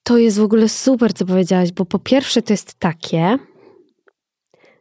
To 0.04 0.18
jest 0.18 0.40
w 0.40 0.44
ogóle 0.44 0.70
super, 0.70 1.14
co 1.14 1.26
powiedziałaś, 1.26 1.72
bo 1.72 1.86
po 1.86 2.00
pierwsze 2.00 2.42
to 2.42 2.54
jest 2.54 2.74
takie, 2.80 3.38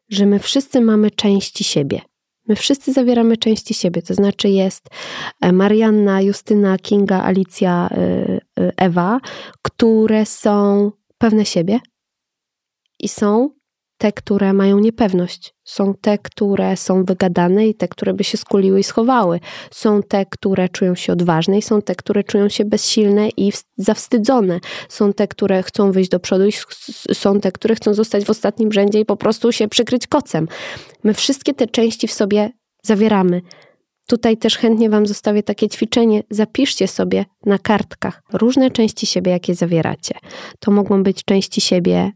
że 0.09 0.27
my 0.27 0.39
wszyscy 0.39 0.81
mamy 0.81 1.11
części 1.11 1.65
siebie. 1.65 2.01
My 2.49 2.57
wszyscy 2.57 2.93
zawieramy 2.93 3.37
części 3.37 3.75
siebie, 3.75 4.03
to 4.03 4.15
znaczy 4.15 4.49
jest 4.49 4.89
e, 5.41 5.53
Marianna, 5.53 6.21
Justyna, 6.21 6.79
Kinga, 6.79 7.23
Alicja, 7.23 7.89
y, 7.93 8.63
y, 8.63 8.73
Ewa, 8.77 9.21
które 9.63 10.27
są 10.27 10.91
pewne 11.19 11.45
siebie 11.45 11.81
i 12.99 13.09
są 13.09 13.58
te, 13.99 14.13
które 14.13 14.53
mają 14.53 14.79
niepewność. 14.79 15.55
Są 15.65 15.95
te, 16.01 16.19
które 16.19 16.77
są 16.77 17.05
wygadane 17.05 17.67
i 17.67 17.75
te, 17.75 17.89
które 17.89 18.15
by 18.15 18.25
się 18.25 18.39
skuliły 18.39 18.81
i 18.81 18.85
schowały. 18.85 19.41
Są 19.71 20.03
te, 20.03 20.27
które 20.27 20.69
czują 20.69 20.95
się 20.95 21.13
odważne 21.13 21.59
i 21.59 21.63
są 21.63 21.83
te, 21.83 21.95
które 21.95 22.25
czują 22.25 22.49
się 22.49 22.65
bezsilne 22.65 23.29
i 23.29 23.53
ws- 23.53 23.65
zawstydzone. 23.77 24.61
Są 24.89 25.13
te, 25.13 25.29
które 25.29 25.63
chcą 25.63 25.93
wyjść 25.93 26.11
do 26.11 26.21
przodu 26.21 26.47
i 26.47 26.53
są 27.13 27.41
te, 27.41 27.53
które 27.53 27.75
chcą 27.75 27.95
zostać 27.95 28.25
w 28.25 28.31
ostatnim 28.31 28.73
rzędzie 28.73 29.01
i 29.01 29.05
po 29.05 29.17
prostu 29.17 29.53
się 29.53 29.69
przykryć 29.69 30.07
kocem. 30.07 30.49
My 31.05 31.15
wszystkie 31.15 31.55
te 31.55 31.67
części 31.67 32.09
w 32.09 32.13
sobie 32.13 32.51
zawieramy. 32.83 33.43
Tutaj 34.07 34.37
też 34.37 34.59
chętnie 34.59 34.91
Wam 34.91 35.07
zostawię 35.07 35.43
takie 35.43 35.69
ćwiczenie. 35.69 36.23
Zapiszcie 36.31 36.89
sobie 36.89 37.25
na 37.47 37.59
kartkach 37.59 38.23
różne 38.33 38.71
części 38.71 39.07
siebie, 39.07 39.33
jakie 39.33 39.55
zawieracie. 39.55 40.15
To 40.61 40.71
mogą 40.71 41.03
być 41.03 41.25
części 41.25 41.61
siebie, 41.61 42.13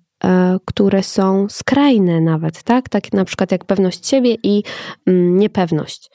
które 0.65 1.03
są 1.03 1.47
skrajne 1.51 2.21
nawet, 2.21 2.63
tak? 2.63 2.89
Tak 2.89 3.13
na 3.13 3.25
przykład 3.25 3.53
jak 3.53 3.65
pewność 3.65 4.09
siebie 4.09 4.37
i 4.43 4.63
mm, 5.07 5.39
niepewność. 5.39 6.11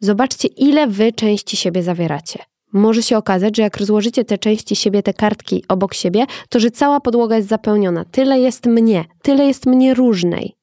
Zobaczcie, 0.00 0.48
ile 0.48 0.86
Wy 0.86 1.12
części 1.12 1.56
siebie 1.56 1.82
zawieracie. 1.82 2.38
Może 2.72 3.02
się 3.02 3.16
okazać, 3.16 3.56
że 3.56 3.62
jak 3.62 3.76
rozłożycie 3.76 4.24
te 4.24 4.38
części 4.38 4.76
siebie, 4.76 5.02
te 5.02 5.14
kartki 5.14 5.64
obok 5.68 5.94
siebie, 5.94 6.26
to 6.48 6.60
że 6.60 6.70
cała 6.70 7.00
podłoga 7.00 7.36
jest 7.36 7.48
zapełniona. 7.48 8.04
Tyle 8.04 8.40
jest 8.40 8.66
mnie, 8.66 9.04
tyle 9.22 9.44
jest 9.44 9.66
mnie 9.66 9.94
różnej. 9.94 10.56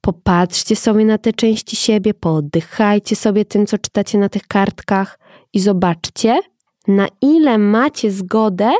Popatrzcie 0.00 0.76
sobie 0.76 1.04
na 1.04 1.18
te 1.18 1.32
części 1.32 1.76
siebie, 1.76 2.14
pooddychajcie 2.14 3.16
sobie 3.16 3.44
tym, 3.44 3.66
co 3.66 3.78
czytacie 3.78 4.18
na 4.18 4.28
tych 4.28 4.46
kartkach 4.46 5.18
i 5.52 5.60
zobaczcie, 5.60 6.40
na 6.88 7.08
ile 7.20 7.58
macie 7.58 8.10
zgodę, 8.10 8.72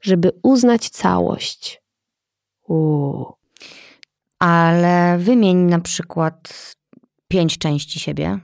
żeby 0.00 0.30
uznać 0.42 0.88
całość. 0.88 1.81
Uuu. 2.72 3.32
Ale 4.38 5.18
wymień 5.18 5.56
na 5.56 5.80
przykład 5.80 6.54
pięć 7.28 7.58
części 7.58 8.00
siebie. 8.00 8.38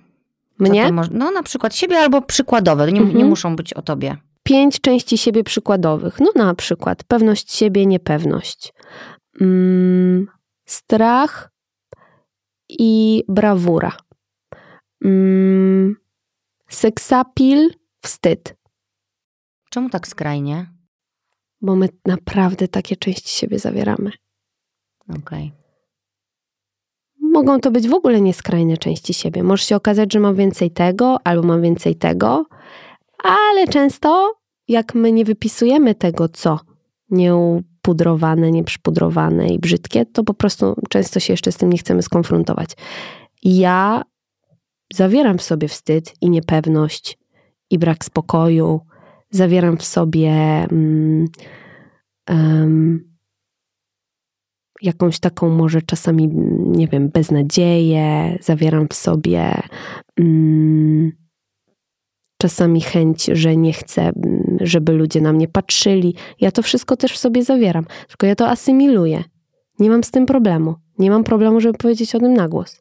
Mnie? 0.59 0.91
no 1.11 1.31
na 1.31 1.43
przykład 1.43 1.75
siebie 1.75 1.99
albo 1.99 2.23
przykładowe. 2.23 2.93
Nie, 2.93 3.01
nie 3.01 3.07
Mhm. 3.07 3.29
muszą 3.29 3.57
być 3.57 3.75
o 3.75 3.83
tobie. 3.83 4.17
Pięć 4.43 4.81
części 4.81 5.19
siebie 5.19 5.45
przykładowych. 5.45 6.21
No 6.21 6.45
na 6.45 6.55
przykład 6.55 7.05
pewność 7.05 7.53
siebie, 7.53 7.87
niepewność. 7.87 8.73
Mm, 9.41 10.27
strach 10.67 11.51
i 12.69 13.25
brawura. 13.29 13.93
Mm, 15.05 15.97
seksapil, 16.69 17.71
wstyd. 18.03 18.57
Czemu 19.71 19.91
tak 19.91 20.09
skrajnie? 20.09 20.67
Bo 21.61 21.77
my 21.77 21.89
naprawdę 22.07 22.69
takie 22.69 22.97
części 22.97 23.29
siebie 23.29 23.59
zawieramy. 23.59 24.11
Okej. 25.19 25.53
Mogą 27.21 27.61
to 27.61 27.71
być 27.71 27.89
w 27.89 27.95
ogóle 27.95 28.21
nieskrajne 28.21 28.77
części 28.77 29.15
siebie. 29.15 29.43
Może 29.43 29.65
się 29.65 29.77
okazać, 29.77 30.13
że 30.13 30.21
mam 30.21 30.35
więcej 30.35 30.71
tego, 30.71 31.17
albo 31.25 31.43
mam 31.43 31.63
więcej 31.63 31.97
tego, 31.97 32.47
ale 33.25 33.67
często 33.67 34.35
jak 34.69 34.95
my 34.95 35.13
nie 35.13 35.25
wypisujemy 35.25 35.95
tego, 35.95 36.29
co 36.29 36.61
nieupudrowane, 37.11 38.51
nieprzypudrowane 38.51 39.49
i 39.49 39.59
brzydkie, 39.59 40.07
to 40.07 40.25
po 40.25 40.35
prostu 40.35 40.77
często 40.89 41.21
się 41.21 41.33
jeszcze 41.33 41.53
z 41.53 41.57
tym 41.57 41.71
nie 41.73 41.79
chcemy 41.79 42.03
skonfrontować. 42.03 42.71
Ja 43.43 44.03
zawieram 44.93 45.39
w 45.39 45.43
sobie 45.43 45.69
wstyd 45.69 46.15
i 46.21 46.31
niepewność 46.31 47.19
i 47.71 47.79
brak 47.79 48.05
spokoju. 48.05 48.81
Zawieram 49.31 49.77
w 49.77 49.85
sobie 49.85 50.31
em, 52.27 53.09
jakąś 54.83 55.19
taką 55.19 55.49
może 55.49 55.83
czasami, 55.83 56.29
nie 56.67 56.89
wiem, 56.89 57.09
beznadzieję, 57.09 58.39
zawieram 58.41 58.89
w 58.89 58.95
sobie 58.95 59.63
mm, 60.21 61.13
czasami 62.43 62.81
chęć, 62.81 63.25
że 63.25 63.57
nie 63.57 63.73
chcę, 63.73 64.03
mm, 64.03 64.57
żeby 64.61 64.93
ludzie 64.93 65.21
na 65.21 65.33
mnie 65.33 65.49
patrzyli. 65.49 66.15
Ja 66.41 66.51
to 66.51 66.63
wszystko 66.63 66.97
też 66.97 67.13
w 67.13 67.19
sobie 67.19 67.45
zawieram, 67.45 67.85
tylko 68.09 68.27
ja 68.27 68.35
to 68.35 68.49
asymiluję. 68.49 69.25
Nie 69.79 69.91
mam 69.91 70.05
z 70.05 70.11
tym 70.11 70.27
problemu. 70.27 70.75
Nie 70.99 71.11
mam 71.11 71.25
problemu, 71.25 71.61
żeby 71.61 71.79
powiedzieć 71.79 72.15
o 72.15 72.19
tym 72.19 72.35
na 72.35 72.49
głos. 72.49 72.81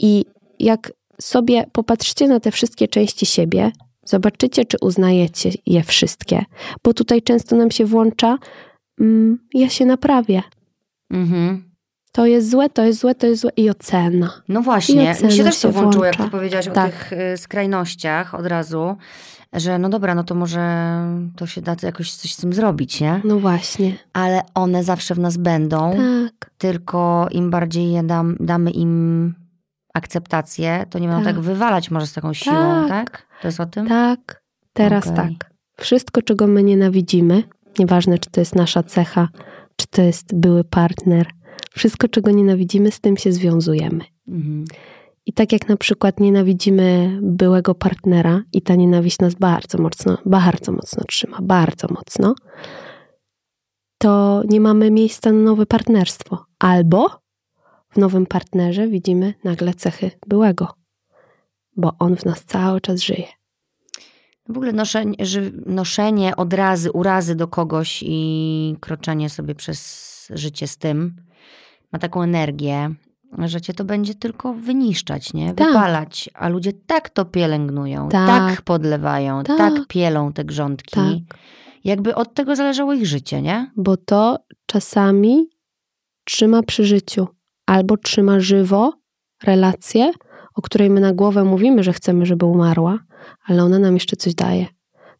I 0.00 0.24
jak 0.58 0.92
sobie 1.20 1.64
popatrzcie 1.72 2.28
na 2.28 2.40
te 2.40 2.50
wszystkie 2.50 2.88
części 2.88 3.26
siebie, 3.26 3.72
Zobaczycie, 4.08 4.64
czy 4.64 4.76
uznajecie 4.80 5.50
je 5.66 5.82
wszystkie, 5.82 6.44
bo 6.84 6.94
tutaj 6.94 7.22
często 7.22 7.56
nam 7.56 7.70
się 7.70 7.84
włącza, 7.84 8.38
mm, 9.00 9.38
ja 9.54 9.68
się 9.68 9.86
naprawię. 9.86 10.42
Mhm. 11.12 11.68
To 12.12 12.26
jest 12.26 12.50
złe, 12.50 12.70
to 12.70 12.84
jest 12.84 13.00
złe, 13.00 13.14
to 13.14 13.26
jest 13.26 13.42
złe 13.42 13.50
i 13.56 13.70
ocena. 13.70 14.42
No 14.48 14.62
właśnie, 14.62 15.10
ocena 15.10 15.28
mi 15.28 15.36
się 15.36 15.44
też 15.44 15.58
się 15.58 15.72
to 15.72 15.80
włączyło, 15.80 16.04
jak 16.04 16.14
ty 16.14 16.18
włącza. 16.18 16.36
powiedziałaś 16.36 16.66
Tak. 16.74 16.88
o 16.88 16.90
tych 16.90 17.12
y, 17.12 17.36
skrajnościach 17.36 18.34
od 18.34 18.46
razu, 18.46 18.96
że 19.52 19.78
no 19.78 19.88
dobra, 19.88 20.14
no 20.14 20.24
to 20.24 20.34
może 20.34 20.60
to 21.36 21.46
się 21.46 21.60
da 21.62 21.76
jakoś 21.82 22.12
coś 22.12 22.34
z 22.34 22.36
tym 22.36 22.52
zrobić, 22.52 23.00
nie? 23.00 23.20
No 23.24 23.38
właśnie. 23.38 23.96
Ale 24.12 24.40
one 24.54 24.84
zawsze 24.84 25.14
w 25.14 25.18
nas 25.18 25.36
będą, 25.36 25.96
Tak, 25.96 26.50
tylko 26.58 27.28
im 27.30 27.50
bardziej 27.50 27.92
je 27.92 28.02
dam, 28.02 28.36
damy 28.40 28.70
im 28.70 29.34
akceptację, 29.98 30.86
to 30.90 30.98
nie 30.98 31.08
będą 31.08 31.24
tak, 31.24 31.34
Tak. 31.34 31.44
wywalać 31.44 31.90
może 31.90 32.06
z 32.06 32.12
taką 32.12 32.32
siłą, 32.32 32.56
Tak. 32.56 32.88
tak? 32.88 33.26
To 33.42 33.48
jest 33.48 33.60
o 33.60 33.66
tym? 33.66 33.88
tak, 33.88 34.42
teraz 34.72 35.06
Okej. 35.06 35.16
tak. 35.38 35.50
Wszystko, 35.80 36.22
czego 36.22 36.46
my 36.46 36.62
nienawidzimy, 36.62 37.42
nieważne 37.78 38.18
czy 38.18 38.30
to 38.30 38.40
jest 38.40 38.54
nasza 38.54 38.82
cecha, 38.82 39.28
czy 39.76 39.86
to 39.86 40.02
jest 40.02 40.34
były 40.34 40.64
partner, 40.64 41.26
wszystko, 41.72 42.08
czego 42.08 42.30
nienawidzimy, 42.30 42.90
z 42.90 43.00
tym 43.00 43.16
się 43.16 43.32
związujemy. 43.32 44.04
Mhm. 44.28 44.64
I 45.26 45.32
tak 45.32 45.52
jak 45.52 45.68
na 45.68 45.76
przykład 45.76 46.20
nienawidzimy 46.20 47.18
byłego 47.22 47.74
partnera 47.74 48.42
i 48.52 48.62
ta 48.62 48.74
nienawiść 48.74 49.18
nas 49.18 49.34
bardzo 49.34 49.78
mocno, 49.78 50.18
bardzo 50.26 50.72
mocno 50.72 51.04
trzyma, 51.08 51.38
bardzo 51.42 51.88
mocno, 51.90 52.34
to 53.98 54.42
nie 54.48 54.60
mamy 54.60 54.90
miejsca 54.90 55.32
na 55.32 55.38
nowe 55.38 55.66
partnerstwo. 55.66 56.44
Albo 56.58 57.20
w 57.90 57.96
nowym 57.96 58.26
partnerze 58.26 58.88
widzimy 58.88 59.34
nagle 59.44 59.74
cechy 59.74 60.10
byłego, 60.26 60.68
bo 61.76 61.92
on 61.98 62.16
w 62.16 62.24
nas 62.24 62.44
cały 62.44 62.80
czas 62.80 63.00
żyje. 63.00 63.26
W 64.48 64.50
ogóle 64.50 64.72
noszenie, 64.72 65.16
noszenie 65.66 66.36
odrazy, 66.36 66.92
urazy 66.92 67.34
do 67.34 67.48
kogoś 67.48 68.04
i 68.06 68.76
kroczenie 68.80 69.30
sobie 69.30 69.54
przez 69.54 70.28
życie 70.34 70.66
z 70.66 70.76
tym 70.76 71.16
ma 71.92 71.98
taką 71.98 72.22
energię, 72.22 72.94
że 73.38 73.60
cię 73.60 73.74
to 73.74 73.84
będzie 73.84 74.14
tylko 74.14 74.54
wyniszczać, 74.54 75.32
nie? 75.34 75.54
Tak. 75.54 75.66
Wypalać. 75.68 76.30
A 76.34 76.48
ludzie 76.48 76.72
tak 76.72 77.10
to 77.10 77.24
pielęgnują, 77.24 78.08
tak, 78.08 78.26
Tak. 78.26 78.62
podlewają, 78.62 79.44
tak. 79.44 79.58
Tak. 79.58 79.86
pielą 79.86 80.32
te 80.32 80.44
grządki. 80.44 81.24
Tak. 81.28 81.38
Jakby 81.84 82.14
od 82.14 82.34
tego 82.34 82.56
zależało 82.56 82.92
ich 82.92 83.06
życie, 83.06 83.42
nie? 83.42 83.70
Bo 83.76 83.96
to 83.96 84.38
czasami 84.66 85.48
trzyma 86.24 86.62
przy 86.62 86.84
życiu 86.84 87.28
albo 87.68 87.96
trzyma 87.96 88.40
żywo 88.40 88.92
relację, 89.44 90.12
o 90.54 90.62
której 90.62 90.90
my 90.90 91.00
na 91.00 91.12
głowę 91.12 91.44
mówimy, 91.44 91.82
że 91.82 91.92
chcemy, 91.92 92.26
żeby 92.26 92.46
umarła, 92.46 92.98
ale 93.46 93.64
ona 93.64 93.78
nam 93.78 93.94
jeszcze 93.94 94.16
coś 94.16 94.34
daje. 94.34 94.66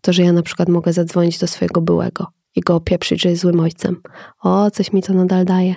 To, 0.00 0.12
że 0.12 0.22
ja 0.22 0.32
na 0.32 0.42
przykład 0.42 0.68
mogę 0.68 0.92
zadzwonić 0.92 1.38
do 1.38 1.46
swojego 1.46 1.80
byłego 1.80 2.26
i 2.56 2.60
go 2.60 2.74
opieprzyć, 2.74 3.22
że 3.22 3.28
jest 3.28 3.42
złym 3.42 3.60
ojcem. 3.60 3.96
O, 4.42 4.70
coś 4.70 4.92
mi 4.92 5.02
to 5.02 5.14
nadal 5.14 5.44
daje. 5.44 5.74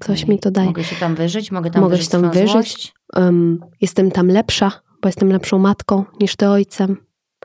Coś 0.00 0.22
Okej. 0.22 0.34
mi 0.34 0.40
to 0.40 0.50
daje. 0.50 0.66
Mogę 0.66 0.84
się 0.84 0.96
tam 0.96 1.14
wyżyć, 1.14 1.52
mogę 1.52 1.70
tam 1.70 1.82
Mogę 1.82 1.96
wyżyć 1.96 2.12
się 2.12 2.22
tam 2.22 2.30
wyżyć. 2.30 2.92
Em, 3.14 3.60
jestem 3.80 4.10
tam 4.10 4.28
lepsza, 4.28 4.72
bo 5.02 5.08
jestem 5.08 5.28
lepszą 5.32 5.58
matką 5.58 6.04
niż 6.20 6.36
ty 6.36 6.48
ojcem. 6.48 6.96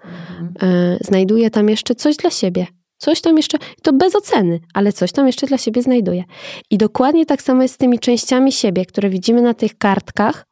Mhm. 0.03 0.53
E, 0.61 0.97
znajduję 1.01 1.49
tam 1.49 1.69
jeszcze 1.69 1.95
coś 1.95 2.17
dla 2.17 2.29
siebie. 2.29 2.67
Coś 2.97 3.21
tam 3.21 3.37
jeszcze, 3.37 3.57
to 3.83 3.93
bez 3.93 4.15
oceny, 4.15 4.59
ale 4.73 4.93
coś 4.93 5.11
tam 5.11 5.27
jeszcze 5.27 5.47
dla 5.47 5.57
siebie 5.57 5.81
znajduję. 5.81 6.23
I 6.69 6.77
dokładnie 6.77 7.25
tak 7.25 7.41
samo 7.41 7.61
jest 7.61 7.73
z 7.73 7.77
tymi 7.77 7.99
częściami 7.99 8.51
siebie, 8.51 8.85
które 8.85 9.09
widzimy 9.09 9.41
na 9.41 9.53
tych 9.53 9.77
kartkach, 9.77 10.45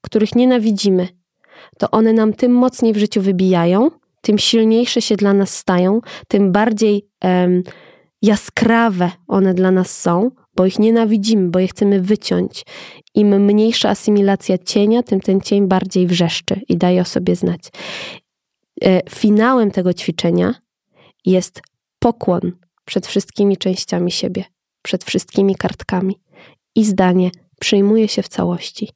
których 0.00 0.34
nienawidzimy. 0.34 1.08
To 1.78 1.90
one 1.90 2.12
nam 2.12 2.32
tym 2.32 2.52
mocniej 2.52 2.92
w 2.92 2.96
życiu 2.96 3.22
wybijają, 3.22 3.90
tym 4.20 4.38
silniejsze 4.38 5.02
się 5.02 5.16
dla 5.16 5.32
nas 5.32 5.56
stają, 5.56 6.00
tym 6.28 6.52
bardziej 6.52 7.08
jaskrawe 8.22 9.10
one 9.28 9.54
dla 9.54 9.70
nas 9.70 10.00
są, 10.00 10.30
bo 10.56 10.66
ich 10.66 10.78
nienawidzimy, 10.78 11.50
bo 11.50 11.58
je 11.58 11.68
chcemy 11.68 12.00
wyciąć. 12.00 12.64
Im 13.14 13.44
mniejsza 13.44 13.88
asymilacja 13.88 14.58
cienia, 14.58 15.02
tym 15.02 15.20
ten 15.20 15.40
cień 15.40 15.68
bardziej 15.68 16.06
wrzeszczy 16.06 16.60
i 16.68 16.76
daje 16.76 17.00
o 17.00 17.04
sobie 17.04 17.36
znać. 17.36 17.60
E, 18.84 19.00
Finałem 19.10 19.70
tego 19.70 19.94
ćwiczenia 19.94 20.54
jest 21.26 21.62
pokłon 22.02 22.52
przed 22.84 23.06
wszystkimi 23.06 23.56
częściami 23.56 24.10
siebie, 24.10 24.44
przed 24.82 25.04
wszystkimi 25.04 25.54
kartkami 25.54 26.20
i 26.74 26.84
zdanie 26.84 27.30
przyjmuje 27.60 28.08
się 28.08 28.22
w 28.22 28.28
całości. 28.28 28.90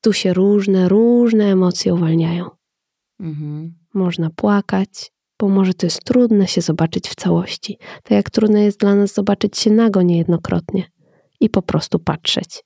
Tu 0.00 0.12
się 0.12 0.32
różne, 0.34 0.88
różne 0.88 1.44
emocje 1.44 1.94
uwalniają. 1.94 2.50
Mhm. 3.20 3.74
Można 3.94 4.30
płakać, 4.30 5.12
bo 5.38 5.48
może 5.48 5.74
to 5.74 5.86
jest 5.86 6.04
trudne 6.04 6.48
się 6.48 6.60
zobaczyć 6.60 7.08
w 7.08 7.14
całości. 7.14 7.78
Tak 7.78 8.10
jak 8.10 8.30
trudne 8.30 8.64
jest 8.64 8.80
dla 8.80 8.94
nas 8.94 9.14
zobaczyć 9.14 9.58
się 9.58 9.70
nago 9.70 10.02
niejednokrotnie 10.02 10.84
i 11.40 11.50
po 11.50 11.62
prostu 11.62 11.98
patrzeć. 11.98 12.64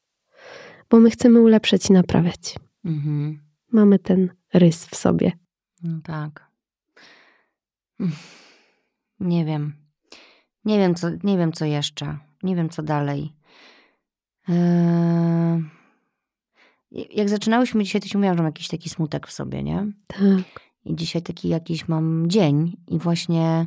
Bo 0.91 1.01
my 1.01 1.11
chcemy 1.11 1.41
ulepszać 1.41 1.91
i 1.91 1.93
naprawiać. 1.93 2.55
Mhm. 2.85 3.41
Mamy 3.73 3.99
ten 3.99 4.31
rys 4.55 4.87
w 4.87 4.97
sobie. 4.97 5.33
No 5.83 6.01
tak. 6.05 6.51
Nie 9.21 9.45
wiem. 9.45 9.77
Nie 10.65 10.79
wiem, 10.79 10.95
co, 10.95 11.09
nie 11.25 11.39
wiem, 11.39 11.53
co 11.53 11.65
jeszcze. 11.65 12.19
Nie 12.43 12.57
wiem, 12.57 12.69
co 12.69 12.83
dalej. 12.83 13.33
Eee... 14.49 15.63
Jak 16.91 17.29
zaczynałyśmy 17.29 17.85
dzisiaj, 17.85 18.01
to 18.01 18.09
ci 18.09 18.17
mówiłam, 18.17 18.37
że 18.37 18.43
mam 18.43 18.49
jakiś 18.49 18.69
taki 18.69 18.89
smutek 18.91 19.27
w 19.27 19.33
sobie, 19.33 19.63
nie? 19.63 19.87
Tak. 20.07 20.21
I 20.85 20.97
dzisiaj 20.97 21.23
taki 21.23 21.49
jakiś 21.49 21.89
mam 21.89 22.25
dzień 22.31 22.77
i 22.89 22.99
właśnie 22.99 23.67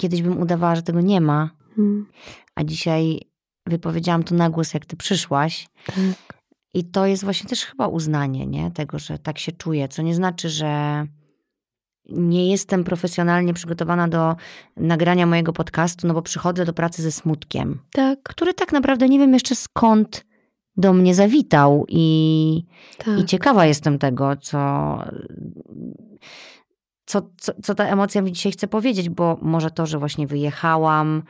kiedyś 0.00 0.22
bym 0.22 0.38
udawała, 0.40 0.76
że 0.76 0.82
tego 0.82 1.00
nie 1.00 1.20
ma, 1.20 1.50
Mm, 1.78 2.06
a 2.54 2.64
dzisiaj 2.64 3.20
wypowiedziałam 3.66 4.22
to 4.24 4.34
na 4.34 4.50
głos, 4.50 4.74
jak 4.74 4.86
ty 4.86 4.96
przyszłaś. 4.96 5.68
tak. 5.86 5.96
I 6.74 6.84
to 6.84 7.06
jest 7.06 7.24
właśnie 7.24 7.48
też 7.50 7.64
chyba 7.64 7.86
uznanie, 7.86 8.46
nie? 8.46 8.70
Tego, 8.70 8.98
że 8.98 9.18
tak 9.18 9.38
się 9.38 9.52
czuję, 9.52 9.88
co 9.88 10.02
nie 10.02 10.14
znaczy, 10.14 10.48
że 10.48 11.06
nie 12.10 12.50
jestem 12.50 12.84
profesjonalnie 12.84 13.54
przygotowana 13.54 14.08
do 14.08 14.36
nagrania 14.76 15.26
mojego 15.26 15.52
podcastu, 15.52 16.06
no 16.06 16.14
bo 16.14 16.22
przychodzę 16.22 16.64
do 16.64 16.72
pracy 16.72 17.02
ze 17.02 17.12
smutkiem, 17.12 17.78
Tak, 17.92 18.18
który 18.22 18.54
tak 18.54 18.72
naprawdę 18.72 19.08
nie 19.08 19.18
wiem 19.18 19.32
jeszcze 19.34 19.54
skąd 19.54 20.26
do 20.76 20.92
mnie 20.92 21.14
zawitał 21.14 21.84
i, 21.88 22.64
tak. 22.98 23.18
i 23.18 23.24
ciekawa 23.24 23.66
jestem 23.66 23.98
tego, 23.98 24.36
co, 24.36 24.58
co, 27.06 27.22
co, 27.36 27.52
co 27.62 27.74
ta 27.74 27.84
emocja 27.84 28.22
mi 28.22 28.32
dzisiaj 28.32 28.52
chce 28.52 28.66
powiedzieć, 28.68 29.08
bo 29.08 29.38
może 29.42 29.70
to, 29.70 29.86
że 29.86 29.98
właśnie 29.98 30.26
wyjechałam, 30.26 31.22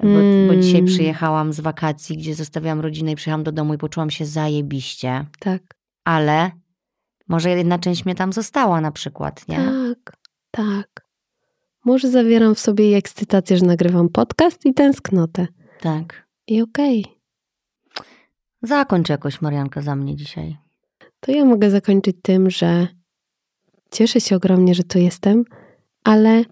bo, 0.00 0.08
bo 0.48 0.56
dzisiaj 0.60 0.80
Mm. 0.80 0.86
przyjechałam 0.86 1.52
z 1.52 1.60
wakacji, 1.60 2.16
gdzie 2.16 2.34
zostawiłam 2.34 2.80
rodzinę 2.80 3.12
i 3.12 3.16
przyjechałam 3.16 3.44
do 3.44 3.52
domu 3.52 3.74
i 3.74 3.78
poczułam 3.78 4.10
się 4.10 4.26
zajebiście, 4.26 5.26
Tak, 5.38 5.62
ale 6.04 6.50
może 7.32 7.50
jedna 7.50 7.78
część 7.78 8.04
mnie 8.04 8.14
tam 8.14 8.32
została 8.32 8.80
na 8.80 8.92
przykład, 8.92 9.48
nie? 9.48 9.56
tak, 9.56 10.16
tak. 10.50 11.06
Może 11.84 12.10
zawieram 12.10 12.54
w 12.54 12.60
sobie 12.60 12.96
ekscytację, 12.96 13.56
że 13.56 13.66
nagrywam 13.66 14.08
podcast 14.08 14.66
i 14.66 14.74
tęsknotę. 14.74 15.46
Tak. 15.80 16.28
I 16.46 16.62
okej. 16.62 17.06
Zakończ 18.62 19.08
jakoś 19.08 19.40
Marianka 19.40 19.82
za 19.82 19.96
mnie 19.96 20.16
dzisiaj. 20.16 20.56
To 21.20 21.32
ja 21.32 21.44
mogę 21.44 21.70
zakończyć 21.70 22.16
tym, 22.22 22.50
że 22.50 22.88
cieszę 23.90 24.20
się 24.20 24.36
ogromnie, 24.36 24.74
że 24.74 24.82
tu 24.84 24.98
jestem, 24.98 25.44
ale 26.04 26.44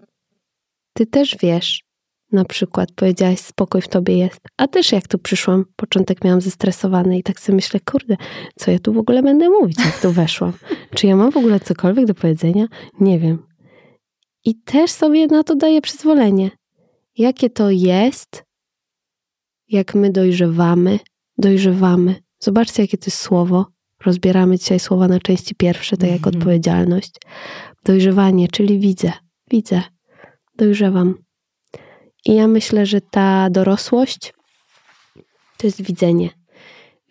ty 0.93 1.05
też 1.05 1.37
wiesz, 1.41 1.83
na 2.31 2.45
przykład 2.45 2.91
powiedziałaś, 2.91 3.39
spokój 3.39 3.81
w 3.81 3.87
tobie 3.87 4.17
jest, 4.17 4.39
a 4.57 4.67
też 4.67 4.91
jak 4.91 5.07
tu 5.07 5.19
przyszłam, 5.19 5.65
początek 5.75 6.23
miałam 6.23 6.41
zestresowany 6.41 7.17
i 7.17 7.23
tak 7.23 7.39
sobie 7.39 7.55
myślę, 7.55 7.79
kurde, 7.79 8.17
co 8.59 8.71
ja 8.71 8.79
tu 8.79 8.93
w 8.93 8.97
ogóle 8.97 9.23
będę 9.23 9.49
mówić, 9.49 9.77
jak 9.85 10.01
tu 10.01 10.11
weszłam? 10.11 10.53
Czy 10.95 11.07
ja 11.07 11.15
mam 11.15 11.31
w 11.31 11.37
ogóle 11.37 11.59
cokolwiek 11.59 12.05
do 12.05 12.13
powiedzenia? 12.13 12.65
Nie 12.99 13.19
wiem. 13.19 13.45
I 14.45 14.55
też 14.55 14.91
sobie 14.91 15.27
na 15.27 15.43
to 15.43 15.55
daję 15.55 15.81
przyzwolenie. 15.81 16.51
Jakie 17.17 17.49
to 17.49 17.69
jest, 17.69 18.43
jak 19.67 19.95
my 19.95 20.11
dojrzewamy, 20.11 20.99
dojrzewamy. 21.37 22.15
Zobaczcie, 22.39 22.83
jakie 22.83 22.97
to 22.97 23.05
jest 23.07 23.17
słowo. 23.17 23.65
Rozbieramy 24.05 24.57
dzisiaj 24.57 24.79
słowa 24.79 25.07
na 25.07 25.19
części 25.19 25.55
pierwsze, 25.55 25.97
tak 25.97 26.09
jak 26.09 26.17
Mhm. 26.27 26.35
odpowiedzialność. 26.35 27.11
Dojrzewanie, 27.85 28.47
czyli 28.47 28.79
widzę, 28.79 29.11
widzę, 29.51 29.81
dojrzewam. 30.57 31.15
I 32.25 32.35
ja 32.35 32.47
myślę, 32.47 32.85
że 32.85 33.01
ta 33.01 33.49
dorosłość 33.49 34.33
to 35.57 35.67
jest 35.67 35.81
widzenie. 35.81 36.29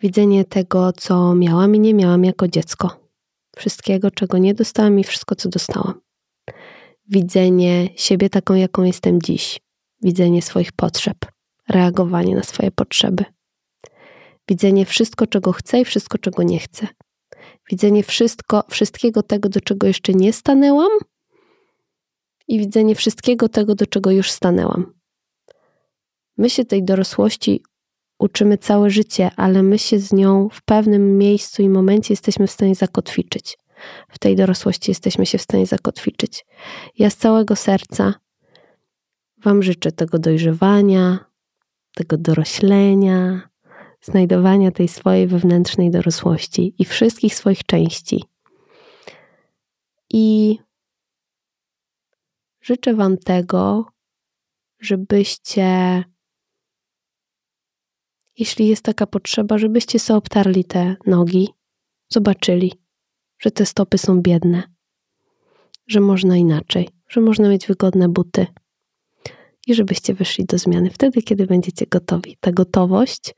Widzenie 0.01 0.45
tego, 0.45 0.93
co 0.93 1.35
miałam 1.35 1.75
i 1.75 1.79
nie 1.79 1.93
miałam 1.93 2.25
jako 2.25 2.47
dziecko. 2.47 2.99
Wszystkiego, 3.55 4.11
czego 4.11 4.37
nie 4.37 4.53
dostałam 4.53 4.99
i 4.99 5.03
wszystko, 5.03 5.35
co 5.35 5.49
dostałam. 5.49 6.01
Widzenie 7.09 7.89
siebie 7.95 8.29
taką, 8.29 8.53
jaką 8.53 8.83
jestem 8.83 9.21
dziś. 9.21 9.59
Widzenie 10.01 10.41
swoich 10.41 10.71
potrzeb. 10.71 11.17
Reagowanie 11.69 12.35
na 12.35 12.43
swoje 12.43 12.71
potrzeby. 12.71 13.25
Widzenie 14.49 14.85
wszystko, 14.85 15.27
czego 15.27 15.51
chcę 15.51 15.81
i 15.81 15.85
wszystko, 15.85 16.17
czego 16.17 16.43
nie 16.43 16.59
chcę. 16.59 16.87
widzenie 17.69 18.03
wszystko, 18.03 18.63
wszystkiego 18.69 19.23
tego, 19.23 19.49
do 19.49 19.61
czego 19.61 19.87
jeszcze 19.87 20.13
nie 20.13 20.33
stanęłam 20.33 20.91
i 22.47 22.59
widzenie 22.59 22.95
wszystkiego 22.95 23.49
tego, 23.49 23.75
do 23.75 23.85
czego 23.85 24.11
już 24.11 24.31
stanęłam. 24.31 25.00
My 26.37 26.49
się 26.49 26.65
tej 26.65 26.83
dorosłości 26.83 27.63
uczymy 28.19 28.57
całe 28.57 28.89
życie, 28.89 29.31
ale 29.35 29.63
my 29.63 29.79
się 29.79 29.99
z 29.99 30.13
nią 30.13 30.49
w 30.51 30.61
pewnym 30.61 31.17
miejscu 31.17 31.61
i 31.61 31.69
momencie 31.69 32.13
jesteśmy 32.13 32.47
w 32.47 32.51
stanie 32.51 32.75
zakotwiczyć. 32.75 33.57
W 34.09 34.19
tej 34.19 34.35
dorosłości 34.35 34.91
jesteśmy 34.91 35.25
się 35.25 35.37
w 35.37 35.41
stanie 35.41 35.65
zakotwiczyć. 35.65 36.45
Ja 36.97 37.09
z 37.09 37.15
całego 37.15 37.55
serca 37.55 38.13
Wam 39.43 39.63
życzę 39.63 39.91
tego 39.91 40.19
dojrzewania, 40.19 41.25
tego 41.95 42.17
doroślenia, 42.17 43.49
znajdowania 44.01 44.71
tej 44.71 44.87
swojej 44.87 45.27
wewnętrznej 45.27 45.91
dorosłości 45.91 46.75
i 46.79 46.85
wszystkich 46.85 47.35
swoich 47.35 47.63
części. 47.63 48.23
I 50.09 50.57
życzę 52.61 52.93
Wam 52.93 53.17
tego, 53.17 53.85
żebyście, 54.79 56.03
jeśli 58.37 58.67
jest 58.67 58.83
taka 58.83 59.07
potrzeba, 59.07 59.57
żebyście 59.57 59.99
sobie 59.99 60.17
obtarli 60.17 60.65
te 60.65 60.95
nogi, 61.05 61.49
zobaczyli, 62.09 62.73
że 63.39 63.51
te 63.51 63.65
stopy 63.65 63.97
są 63.97 64.21
biedne, 64.21 64.63
że 65.87 65.99
można 65.99 66.37
inaczej, 66.37 66.89
że 67.09 67.21
można 67.21 67.49
mieć 67.49 67.67
wygodne 67.67 68.09
buty 68.09 68.47
i 69.67 69.73
żebyście 69.73 70.13
wyszli 70.13 70.45
do 70.45 70.57
zmiany 70.57 70.89
wtedy, 70.89 71.21
kiedy 71.21 71.45
będziecie 71.45 71.85
gotowi. 71.85 72.37
Ta 72.39 72.51
gotowość, 72.51 73.35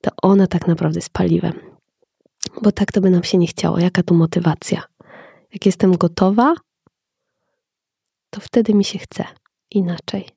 to 0.00 0.10
ona 0.22 0.46
tak 0.46 0.66
naprawdę 0.66 0.98
jest 0.98 1.10
paliwem. 1.10 1.60
Bo 2.62 2.72
tak 2.72 2.92
to 2.92 3.00
by 3.00 3.10
nam 3.10 3.24
się 3.24 3.38
nie 3.38 3.46
chciało. 3.46 3.78
Jaka 3.78 4.02
tu 4.02 4.14
motywacja? 4.14 4.82
Jak 5.52 5.66
jestem 5.66 5.96
gotowa, 5.96 6.54
to 8.30 8.40
wtedy 8.40 8.74
mi 8.74 8.84
się 8.84 8.98
chce 8.98 9.24
inaczej. 9.70 10.28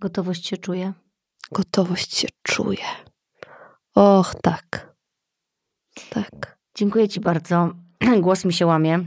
Gotowość 0.00 0.46
się 0.46 0.56
czuje? 0.56 0.92
Gotowość 1.52 2.16
się 2.16 2.28
czuje. 2.42 2.84
Och, 3.94 4.34
tak. 4.42 4.94
Tak. 6.10 6.58
Dziękuję 6.74 7.08
Ci 7.08 7.20
bardzo. 7.20 7.70
Głos 8.20 8.44
mi 8.44 8.52
się 8.52 8.66
łamie. 8.66 8.98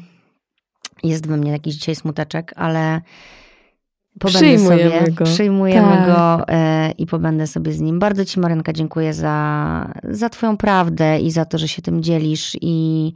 Jest 1.04 1.28
we 1.28 1.38
mnie 1.38 1.52
jakiś 1.52 1.76
dzisiaj 1.76 1.96
smuteczek, 1.96 2.54
ale 2.56 3.02
pobędę 4.20 4.40
Przyjmujemy 4.40 5.00
sobie, 5.00 5.12
go. 5.12 5.26
przyjmujemy 5.26 5.98
Tak. 5.98 6.06
go 6.06 6.48
e, 6.50 6.92
i 6.92 7.06
pobędę 7.06 7.48
sobie 7.48 7.74
z 7.74 7.80
nim. 7.80 8.00
Bardzo 8.00 8.26
Ci, 8.26 8.40
Marynka, 8.40 8.74
dziękuję 8.74 9.14
za, 9.14 9.94
za 10.04 10.30
Twoją 10.30 10.58
prawdę 10.58 11.20
i 11.20 11.32
za 11.32 11.46
to, 11.46 11.58
że 11.58 11.68
się 11.68 11.82
tym 11.82 12.04
dzielisz 12.04 12.58
i, 12.62 13.14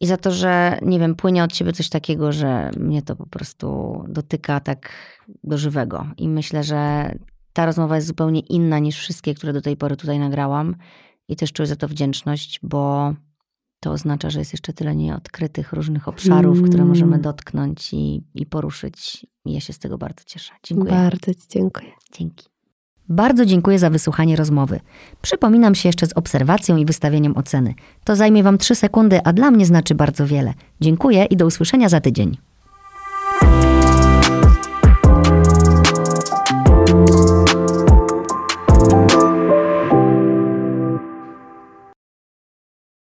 i 0.00 0.06
za 0.06 0.16
to, 0.16 0.30
że, 0.30 0.78
nie 0.82 0.98
wiem, 0.98 1.14
płynie 1.14 1.44
od 1.44 1.52
Ciebie 1.52 1.72
coś 1.72 1.88
takiego, 1.88 2.32
że 2.32 2.70
mnie 2.76 3.02
to 3.02 3.16
po 3.16 3.26
prostu 3.26 4.02
dotyka 4.08 4.60
tak 4.60 4.90
do 5.44 5.58
żywego. 5.58 6.06
I 6.16 6.28
myślę, 6.28 6.64
że 6.64 7.12
ta 7.58 7.66
rozmowa 7.66 7.94
jest 7.94 8.06
zupełnie 8.06 8.40
inna 8.40 8.78
niż 8.78 8.98
wszystkie, 8.98 9.34
które 9.34 9.52
do 9.52 9.62
tej 9.62 9.76
pory 9.76 9.96
tutaj 9.96 10.18
nagrałam. 10.18 10.76
I 11.28 11.36
też 11.36 11.52
czuję 11.52 11.66
za 11.66 11.76
to 11.76 11.88
wdzięczność, 11.88 12.60
bo 12.62 13.14
to 13.80 13.92
oznacza, 13.92 14.30
że 14.30 14.38
jest 14.38 14.52
jeszcze 14.52 14.72
tyle 14.72 14.96
nieodkrytych 14.96 15.72
różnych 15.72 16.08
obszarów, 16.08 16.58
które 16.62 16.74
Mm. 16.82 16.88
możemy 16.88 17.18
dotknąć 17.18 17.94
i, 17.94 18.22
i 18.34 18.46
poruszyć. 18.46 19.26
I 19.44 19.52
ja 19.52 19.60
się 19.60 19.72
z 19.72 19.78
tego 19.78 19.98
bardzo 19.98 20.24
cieszę. 20.26 20.52
Dziękuję. 20.62 20.92
Bardzo 20.92 21.34
Ci 21.34 21.40
dziękuję. 21.48 21.90
Dzięki. 22.12 22.46
Bardzo 23.08 23.46
dziękuję 23.46 23.78
za 23.78 23.90
wysłuchanie 23.90 24.36
rozmowy. 24.36 24.80
Przypominam 25.22 25.74
się 25.74 25.88
jeszcze 25.88 26.06
z 26.06 26.12
obserwacją 26.12 26.76
i 26.76 26.84
wystawieniem 26.84 27.36
oceny. 27.36 27.74
To 28.04 28.16
zajmie 28.16 28.42
Wam 28.42 28.58
3 28.58 28.74
sekundy, 28.74 29.20
a 29.24 29.32
dla 29.32 29.50
mnie 29.50 29.66
znaczy 29.66 29.94
bardzo 29.94 30.26
wiele. 30.26 30.54
Dziękuję 30.80 31.24
i 31.24 31.36
do 31.36 31.46
usłyszenia 31.46 31.88
za 31.88 32.00
tydzień. 32.00 32.36